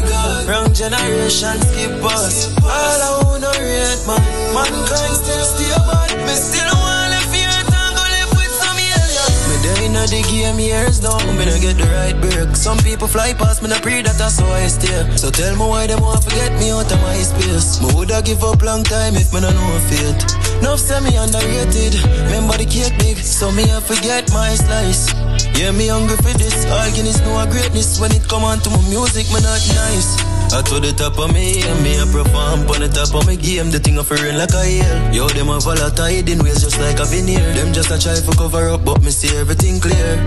wrong 0.47 0.73
generation 0.73 1.59
skip 1.67 1.99
us 2.05 2.55
All 2.63 2.71
I 2.71 3.21
wanna 3.25 3.51
rate 3.59 4.07
man 4.07 4.23
Mankind 4.55 5.17
still 5.19 5.45
stay 5.51 5.75
but 5.83 6.15
me 6.15 6.35
still 6.39 6.90
inna 9.81 10.07
the 10.07 10.23
game 10.31 10.61
years 10.61 11.01
now 11.02 11.16
Me 11.36 11.44
no 11.44 11.57
get 11.61 11.77
the 11.77 11.89
right 11.97 12.16
break. 12.20 12.55
Some 12.57 12.78
people 12.78 13.09
fly 13.09 13.32
past 13.32 13.62
me 13.62 13.69
no 13.69 13.78
pray 13.81 14.02
that 14.02 14.16
that's 14.19 14.39
how 14.39 14.51
I 14.52 14.66
stay 14.66 15.16
So 15.16 15.31
tell 15.31 15.55
me 15.57 15.66
why 15.66 15.86
them 15.86 16.01
want 16.01 16.23
to 16.23 16.31
get 16.31 16.52
me 16.61 16.70
out 16.70 16.90
of 16.93 17.01
my 17.02 17.16
space. 17.16 17.81
Me 17.81 17.89
woulda 17.94 18.23
give 18.23 18.43
up 18.44 18.62
long 18.62 18.82
time 18.82 19.15
if 19.16 19.32
me 19.32 19.40
no 19.40 19.51
know 19.51 19.78
fate. 19.89 20.23
Enough 20.61 20.81
say 20.81 21.01
me 21.01 21.16
underrated. 21.16 21.94
Remember 22.28 22.57
the 22.57 22.66
cake 22.69 22.97
big, 22.98 23.16
so 23.16 23.51
me 23.52 23.65
I 23.65 23.81
forget 23.81 24.31
my 24.32 24.55
slice. 24.55 25.40
Yeah, 25.59 25.72
me 25.72 25.89
hungry 25.89 26.16
for 26.16 26.35
this. 26.39 26.66
All 26.66 26.90
Guinness 26.93 27.20
know 27.22 27.39
a 27.39 27.47
greatness 27.47 28.01
when 28.01 28.12
it 28.12 28.27
come 28.28 28.44
on 28.44 28.59
to 28.60 28.70
my 28.70 28.82
music, 28.89 29.27
me 29.32 29.40
not 29.40 29.62
nice. 29.74 30.18
I 30.51 30.62
to 30.66 30.81
the 30.81 30.93
top 30.93 31.18
of 31.18 31.32
me, 31.32 31.62
and 31.62 31.78
me 31.82 31.94
a 31.98 32.06
perform 32.06 32.66
on 32.66 32.81
the 32.82 32.90
top 32.90 33.14
of 33.14 33.27
my 33.27 33.36
game. 33.36 33.70
The 33.70 33.78
thing 33.78 33.98
of 33.98 34.10
rain 34.10 34.36
like 34.36 34.51
a 34.51 34.62
hail. 34.64 35.14
Yo, 35.14 35.28
them 35.28 35.48
a 35.48 35.60
volatile 35.60 36.27
in 36.27 36.43
ways 36.43 36.62
just 36.62 36.81
like 36.81 36.98
a 36.98 37.06
veneer. 37.06 37.43
Them 37.55 37.72
just 37.72 37.90
a 37.90 37.98
try 37.98 38.18
for 38.18 38.35
cover 38.35 38.68
up, 38.70 38.85
but 38.85 39.02
me 39.02 39.10
see 39.10 39.31
everything 39.36 39.78
clear. 39.78 40.18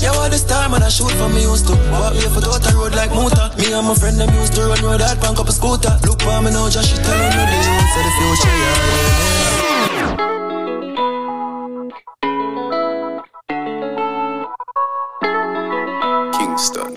Yeah, 0.00 0.12
all 0.12 0.28
this 0.28 0.44
time 0.44 0.74
and 0.74 0.84
I 0.84 0.88
shoot 0.88 1.10
for 1.12 1.28
me 1.30 1.42
used 1.42 1.66
to 1.68 1.72
Walk 1.90 2.12
here 2.12 2.28
for 2.28 2.42
total 2.42 2.78
road 2.78 2.94
like 2.94 3.10
motor 3.10 3.48
Me 3.56 3.72
and 3.72 3.86
my 3.86 3.94
friend 3.94 4.20
them 4.20 4.28
used 4.34 4.52
to 4.54 4.68
run 4.68 4.82
road 4.84 5.00
hard 5.00 5.18
punk 5.20 5.40
up 5.40 5.48
a 5.48 5.52
scooter 5.52 5.98
Look 6.04 6.20
for 6.20 6.42
me 6.42 6.50
now, 6.50 6.68
just 6.68 6.90
shit 6.90 6.98
you 6.98 7.04
the 7.04 7.16
ones 7.16 7.96
of 7.96 8.02
the 8.04 8.12
future, 8.20 8.56
yeah. 10.20 10.35
Stunning. 16.56 16.96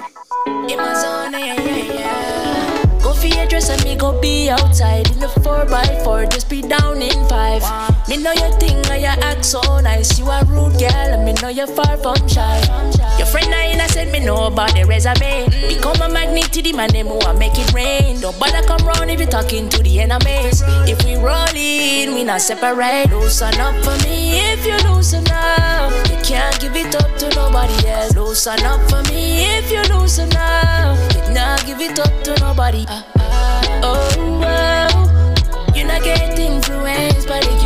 In 0.69 0.77
my 0.77 0.93
zone, 0.93 1.33
yeah, 1.33 1.59
yeah, 1.59 1.93
yeah. 1.93 2.99
Go 3.03 3.11
for 3.13 3.27
your 3.27 3.45
dress 3.45 3.69
and 3.69 3.83
me 3.83 3.95
go 3.95 4.19
be 4.21 4.49
outside 4.49 5.11
in 5.11 5.19
the 5.19 5.27
4x4, 5.27 6.31
just 6.31 6.49
be 6.49 6.61
down 6.61 7.01
in 7.01 7.27
5. 7.27 8.07
Me 8.07 8.15
know 8.17 8.31
your 8.31 8.51
thing 8.57 8.77
and 8.87 9.01
your 9.01 9.11
act 9.19 9.43
so 9.43 9.59
nice. 9.81 10.17
You 10.17 10.29
a 10.29 10.45
rude 10.45 10.79
girl 10.79 11.11
and 11.11 11.25
me 11.25 11.33
know 11.41 11.49
you're 11.49 11.67
far 11.67 11.97
from 11.97 12.25
shy. 12.27 12.59
Your 13.17 13.27
friend 13.27 13.53
I 13.53 13.71
innocent, 13.73 14.11
me 14.11 14.19
know 14.19 14.47
about 14.47 14.73
the 14.75 14.85
resume. 14.85 15.49
Become 15.67 16.01
a 16.01 16.09
magnet 16.09 16.53
to 16.53 16.61
the 16.61 16.71
man, 16.71 16.95
who 16.95 17.19
a 17.19 17.37
make 17.37 17.59
it 17.59 17.73
rain. 17.73 18.21
Don't 18.21 18.39
bother 18.39 18.65
come 18.65 18.87
round 18.87 19.11
if 19.11 19.19
you 19.19 19.25
talking 19.25 19.67
to 19.69 19.83
the 19.83 19.99
enemies. 19.99 20.63
If 20.87 21.03
we 21.03 21.15
roll 21.15 21.51
in, 21.53 21.78
not 22.29 22.41
separate. 22.41 23.09
Loosen 23.09 23.59
up 23.59 23.73
for 23.83 23.97
me 24.05 24.37
if 24.53 24.63
you 24.63 24.77
loosen 24.87 25.25
up. 25.31 25.91
You 26.09 26.17
can't 26.21 26.59
give 26.61 26.75
it 26.75 26.93
up 26.95 27.17
to 27.17 27.27
nobody 27.29 27.87
else. 27.87 28.15
Loosen 28.15 28.63
up 28.65 28.79
for 28.87 29.01
me 29.09 29.57
if 29.57 29.71
you 29.71 29.81
loosen 29.91 30.29
up. 30.37 30.95
You 31.15 31.21
can't 31.33 31.65
give 31.65 31.81
it 31.81 31.97
up 31.97 32.13
to 32.25 32.37
nobody. 32.39 32.85
Uh, 32.87 33.01
uh, 33.15 33.81
oh, 33.83 34.39
well. 34.39 35.75
You 35.75 35.85
not 35.85 36.03
get 36.03 36.37
influenced 36.37 37.27
by 37.27 37.39
the 37.39 37.58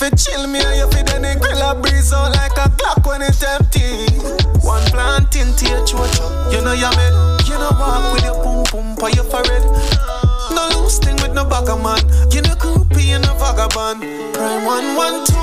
Need 0.00 0.16
chill 0.16 0.46
me 0.46 0.60
and 0.60 0.76
you 0.78 0.88
fit 0.96 1.12
any 1.12 1.38
grill 1.38 1.60
a 1.60 1.74
breeze 1.74 2.12
out 2.12 2.32
like 2.32 2.56
a 2.56 2.70
clock 2.78 3.04
when 3.04 3.20
it's 3.20 3.42
empty. 3.42 4.08
One 4.64 4.82
planting 4.88 5.52
to 5.54 5.64
your 5.68 5.84
chocho. 5.84 6.24
You 6.50 6.64
know 6.64 6.72
you 6.72 6.88
made. 6.96 7.44
You 7.44 7.58
know 7.60 7.68
walk 7.76 8.14
with 8.14 8.24
your 8.24 8.34
pum 8.42 8.64
pum 8.64 8.96
for 8.96 9.10
your 9.10 9.24
forehead. 9.24 9.62
No 10.56 10.68
loose 10.72 10.98
thing 10.98 11.16
with 11.16 11.34
no 11.34 11.44
bugger 11.44 11.76
man. 11.76 12.00
You 12.32 12.40
know 12.40 12.56
groupie 12.56 13.12
you 13.12 13.18
no 13.18 13.34
vagabond. 13.36 14.00
Prime 14.32 14.64
one 14.64 14.96
one 14.96 15.20
two. 15.26 15.36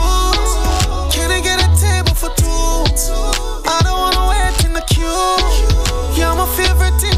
Can 1.13 1.29
I 1.29 1.39
get 1.39 1.61
a 1.61 1.69
table 1.77 2.15
for 2.17 2.33
two? 2.33 3.61
I 3.69 3.77
don't 3.85 3.93
wanna 3.93 4.25
wait 4.25 4.65
in 4.65 4.73
the 4.73 4.81
queue. 4.89 6.17
You're 6.17 6.33
my 6.33 6.49
favorite 6.57 6.97
thing 6.99 7.16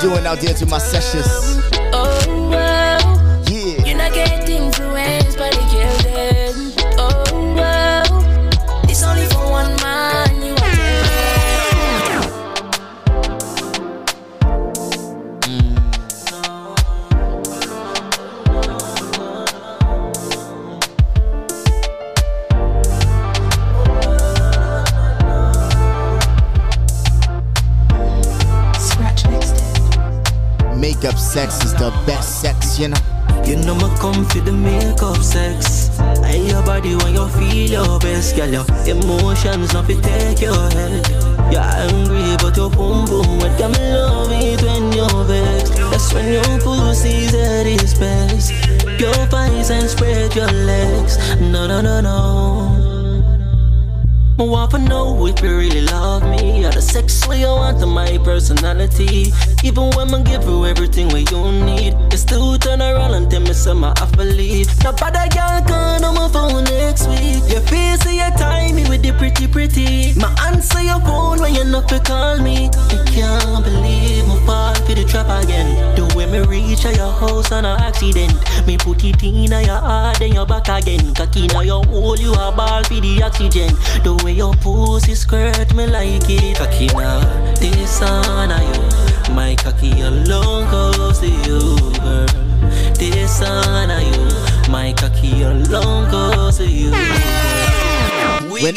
doing 0.00 0.26
out 0.26 0.40
there 0.40 0.54
to 0.54 0.66
my 0.66 0.78
sessions? 0.78 1.75
Makeup 31.06 31.20
sex 31.20 31.64
is 31.64 31.72
the 31.74 31.90
best 32.04 32.40
sex, 32.40 32.80
you 32.80 32.88
know. 32.88 32.96
You 33.46 33.54
know 33.54 33.76
me 33.76 33.86
come 34.00 34.24
for 34.24 34.40
the 34.40 34.50
makeup 34.50 35.22
sex. 35.22 35.96
I 36.00 36.34
your 36.34 36.64
body 36.64 36.96
when 36.96 37.14
you 37.14 37.28
feel 37.28 37.70
your 37.78 38.00
best, 38.00 38.34
girl. 38.34 38.50
Your 38.50 38.66
emotions 38.88 39.72
not 39.72 39.86
fi 39.86 39.94
take 40.00 40.40
your 40.40 40.68
head. 40.74 41.06
You're 41.52 41.62
angry 41.62 42.34
but 42.42 42.56
your 42.56 42.70
boom 42.70 43.06
boom 43.06 43.38
with 43.38 43.56
them 43.56 43.70
love 43.94 44.32
it 44.32 44.60
when 44.62 44.90
you're 44.90 45.24
vexed. 45.30 45.76
That's 45.76 46.12
when 46.12 46.26
your 46.32 46.58
pussy's 46.58 47.32
at 47.34 47.66
its 47.66 47.94
best. 47.94 48.50
Your 48.98 49.14
thighs 49.30 49.70
and 49.70 49.88
spread 49.88 50.34
your 50.34 50.50
legs. 50.50 51.16
No 51.38 51.68
no 51.68 51.80
no 51.80 52.00
no. 52.00 52.96
I 54.40 54.42
want 54.42 54.72
to 54.72 54.78
know 54.78 55.24
if 55.24 55.40
you 55.40 55.56
really 55.56 55.82
love 55.82 56.24
me. 56.24 56.66
Or 56.66 56.72
the 56.72 56.82
sex 56.82 57.28
where 57.28 57.38
you 57.38 57.46
want 57.46 57.78
to 57.78 57.86
my 57.86 58.18
personality. 58.18 59.30
Even 59.66 59.90
when 59.96 60.14
I 60.14 60.22
give 60.22 60.44
you 60.44 60.64
everything 60.64 61.08
where 61.08 61.26
you 61.28 61.50
need, 61.50 61.94
you 62.12 62.18
still 62.18 62.56
turn 62.56 62.80
around 62.80 63.14
and 63.14 63.28
tell 63.28 63.40
me 63.40 63.52
some 63.52 63.82
I 63.82 63.92
have 63.98 64.14
leave. 64.16 64.68
Now, 64.84 64.92
but 64.92 65.16
I 65.16 65.26
can't 65.26 65.68
on 66.04 66.14
my 66.14 66.28
phone 66.28 66.62
next 66.62 67.08
week. 67.08 67.42
Your 67.50 67.62
face 67.62 68.06
and 68.06 68.14
your 68.14 68.30
time 68.38 68.76
me 68.76 68.88
with 68.88 69.02
the 69.02 69.10
pretty 69.18 69.48
pretty. 69.48 70.14
My 70.14 70.32
answer 70.46 70.80
your 70.82 71.00
phone 71.00 71.40
when 71.40 71.52
you 71.52 71.64
not 71.64 71.88
to 71.88 71.98
call 71.98 72.38
me. 72.38 72.68
I 72.68 73.04
can't 73.10 73.64
believe 73.64 74.28
my 74.28 74.38
fall 74.46 74.74
for 74.86 74.94
the 74.94 75.04
trap 75.04 75.26
again. 75.42 75.96
The 75.96 76.14
way 76.14 76.26
me 76.26 76.46
reach 76.46 76.86
at 76.86 76.94
your 76.94 77.10
house 77.10 77.50
on 77.50 77.64
an 77.64 77.80
accident. 77.80 78.38
Me 78.68 78.78
put 78.78 79.02
it 79.02 79.20
in 79.24 79.50
your 79.50 79.66
heart 79.66 80.20
then 80.20 80.32
you 80.32 80.46
back 80.46 80.68
again. 80.68 81.12
Cocky 81.12 81.48
now 81.48 81.62
your 81.62 81.84
hole 81.86 82.16
you 82.16 82.30
a 82.34 82.54
ball 82.54 82.84
for 82.84 83.00
the 83.00 83.20
oxygen. 83.20 83.74
The 84.04 84.14
way 84.22 84.34
your 84.34 84.54
pussy 84.54 85.16
skirt 85.16 85.74
me 85.74 85.88
like 85.88 86.30
it. 86.30 86.56
Cocky 86.56 86.86
now 86.94 87.18
this 87.58 88.00
on 88.00 88.50
you. 88.50 89.05
My 89.36 89.54
cocky 89.54 90.00
alone 90.00 90.64
goes 90.70 91.18
to 91.20 91.28
you, 91.28 91.76
girl. 92.00 92.26
This 92.96 93.42
on 93.42 93.90
you. 93.90 94.72
My 94.72 94.94
cocky 94.96 95.42
alone 95.42 96.10
goes 96.10 96.56
to 96.56 96.66
you. 96.66 96.90
Girl. 96.90 98.48
When, 98.48 98.74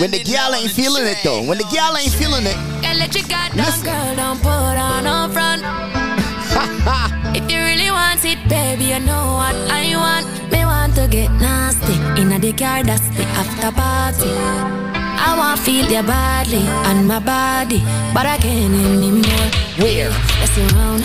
when 0.00 0.10
the 0.10 0.24
gal 0.24 0.54
ain't 0.54 0.70
feeling 0.70 1.04
it 1.04 1.18
though, 1.22 1.44
when 1.44 1.58
the 1.58 1.68
gal 1.70 1.94
ain't 1.94 2.10
feeling 2.10 2.46
it, 2.46 2.56
Girl, 2.80 2.96
let 2.96 3.14
you 3.14 3.22
got 3.28 3.54
down, 3.54 3.82
girl, 3.82 4.16
don't 4.16 4.40
put 4.40 4.48
on 4.48 5.04
no 5.04 5.28
front. 5.30 5.60
if 7.36 7.44
you 7.52 7.58
really 7.58 7.90
want 7.90 8.24
it, 8.24 8.38
baby, 8.48 8.84
you 8.84 9.00
know 9.00 9.36
what 9.36 9.54
I 9.70 9.92
want. 9.94 10.50
Me 10.50 10.64
want 10.64 10.94
to 10.94 11.06
get 11.06 11.30
nasty 11.32 11.92
in 12.18 12.40
the 12.40 12.52
car, 12.54 12.82
that's 12.82 13.06
the 13.10 13.24
after 13.36 13.70
party. 13.72 14.97
I 15.18 15.36
want 15.36 15.58
to 15.58 15.64
feel 15.64 15.90
your 15.90 16.04
body 16.04 16.62
and 16.88 17.06
my 17.06 17.18
body, 17.18 17.80
but 18.14 18.24
I 18.26 18.38
can't 18.38 18.72
anymore. 18.72 19.48
Where? 19.78 20.10
Messing 20.38 20.70
around, 20.76 21.02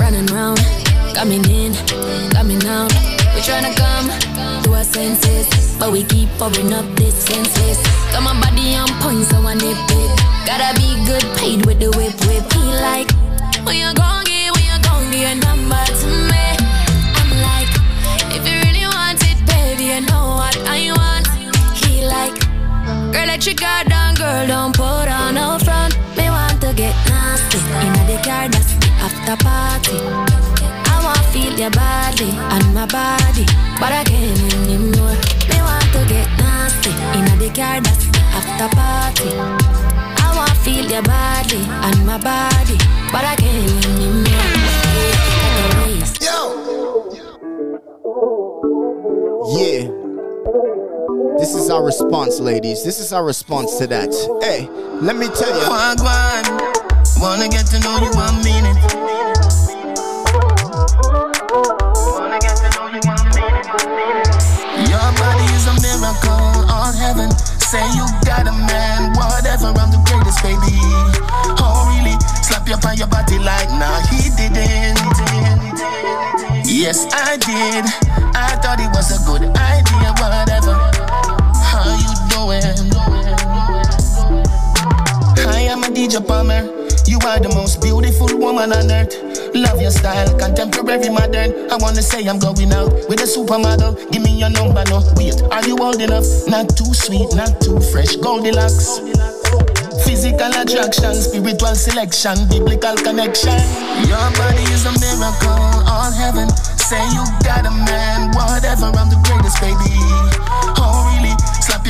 running 0.00 0.26
round, 0.26 0.60
coming 1.14 1.44
in, 1.44 1.74
coming 2.32 2.64
out. 2.66 2.92
We 3.34 3.40
tryna 3.44 3.76
come 3.76 4.08
to 4.64 4.74
our 4.74 4.84
senses, 4.84 5.76
but 5.78 5.92
we 5.92 6.04
keep 6.04 6.28
pouring 6.38 6.72
up 6.72 6.86
this 6.96 7.14
senses. 7.14 7.78
Got 8.12 8.22
my 8.22 8.34
body 8.40 8.74
on 8.76 8.88
point, 9.00 9.24
so 9.28 9.38
I 9.44 9.54
nip 9.54 9.76
it. 9.76 10.10
Gotta 10.48 10.72
be 10.80 10.96
good 11.04 11.24
paid 11.36 11.66
with 11.66 11.78
the 11.78 11.90
whip 11.96 12.16
whip. 12.26 12.44
He 12.52 12.64
like, 12.80 13.12
when 13.66 13.76
you 13.76 13.92
gon' 13.94 14.24
get, 14.24 14.50
when 14.56 14.64
you 14.64 14.78
gon' 14.82 15.10
get 15.12 15.20
your 15.20 15.36
number 15.36 15.84
to 15.84 16.08
me. 16.32 16.46
I'm 17.20 17.30
like, 17.44 17.70
if 18.34 18.42
you 18.48 18.56
really 18.64 18.86
want 18.88 19.20
it, 19.22 19.38
baby, 19.46 19.84
you 19.92 20.00
know 20.08 20.40
what 20.40 20.56
I 20.66 20.90
want. 20.90 20.99
Girl, 23.12 23.26
let 23.26 23.44
your 23.44 23.56
guard 23.56 23.88
down, 23.88 24.14
girl, 24.14 24.46
don't 24.46 24.74
put 24.74 25.08
on 25.08 25.34
no 25.34 25.58
front. 25.58 25.98
Me 26.16 26.30
want 26.30 26.60
to 26.60 26.72
get 26.72 26.94
nasty 27.08 27.58
in 27.58 27.92
the 28.06 28.20
car, 28.22 28.48
that's 28.48 28.72
after 29.02 29.36
party. 29.42 29.98
I 30.92 30.96
want 31.02 31.24
feel 31.32 31.58
your 31.58 31.70
body 31.70 32.30
and 32.54 32.72
my 32.72 32.86
body, 32.86 33.44
but 33.80 33.90
I 33.90 34.04
can't 34.04 34.54
anymore. 34.54 35.16
Me 35.50 35.58
want 35.58 35.88
to 35.94 36.04
get 36.06 36.28
nasty 36.38 36.90
in 37.18 37.26
the 37.42 37.50
car, 37.52 37.80
that's 37.80 38.06
after 38.38 38.68
party. 38.76 39.30
I 40.22 40.32
want 40.36 40.56
feel 40.58 40.86
your 40.88 41.02
body 41.02 41.62
and 41.86 42.06
my 42.06 42.18
body, 42.18 42.78
but 43.10 43.24
I 43.24 43.34
can't 43.34 43.86
anymore. 43.86 44.20
yeah. 49.58 50.89
This 51.38 51.54
is 51.54 51.68
our 51.68 51.84
response, 51.84 52.40
ladies. 52.40 52.82
This 52.82 52.98
is 52.98 53.12
our 53.12 53.24
response 53.24 53.76
to 53.78 53.86
that. 53.88 54.08
Hey, 54.42 54.68
let 55.04 55.16
me 55.16 55.26
tell 55.28 55.52
you. 55.52 55.68
Wanna 57.20 57.48
get 57.48 57.66
to 57.66 57.80
know 57.80 57.98
you. 58.00 58.10
Say 67.70 67.86
you 67.94 68.04
got 68.26 68.48
a 68.48 68.52
man, 68.52 69.14
whatever, 69.14 69.70
I'm 69.78 69.92
the 69.92 70.02
greatest, 70.10 70.42
baby. 70.42 70.74
Oh, 71.62 71.86
really? 71.94 72.18
Slap 72.42 72.66
you 72.66 72.74
on 72.74 72.96
your 72.96 73.06
body 73.06 73.38
like, 73.38 73.70
nah, 73.70 74.00
he 74.10 74.28
didn't. 74.34 74.98
Yes, 76.66 77.06
I 77.12 77.36
did. 77.36 77.84
I 78.34 78.58
thought 78.60 78.80
it 78.80 78.90
was 78.90 79.14
a 79.14 79.22
good 79.24 79.42
idea, 79.56 80.12
whatever. 80.18 80.89
I 85.46 85.60
am 85.68 85.84
a 85.84 85.88
DJ 85.88 86.26
palmer. 86.26 86.64
You 87.06 87.18
are 87.28 87.38
the 87.38 87.52
most 87.54 87.82
beautiful 87.82 88.32
woman 88.38 88.72
on 88.72 88.90
earth. 88.90 89.12
Love 89.54 89.82
your 89.82 89.90
style, 89.90 90.32
contemporary, 90.38 91.10
modern. 91.10 91.70
I 91.70 91.76
wanna 91.76 92.00
say 92.00 92.24
I'm 92.26 92.38
going 92.38 92.72
out 92.72 92.92
with 93.10 93.20
a 93.20 93.28
supermodel. 93.28 94.10
Give 94.10 94.22
me 94.22 94.32
your 94.40 94.48
number, 94.48 94.82
no. 94.88 95.04
Wait, 95.16 95.36
are 95.52 95.60
you 95.68 95.76
old 95.76 96.00
enough? 96.00 96.24
Not 96.48 96.74
too 96.76 96.94
sweet, 96.94 97.28
not 97.36 97.60
too 97.60 97.78
fresh. 97.92 98.16
Goldilocks. 98.16 99.00
Physical 100.08 100.48
attraction, 100.56 101.12
spiritual 101.20 101.74
selection, 101.76 102.48
biblical 102.48 102.96
connection. 102.96 103.60
Your 104.08 104.26
body 104.40 104.64
is 104.72 104.88
a 104.88 104.96
miracle, 104.96 105.60
all 105.84 106.10
heaven. 106.10 106.48
Say 106.80 107.04
you 107.12 107.20
got 107.44 107.68
a 107.68 107.70
man, 107.84 108.32
whatever, 108.32 108.88
I'm 108.96 109.12
the 109.12 109.20
greatest, 109.28 109.60
baby. 109.60 109.92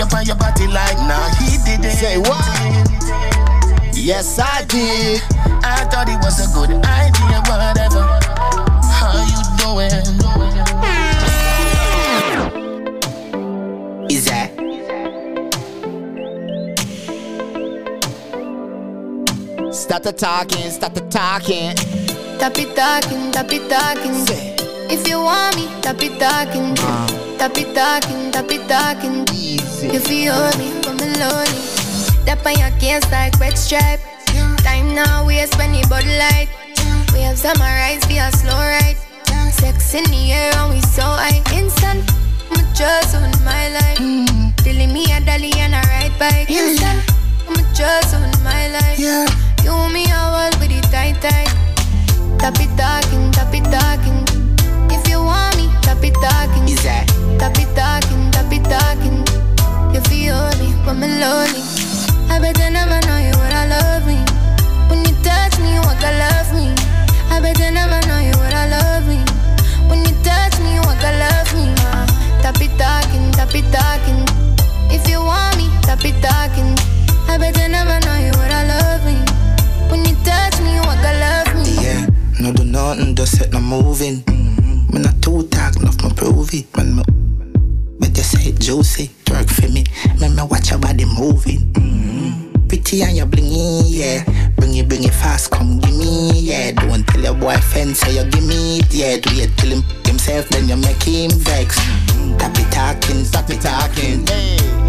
You 0.00 0.16
on 0.16 0.24
your 0.24 0.36
body 0.36 0.66
like, 0.66 0.96
nah, 0.98 1.28
he 1.36 1.58
did 1.64 1.84
it. 1.84 1.92
Say 1.92 2.16
what? 2.16 2.44
Yes, 3.94 4.38
I 4.38 4.64
did. 4.64 5.20
I 5.62 5.84
thought 5.90 6.08
it 6.08 6.18
was 6.24 6.40
a 6.40 6.48
good 6.54 6.70
idea, 6.70 7.42
whatever. 7.48 8.04
How 8.96 9.20
you 9.28 9.42
doing? 9.60 9.92
Is 14.10 14.24
that? 14.24 14.50
Start 19.74 20.02
the 20.04 20.12
talking, 20.12 20.70
start 20.70 20.94
the 20.94 21.02
talking. 21.10 21.76
Tap 22.38 22.58
it 22.58 22.74
talking, 22.74 23.32
tap 23.32 23.52
it 23.52 23.68
talking. 23.68 24.14
If 24.90 25.06
you 25.06 25.20
want 25.20 25.56
me, 25.56 25.68
tap 25.82 26.02
it 26.02 26.18
talking. 26.18 26.74
Tap 26.74 27.19
it 27.56 27.74
talking, 27.74 28.30
tap 28.32 28.50
it 28.50 28.68
talking. 28.68 29.24
Easy. 29.32 29.88
You 29.88 30.00
feel 30.00 30.36
me, 30.60 30.76
but 30.84 31.00
me 31.00 31.08
lonely. 31.16 31.64
That 32.28 32.44
on 32.44 32.52
your 32.60 32.70
case 32.78 33.08
like 33.10 33.32
wet 33.40 33.56
stripe. 33.56 34.00
Time 34.60 34.94
now 34.94 35.26
waste 35.26 35.56
when 35.56 35.72
you 35.72 35.82
bud 35.88 36.04
light. 36.04 36.48
We 37.14 37.20
have 37.24 37.38
summarize 37.38 38.04
be 38.06 38.18
a 38.18 38.30
slow 38.32 38.52
ride. 38.52 38.96
Sex 39.50 39.94
in 39.94 40.04
the 40.04 40.32
air 40.32 40.52
and 40.56 40.74
we 40.74 40.80
so 40.82 41.02
high. 41.02 41.40
Instant, 41.56 42.04
I'm 42.52 42.60
just 42.74 43.16
on 43.16 43.24
my 43.42 43.72
life. 43.72 43.98
Mm. 43.98 44.54
Telling 44.56 44.92
me 44.92 45.04
a 45.10 45.20
dolly 45.24 45.52
and 45.56 45.74
a 45.74 45.80
ride 45.88 46.12
bike. 46.18 46.50
Instant, 46.50 47.00
I'm 47.48 47.56
just 47.74 48.14
on 48.14 48.28
my 48.44 48.68
life. 48.68 48.98
Yeah. 48.98 49.26
You 49.64 49.72
me 49.88 50.04
a 50.04 50.22
wall 50.28 50.52
with 50.60 50.70
it 50.70 50.84
tight 50.92 51.16
tight. 51.24 51.48
Tap 52.38 52.60
it 52.60 52.68
talking, 52.76 53.32
tap 53.32 53.52
it 53.54 53.64
talking. 53.72 54.29
You 55.20 55.26
want 55.26 55.54
me, 55.60 55.68
it 55.68 56.16
talking. 56.16 56.64
Is 56.64 56.80
that? 56.80 57.04
Tap 57.36 57.52
it 57.60 57.68
talking, 57.76 58.32
it 58.32 58.64
talking. 58.64 59.20
You 59.92 60.00
feel 60.08 60.48
me, 60.56 60.72
but 60.80 60.96
me 60.96 61.12
lonely. 61.20 61.60
I 62.32 62.40
bet 62.40 62.56
you 62.56 62.72
never 62.72 62.96
know 63.04 63.20
you 63.20 63.36
would 63.36 63.52
I 63.52 63.68
love 63.68 64.08
me. 64.08 64.16
When 64.88 65.04
you 65.04 65.12
touch 65.20 65.60
me, 65.60 65.76
you 65.76 65.82
walk 65.84 66.00
I 66.00 66.16
love 66.24 66.48
me. 66.56 66.72
I 67.28 67.36
bet 67.36 67.60
you 67.60 67.68
never 67.68 68.00
know 68.08 68.16
you 68.16 68.32
would 68.32 68.56
I 68.56 68.64
love 68.72 69.04
me. 69.12 69.20
When 69.92 70.00
you 70.08 70.16
touch 70.24 70.56
me, 70.64 70.80
you 70.80 70.82
walk 70.88 71.04
I 71.04 71.12
love 71.20 71.52
me. 71.52 71.68
Uh, 71.84 72.08
tap 72.40 72.56
it 72.64 72.72
talking, 72.80 73.28
tap 73.36 73.52
it 73.52 73.68
talking. 73.68 74.24
If 74.88 75.04
you 75.04 75.20
want 75.20 75.52
me, 75.60 75.68
tap 75.84 76.00
it 76.00 76.16
talking. 76.24 76.72
I 77.28 77.36
bet 77.36 77.60
you 77.60 77.68
never 77.68 78.00
know 78.08 78.16
you 78.24 78.32
would 78.40 78.48
I 78.56 78.64
love 78.72 79.04
me. 79.04 79.20
When 79.92 80.00
you 80.00 80.16
touch 80.24 80.56
me, 80.64 80.80
you 80.80 80.82
walk 80.88 81.04
I 81.04 81.12
love 81.20 81.52
me. 81.60 81.76
Yeah, 81.76 82.08
no 82.40 82.56
do 82.56 82.64
nothing, 82.64 83.12
just 83.14 83.36
set 83.36 83.52
no 83.52 83.60
moving. 83.60 84.24
Me 84.92 85.00
not 85.00 85.22
too 85.22 85.46
talk, 85.48 85.76
enough 85.76 86.02
me 86.02 86.10
prove 86.14 86.52
it. 86.52 86.66
When 86.74 86.96
me, 86.96 87.02
but 88.00 88.16
you 88.16 88.22
say 88.22 88.50
it 88.50 88.58
juicy, 88.58 89.08
twerk 89.24 89.48
for 89.48 89.68
me. 89.68 89.84
Me 90.20 90.28
me 90.34 90.42
watch 90.50 90.70
your 90.70 90.80
body 90.80 91.04
moving. 91.04 91.72
Mm-hmm. 91.74 92.66
Pretty 92.66 93.02
and 93.02 93.16
you 93.16 93.24
blingy, 93.24 93.82
yeah. 93.86 94.24
Bring 94.56 94.74
it, 94.76 94.88
bring 94.88 95.04
it 95.04 95.14
fast, 95.14 95.50
come 95.50 95.78
give 95.78 95.94
me, 95.96 96.40
yeah. 96.40 96.72
Don't 96.72 97.06
tell 97.06 97.20
your 97.20 97.34
boyfriend 97.34 97.96
say 97.96 98.16
you 98.16 98.30
give 98.30 98.44
me 98.44 98.78
it, 98.78 98.92
yeah. 98.92 99.16
Do 99.18 99.30
it 99.40 99.56
till 99.58 99.70
him 99.78 99.82
himself, 100.04 100.48
then 100.48 100.68
you 100.68 100.76
make 100.76 101.02
him 101.02 101.30
vex. 101.30 101.78
Mm-hmm. 101.78 102.38
Tap 102.38 102.58
it 102.58 102.72
talking, 102.72 103.24
tap 103.30 103.50
it 103.50 103.60
talking. 103.60 104.24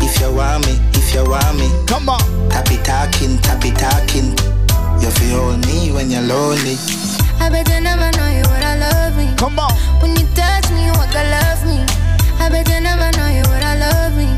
If 0.01 0.19
you 0.19 0.33
want 0.33 0.65
me, 0.65 0.73
if 0.93 1.13
you 1.13 1.29
want 1.29 1.57
me, 1.59 1.69
come 1.85 2.09
on. 2.09 2.49
Tap 2.49 2.71
it 2.71 2.83
talking, 2.83 3.37
tap 3.39 3.63
it 3.63 3.77
talking. 3.77 4.33
You 5.01 5.09
feel 5.11 5.57
me 5.57 5.91
when 5.91 6.09
you're 6.09 6.21
lonely. 6.21 6.77
I 7.41 7.49
bet 7.49 7.65
you 7.69 7.81
never 7.81 8.11
know 8.17 8.27
you 8.29 8.43
would 8.53 8.61
I 8.63 8.77
love 8.77 9.17
me. 9.17 9.33
Come 9.35 9.57
on. 9.57 9.73
When 10.01 10.15
you 10.15 10.27
touch 10.37 10.69
me, 10.71 10.85
you 10.85 10.93
walk 10.93 11.09
I 11.09 11.25
love 11.25 11.65
me. 11.65 11.81
I 12.37 12.49
bet 12.49 12.69
you 12.69 12.79
never 12.79 13.09
know 13.17 13.27
you 13.33 13.41
would 13.49 13.63
I 13.65 13.75
love 13.81 14.13
me. 14.15 14.29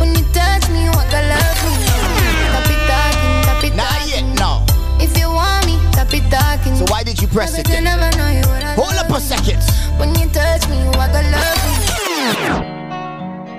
When 0.00 0.14
you 0.16 0.24
touch 0.32 0.64
me, 0.72 0.84
you 0.88 0.92
walk 0.96 1.12
I 1.12 1.20
love 1.28 1.60
me. 1.68 1.76
Tap 1.84 2.64
it 2.72 2.80
talking, 2.88 3.44
tap 3.44 3.60
it 3.64 3.74
Not 3.76 4.00
yet, 4.08 4.24
no. 4.40 4.64
If 4.98 5.12
you 5.18 5.28
want 5.28 5.66
me, 5.66 5.76
tap 5.92 6.12
it 6.14 6.24
talking. 6.32 6.74
So 6.76 6.86
why 6.88 7.02
did 7.04 7.20
you 7.20 7.28
press 7.28 7.54
I 7.54 7.58
it 7.60 7.64
bet 7.68 7.76
you 7.76 7.84
then? 7.84 8.00
never 8.00 8.08
know 8.16 8.28
you 8.32 8.40
would 8.48 8.64
I 8.64 8.72
Hold 8.74 8.94
up 8.96 9.10
a 9.10 9.20
second. 9.20 9.60
When 10.00 10.14
you 10.16 10.26
touch 10.32 10.66
me, 10.68 10.78
you 10.80 10.90
walk 10.96 11.12
I 11.12 11.22
love 11.28 11.60
me. 11.68 11.76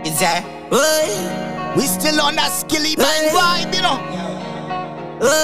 Is 0.10 0.18
that? 0.20 0.42
We 1.78 1.86
still 1.86 2.20
on 2.20 2.36
that 2.36 2.52
Skillibeng 2.52 3.30
vibe, 3.32 3.74
you 3.76 3.82
know. 3.82 3.98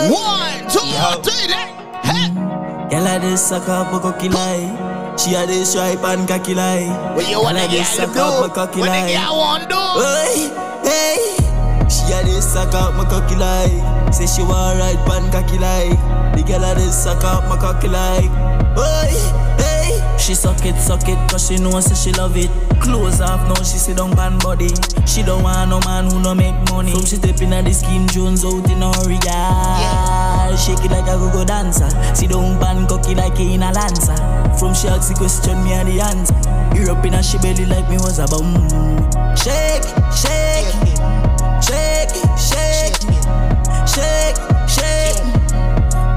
One, 0.10 0.68
two, 0.68 0.82
three, 1.24 1.48
then. 1.48 1.70
Hey. 2.04 2.47
Girl 2.90 3.06
a 3.06 3.20
this 3.20 3.46
suck 3.46 3.68
up 3.68 3.92
a 3.92 4.00
cocky 4.00 4.30
lie. 4.30 5.16
She 5.18 5.36
a 5.36 5.46
this 5.46 5.72
stripe 5.72 6.06
and 6.06 6.26
cocky 6.26 6.56
lie. 6.56 6.88
What 7.16 7.30
you 7.30 7.42
wanna 7.42 7.68
get 7.68 7.84
this 7.84 7.90
suck 7.90 8.14
do? 8.14 8.22
up 8.22 8.50
a 8.50 8.54
cocky 8.54 8.80
What 8.80 8.86
the 8.86 8.92
lie. 8.92 9.12
girl 9.12 9.36
want 9.36 9.68
do? 9.68 9.76
Hey, 10.00 10.48
hey. 10.88 11.20
She 11.90 12.14
a 12.14 12.24
this 12.24 12.48
suck 12.54 12.74
up 12.74 12.96
my 12.96 13.04
cocky 13.04 13.36
lie. 13.36 14.10
Say 14.12 14.26
she 14.26 14.42
want 14.42 14.80
ride 14.80 15.04
pan 15.06 15.30
cocky 15.34 15.60
lie. 15.60 15.90
The 16.38 16.44
girl 16.44 16.64
a 16.64 16.76
this 16.76 17.04
suck 17.04 17.26
up 17.26 17.50
my 17.50 17.58
cocky 17.58 17.90
lie. 17.90 18.22
Hey, 18.80 19.12
hey. 19.12 19.57
She 20.28 20.36
suck 20.36 20.66
it, 20.66 20.76
suck 20.76 21.08
it, 21.08 21.18
cause 21.32 21.48
she 21.48 21.56
know 21.56 21.80
say 21.80 21.96
she 21.96 22.12
love 22.12 22.36
it. 22.36 22.50
Close 22.82 23.22
off 23.22 23.48
now, 23.48 23.64
she 23.64 23.78
sit 23.78 23.96
down 23.96 24.14
pan 24.14 24.38
body. 24.40 24.68
She 25.06 25.24
don't 25.24 25.42
want 25.42 25.70
no 25.70 25.80
man 25.86 26.12
who 26.12 26.20
no 26.22 26.36
make 26.36 26.54
money. 26.70 26.92
From 26.92 27.06
she 27.06 27.16
step 27.16 27.42
in 27.42 27.54
at 27.54 27.64
the 27.64 27.74
skin 27.74 28.06
Jones 28.08 28.44
out 28.44 28.70
in 28.70 28.84
a 28.84 28.92
hurry, 28.92 29.18
yeah. 29.24 30.54
Shake 30.58 30.84
it 30.84 30.92
like 30.92 31.08
a 31.08 31.16
go-go 31.16 31.46
dancer. 31.46 31.88
Sit 32.14 32.32
down 32.32 32.60
pan 32.60 32.86
cocky 32.88 33.16
like 33.16 33.40
in 33.40 33.64
a 33.64 33.72
lancer. 33.72 34.18
From 34.60 34.76
she 34.76 34.90
ask 34.90 35.08
the 35.08 35.16
question, 35.16 35.64
me 35.64 35.72
and 35.72 35.88
the 35.88 36.02
answer. 36.04 36.36
Ear 36.76 36.92
up 36.92 37.06
in 37.06 37.14
a 37.14 37.24
she 37.24 37.38
belly 37.38 37.66
like 37.66 37.90
me 37.90 37.96
was 37.96 38.20
a 38.20 38.28
bum. 38.28 38.52
Shake, 39.40 39.88
shake, 40.12 40.68
shake, 41.64 42.12
shake, 42.36 43.00
shake, 43.88 44.36
shake. 44.68 45.24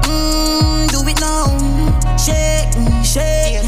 Mm, 0.03 0.91
do 0.91 0.99
it 1.07 1.19
now. 1.23 1.47
Shake, 2.19 2.75
shake, 3.07 3.63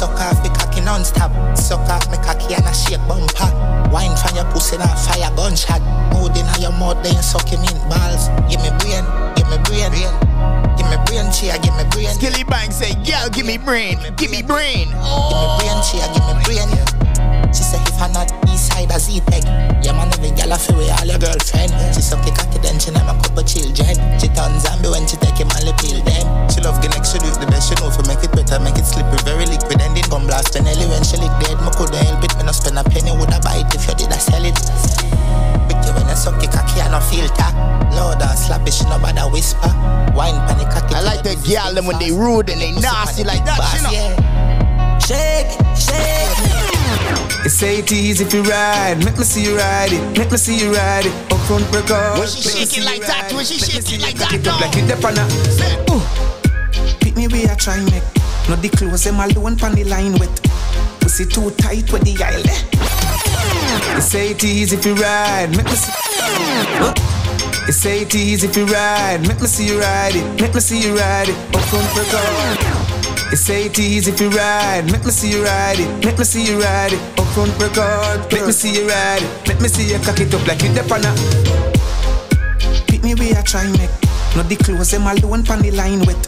suck 0.00 0.18
off 0.18 0.42
the 0.42 0.48
cocky 0.48 0.80
non-stop. 0.80 1.28
Suck 1.54 1.84
off 1.92 2.08
me 2.10 2.16
cocky 2.24 2.54
and 2.54 2.64
a 2.64 2.72
shake 2.72 3.04
bumper. 3.06 3.52
Wine 3.92 4.16
from 4.16 4.34
your 4.34 4.48
pussy 4.48 4.76
and 4.80 4.98
fire 5.04 5.28
gunshot. 5.36 5.82
Mood 6.16 6.32
in 6.40 6.48
your 6.56 6.72
mouth 6.72 7.04
then 7.04 7.20
suck 7.22 7.46
him 7.46 7.60
in 7.60 7.76
balls. 7.84 8.32
Give 8.48 8.64
me 8.64 8.72
brain, 8.80 9.04
give 9.36 9.48
me 9.52 9.60
brain. 9.68 9.92
Give 10.80 10.88
me 10.88 10.96
brain, 11.04 11.28
chia, 11.36 11.60
give 11.60 11.76
me 11.76 11.84
brain. 11.92 12.08
Skillibeng 12.16 12.72
say, 12.72 12.96
girl, 13.04 13.28
give 13.28 13.44
me 13.44 13.58
brain, 13.58 14.00
give 14.16 14.30
me 14.30 14.40
brain. 14.40 14.88
Give 14.88 15.36
me 15.36 15.48
brain, 15.60 15.78
chia, 15.84 16.08
give 16.16 16.24
me 16.24 16.34
brain 16.48 16.99
She 17.50 17.66
say 17.66 17.82
if 17.82 17.98
I 18.00 18.06
not 18.14 18.30
east 18.46 18.70
side 18.70 18.90
as 18.94 19.10
Z-Tech 19.10 19.42
Yeah 19.82 19.92
man, 19.92 20.08
every 20.14 20.30
girl 20.32 20.54
a 20.54 20.58
feel 20.58 20.78
with 20.78 20.90
all 20.94 21.06
your 21.06 21.18
girlfriend. 21.18 21.74
She 21.94 22.00
suck 22.00 22.22
the 22.22 22.30
cocky 22.30 22.62
then 22.62 22.78
she 22.78 22.94
name 22.94 23.10
a 23.10 23.14
couple 23.18 23.42
children. 23.42 23.94
She 24.22 24.30
turn 24.30 24.54
zombie 24.62 24.88
when 24.90 25.04
she 25.10 25.18
take 25.18 25.34
him 25.34 25.50
and 25.50 25.64
lip 25.66 25.78
pill 25.82 25.98
them 26.06 26.24
She 26.46 26.62
love 26.62 26.78
Guinness, 26.78 27.10
she 27.10 27.18
do 27.18 27.26
it 27.26 27.36
the 27.42 27.50
best 27.50 27.68
she 27.68 27.74
know 27.82 27.90
For 27.90 28.06
make 28.06 28.22
it 28.22 28.30
better, 28.30 28.62
make 28.62 28.78
it 28.78 28.86
slippery, 28.86 29.18
very 29.26 29.46
liquid. 29.50 29.82
And 29.82 29.92
then 29.98 30.06
come 30.06 30.30
blast 30.30 30.54
Benelli 30.54 30.86
when 30.86 31.02
she 31.02 31.18
lick 31.18 31.34
dead. 31.42 31.58
Me 31.60 31.70
couldn't 31.74 31.98
help 31.98 32.22
it, 32.22 32.32
me 32.38 32.46
no 32.46 32.52
spend 32.54 32.78
a 32.78 32.84
penny 32.86 33.10
Would 33.10 33.34
I 33.34 33.38
buy 33.42 33.60
it 33.66 33.70
if 33.74 33.84
you 33.84 33.94
did 33.98 34.14
I 34.14 34.18
sell 34.22 34.44
it. 34.46 34.54
Picture 35.66 35.92
when 35.94 36.06
I 36.06 36.14
suck 36.14 36.38
the 36.38 36.46
cocky 36.46 36.80
and 36.80 36.94
no 36.94 37.00
filter. 37.02 37.50
Loud 37.98 38.22
and 38.22 38.38
slappy, 38.38 38.70
she 38.70 38.86
no 38.86 39.02
bother 39.02 39.26
whisper. 39.26 39.70
Wine 40.14 40.38
pan 40.46 40.62
the 40.62 40.66
cocky 40.70 40.94
I 40.94 41.02
like 41.02 41.22
the 41.26 41.34
girl 41.42 41.74
them 41.74 41.86
when 41.90 41.98
they 41.98 42.14
rude 42.14 42.48
and 42.48 42.62
they 42.62 42.72
nasty 42.78 43.24
like 43.26 43.44
that, 43.44 43.58
you 43.74 43.82
know. 43.82 44.30
Shake, 45.02 45.50
shake. 45.74 46.39
You 47.42 47.48
say 47.48 47.78
it 47.78 47.90
easy 47.90 48.24
if 48.24 48.34
you 48.34 48.42
ride, 48.42 48.98
make 49.04 49.16
me 49.16 49.24
see 49.24 49.42
you 49.44 49.56
ride 49.56 49.92
it, 49.92 50.18
make 50.18 50.30
me 50.30 50.36
see 50.36 50.58
you 50.60 50.74
ride 50.74 51.06
it. 51.06 51.32
Up 51.32 51.38
front 51.48 51.64
record. 51.74 52.18
When 52.18 52.28
she 52.28 52.42
shake 52.42 52.78
it 52.78 52.84
like 52.84 53.00
that, 53.06 53.32
when 53.32 53.44
she 53.44 53.58
shake 53.58 53.90
it 53.92 54.00
like 54.02 54.16
that, 54.16 54.32
It 54.34 54.46
up 54.46 54.60
like 54.60 54.76
it 54.76 54.86
dep 54.86 55.02
on. 55.04 55.16
Pick 57.00 57.16
me 57.16 57.28
way 57.28 57.48
I 57.48 57.54
try 57.54 57.78
make. 57.90 58.04
No 58.48 58.56
the 58.56 58.68
clothes 58.68 59.04
them 59.04 59.20
alone 59.20 59.56
pan 59.56 59.74
the 59.74 59.84
line 59.84 60.12
wet. 60.18 60.30
Pussy 61.00 61.24
too 61.24 61.50
tight 61.52 61.90
with 61.92 62.02
the 62.04 62.12
aisle. 62.22 62.44
eh. 62.44 63.94
You 63.96 64.00
say 64.02 64.30
it 64.32 64.44
easy 64.44 64.76
if 64.76 64.84
you 64.84 64.94
ride, 64.94 65.50
make 65.56 65.64
me 65.64 65.72
see. 65.76 65.92
You 67.66 67.72
say 67.72 68.02
it 68.02 68.14
easy 68.14 68.48
if 68.48 68.56
you 68.56 68.66
ride, 68.66 69.26
make 69.26 69.40
me 69.40 69.46
see 69.46 69.66
you 69.66 69.80
ride 69.80 70.14
it, 70.14 70.40
make 70.40 70.54
me 70.54 70.60
see 70.60 70.78
you 70.80 70.94
ride 70.96 71.28
it. 71.28 71.36
Up 71.56 71.62
front 71.72 71.88
record. 71.96 72.59
They 73.30 73.36
say 73.36 73.66
it 73.66 73.78
easy 73.78 74.10
if 74.10 74.20
you 74.20 74.28
ride. 74.30 74.90
Make 74.90 75.04
me 75.04 75.12
see 75.12 75.30
you 75.30 75.44
ride 75.44 75.78
it. 75.78 76.04
Make 76.04 76.18
me 76.18 76.24
see 76.24 76.44
you 76.44 76.60
ride 76.60 76.92
it. 76.92 76.98
Up 77.16 77.28
front 77.28 77.54
record. 77.62 78.26
Make 78.32 78.44
me 78.44 78.50
see 78.50 78.74
you 78.74 78.88
ride 78.88 79.22
it. 79.22 79.46
Make 79.46 79.60
me 79.60 79.68
see 79.68 79.86
you 79.86 80.00
cock 80.00 80.18
it 80.18 80.34
up 80.34 80.44
like 80.48 80.60
you 80.62 80.74
dep 80.74 80.90
on. 80.90 81.06
Pick 82.88 83.04
me 83.04 83.14
where 83.14 83.38
I 83.38 83.42
try 83.42 83.70
make. 83.78 83.94
Not 84.34 84.48
the 84.48 84.56
clothes 84.56 84.90
them 84.90 85.06
alone 85.06 85.44
pan 85.44 85.62
the 85.62 85.70
line 85.70 86.00
with. 86.00 86.18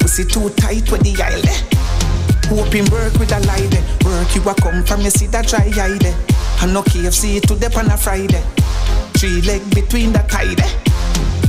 Pussy 0.00 0.24
too 0.24 0.50
tight 0.58 0.90
with 0.90 1.06
the 1.06 1.14
aisle 1.22 1.38
eh? 1.38 1.42
there. 1.46 2.58
Hoping 2.58 2.90
work 2.90 3.14
with 3.22 3.30
a 3.30 3.38
lie 3.46 3.70
there. 3.70 3.86
Work 4.02 4.34
you 4.34 4.42
a 4.42 4.52
come 4.58 4.82
from 4.82 5.02
you 5.02 5.10
see 5.10 5.28
that 5.28 5.46
dry 5.46 5.70
eye 5.70 5.96
there. 6.02 6.10
Eh? 6.10 6.62
And 6.64 6.74
no 6.74 6.82
KFC 6.82 7.40
to 7.46 7.54
dep 7.54 7.76
on 7.76 7.86
a 7.86 7.96
Friday. 7.96 8.42
Three 9.14 9.42
leg 9.42 9.62
between 9.76 10.12
the 10.12 10.26
tie 10.26 10.58
there. 10.58 10.74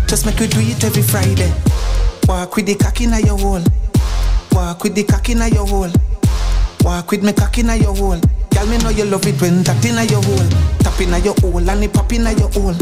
Just 0.05 0.27
make 0.27 0.39
you 0.39 0.45
do 0.45 0.59
it 0.61 0.83
every 0.83 1.01
Friday. 1.01 1.51
Walk 2.27 2.55
with 2.55 2.67
the 2.67 2.75
cock 2.75 3.01
in 3.01 3.09
your 3.25 3.39
hole. 3.39 3.82
Walk 4.53 4.83
with 4.83 4.95
the 4.95 5.03
cock 5.03 5.29
in 5.29 5.41
your 5.51 5.65
hole. 5.65 5.91
Walk 6.83 7.11
with 7.11 7.23
me 7.23 7.33
cock 7.33 7.57
in 7.57 7.67
your 7.81 7.95
hole. 7.95 8.21
Girl, 8.53 8.65
me 8.67 8.77
know 8.77 8.89
you 8.89 9.05
love 9.05 9.25
it 9.25 9.41
when 9.41 9.63
that 9.63 9.83
in 9.83 9.97
your 10.07 10.21
hole. 10.21 10.49
Tap 10.85 11.01
in 11.01 11.09
your 11.25 11.33
hole 11.41 11.69
and 11.69 11.83
it 11.83 11.91
pop 11.93 12.13
in 12.13 12.21
your 12.37 12.49
hole. 12.53 12.77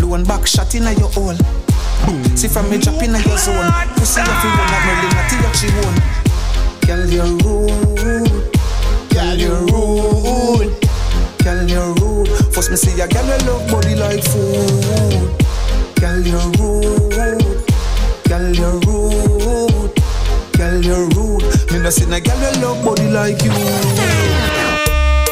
Low 0.00 0.14
and 0.14 0.28
back 0.28 0.46
shot 0.46 0.74
in 0.74 0.84
your 0.98 1.08
hole. 1.08 1.36
Boom. 2.04 2.36
See 2.36 2.48
from 2.48 2.68
me 2.68 2.76
drop 2.78 3.02
in 3.02 3.16
your 3.16 3.38
zone. 3.38 3.72
Pussy 3.96 4.20
you 4.20 4.28
one 4.28 4.68
have 4.68 4.84
no 4.84 4.92
limit 5.00 5.24
to 5.30 5.36
your 5.40 5.54
she 5.56 5.68
own. 5.80 5.96
Girl, 6.84 7.08
you're 7.08 7.32
rude. 7.40 8.52
Girl, 9.08 9.36
you're 9.40 9.64
rude. 9.72 10.72
Girl, 11.42 11.64
you're 11.64 11.94
rude. 11.96 12.28
First 12.52 12.70
me 12.70 12.76
see 12.76 13.00
a 13.00 13.08
girl 13.08 13.24
you 13.24 13.38
love 13.48 13.70
body 13.70 13.94
like 13.96 14.22
food. 14.22 15.32
Girl, 15.96 16.20
you're 16.20 16.50
rude. 16.60 17.64
Girl, 18.28 18.52
you're 18.52 18.80
rude. 18.80 19.33
Girl, 20.64 20.80
you're 20.80 21.04
rude. 21.12 21.44
Me 21.72 21.78
no 21.78 21.90
see 21.90 22.08
a 22.08 22.20
girl 22.24 22.40
you 22.40 22.62
love 22.64 22.80
body 22.82 23.04
like 23.12 23.36
you. 23.44 23.52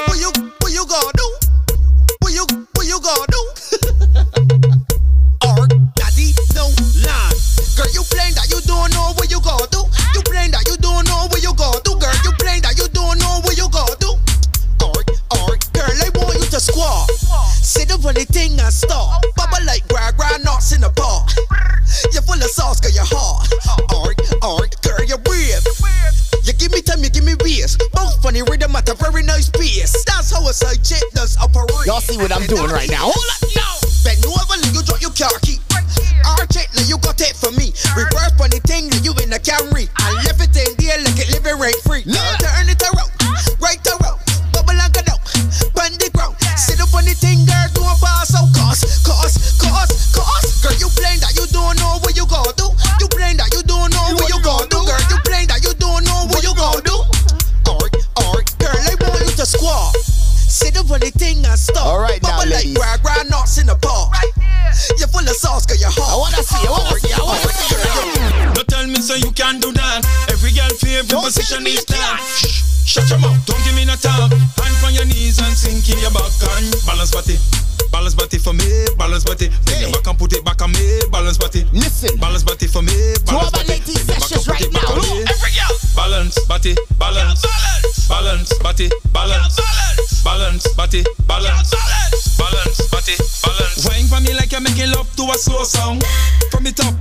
What 0.05 0.21
you, 0.21 0.29
what 0.61 0.73
you 0.77 0.85
gonna 0.85 1.09
do? 1.17 1.25
What 2.21 2.37
you, 2.37 2.45
what 2.77 2.85
you 2.85 3.01
gonna 3.01 3.25
do? 3.33 3.41
or 5.49 5.65
daddy, 5.97 6.37
no. 6.53 6.69
Girl, 7.81 7.89
you 7.97 8.05
that 8.13 8.45
you 8.53 8.61
don't 8.69 8.93
know 8.93 9.17
what 9.17 9.33
you 9.33 9.41
gonna 9.41 9.65
do. 9.73 9.89
You 10.13 10.21
that 10.53 10.69
you 10.69 10.77
don't 10.77 11.09
know 11.09 11.25
what 11.33 11.41
you 11.41 11.57
gonna 11.57 11.81
do. 11.81 11.97
Girl, 11.97 12.13
you 12.29 12.33
that 12.61 12.77
you 12.77 12.93
don't 12.93 13.17
know 13.17 13.41
what 13.41 13.57
you 13.57 13.73
gonna 13.73 13.97
do. 14.05 14.13
Or, 14.85 15.01
or, 15.33 15.57
girl, 15.73 15.97
I 15.97 16.13
want 16.13 16.45
you 16.45 16.49
to 16.53 16.61
squat. 16.61 17.09
Sit 17.57 17.89
up 17.91 18.05
on 18.05 18.21
the 18.21 18.29
thing 18.29 18.61
and 18.61 18.69
stop. 18.69 19.25
Bubble 19.35 19.65
like 19.65 19.89
gra 19.89 20.13
gra 20.13 20.29
nuts 20.45 20.77
in 20.77 20.83
the 20.83 20.91
pot. 20.91 21.33
You're 22.13 22.21
full 22.21 22.37
of 22.37 22.51
sauce, 22.53 22.81
girl, 22.81 22.93
you're 22.93 23.09
hot. 23.09 23.49
Me 27.33 27.39
time, 27.39 27.49
you 27.49 27.63
ways. 27.63 27.77
Both 27.93 28.23
funny 28.23 28.43
rhythm 28.43 28.77
at 28.77 28.89
a 28.89 28.95
very 28.95 29.23
nice 29.23 29.49
pace. 29.51 30.05
That's 30.05 30.31
how 30.31 30.47
a 30.49 30.53
side 30.53 30.85
chick 30.85 31.03
does 31.13 31.37
operate. 31.39 31.87
Y'all 31.87 32.01
see 32.01 32.17
what 32.17 32.33
I'm 32.33 32.47
doing 32.47 32.71
right 32.71 32.91
now. 32.91 33.11
Hold 33.11 33.17
up 33.17 33.43
now. 33.55 33.75
Bend 34.05 34.25
over, 34.27 34.57
you 34.75 34.83
drop 34.83 35.01
your 35.01 35.13
car 35.13 35.39
key. 35.43 35.59
Arch 36.25 36.57
it, 36.57 36.69
now 36.75 36.83
you 36.87 36.99
got 36.99 37.21
it 37.21 37.35
for 37.37 37.51
me. 37.53 37.73
Reverse 37.97 38.33
funny 38.39 38.59
thing, 38.65 38.91
you 39.03 39.13
in 39.23 39.31
the 39.31 39.41
Camry. 39.43 39.91
I 39.99 40.15
ah. 40.15 40.23
left 40.27 40.41
it 40.41 40.55
in 40.57 40.75
there 40.79 40.99
like 41.03 41.19
it 41.19 41.29
living 41.35 41.59
rent 41.59 41.77
free. 41.83 42.03
Full 65.23 65.31
of 65.31 65.36
sauce, 65.36 65.66
girl, 65.66 65.78
you're 65.78 65.90
hot. 65.90 66.11
I 66.11 66.16
wanna 66.19 66.43
see, 66.43 66.59
I 66.59 66.70
wanna 66.70 66.99
see, 66.99 67.15
I 67.15 67.23
wanna 67.23 67.51
see. 67.55 68.55
Don't 68.55 68.69
tell 68.69 68.86
me 68.86 68.99
so 68.99 69.15
you 69.15 69.31
can 69.32 69.61
do 69.61 69.70
that. 69.73 70.03
Every 70.31 70.51
girl 70.51 70.69
favorite 70.74 71.11
position 71.11 71.66
is 71.66 71.85
that. 71.86 72.19
Shut 72.82 73.09
your 73.09 73.19
mouth, 73.23 73.39
don't 73.47 73.62
give 73.62 73.74
me 73.74 73.86
no 73.86 73.94
talk. 73.94 74.32
Hand 74.35 74.77
on 74.82 74.93
your 74.94 75.07
knees 75.07 75.39
and 75.39 75.55
sink 75.55 75.86
in 75.90 75.99
your 76.03 76.11
back 76.11 76.27
and 76.59 76.66
balance 76.86 77.15
body. 77.15 77.39
Balance 77.94 78.15
body 78.15 78.39
for 78.39 78.53
me, 78.53 78.66
balance 78.99 79.23
body. 79.23 79.49
Bend 79.69 79.81
your 79.81 79.93
back 79.93 80.07
and 80.11 80.19
put 80.19 80.32
it 80.32 80.43
back 80.44 80.61
on 80.62 80.73
me, 80.73 80.99
balance 81.12 81.39
body. 81.39 81.62
Listen, 81.73 82.19
balance 82.19 82.43
body 82.43 82.66
for 82.66 82.82
me, 82.82 83.15
balance 83.23 83.31
all 83.31 83.47
my 83.47 83.62
body. 83.62 83.78
ladies 83.78 84.03
Bend 84.07 84.23
sessions 84.23 84.49
right 84.49 84.61
it 84.61 84.73
back 84.73 84.82
now. 84.82 84.97
on 84.97 85.07
me. 85.07 85.23
Look, 85.23 85.31
every 85.31 85.53
girl. 85.55 85.73
Balance 85.94 86.36
body, 86.51 86.74
balance, 86.99 87.47
balance 88.09 88.51
body, 88.59 88.90
balance, 89.12 89.61
balance 90.24 90.66
body, 90.74 91.05
balance, 91.28 91.70
balance 91.70 92.89
body, 92.90 93.15
balance. 93.16 93.41
Wine 94.83 94.91
for 94.91 94.91
me 94.91 94.91
like 94.91 94.91
you're 94.91 94.91
making 94.91 94.91
love 94.91 95.17
to 95.17 95.23
a 95.23 95.39
slow 95.39 95.65
song. 95.65 96.01
From 96.51 96.65
the 96.65 96.73
top, 96.73 96.95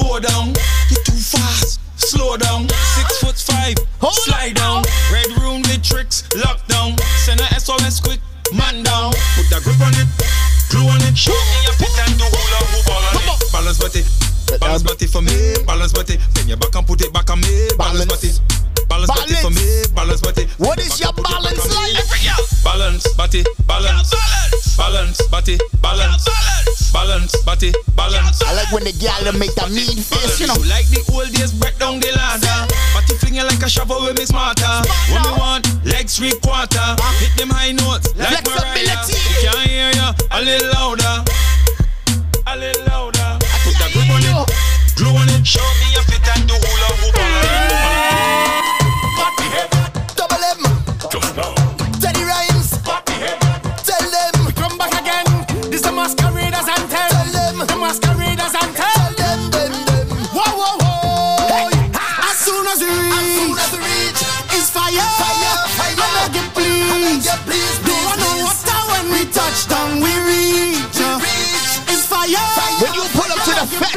go 0.00 0.18
down. 0.18 0.54
You're 0.90 1.02
too 1.04 1.18
fast. 1.18 1.80
Slow 1.96 2.36
down, 2.36 2.68
six 2.68 3.22
foot 3.22 3.38
five, 3.38 3.76
slide 4.10 4.54
down. 4.56 4.82
Red 5.12 5.30
room 5.38 5.62
with 5.62 5.82
tricks, 5.82 6.26
lockdown. 6.34 6.98
Send 7.22 7.40
a 7.40 7.46
SOS 7.60 8.00
quick, 8.00 8.18
man 8.52 8.82
down. 8.82 9.12
Put 9.38 9.54
a 9.54 9.62
grip 9.62 9.80
on 9.80 9.94
it, 9.94 10.08
glue 10.68 10.88
on 10.88 11.00
it. 11.06 11.16
Show 11.16 11.32
me 11.32 11.58
your 11.62 11.74
fit 11.78 11.94
and 12.02 12.18
do 12.18 12.26
hula 12.26 12.58
hoop 12.74 12.90
all 12.90 13.06
on 13.06 13.14
it. 13.14 13.52
Balance 13.52 13.78
body, 13.78 14.02
um, 14.02 14.58
balance 14.58 14.82
body 14.82 15.06
for 15.06 15.22
me, 15.22 15.54
balance 15.64 15.92
body. 15.92 16.18
Bend 16.34 16.48
your 16.48 16.58
back 16.58 16.74
and 16.74 16.86
put 16.86 17.00
it 17.02 17.12
back 17.12 17.30
on 17.30 17.40
me, 17.40 17.70
balance 17.78 18.10
body. 18.10 18.30
Balance 18.88 19.08
body 19.14 19.34
for 19.38 19.50
me, 19.54 19.86
balance 19.94 20.20
body. 20.20 20.44
What 20.58 20.78
is 20.80 20.98
your 20.98 21.12
balance 21.14 21.70
like? 21.70 22.02
Balance 22.66 23.06
body, 23.14 23.44
balance, 23.66 24.10
balance 24.76 25.22
body, 25.30 25.58
balance, 25.80 26.26
balance 26.26 26.71
body, 27.44 27.72
balance. 27.96 28.42
I 28.42 28.52
like 28.54 28.70
when 28.72 28.84
the 28.84 28.92
gal 29.00 29.24
make 29.38 29.54
that 29.56 29.70
mean 29.70 29.96
face, 29.96 30.40
you 30.40 30.46
know. 30.46 30.58
Like 30.68 30.88
the 30.92 31.00
old 31.12 31.32
days, 31.32 31.52
break 31.52 31.78
down 31.78 32.00
the 32.00 32.12
ladder. 32.12 32.68
Body 32.92 33.14
flinging 33.18 33.46
like 33.46 33.62
a 33.62 33.68
shovel 33.68 34.02
with 34.02 34.18
me 34.18 34.24
smarter. 34.24 34.84
When 35.08 35.22
me 35.22 35.32
want 35.38 35.64
legs 35.84 36.16
three 36.18 36.34
quarter, 36.42 36.96
hit 37.22 37.32
them 37.38 37.50
high 37.50 37.72
notes 37.72 38.12
like 38.16 38.44
Mariah. 38.44 39.00
You 39.08 39.34
can't 39.40 39.64
hear 39.68 39.90
ya, 39.96 40.12
a 40.30 40.38
little 40.42 40.68
louder, 40.74 41.24
a 42.46 42.54
little 42.56 42.84
louder. 42.90 43.30
I 43.40 43.56
put 43.64 43.76
that 43.80 43.90
grip 43.92 44.10
on 44.10 44.22
it, 44.22 44.36
glue 44.96 45.16
on 45.16 45.28
it. 45.30 45.46
Show 45.46 45.64
me 45.80 46.01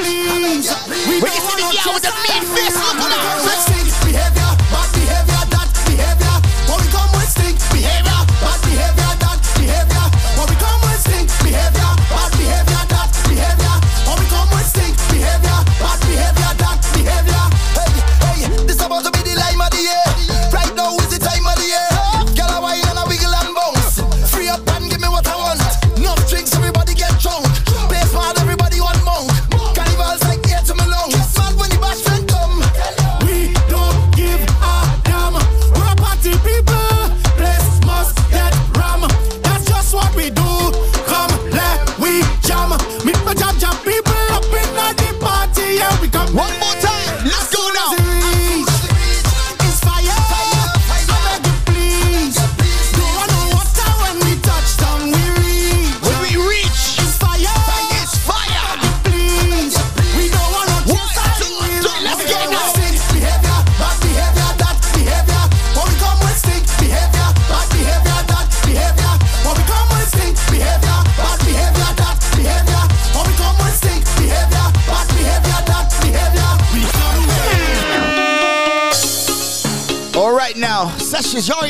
the 0.05 0.61
fest, 0.61 1.09
We 1.09 1.54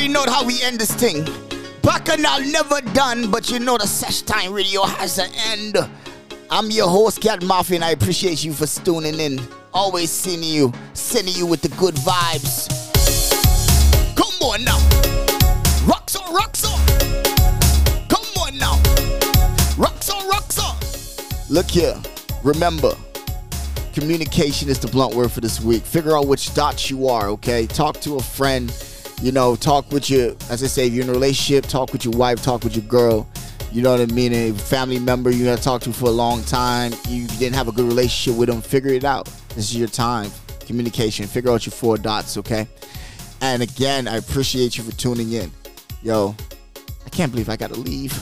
already 0.06 0.28
know 0.28 0.32
how 0.32 0.46
we 0.46 0.62
end 0.62 0.80
this 0.80 0.94
thing. 0.94 1.24
Bacchanal 1.82 2.42
never 2.52 2.82
done, 2.94 3.32
but 3.32 3.50
you 3.50 3.60
know 3.60 3.78
the 3.78 3.88
sesh 3.88 4.22
time 4.22 4.54
radio 4.54 4.84
has 4.84 5.18
an 5.18 5.32
end. 5.48 5.78
I'm 6.50 6.70
your 6.70 6.88
host, 6.88 7.22
Cat 7.22 7.44
Mafia, 7.44 7.78
and 7.78 7.86
I 7.86 7.92
appreciate 7.92 8.44
you 8.44 8.54
for 8.54 8.68
tuning 8.84 9.20
in. 9.20 9.40
Always 9.74 10.12
seeing 10.12 10.44
you, 10.44 10.72
sending 10.94 11.36
you 11.36 11.46
with 11.46 11.62
the 11.62 11.70
good 11.70 11.96
vibes. 11.96 12.68
Come 14.16 14.50
on 14.50 14.64
now. 14.64 14.78
Rocks 15.88 16.16
on, 16.16 16.34
rocks 16.34 16.66
on. 16.66 16.80
Come 18.08 18.26
on 18.44 18.58
now. 18.58 18.76
Rocks 19.78 20.10
on, 20.10 20.28
rocks 20.28 20.60
on. 20.60 20.76
Look 21.50 21.70
here. 21.70 21.96
Remember, 22.44 22.94
communication 23.94 24.70
is 24.70 24.80
the 24.80 24.88
blunt 24.88 25.16
word 25.16 25.32
for 25.32 25.42
this 25.42 25.60
week. 25.62 25.84
Figure 25.84 26.16
out 26.16 26.28
which 26.28 26.54
dot 26.54 26.90
you 26.90 27.08
are, 27.08 27.28
okay? 27.30 27.66
Talk 27.66 28.00
to 28.02 28.18
a 28.18 28.22
friend. 28.22 28.72
You 29.22 29.32
know, 29.32 29.56
talk 29.56 29.92
with 29.92 30.10
your, 30.10 30.36
as 30.50 30.64
I 30.64 30.68
say, 30.68 30.88
if 30.88 30.94
you're 30.94 31.04
in 31.04 31.10
a 31.10 31.14
relationship, 31.14 31.66
talk 31.66 31.94
with 31.94 32.06
your 32.06 32.14
wife, 32.14 32.44
talk 32.44 32.64
with 32.64 32.76
your 32.76 32.86
girl. 32.86 33.28
You 33.72 33.82
know 33.82 33.92
what 33.92 34.02
I 34.02 34.14
mean? 34.14 34.34
A 34.34 34.52
family 34.52 35.00
member 35.00 35.32
you 35.32 35.46
got 35.46 35.58
to 35.58 35.64
talk 35.64 35.82
to 35.82 35.94
for 35.94 36.06
a 36.06 36.12
long 36.12 36.44
time. 36.44 36.94
You 37.10 37.28
didn't 37.28 37.56
have 37.56 37.68
a 37.68 37.72
good 37.72 37.86
relationship 37.86 38.40
with 38.40 38.50
them. 38.50 38.62
Figure 38.62 38.92
it 38.92 39.04
out. 39.04 39.26
This 39.50 39.70
is 39.70 39.76
your 39.76 39.88
time. 39.88 40.32
Communication. 40.62 41.28
Figure 41.28 41.52
out 41.52 41.66
your 41.66 41.72
four 41.72 41.98
dots, 41.98 42.38
okay? 42.38 42.68
And 43.42 43.62
again, 43.62 44.08
I 44.08 44.18
appreciate 44.18 44.78
you 44.78 44.84
for 44.84 44.92
tuning 44.96 45.34
in. 45.34 45.52
Yo, 46.04 46.36
I 47.06 47.10
can't 47.10 47.32
believe 47.32 47.50
I 47.50 47.58
got 47.58 47.74
to 47.74 47.80
leave. 47.80 48.18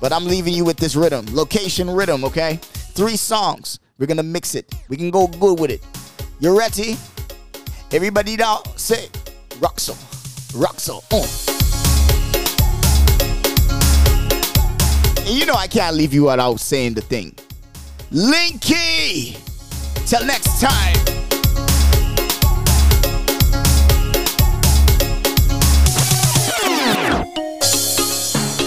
But 0.00 0.12
I'm 0.12 0.24
leaving 0.24 0.54
you 0.54 0.64
with 0.64 0.76
this 0.76 0.96
rhythm. 0.96 1.26
Location 1.32 1.90
rhythm, 1.90 2.24
okay? 2.24 2.58
Three 2.62 3.16
songs. 3.16 3.78
We're 3.98 4.06
to 4.06 4.22
mix 4.22 4.54
it. 4.54 4.72
We 4.88 4.96
can 4.96 5.10
go 5.10 5.26
good 5.26 5.60
with 5.60 5.70
it. 5.70 5.84
You 6.38 6.58
ready? 6.58 6.96
Everybody 7.92 8.36
now, 8.36 8.62
say, 8.76 9.08
Roxo. 9.60 9.94
Roxo. 10.54 11.02
Uh. 11.12 11.26
And 15.20 15.38
you 15.38 15.46
know 15.46 15.54
I 15.54 15.66
can't 15.66 15.94
leave 15.96 16.14
you 16.14 16.24
without 16.24 16.60
saying 16.60 16.94
the 16.94 17.02
thing. 17.02 17.34
Linky! 18.10 19.36
Till 20.06 20.24
next 20.26 20.60
time. 20.60 20.96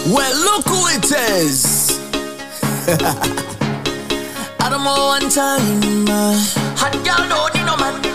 Well, 0.05 0.35
look 0.35 0.65
who 0.67 0.87
it 0.89 1.11
is. 1.41 1.83
Know 4.83 5.05
one 5.05 5.29
time. 5.29 6.09
Uh, 6.09 6.35
hot 6.75 6.91
girl 7.05 7.29
don't 7.29 7.55
need 7.55 7.65
no 7.65 7.77
man. 7.77 8.12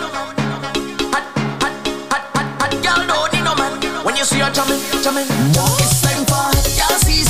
she 4.28 4.40
a 4.40 4.50
jamming, 4.50 4.80
jamming. 5.02 5.26
It's 5.80 6.02
time 6.02 6.24
for 6.26 6.52
y'all 6.76 6.98
see. 6.98 7.27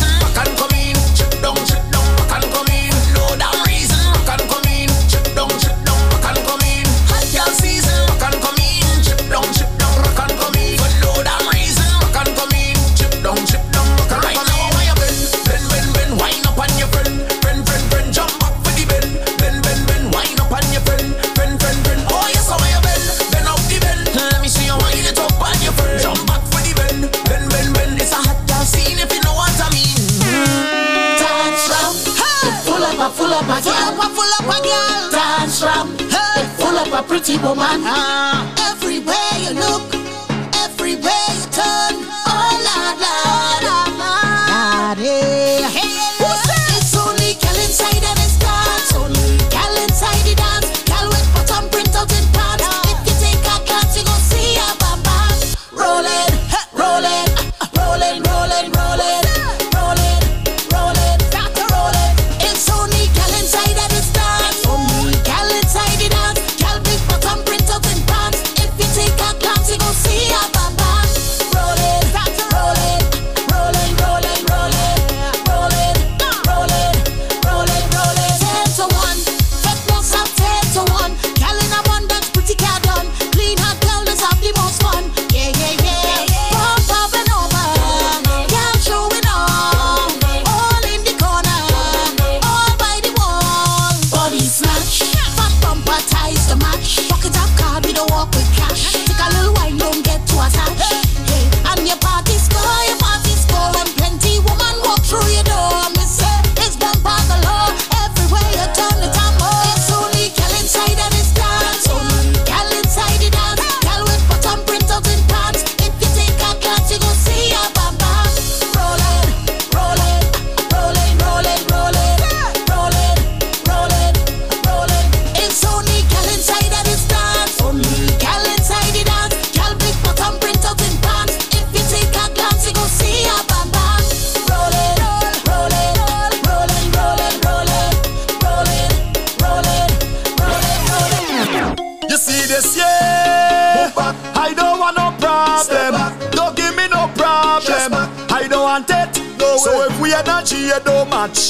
Up 33.39 33.49
a 33.49 33.53
a 33.53 33.63
Full 33.63 33.73
girl. 33.73 33.89
up 33.89 33.99
a 33.99 34.15
full 34.15 34.33
up 34.39 34.57
a 34.57 34.63
girl. 34.63 35.11
Dance 35.11 35.63
round, 35.63 36.01
Hey. 36.01 36.47
full 36.59 36.77
up 36.79 36.93
a 36.93 37.03
pretty 37.07 37.37
woman. 37.39 37.83
Ah. 37.85 38.53
Everywhere 38.71 39.35
you 39.39 39.53
look, 39.55 39.83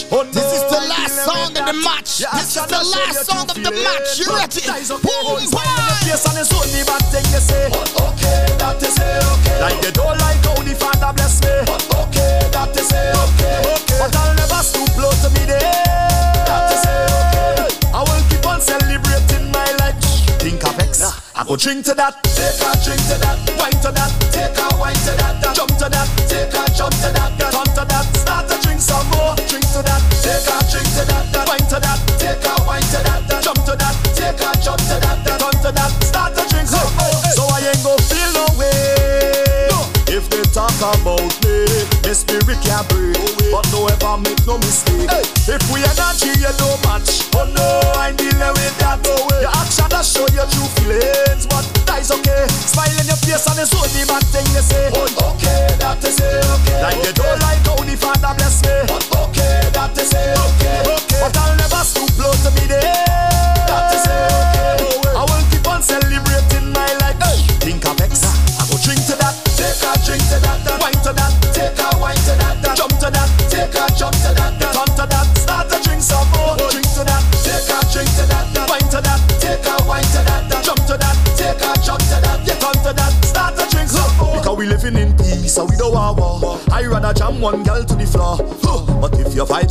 This 0.09 0.53
is 0.57 0.65
the 0.73 0.81
last 0.89 1.21
song 1.21 1.53
of 1.53 1.55
the 1.55 1.73
match. 1.85 2.25
This 2.33 2.57
is 2.57 2.65
the 2.65 2.81
last 2.81 3.29
song 3.29 3.45
of 3.45 3.61
the 3.61 3.71
match. 3.77 4.17
You 4.17 4.25
ready? 4.33 4.65
Boom, 4.65 5.37
here, 5.37 5.53
smile 5.53 5.69
on 5.69 5.85
your 5.85 6.01
face 6.01 6.25
and 6.25 6.41
it's 6.41 6.49
only 6.49 6.81
bad 6.89 7.05
thing 7.13 7.29
you 7.29 7.37
say. 7.45 7.69
Okay, 7.69 8.49
that 8.57 8.81
is 8.81 8.97
it, 8.97 9.21
okay. 9.37 9.61
Like 9.61 9.81
they 9.85 9.93
don't 9.93 10.17
like 10.17 10.41
how 10.41 10.57
the 10.65 10.73
father 10.81 11.13
bless 11.13 11.45
me. 11.45 11.53
Okay, 11.93 12.41
that 12.57 12.73
is 12.73 12.89
it, 12.89 13.13
okay. 13.21 13.61
But 14.01 14.17
I'll 14.17 14.33
never 14.33 14.65
stoop 14.65 14.89
low 14.97 15.13
to 15.13 15.29
me 15.37 15.45
there. 15.45 15.61
That 15.61 16.73
is 16.73 16.89
it, 16.89 17.69
okay. 17.69 17.69
I 17.93 18.01
will 18.01 18.25
keep 18.33 18.49
on 18.49 18.65
celebrating 18.65 19.53
my 19.53 19.69
life. 19.77 20.01
Think 20.41 20.65
of 20.65 20.73
X. 20.81 21.05
I 21.37 21.45
go 21.45 21.55
drink 21.57 21.85
to 21.85 21.93
that, 22.01 22.17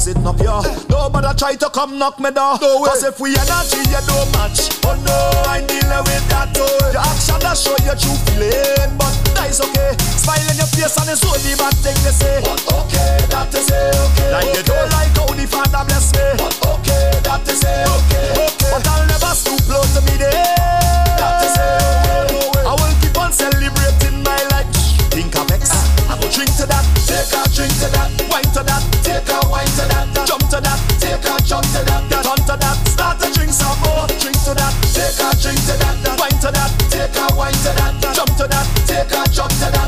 sitting 0.07 0.23
up 0.25 0.39
here. 0.39 0.63
Nobody 0.87 1.27
try 1.35 1.55
to 1.59 1.69
come 1.69 1.99
knock 1.99 2.19
me 2.19 2.31
down. 2.31 2.59
No 2.61 2.79
Cause 2.87 3.03
if 3.03 3.19
we 3.19 3.35
energy, 3.35 3.83
you 3.91 4.01
don't 4.07 4.29
match. 4.31 4.71
Oh 4.87 4.95
no, 5.03 5.17
I'm 5.51 5.67
dealing 5.67 6.03
with 6.07 6.23
that. 6.31 6.55
Oh. 6.55 6.95
Your 6.95 7.03
action 7.03 7.39
that 7.43 7.59
show 7.59 7.75
your 7.83 7.99
true 7.99 8.15
feeling, 8.31 8.95
but 8.95 9.11
that 9.35 9.51
is 9.51 9.59
okay. 9.59 9.91
Smile 10.15 10.47
in 10.47 10.55
your 10.55 10.71
face 10.71 10.95
and 10.95 11.11
it's 11.11 11.23
only 11.27 11.53
bad 11.59 11.75
thing 11.83 11.97
they 12.07 12.15
say. 12.15 12.39
But 12.39 12.63
okay, 12.71 13.19
that 13.27 13.51
is 13.51 13.67
it, 13.67 13.91
okay. 14.07 14.31
Like 14.31 14.47
okay. 14.47 14.55
you 14.55 14.63
don't 14.63 14.89
like 14.95 15.11
how 15.11 15.27
the 15.27 15.43
father 15.43 15.83
bless 15.83 16.15
me. 16.15 16.23
But 16.39 16.55
okay, 16.55 17.03
that 17.27 17.43
is 17.43 17.59
it, 17.59 17.83
okay. 17.83 18.47
okay. 18.47 18.71
But 18.71 18.87
I'll 18.87 19.07
never 19.11 19.33
stoop 19.35 19.59
low 19.67 19.83
to 19.83 20.01
me 20.07 20.15
there. 20.15 20.55
That 21.19 21.43
is 21.43 21.55
it, 21.59 22.31
okay. 22.31 22.63
I 22.63 22.71
will 22.79 22.95
keep 23.03 23.15
on 23.19 23.35
celebrating 23.35 24.23
my 24.23 24.39
life. 24.55 24.71
Think 25.11 25.35
I'm 25.35 25.51
ex? 25.51 25.67
I 26.07 26.15
will 26.15 26.31
drink 26.31 26.55
to 26.63 26.65
that. 26.71 26.85
Take 27.03 27.35
a 27.35 27.43
drink 27.51 27.75
to 27.83 27.91
that. 27.91 28.16
Got 39.09 39.27
a 39.27 39.31
job, 39.31 39.51
said 39.51 39.75
I 39.75 39.86